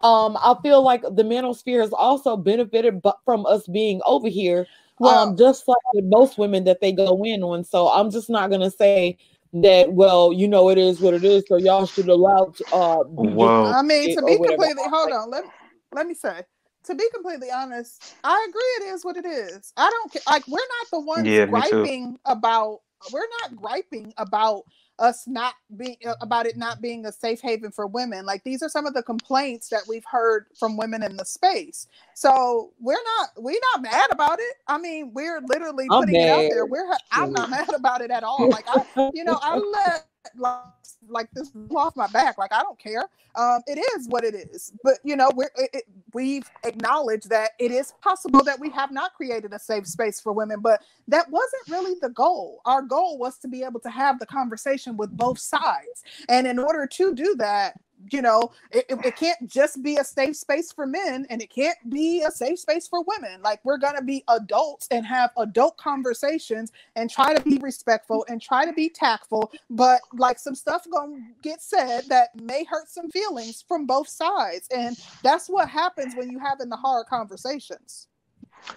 [0.00, 4.66] Um, I feel like the manosphere has also benefited from us being over here.
[5.00, 7.64] Well, um, just like with most women that they go in on.
[7.64, 9.18] So I'm just not gonna say
[9.52, 13.66] that well you know it is what it is so y'all should allow uh well
[13.66, 15.44] i mean to be completely hold on let,
[15.92, 16.42] let me say
[16.88, 19.72] to be completely honest, I agree it is what it is.
[19.76, 20.22] I don't care.
[20.26, 22.80] Like we're not the ones yeah, griping about.
[23.12, 24.64] We're not griping about
[24.98, 28.26] us not being uh, about it not being a safe haven for women.
[28.26, 31.86] Like these are some of the complaints that we've heard from women in the space.
[32.14, 34.56] So we're not we're not mad about it.
[34.66, 36.26] I mean, we're literally I'm putting mad.
[36.26, 36.66] it out there.
[36.66, 38.48] We're I'm not mad about it at all.
[38.48, 40.62] Like I, you know, I let like,
[41.08, 42.38] like this off my back.
[42.38, 43.08] Like I don't care.
[43.34, 44.72] Um, it is what it is.
[44.82, 48.90] But you know, we're it, it, we've acknowledged that it is possible that we have
[48.90, 52.60] not created a safe space for women, but that wasn't really the goal.
[52.64, 56.58] Our goal was to be able to have the conversation with both sides, and in
[56.58, 57.78] order to do that,
[58.10, 61.78] you know it, it can't just be a safe space for men and it can't
[61.90, 63.42] be a safe space for women.
[63.42, 68.40] Like we're gonna be adults and have adult conversations and try to be respectful and
[68.40, 69.52] try to be tactful.
[69.70, 74.68] But like some stuff gonna get said that may hurt some feelings from both sides
[74.74, 78.08] and that's what happens when you having the hard conversations.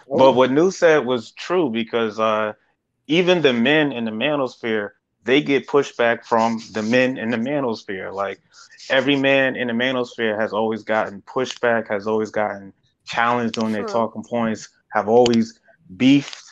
[0.08, 2.54] But what new said was true because uh
[3.08, 4.92] even the men in the manosphere
[5.24, 8.14] they get pushback from the men in the manosphere.
[8.14, 8.40] Like
[8.90, 12.74] every man in the manosphere has always gotten pushback, has always gotten
[13.06, 15.60] challenged on their talking points, have always
[15.98, 16.44] beefed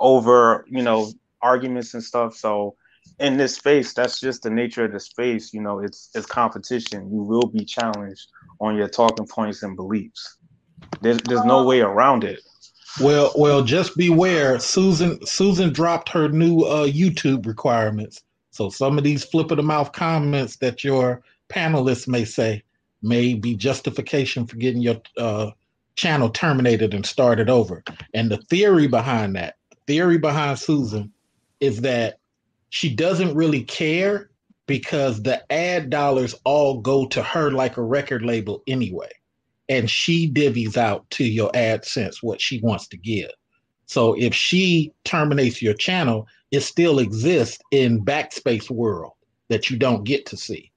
[0.00, 1.10] over, you know,
[1.42, 2.36] arguments and stuff.
[2.36, 2.76] So
[3.18, 5.52] in this space, that's just the nature of the space.
[5.52, 7.10] You know, it's it's competition.
[7.10, 8.28] You will be challenged
[8.60, 10.36] on your talking points and beliefs.
[11.00, 12.40] There's there's no way around it.
[13.00, 14.58] Well, well, just beware.
[14.58, 18.22] Susan Susan dropped her new uh, YouTube requirements.
[18.50, 22.64] So some of these flip of the mouth comments that your panelists may say
[23.02, 25.52] may be justification for getting your uh,
[25.94, 27.84] channel terminated and started over.
[28.14, 29.54] And the theory behind that,
[29.86, 31.12] theory behind Susan,
[31.60, 32.18] is that
[32.70, 34.30] she doesn't really care
[34.66, 39.10] because the ad dollars all go to her like a record label anyway
[39.68, 43.30] and she divvies out to your AdSense what she wants to give.
[43.86, 49.12] So if she terminates your channel, it still exists in backspace world
[49.48, 50.70] that you don't get to see.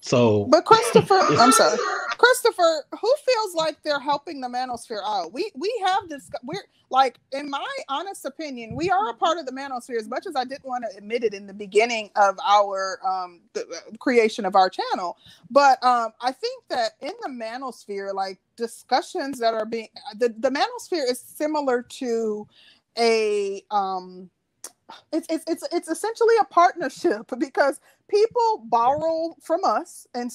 [0.00, 1.78] So But Christopher, I'm sorry.
[2.18, 5.32] Christopher, who feels like they're helping the manosphere out?
[5.34, 9.46] We we have this we're like in my honest opinion, we are a part of
[9.46, 12.38] the manosphere as much as I didn't want to admit it in the beginning of
[12.46, 15.18] our um the uh, creation of our channel.
[15.50, 19.88] But um I think that in the manosphere like discussions that are being
[20.18, 22.48] the the manosphere is similar to
[22.98, 24.30] a um
[25.12, 30.30] it's it's it's it's essentially a partnership because people borrow from us and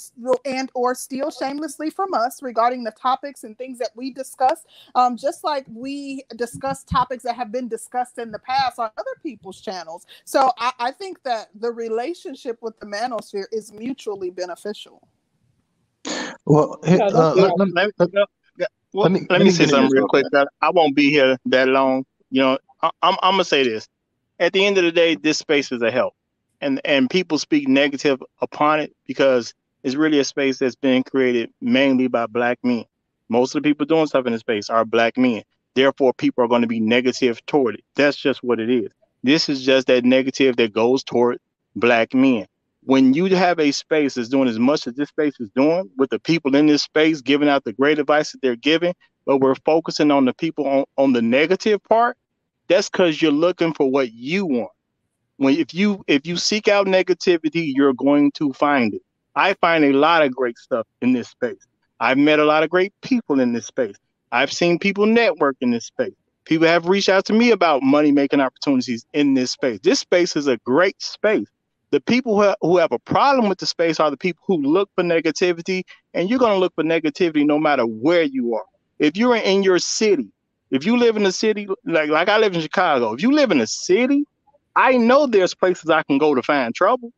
[0.46, 4.64] and or steal shamelessly from us regarding the topics and things that we discuss.
[4.96, 9.16] Um, just like we discuss topics that have been discussed in the past on other
[9.22, 10.06] people's channels.
[10.26, 15.08] So I, I think that the relationship with the manosphere is mutually beneficial.
[16.46, 18.28] Well uh, let, let, let,
[18.94, 20.26] let, me, let me say something real quick
[20.62, 22.58] i won't be here that long you know.
[22.82, 23.88] I, I'm, I'm gonna say this
[24.40, 26.14] at the end of the day, this space is a help,
[26.62, 29.54] and and people speak negative upon it because
[29.84, 32.86] it's really a space that's been created mainly by black men.
[33.30, 35.44] Most of the people doing stuff in the space are black men.
[35.76, 37.84] Therefore, people are going to be negative toward it.
[37.96, 38.92] That's just what it is.
[39.24, 41.40] This is just that negative that goes toward
[41.76, 42.46] black men.
[42.84, 46.10] When you have a space that's doing as much as this space is doing, with
[46.10, 48.94] the people in this space giving out the great advice that they're giving,
[49.26, 52.18] but we're focusing on the people on, on the negative part,
[52.68, 54.72] that's because you're looking for what you want.
[55.38, 59.02] When if you if you seek out negativity, you're going to find it.
[59.36, 61.66] I find a lot of great stuff in this space.
[62.00, 63.96] I've met a lot of great people in this space.
[64.32, 66.14] I've seen people network in this space.
[66.46, 69.80] People have reached out to me about money making opportunities in this space.
[69.82, 71.48] This space is a great space.
[71.92, 74.90] The people who, who have a problem with the space are the people who look
[74.96, 75.84] for negativity,
[76.14, 78.66] and you're going to look for negativity no matter where you are.
[79.00, 80.32] If you're in your city
[80.74, 83.52] if you live in a city like like I live in Chicago, if you live
[83.52, 84.26] in a city,
[84.76, 87.14] I know there's places I can go to find trouble.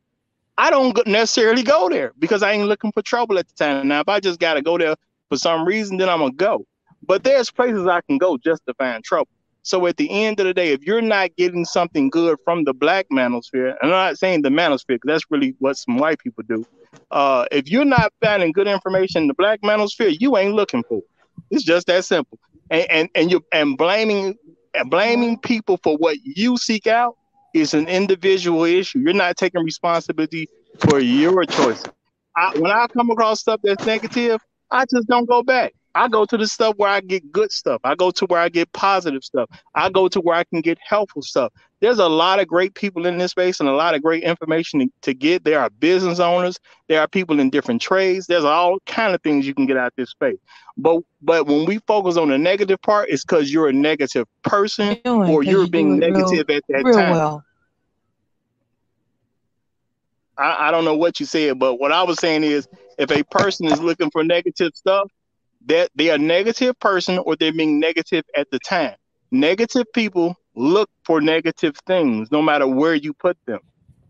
[0.57, 3.87] I don't necessarily go there because I ain't looking for trouble at the time.
[3.87, 4.95] Now, if I just got to go there
[5.29, 6.65] for some reason, then I'm gonna go.
[7.01, 9.29] But there's places I can go just to find trouble.
[9.61, 12.73] So at the end of the day, if you're not getting something good from the
[12.73, 16.43] black manosphere, and I'm not saying the manosphere, because that's really what some white people
[16.47, 16.65] do.
[17.09, 20.97] Uh, if you're not finding good information in the black manosphere, you ain't looking for
[20.97, 21.09] it.
[21.51, 22.37] It's just that simple
[22.69, 24.35] and and, and you and blaming
[24.73, 27.15] and blaming people for what you seek out
[27.53, 28.99] is an individual issue.
[28.99, 31.85] You're not taking responsibility for your choices.
[32.35, 35.73] I, when I come across stuff that's negative, I just don't go back.
[35.95, 37.79] I go to the stuff where I get good stuff.
[37.85, 39.49] I go to where I get positive stuff.
[39.73, 41.53] I go to where I can get helpful stuff.
[41.81, 44.79] There's a lot of great people in this space and a lot of great information
[44.79, 45.43] to, to get.
[45.43, 46.57] There are business owners.
[46.87, 48.27] There are people in different trades.
[48.27, 50.37] There's all kind of things you can get out this space.
[50.77, 54.97] But but when we focus on the negative part, it's because you're a negative person
[55.03, 57.11] doing, or you're being negative real, at that time.
[57.11, 57.43] Well.
[60.37, 63.23] I, I don't know what you said, but what I was saying is if a
[63.23, 65.09] person is looking for negative stuff,
[65.67, 68.95] that they are a negative person or they're being negative at the time.
[69.31, 73.59] Negative people look for negative things no matter where you put them.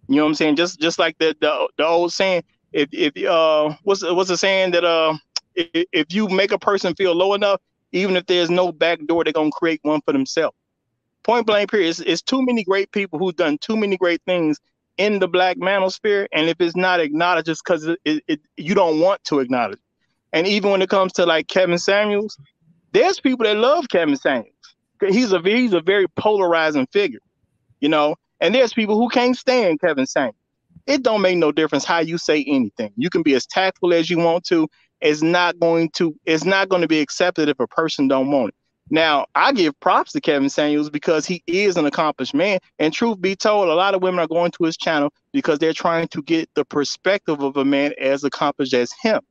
[0.07, 0.56] You know what I'm saying?
[0.56, 2.43] Just just like the the, the old saying,
[2.74, 5.15] if if uh what's what's the saying that uh
[5.56, 9.24] if, if you make a person feel low enough, even if there's no back door,
[9.24, 10.56] they're gonna create one for themselves.
[11.24, 11.90] Point blank period.
[11.90, 14.59] It's, it's too many great people who've done too many great things
[14.98, 18.75] in the black manosphere, and if it's not acknowledged, just because it, it, it, you
[18.75, 19.80] don't want to acknowledge.
[20.32, 22.38] And even when it comes to like Kevin Samuels,
[22.91, 24.55] there's people that love Kevin Samuels.
[25.01, 27.19] He's a he's a very polarizing figure,
[27.80, 28.15] you know.
[28.41, 30.35] And there's people who can't stand Kevin Samuels.
[30.88, 32.91] It don't make no difference how you say anything.
[32.95, 34.67] You can be as tactful as you want to.
[35.01, 38.49] It's not going to it's not going to be accepted if a person don't want
[38.49, 38.56] it.
[38.91, 42.59] Now, I give props to Kevin Samuels because he is an accomplished man.
[42.77, 45.74] And truth be told, a lot of women are going to his channel because they're
[45.74, 49.22] trying to get the perspective of a man as accomplished as him.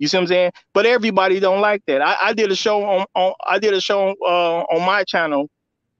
[0.00, 0.52] You see what I'm saying?
[0.74, 2.02] But everybody don't like that.
[2.02, 5.48] I, I did a show on, on I did a show uh, on my channel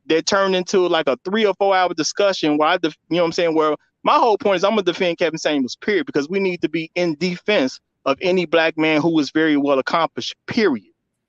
[0.07, 3.25] that turned into like a three or four hour discussion where I, def- you know
[3.25, 6.29] what I'm saying, where my whole point is I'm gonna defend Kevin Samuels, period, because
[6.29, 10.35] we need to be in defense of any black man who is very well accomplished,
[10.47, 10.85] period.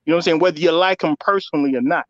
[0.05, 0.39] You know what I'm saying?
[0.39, 2.05] Whether you like him personally or not.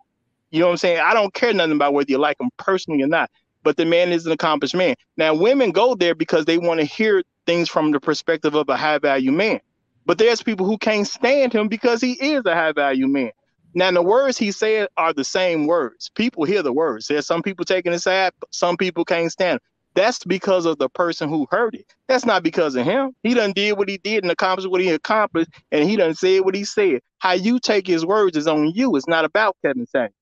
[0.51, 1.01] You know what I'm saying?
[1.01, 3.31] I don't care nothing about whether you like him personally or not.
[3.63, 4.95] But the man is an accomplished man.
[5.17, 8.77] Now, women go there because they want to hear things from the perspective of a
[8.77, 9.59] high value man.
[10.05, 13.31] But there's people who can't stand him because he is a high value man.
[13.73, 16.11] Now, the words he said are the same words.
[16.15, 17.07] People hear the words.
[17.07, 19.59] There's some people taking his side, some people can't stand him.
[19.95, 21.85] That's because of the person who heard it.
[22.07, 23.13] That's not because of him.
[23.23, 26.41] He done did what he did and accomplished what he accomplished, and he done said
[26.41, 27.01] what he said.
[27.19, 28.95] How you take his words is on you.
[28.95, 30.13] It's not about Kevin Samuels.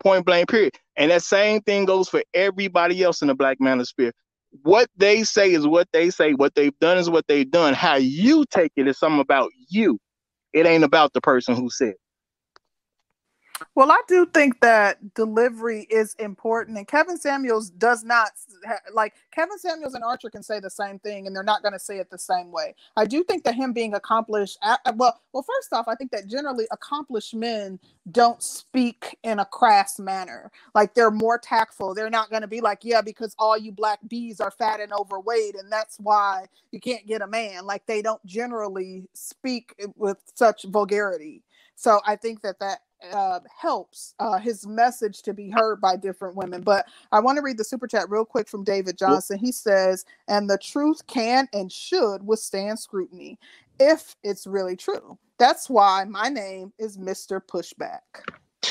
[0.00, 0.74] Point blank, period.
[0.96, 4.12] And that same thing goes for everybody else in the black manosphere.
[4.62, 6.32] What they say is what they say.
[6.32, 7.74] What they've done is what they've done.
[7.74, 9.98] How you take it is something about you.
[10.52, 11.94] It ain't about the person who said.
[13.74, 18.30] Well, I do think that delivery is important, and Kevin Samuels does not
[18.92, 21.78] like Kevin Samuels and Archer can say the same thing, and they're not going to
[21.78, 22.74] say it the same way.
[22.96, 26.26] I do think that him being accomplished, uh, well, well, first off, I think that
[26.28, 27.78] generally accomplished men
[28.12, 30.50] don't speak in a crass manner.
[30.74, 31.94] Like they're more tactful.
[31.94, 34.92] They're not going to be like, yeah, because all you black bees are fat and
[34.92, 37.66] overweight, and that's why you can't get a man.
[37.66, 41.42] Like they don't generally speak eh, with such vulgarity.
[41.76, 42.80] So I think that that
[43.12, 46.62] uh, helps uh, his message to be heard by different women.
[46.62, 49.38] But I want to read the super chat real quick from David Johnson.
[49.38, 53.38] He says, and the truth can and should withstand scrutiny
[53.78, 55.18] if it's really true.
[55.38, 57.40] That's why my name is Mr.
[57.40, 58.00] Pushback.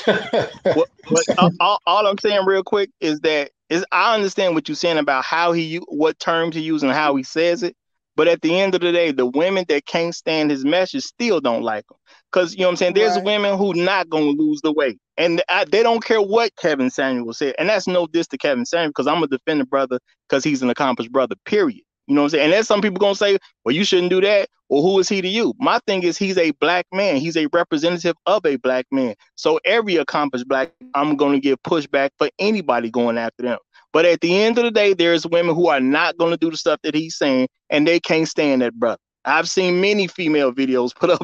[0.76, 4.76] well, but all, all, I'm saying real quick is that is I understand what you're
[4.76, 7.76] saying about how he what terms he uses and how he says it.
[8.16, 11.42] But at the end of the day, the women that can't stand his message still
[11.42, 11.98] don't like him.
[12.32, 12.94] Cause you know what I'm saying.
[12.96, 13.24] There's right.
[13.24, 17.34] women who not gonna lose the weight, and I, they don't care what Kevin Samuel
[17.34, 17.56] said.
[17.58, 20.70] And that's no diss to Kevin Samuel, because I'm a defender brother, because he's an
[20.70, 21.36] accomplished brother.
[21.46, 21.82] Period.
[22.08, 22.44] You know what I'm saying?
[22.46, 24.50] And there's some people gonna say, well, you shouldn't do that.
[24.70, 25.54] Well, who is he to you?
[25.60, 27.18] My thing is he's a black man.
[27.18, 29.16] He's a representative of a black man.
[29.36, 33.60] So every accomplished black, I'm gonna give pushback for anybody going after them.
[33.96, 36.58] But at the end of the day, there's women who are not gonna do the
[36.58, 39.00] stuff that he's saying, and they can't stand that brother.
[39.24, 41.22] I've seen many female videos put up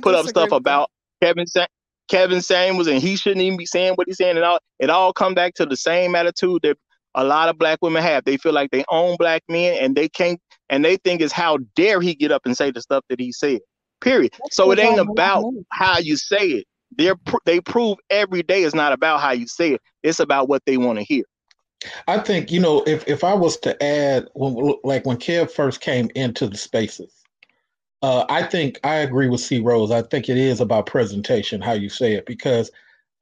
[0.00, 0.88] put up stuff about
[1.22, 1.66] Kevin Sa-
[2.08, 4.36] Kevin Samuels, and he shouldn't even be saying what he's saying.
[4.36, 6.78] And all it all come back to the same attitude that
[7.14, 8.24] a lot of black women have.
[8.24, 11.58] They feel like they own black men, and they can't, and they think is how
[11.74, 13.60] dare he get up and say the stuff that he said.
[14.00, 14.32] Period.
[14.38, 16.66] That's so it ain't about how you say it.
[16.96, 19.82] They're, they prove every day it's not about how you say it.
[20.02, 21.24] It's about what they want to hear.
[22.08, 25.80] I think you know if if I was to add when like when Kev first
[25.80, 27.12] came into the spaces,
[28.02, 29.90] uh, I think I agree with C Rose.
[29.90, 32.70] I think it is about presentation, how you say it, because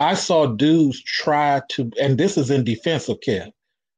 [0.00, 3.50] I saw dudes try to, and this is in defense of Kev.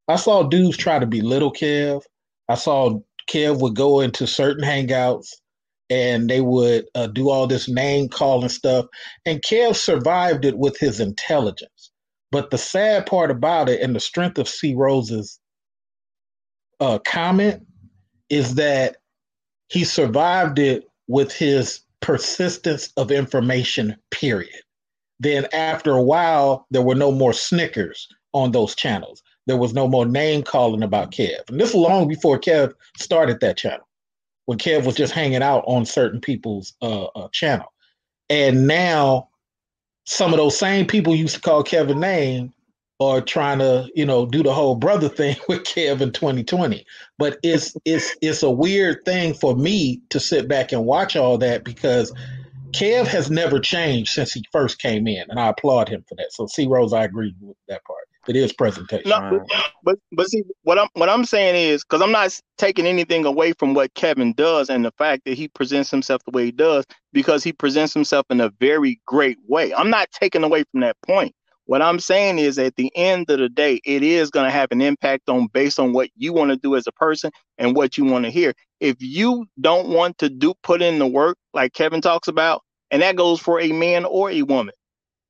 [0.09, 2.03] I saw dudes try to belittle Kev.
[2.49, 5.33] I saw Kev would go into certain hangouts
[5.89, 8.87] and they would uh, do all this name calling stuff.
[9.25, 11.76] And Kev survived it with his intelligence.
[12.37, 15.41] But the sad part about it and the strength of C Rose's
[16.81, 17.67] uh, comment
[18.29, 18.99] is that
[19.71, 24.61] he survived it with his persistence of information, period.
[25.19, 29.23] Then after a while, there were no more Snickers on those channels.
[29.47, 31.49] There was no more name calling about Kev.
[31.49, 33.89] And this was long before Kev started that channel,
[34.45, 37.73] when Kev was just hanging out on certain people's uh, uh, channel.
[38.29, 39.31] And now
[40.07, 42.53] some of those same people used to call Kevin name
[42.99, 46.85] or trying to, you know, do the whole brother thing with Kevin 2020.
[47.19, 51.37] But it's it's it's a weird thing for me to sit back and watch all
[51.39, 52.13] that because
[52.71, 56.33] Kev has never changed since he first came in, and I applaud him for that.
[56.33, 58.06] So, C Rose, I agree with that part.
[58.29, 59.09] It is presentation.
[59.09, 59.45] No,
[59.83, 63.53] but but see what I'm what I'm saying is because I'm not taking anything away
[63.53, 66.85] from what Kevin does and the fact that he presents himself the way he does
[67.13, 69.73] because he presents himself in a very great way.
[69.75, 71.35] I'm not taking away from that point.
[71.67, 74.71] What I'm saying is at the end of the day, it is going to have
[74.71, 77.99] an impact on based on what you want to do as a person and what
[77.99, 78.55] you want to hear.
[78.81, 83.03] If you don't want to do put in the work like Kevin talks about, and
[83.03, 84.75] that goes for a man or a woman.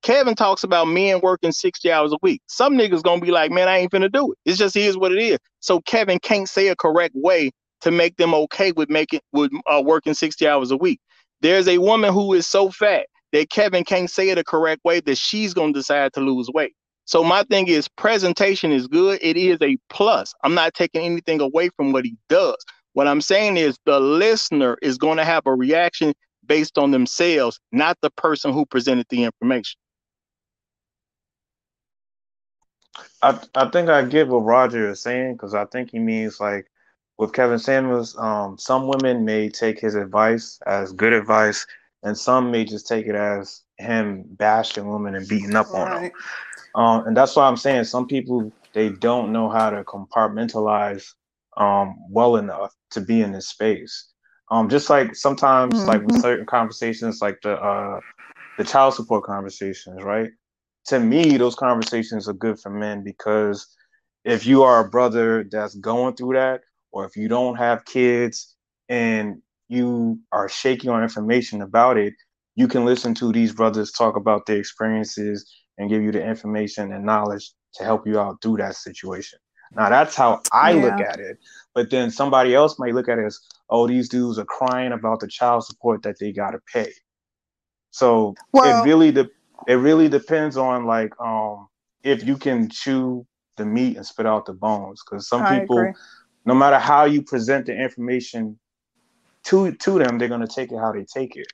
[0.07, 2.41] Kevin talks about men working 60 hours a week.
[2.47, 4.39] Some niggas gonna be like, man, I ain't finna do it.
[4.45, 5.37] It's just here's what it is.
[5.59, 9.83] So Kevin can't say a correct way to make them okay with making with uh,
[9.85, 11.01] working 60 hours a week.
[11.41, 15.01] There's a woman who is so fat that Kevin can't say it a correct way
[15.01, 16.75] that she's to decide to lose weight.
[17.07, 19.19] So my thing is presentation is good.
[19.21, 20.33] It is a plus.
[20.45, 22.65] I'm not taking anything away from what he does.
[22.93, 26.15] What I'm saying is the listener is going to have a reaction
[26.47, 29.77] based on themselves, not the person who presented the information.
[33.23, 36.67] I I think I get what Roger is saying because I think he means like
[37.19, 41.67] with Kevin Samuels, um, some women may take his advice as good advice,
[42.03, 45.81] and some may just take it as him bashing women and beating up right.
[45.81, 46.11] on them.
[46.75, 51.15] Um, and that's why I'm saying some people they don't know how to compartmentalize
[51.57, 54.13] um, well enough to be in this space.
[54.51, 55.89] Um, just like sometimes, mm-hmm.
[55.89, 56.21] like with mm-hmm.
[56.21, 58.01] certain conversations, like the uh,
[58.59, 60.31] the child support conversations, right?
[60.89, 63.67] To me, those conversations are good for men because
[64.25, 68.55] if you are a brother that's going through that, or if you don't have kids
[68.89, 72.15] and you are shaky on information about it,
[72.55, 76.93] you can listen to these brothers talk about their experiences and give you the information
[76.93, 79.39] and knowledge to help you out through that situation.
[79.75, 80.83] Now that's how I yeah.
[80.83, 81.39] look at it.
[81.75, 85.21] But then somebody else might look at it as, oh, these dudes are crying about
[85.21, 86.93] the child support that they gotta pay.
[87.91, 89.31] So well, it really de-
[89.67, 91.69] it really depends on like um
[92.03, 93.27] if you can chew
[93.57, 95.03] the meat and spit out the bones.
[95.05, 95.93] Because some I people, agree.
[96.45, 98.59] no matter how you present the information
[99.47, 101.49] to to them, they're gonna take it how they take it.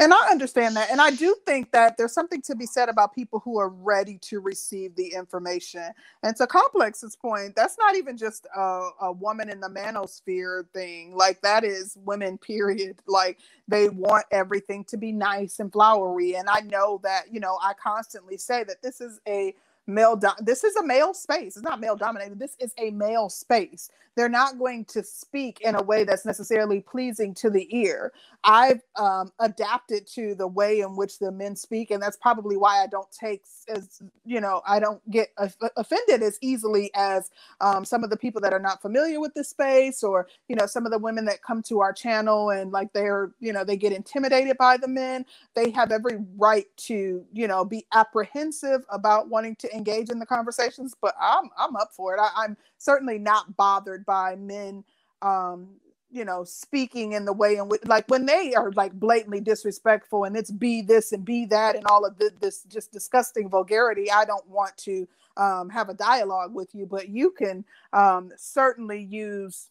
[0.00, 0.90] And I understand that.
[0.90, 4.18] And I do think that there's something to be said about people who are ready
[4.22, 5.90] to receive the information.
[6.22, 11.16] And to Complex's point, that's not even just a, a woman in the manosphere thing.
[11.16, 12.96] Like, that is women, period.
[13.06, 13.38] Like,
[13.68, 16.36] they want everything to be nice and flowery.
[16.36, 19.54] And I know that, you know, I constantly say that this is a
[19.90, 23.28] male do- this is a male space it's not male dominated this is a male
[23.30, 23.90] space.
[24.16, 28.12] They're not going to speak in a way that's necessarily pleasing to the ear.
[28.44, 32.82] I've um, adapted to the way in which the men speak and that's probably why
[32.82, 35.28] i don't take as you know i don't get
[35.76, 39.44] offended as easily as um, some of the people that are not familiar with the
[39.44, 42.92] space or you know some of the women that come to our channel and like
[42.92, 45.24] they're you know they get intimidated by the men.
[45.54, 50.26] They have every right to you know be apprehensive about wanting to engage in the
[50.26, 52.20] conversations, but I'm I'm up for it.
[52.20, 54.84] I, am certainly not bothered by men
[55.22, 55.68] um
[56.10, 60.24] you know speaking in the way in which like when they are like blatantly disrespectful
[60.24, 64.10] and it's be this and be that and all of this, this just disgusting vulgarity
[64.10, 69.02] i don't want to um, have a dialogue with you but you can um, certainly
[69.02, 69.68] use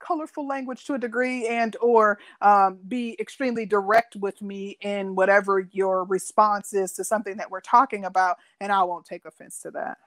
[0.00, 5.60] colorful language to a degree and or um, be extremely direct with me in whatever
[5.72, 9.70] your response is to something that we're talking about and i won't take offense to
[9.70, 9.98] that.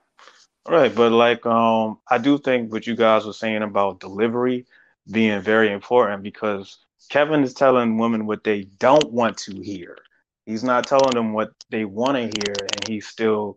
[0.67, 4.65] Right but like um i do think what you guys were saying about delivery
[5.11, 9.97] being very important because kevin is telling women what they don't want to hear.
[10.45, 13.55] He's not telling them what they want to hear and he's still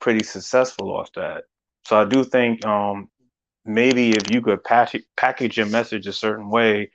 [0.00, 1.44] pretty successful off that.
[1.86, 3.08] So i do think um
[3.68, 6.90] maybe if you could package package your message a certain way,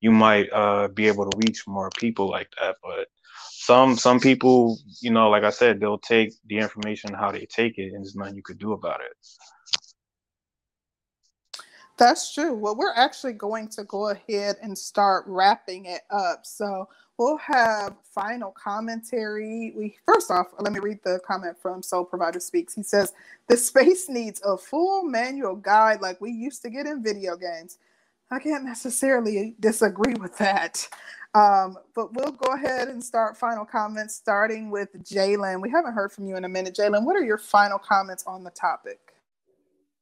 [0.00, 2.76] you might uh, be able to reach more people like that.
[2.82, 3.08] But
[3.50, 7.78] some some people, you know, like I said, they'll take the information how they take
[7.78, 9.12] it, and there's nothing you could do about it.
[11.98, 12.54] That's true.
[12.54, 16.46] Well, we're actually going to go ahead and start wrapping it up.
[16.46, 19.74] So we'll have final commentary.
[19.76, 22.74] We first off, let me read the comment from Soul Provider Speaks.
[22.74, 23.12] He says,
[23.48, 27.78] "The space needs a full manual guide like we used to get in video games."
[28.30, 30.88] I can't necessarily disagree with that.
[31.34, 35.60] Um, but we'll go ahead and start final comments, starting with Jalen.
[35.60, 37.04] We haven't heard from you in a minute, Jalen.
[37.04, 39.14] What are your final comments on the topic?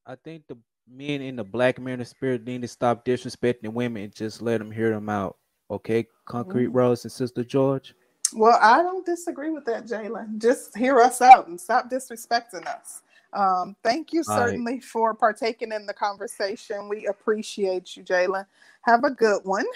[0.06, 0.56] I think the
[0.88, 4.90] men in the black manosphere need to stop disrespecting women and just let them hear
[4.90, 5.36] them out.
[5.70, 6.76] Okay, Concrete mm-hmm.
[6.76, 7.94] Rose and Sister George.
[8.34, 10.40] Well, I don't disagree with that, Jalen.
[10.40, 13.02] Just hear us out and stop disrespecting us.
[13.32, 14.84] Um, thank you certainly right.
[14.84, 16.88] for partaking in the conversation.
[16.88, 18.46] We appreciate you, Jalen.
[18.82, 19.66] Have a good one.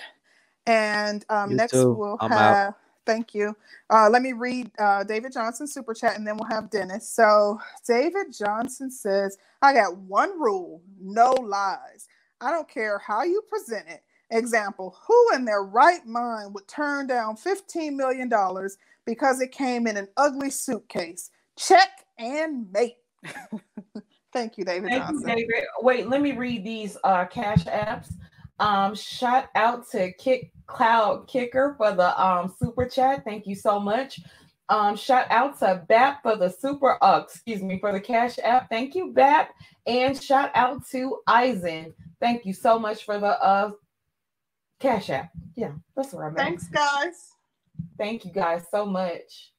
[0.66, 1.92] And um, next too.
[1.92, 2.68] we'll I'm have.
[2.68, 2.74] Out.
[3.06, 3.56] Thank you.
[3.88, 7.08] Uh, let me read uh, David Johnson super chat, and then we'll have Dennis.
[7.08, 12.08] So David Johnson says, "I got one rule: no lies.
[12.40, 14.02] I don't care how you present it.
[14.30, 18.30] Example, who in their right mind would turn down $15 million
[19.04, 21.30] because it came in an ugly suitcase?
[21.56, 22.98] Check and mate.
[24.32, 25.28] Thank you, David Thank Johnson.
[25.28, 25.64] You, David.
[25.80, 28.12] Wait, let me read these uh, cash apps.
[28.60, 33.24] Um, shout out to Kick Cloud Kicker for the um, super chat.
[33.24, 34.20] Thank you so much.
[34.68, 38.68] Um, shout out to BAP for the super, uh, excuse me, for the cash app.
[38.68, 39.50] Thank you, BAP.
[39.86, 41.92] And shout out to Eisen.
[42.20, 43.72] Thank you so much for the uh,
[44.78, 45.30] cash app.
[45.56, 46.44] Yeah, that's where I'm at.
[46.44, 47.30] Thanks, guys.
[47.98, 49.52] Thank you guys so much.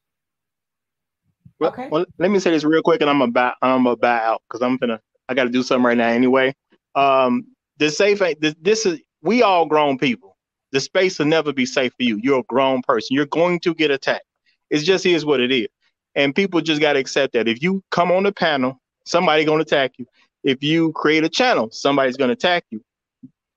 [1.58, 1.88] Well, okay.
[1.90, 4.62] Well, let me say this real quick, and I'm about I'm a buy out because
[4.62, 6.54] I'm gonna I got to do something right now anyway.
[6.94, 7.46] Um,
[7.78, 10.36] the safe this, this is we all grown people.
[10.72, 12.18] The space will never be safe for you.
[12.22, 13.14] You're a grown person.
[13.14, 14.24] You're going to get attacked.
[14.70, 15.68] It just is what it is,
[16.14, 17.48] and people just got to accept that.
[17.48, 20.06] If you come on the panel, somebody gonna attack you.
[20.44, 22.82] If you create a channel, somebody's gonna attack you.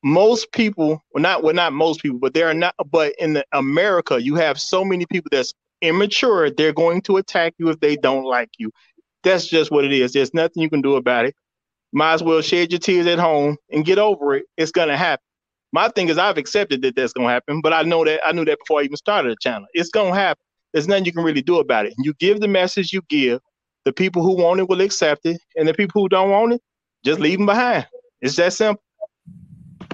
[0.04, 2.76] Most people, well, not well, not most people, but there are not.
[2.92, 7.54] But in the America, you have so many people that's immature, they're going to attack
[7.58, 8.72] you if they don't like you.
[9.24, 10.14] That's just what it is.
[10.14, 11.36] There's nothing you can do about it.
[11.96, 14.46] Might as well shed your tears at home and get over it.
[14.58, 15.24] It's gonna happen.
[15.74, 18.46] My thing is I've accepted that that's gonna happen, but I know that I knew
[18.46, 19.68] that before I even started the channel.
[19.74, 20.44] It's gonna happen.
[20.74, 21.96] There's nothing you can really do about it.
[22.00, 23.42] You give the message you give.
[23.86, 26.62] The people who want it will accept it, and the people who don't want it,
[27.06, 27.88] just leave them behind.
[28.22, 28.84] It's that simple.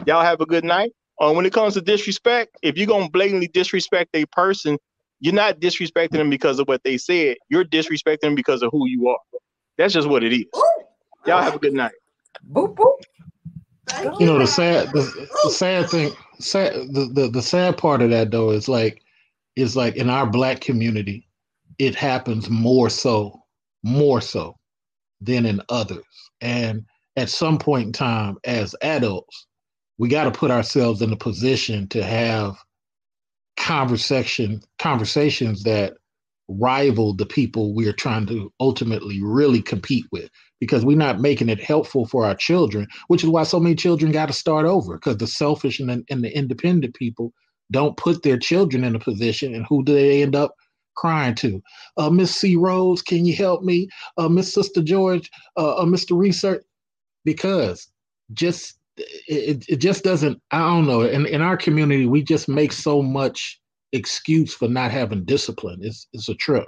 [0.07, 0.93] Y'all have a good night.
[1.21, 4.77] Uh, when it comes to disrespect, if you're gonna blatantly disrespect a person
[5.21, 7.37] you're not disrespecting them because of what they said.
[7.49, 9.19] You're disrespecting them because of who you are.
[9.77, 10.45] That's just what it is.
[11.25, 11.93] Y'all have a good night.
[12.51, 12.97] Boop boop.
[14.19, 18.09] You know the sad the, the sad thing sad the, the the sad part of
[18.09, 19.01] that though is like
[19.55, 21.27] is like in our black community
[21.77, 23.43] it happens more so
[23.83, 24.55] more so
[25.19, 26.05] than in others
[26.39, 26.85] and
[27.17, 29.47] at some point in time as adults
[29.97, 32.55] we got to put ourselves in a position to have
[33.57, 35.93] conversation conversations that
[36.47, 40.29] rival the people we're trying to ultimately really compete with
[40.61, 44.13] because we're not making it helpful for our children which is why so many children
[44.13, 47.33] got to start over because the selfish and, and the independent people
[47.71, 50.55] don't put their children in a position and who do they end up
[50.95, 51.61] crying to?
[51.97, 52.55] Uh, miss c.
[52.55, 53.89] Rose can you help me?
[54.17, 56.63] Uh, miss sister george uh, uh mr research
[57.25, 57.87] because
[58.33, 62.71] just it, it just doesn't i don't know in, in our community we just make
[62.71, 63.61] so much
[63.93, 65.79] excuse for not having discipline.
[65.81, 66.67] It's, it's a trip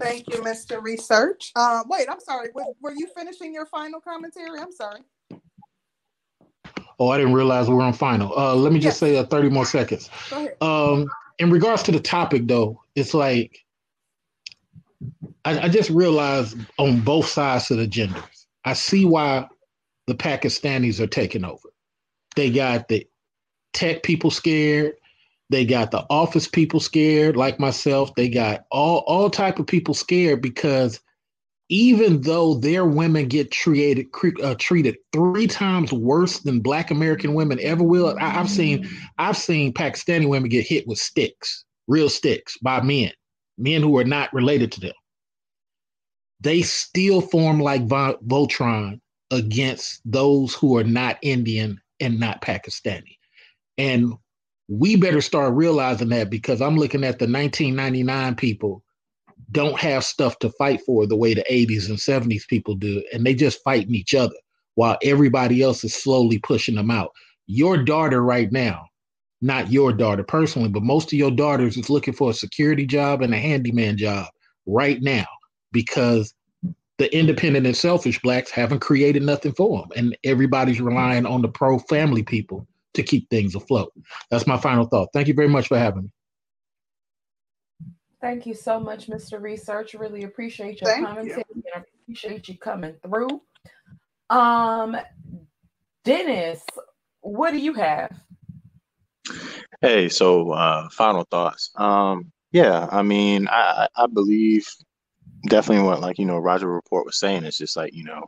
[0.00, 4.58] thank you mr research uh, wait i'm sorry were, were you finishing your final commentary
[4.58, 5.00] i'm sorry
[6.98, 9.12] oh i didn't realize we were on final uh, let me just yes.
[9.12, 10.10] say uh, 30 more seconds
[10.60, 11.06] um,
[11.38, 13.64] in regards to the topic though it's like
[15.44, 19.48] I, I just realized on both sides of the genders, I see why
[20.06, 21.68] the Pakistanis are taking over.
[22.36, 23.06] They got the
[23.72, 24.94] tech people scared.
[25.50, 28.14] They got the office people scared, like myself.
[28.14, 31.00] They got all all type of people scared because
[31.68, 34.06] even though their women get treated
[34.42, 38.88] uh, treated three times worse than Black American women ever will, I, have seen
[39.18, 43.12] I've seen Pakistani women get hit with sticks, real sticks, by men,
[43.58, 44.92] men who are not related to them
[46.40, 53.18] they still form like Voltron against those who are not Indian and not Pakistani.
[53.78, 54.14] And
[54.70, 58.84] we better start realizing that because I'm looking at the 1999 people
[59.50, 63.26] don't have stuff to fight for the way the 80s and 70s people do, and
[63.26, 64.36] they just fighting each other
[64.76, 67.10] while everybody else is slowly pushing them out.
[67.48, 68.86] Your daughter right now,
[69.42, 73.22] not your daughter personally, but most of your daughters is looking for a security job
[73.22, 74.28] and a handyman job
[74.66, 75.26] right now
[75.72, 76.32] because
[76.98, 81.48] the independent and selfish blacks haven't created nothing for them, and everybody's relying on the
[81.48, 83.92] pro family people to keep things afloat.
[84.30, 85.08] That's my final thought.
[85.12, 86.10] Thank you very much for having me.
[88.20, 89.40] Thank you so much, Mr.
[89.40, 89.94] Research.
[89.94, 93.40] Really appreciate your commentary and I appreciate you coming through.
[94.28, 94.96] Um,
[96.04, 96.62] Dennis,
[97.20, 98.10] what do you have?
[99.80, 101.70] Hey, so uh, final thoughts.
[101.76, 104.66] Um, yeah, I mean, I, I believe
[105.48, 107.44] definitely what like you know Roger Report was saying.
[107.44, 108.26] It's just like you know,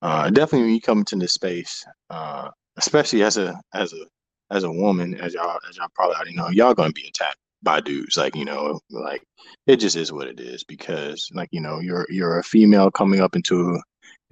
[0.00, 4.06] uh, definitely when you come into this space, uh, especially as a as a
[4.50, 7.80] as a woman, as y'all as y'all probably already know, y'all gonna be attacked by
[7.80, 8.16] dudes.
[8.16, 9.22] Like you know, like
[9.66, 13.20] it just is what it is because like you know you're you're a female coming
[13.20, 13.80] up into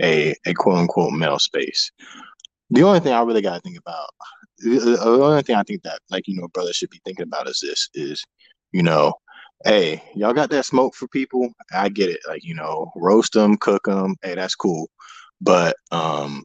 [0.02, 1.90] a a quote unquote male space.
[2.70, 4.10] The only thing I really got to think about,
[4.58, 7.60] the only thing I think that like you know brothers should be thinking about is
[7.60, 8.24] this is
[8.72, 9.14] you know
[9.64, 11.52] hey, y'all got that smoke for people?
[11.72, 12.20] I get it.
[12.26, 14.16] Like, you know, roast them, cook them.
[14.22, 14.88] Hey, that's cool.
[15.40, 16.44] But, um,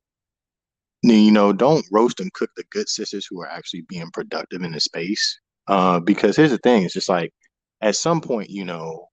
[1.14, 4.72] you know, don't roast and cook the good sisters who are actually being productive in
[4.72, 5.40] the space.
[5.68, 7.32] Uh, because here's the thing, it's just like
[7.82, 9.08] at some point, you know,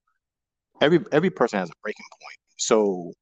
[0.81, 2.37] every every person has a breaking point.
[2.57, 3.13] So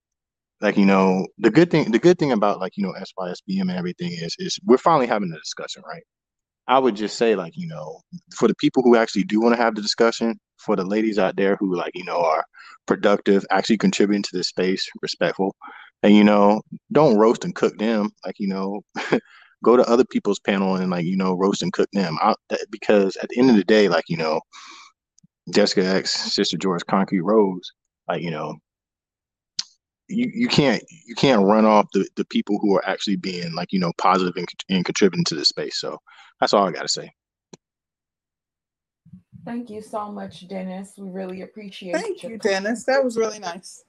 [0.61, 3.72] like you know the good thing the good thing about like you know SYSBM and
[3.72, 6.03] everything is is we're finally having a discussion right
[6.67, 8.00] i would just say like you know
[8.35, 11.35] for the people who actually do want to have the discussion for the ladies out
[11.35, 12.45] there who like you know are
[12.85, 15.56] productive actually contributing to this space respectful.
[16.03, 18.09] And you know don't roast and cook them.
[18.25, 18.81] Like you know
[19.64, 22.17] go to other people's panel and like you know roast and cook them.
[22.22, 22.38] Out
[22.69, 24.41] because at the end of the day like you know
[25.51, 27.72] jessica x sister george concrete rose
[28.07, 28.56] like you know
[30.07, 33.72] you, you can't you can't run off the, the people who are actually being like
[33.72, 35.80] you know positive and, and contributing to the space.
[35.80, 35.98] So
[36.40, 37.11] that's all i got to say
[39.45, 42.01] thank you so much dennis we really appreciate it.
[42.01, 43.83] thank you dennis that was really nice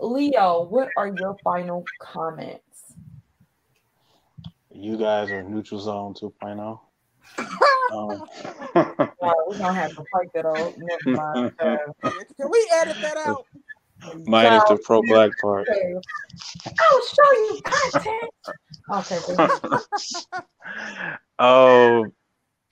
[0.00, 2.62] leo what are your final comments
[4.72, 6.80] you guys are neutral zone 2.0
[7.92, 8.24] um,
[8.74, 10.74] we're gonna have to fight that out.
[10.76, 11.52] Never mind.
[11.58, 11.76] Uh,
[12.36, 13.44] Can we edit that out?
[14.26, 15.68] Minus the pro black part.
[15.68, 18.30] I'll show you content.
[18.92, 19.18] Okay.
[21.38, 22.06] oh,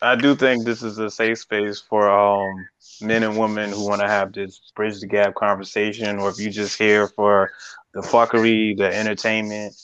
[0.03, 2.67] I do think this is a safe space for um
[3.01, 6.51] men and women who want to have this bridge the gap conversation, or if you
[6.51, 7.51] just here for
[7.95, 9.75] the fuckery, the entertainment,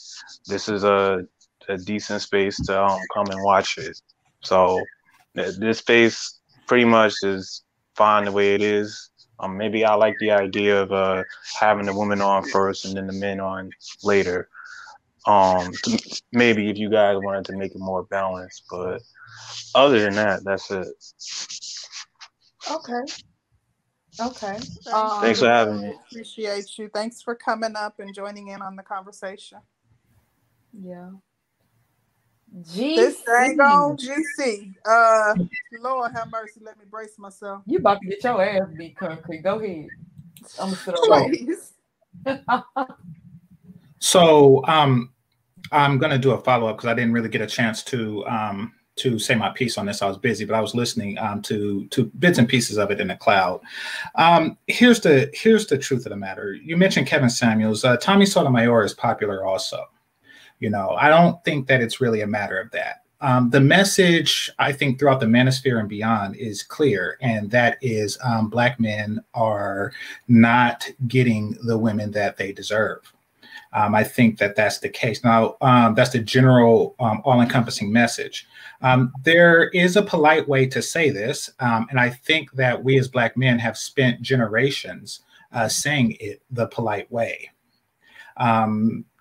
[0.47, 1.25] this is a
[1.69, 3.99] a decent space to um come and watch it.
[4.41, 4.83] So
[5.33, 7.63] this space pretty much is
[7.95, 9.09] fine the way it is.
[9.39, 11.23] Um, maybe I like the idea of uh,
[11.59, 13.71] having the women on first and then the men on
[14.03, 14.47] later.
[15.25, 15.71] Um,
[16.31, 19.01] maybe if you guys wanted to make it more balanced, but
[19.75, 20.87] other than that, that's it.
[22.69, 23.13] Okay.
[24.19, 24.57] Okay.
[24.93, 25.93] Um, Thanks for having me.
[26.11, 26.89] Appreciate you.
[26.89, 29.59] Thanks for coming up and joining in on the conversation.
[30.73, 31.09] Yeah.
[32.61, 32.95] GC.
[32.95, 34.73] This thing on GC.
[34.85, 35.35] Uh,
[35.79, 36.59] Lord have mercy.
[36.63, 37.63] Let me brace myself.
[37.65, 39.41] You about to get your ass beat, concrete.
[39.43, 39.87] Go ahead.
[40.59, 40.97] I'm gonna
[43.99, 45.12] So, um,
[45.73, 48.73] I'm gonna do a follow up because I didn't really get a chance to um
[48.95, 50.01] to say my piece on this.
[50.01, 53.01] I was busy, but I was listening um, to to bits and pieces of it
[53.01, 53.61] in the cloud.
[54.15, 56.53] Um, here's the here's the truth of the matter.
[56.53, 57.83] You mentioned Kevin Samuels.
[57.83, 59.85] Uh, Tommy Sotomayor is popular also.
[60.59, 63.03] You know, I don't think that it's really a matter of that.
[63.19, 68.17] Um, the message, I think, throughout the manosphere and beyond is clear, and that is
[68.23, 69.93] um, Black men are
[70.27, 73.12] not getting the women that they deserve.
[73.73, 75.23] Um, I think that that's the case.
[75.23, 78.47] Now, um, that's the general, um, all encompassing message.
[78.81, 83.07] Um, there is a polite way to say this, and I think that we as
[83.07, 85.21] Black men have spent generations
[85.51, 87.49] uh, saying it the polite way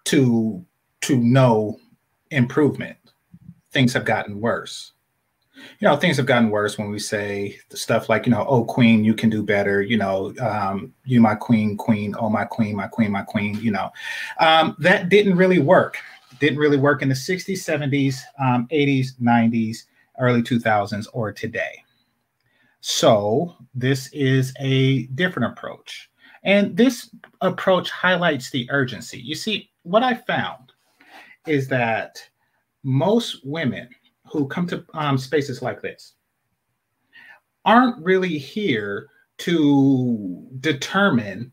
[0.04, 0.64] to
[1.02, 1.78] to know
[2.30, 2.96] improvement.
[3.70, 4.91] Things have gotten worse.
[5.78, 9.04] You know, things have gotten worse when we say stuff like, you know, oh, queen,
[9.04, 9.82] you can do better.
[9.82, 13.70] You know, um, you, my queen, queen, oh, my queen, my queen, my queen, you
[13.70, 13.90] know.
[14.38, 15.98] Um, that didn't really work.
[16.40, 19.84] Didn't really work in the 60s, 70s, um, 80s, 90s,
[20.18, 21.82] early 2000s, or today.
[22.80, 26.10] So this is a different approach.
[26.42, 29.20] And this approach highlights the urgency.
[29.20, 30.72] You see, what I found
[31.46, 32.18] is that
[32.82, 33.88] most women
[34.32, 36.14] who come to um, spaces like this
[37.64, 41.52] aren't really here to determine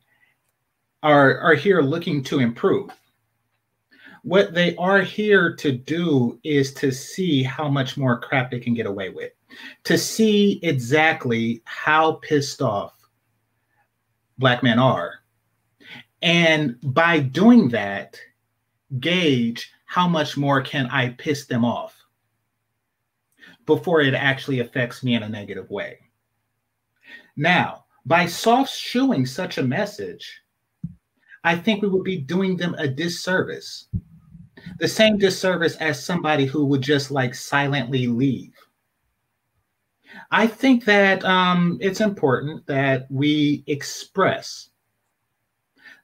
[1.03, 2.90] or are here looking to improve.
[4.24, 8.74] What they are here to do is to see how much more crap they can
[8.74, 9.32] get away with,
[9.85, 12.93] to see exactly how pissed off
[14.38, 15.19] Black men are.
[16.22, 18.19] And by doing that,
[18.99, 21.99] gauge how much more can I piss them off
[23.69, 25.99] before it actually affects me in a negative way.
[27.38, 30.41] Now, by soft shoeing such a message,
[31.45, 33.88] I think we would be doing them a disservice.
[34.80, 38.53] The same disservice as somebody who would just like silently leave.
[40.31, 44.69] I think that um, it's important that we express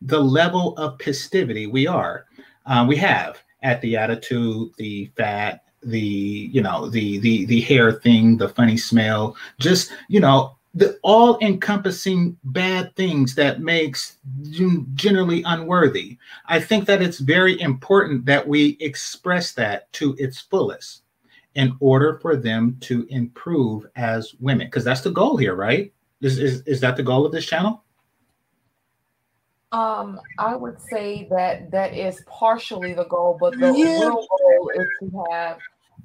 [0.02, 2.26] the level of festivity we are,
[2.66, 7.92] uh, we have at the attitude, the fat, the you know the the the hair
[7.92, 14.86] thing, the funny smell, just you know the all encompassing bad things that makes you
[14.94, 16.18] generally unworthy.
[16.48, 21.04] I think that it's very important that we express that to its fullest
[21.56, 25.94] in order for them to improve as women because that's the goal here, right?
[26.22, 27.84] Is, is, is that the goal of this channel?
[29.72, 34.00] Um, I would say that that is partially the goal, but the yeah.
[34.00, 35.58] real goal is to have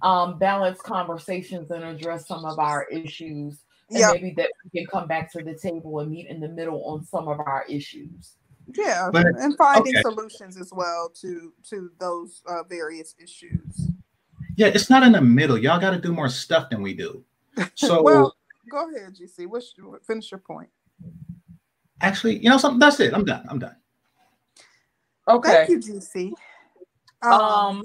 [0.02, 4.12] um, balanced conversations and address some of our issues and yep.
[4.14, 7.04] maybe that we can come back to the table and meet in the middle on
[7.04, 8.34] some of our issues.
[8.76, 10.02] Yeah, but, and finding okay.
[10.02, 13.88] solutions as well to to those uh, various issues.
[14.56, 15.58] Yeah, it's not in the middle.
[15.58, 17.24] Y'all got to do more stuff than we do.
[17.74, 18.36] So, well,
[18.70, 19.46] go ahead, GC.
[19.46, 19.74] What's
[20.06, 20.68] finish your point?
[22.00, 22.78] Actually, you know something.
[22.78, 23.12] That's it.
[23.12, 23.44] I'm done.
[23.48, 23.76] I'm done.
[25.28, 25.66] Okay.
[25.66, 26.32] Thank you, GC.
[27.22, 27.82] Um, um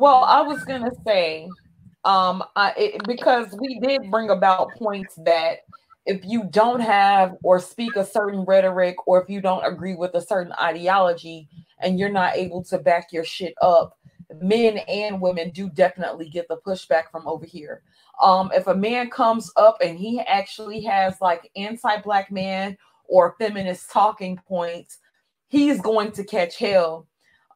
[0.00, 1.46] well, I was gonna say,
[2.04, 5.58] um, I, it, because we did bring about points that
[6.06, 10.14] if you don't have or speak a certain rhetoric, or if you don't agree with
[10.14, 11.48] a certain ideology,
[11.80, 13.98] and you're not able to back your shit up,
[14.40, 17.82] men and women do definitely get the pushback from over here.
[18.22, 23.90] Um, if a man comes up and he actually has like anti-black man or feminist
[23.90, 24.98] talking points,
[25.48, 27.06] he's going to catch hell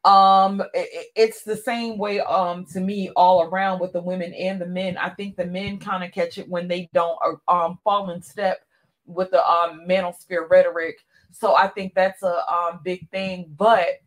[0.04, 4.60] um it, it's the same way um to me all around with the women and
[4.60, 4.96] the men.
[4.98, 8.20] I think the men kind of catch it when they don't uh, um fall in
[8.22, 8.60] step
[9.06, 10.98] with the um manosphere rhetoric.
[11.32, 13.46] So i think that's a um big thing.
[13.56, 14.00] But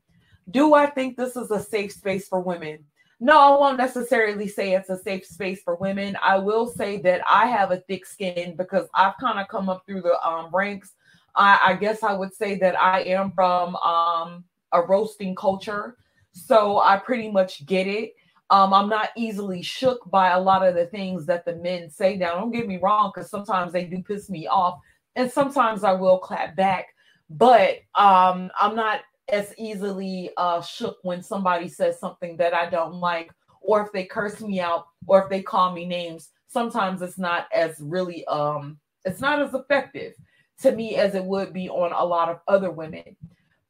[0.52, 2.84] do i think this is a safe space for women?
[3.20, 6.16] No i won't necessarily say it's a safe space for women.
[6.22, 9.84] I will say that i have a thick skin because i've kind of come up
[9.88, 10.94] through the um ranks.
[11.36, 15.98] I, I guess i would say that i am from um a roasting culture.
[16.32, 18.14] So I pretty much get it.
[18.50, 22.16] Um, I'm not easily shook by a lot of the things that the men say.
[22.16, 24.80] Now, don't get me wrong, because sometimes they do piss me off,
[25.16, 26.88] and sometimes I will clap back.
[27.30, 32.94] But um, I'm not as easily uh, shook when somebody says something that I don't
[32.94, 36.30] like, or if they curse me out, or if they call me names.
[36.48, 40.14] Sometimes it's not as really um, it's not as effective
[40.62, 43.18] to me as it would be on a lot of other women.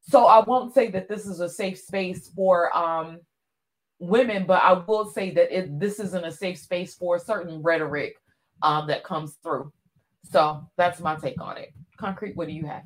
[0.09, 3.19] So I won't say that this is a safe space for um,
[3.99, 8.15] women, but I will say that it, this isn't a safe space for certain rhetoric
[8.61, 9.71] um, that comes through.
[10.31, 11.73] So that's my take on it.
[11.97, 12.83] Concrete, what do you have?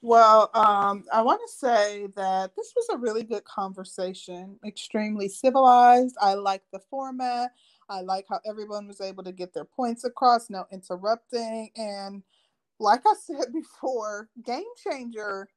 [0.00, 6.16] Well, um, I want to say that this was a really good conversation, extremely civilized.
[6.20, 7.50] I like the format.
[7.88, 11.70] I like how everyone was able to get their points across, no interrupting.
[11.76, 12.22] And
[12.78, 15.48] like I said before, Game Changer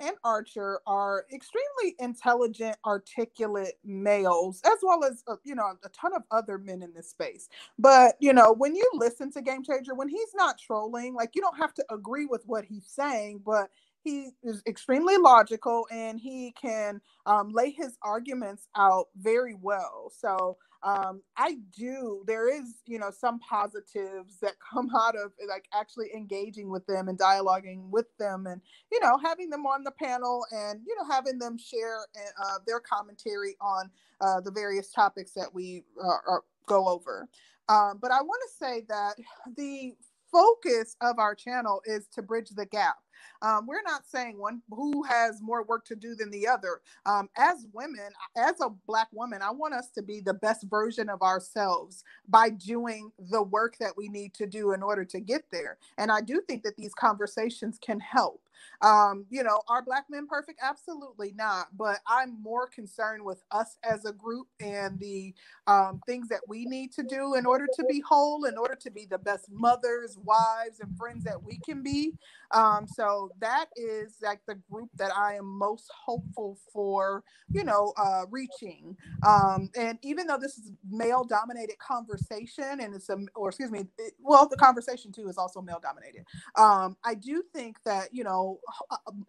[0.00, 6.14] and Archer are extremely intelligent, articulate males, as well as uh, you know a ton
[6.14, 7.48] of other men in this space.
[7.78, 11.42] But you know, when you listen to Game Changer, when he's not trolling, like you
[11.42, 13.70] don't have to agree with what he's saying, but
[14.02, 20.10] he is extremely logical and he can um, lay his arguments out very well.
[20.16, 22.24] So um, I do.
[22.26, 27.08] There is, you know, some positives that come out of like actually engaging with them
[27.08, 31.06] and dialoguing with them, and you know, having them on the panel and you know,
[31.08, 31.98] having them share
[32.42, 37.28] uh, their commentary on uh, the various topics that we uh, go over.
[37.68, 39.14] Um, but I want to say that
[39.56, 39.94] the
[40.32, 42.96] focus of our channel is to bridge the gap
[43.42, 46.80] um, we're not saying one who has more work to do than the other.
[47.06, 51.08] Um, as women, as a Black woman, I want us to be the best version
[51.08, 55.44] of ourselves by doing the work that we need to do in order to get
[55.50, 55.78] there.
[55.98, 58.42] And I do think that these conversations can help.
[58.82, 60.60] Um, you know, are black men perfect?
[60.62, 61.68] Absolutely not.
[61.76, 65.34] But I'm more concerned with us as a group and the
[65.66, 68.90] um, things that we need to do in order to be whole, in order to
[68.90, 72.12] be the best mothers, wives, and friends that we can be.
[72.52, 77.22] Um, so that is like the group that I am most hopeful for,
[77.52, 78.96] you know, uh, reaching.
[79.26, 83.86] Um, and even though this is male dominated conversation and it's a, or excuse me,
[83.98, 86.24] it, well, the conversation too is also male dominated.
[86.56, 88.49] Um, I do think that, you know,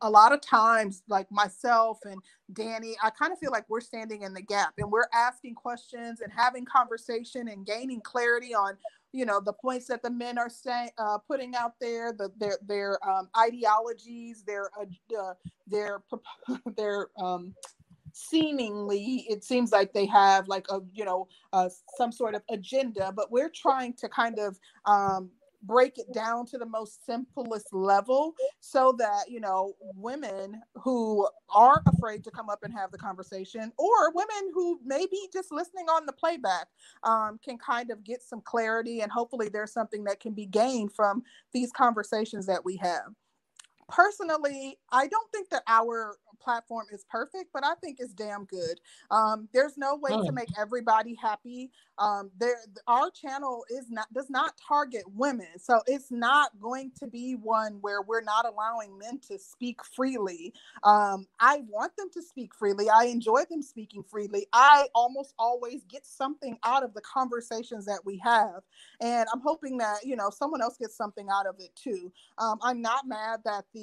[0.01, 2.21] a, lot of times, like myself and
[2.53, 6.21] Danny, I kind of feel like we're standing in the gap and we're asking questions
[6.21, 8.77] and having conversation and gaining clarity on
[9.13, 12.57] you know the points that the men are saying uh, putting out there the, their
[12.65, 15.33] their um, ideologies their uh,
[15.67, 16.01] their
[16.77, 17.53] their um,
[18.13, 23.11] seemingly it seems like they have like a you know uh, some sort of agenda
[23.15, 25.29] but we're trying to kind of um,
[25.63, 31.81] break it down to the most simplest level so that you know women who are
[31.87, 35.87] afraid to come up and have the conversation or women who may be just listening
[35.87, 36.67] on the playback
[37.03, 40.91] um, can kind of get some clarity and hopefully there's something that can be gained
[40.91, 41.23] from
[41.53, 43.13] these conversations that we have
[43.91, 48.81] personally, I don't think that our platform is perfect, but I think it's damn good.
[49.11, 51.71] Um, there's no way to make everybody happy.
[51.99, 57.07] Um, there, our channel is not does not target women, so it's not going to
[57.07, 60.53] be one where we're not allowing men to speak freely.
[60.83, 62.89] Um, I want them to speak freely.
[62.89, 64.47] I enjoy them speaking freely.
[64.53, 68.63] I almost always get something out of the conversations that we have,
[69.01, 72.11] and I'm hoping that you know someone else gets something out of it too.
[72.39, 73.80] Um, I'm not mad that the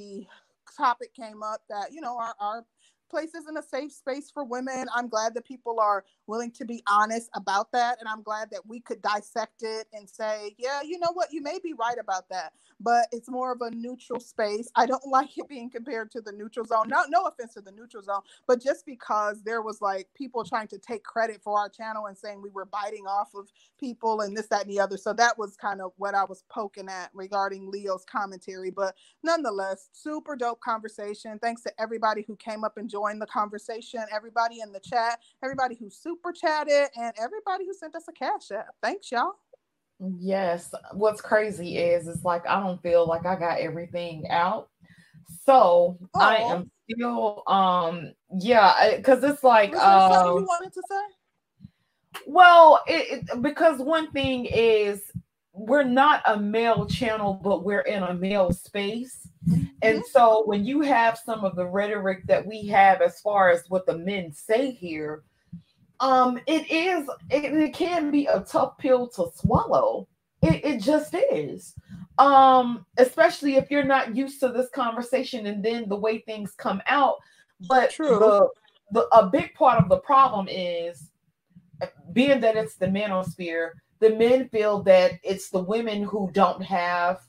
[0.77, 2.67] topic came up that you know our, our
[3.09, 4.87] place isn't a safe space for women.
[4.95, 7.99] I'm glad that people are willing to be honest about that.
[8.01, 11.43] And I'm glad that we could dissect it and say, yeah, you know what, you
[11.43, 12.53] may be right about that.
[12.81, 14.70] But it's more of a neutral space.
[14.77, 16.89] I don't like it being compared to the neutral zone.
[16.89, 20.69] No, no offense to the neutral zone, but just because there was like people trying
[20.69, 24.37] to take credit for our channel and saying we were biting off of people and
[24.37, 24.97] this, that, and the other.
[24.97, 28.70] So that was kind of what I was poking at regarding Leo's commentary.
[28.70, 31.39] But nonetheless, super dope conversation.
[31.41, 35.75] Thanks to everybody who came up and joined the conversation, everybody in the chat, everybody
[35.75, 38.68] who super super chatted, and everybody who sent us a cash app.
[38.83, 39.33] Thanks, y'all.
[40.18, 40.73] Yes.
[40.93, 44.68] What's crazy is it's like I don't feel like I got everything out.
[45.44, 46.20] So oh.
[46.20, 52.20] I am still um yeah, because it's like uh, something you um, wanted to say?
[52.27, 55.02] Well, it, it, because one thing is
[55.59, 59.28] we're not a male channel, but we're in a male space.
[59.49, 59.65] Mm-hmm.
[59.83, 63.65] And so when you have some of the rhetoric that we have as far as
[63.69, 65.23] what the men say here,
[66.01, 70.07] um it is it, it can be a tough pill to swallow
[70.43, 71.75] it, it just is
[72.19, 76.81] um especially if you're not used to this conversation and then the way things come
[76.87, 77.17] out
[77.69, 78.19] but True.
[78.19, 78.49] the
[78.93, 81.11] the a big part of the problem is
[82.12, 83.70] being that it's the manosphere
[84.01, 87.20] the men feel that it's the women who don't have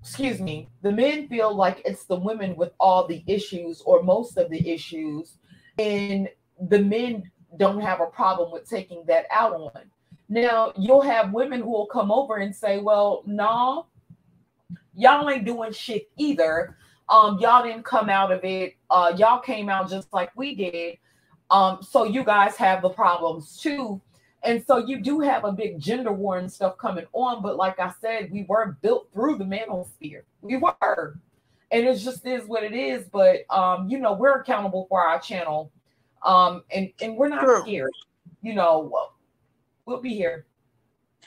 [0.00, 4.36] excuse me the men feel like it's the women with all the issues or most
[4.36, 5.38] of the issues
[5.78, 6.28] and
[6.68, 9.90] the men don't have a problem with taking that out on.
[10.28, 13.86] Now, you'll have women who will come over and say, Well, no,
[14.94, 16.76] y'all ain't doing shit either.
[17.08, 18.74] Um, y'all didn't come out of it.
[18.90, 20.98] Uh, y'all came out just like we did.
[21.50, 24.00] Um, so you guys have the problems too.
[24.46, 27.42] And so you do have a big gender war and stuff coming on.
[27.42, 30.22] But like I said, we were built through the manosphere.
[30.40, 31.18] We were.
[31.72, 33.08] And it just is what it is.
[33.12, 35.72] But um, you know, we're accountable for our channel
[36.26, 37.62] um, and and we're not True.
[37.62, 37.92] scared.
[38.42, 39.12] You know, we'll,
[39.86, 40.46] we'll be here.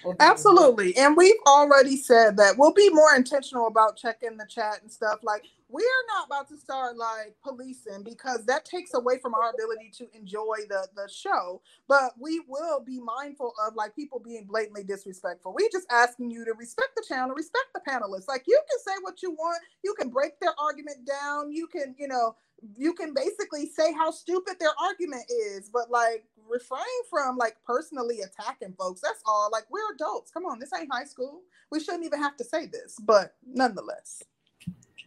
[0.04, 0.92] We'll be Absolutely.
[0.94, 1.08] Here.
[1.08, 5.20] And we've already said that we'll be more intentional about checking the chat and stuff.
[5.24, 9.92] Like, we're not about to start like policing because that takes away from our ability
[9.98, 11.62] to enjoy the, the show.
[11.88, 15.54] But we will be mindful of like people being blatantly disrespectful.
[15.54, 18.28] We're just asking you to respect the channel, respect the panelists.
[18.28, 21.96] Like, you can say what you want, you can break their argument down, you can,
[22.00, 22.36] you know,
[22.76, 28.22] you can basically say how stupid their argument is, but like refrain from like personally
[28.22, 29.02] attacking folks.
[29.02, 29.50] That's all.
[29.52, 30.32] Like we're adults.
[30.32, 31.42] Come on, this ain't high school.
[31.72, 34.24] We shouldn't even have to say this, but nonetheless.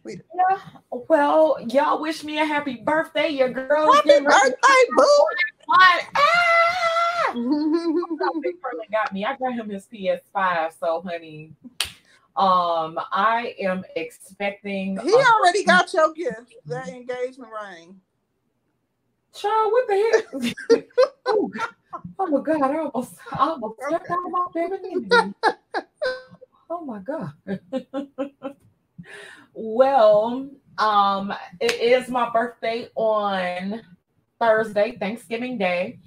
[0.05, 0.59] Yeah,
[0.91, 3.29] well, y'all wish me a happy birthday.
[3.29, 5.25] Your girl happy birthday, boo.
[5.71, 7.33] Ah!
[8.41, 8.55] Big
[8.91, 9.25] got me.
[9.25, 11.53] I got him his PS5, so honey,
[12.35, 14.97] um, I am expecting.
[14.97, 17.99] He already got your gift, that engagement ring.
[19.33, 20.85] Child, what the heck?
[21.25, 21.49] oh,
[22.19, 25.33] oh, my God, I almost, I almost stepped out of my femininity.
[26.69, 27.31] oh my God.
[29.53, 33.81] Well, um, it is my birthday on
[34.39, 35.99] Thursday, Thanksgiving Day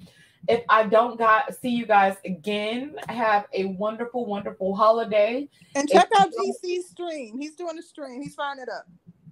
[0.47, 5.49] if I don't got see you guys again, have a wonderful, wonderful holiday.
[5.75, 7.39] And check if out GC's stream.
[7.39, 8.21] He's doing a stream.
[8.21, 8.85] He's firing it up.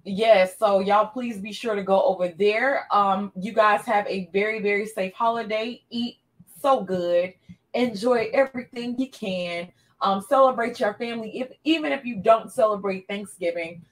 [0.04, 2.86] Yes, so y'all please be sure to go over there.
[2.92, 5.82] Um, you guys have a very, very safe holiday.
[5.90, 6.18] Eat
[6.60, 7.34] so good.
[7.74, 9.72] Enjoy everything you can.
[10.00, 11.38] Um, celebrate your family.
[11.38, 13.84] If even if you don't celebrate Thanksgiving,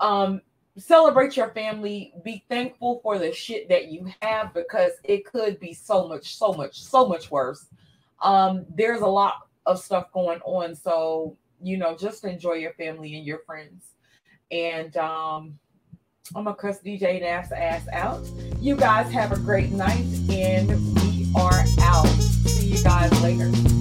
[0.00, 0.40] um,
[0.78, 2.12] celebrate your family.
[2.24, 6.52] Be thankful for the shit that you have because it could be so much so
[6.52, 7.66] much so much worse.
[8.22, 10.74] Um there's a lot of stuff going on.
[10.74, 13.86] So you know just enjoy your family and your friends.
[14.50, 15.58] And um
[16.36, 18.24] i'm gonna cuss dj naff's ass out.
[18.60, 22.06] You guys have a great night and we are out.
[22.06, 23.77] See you guys later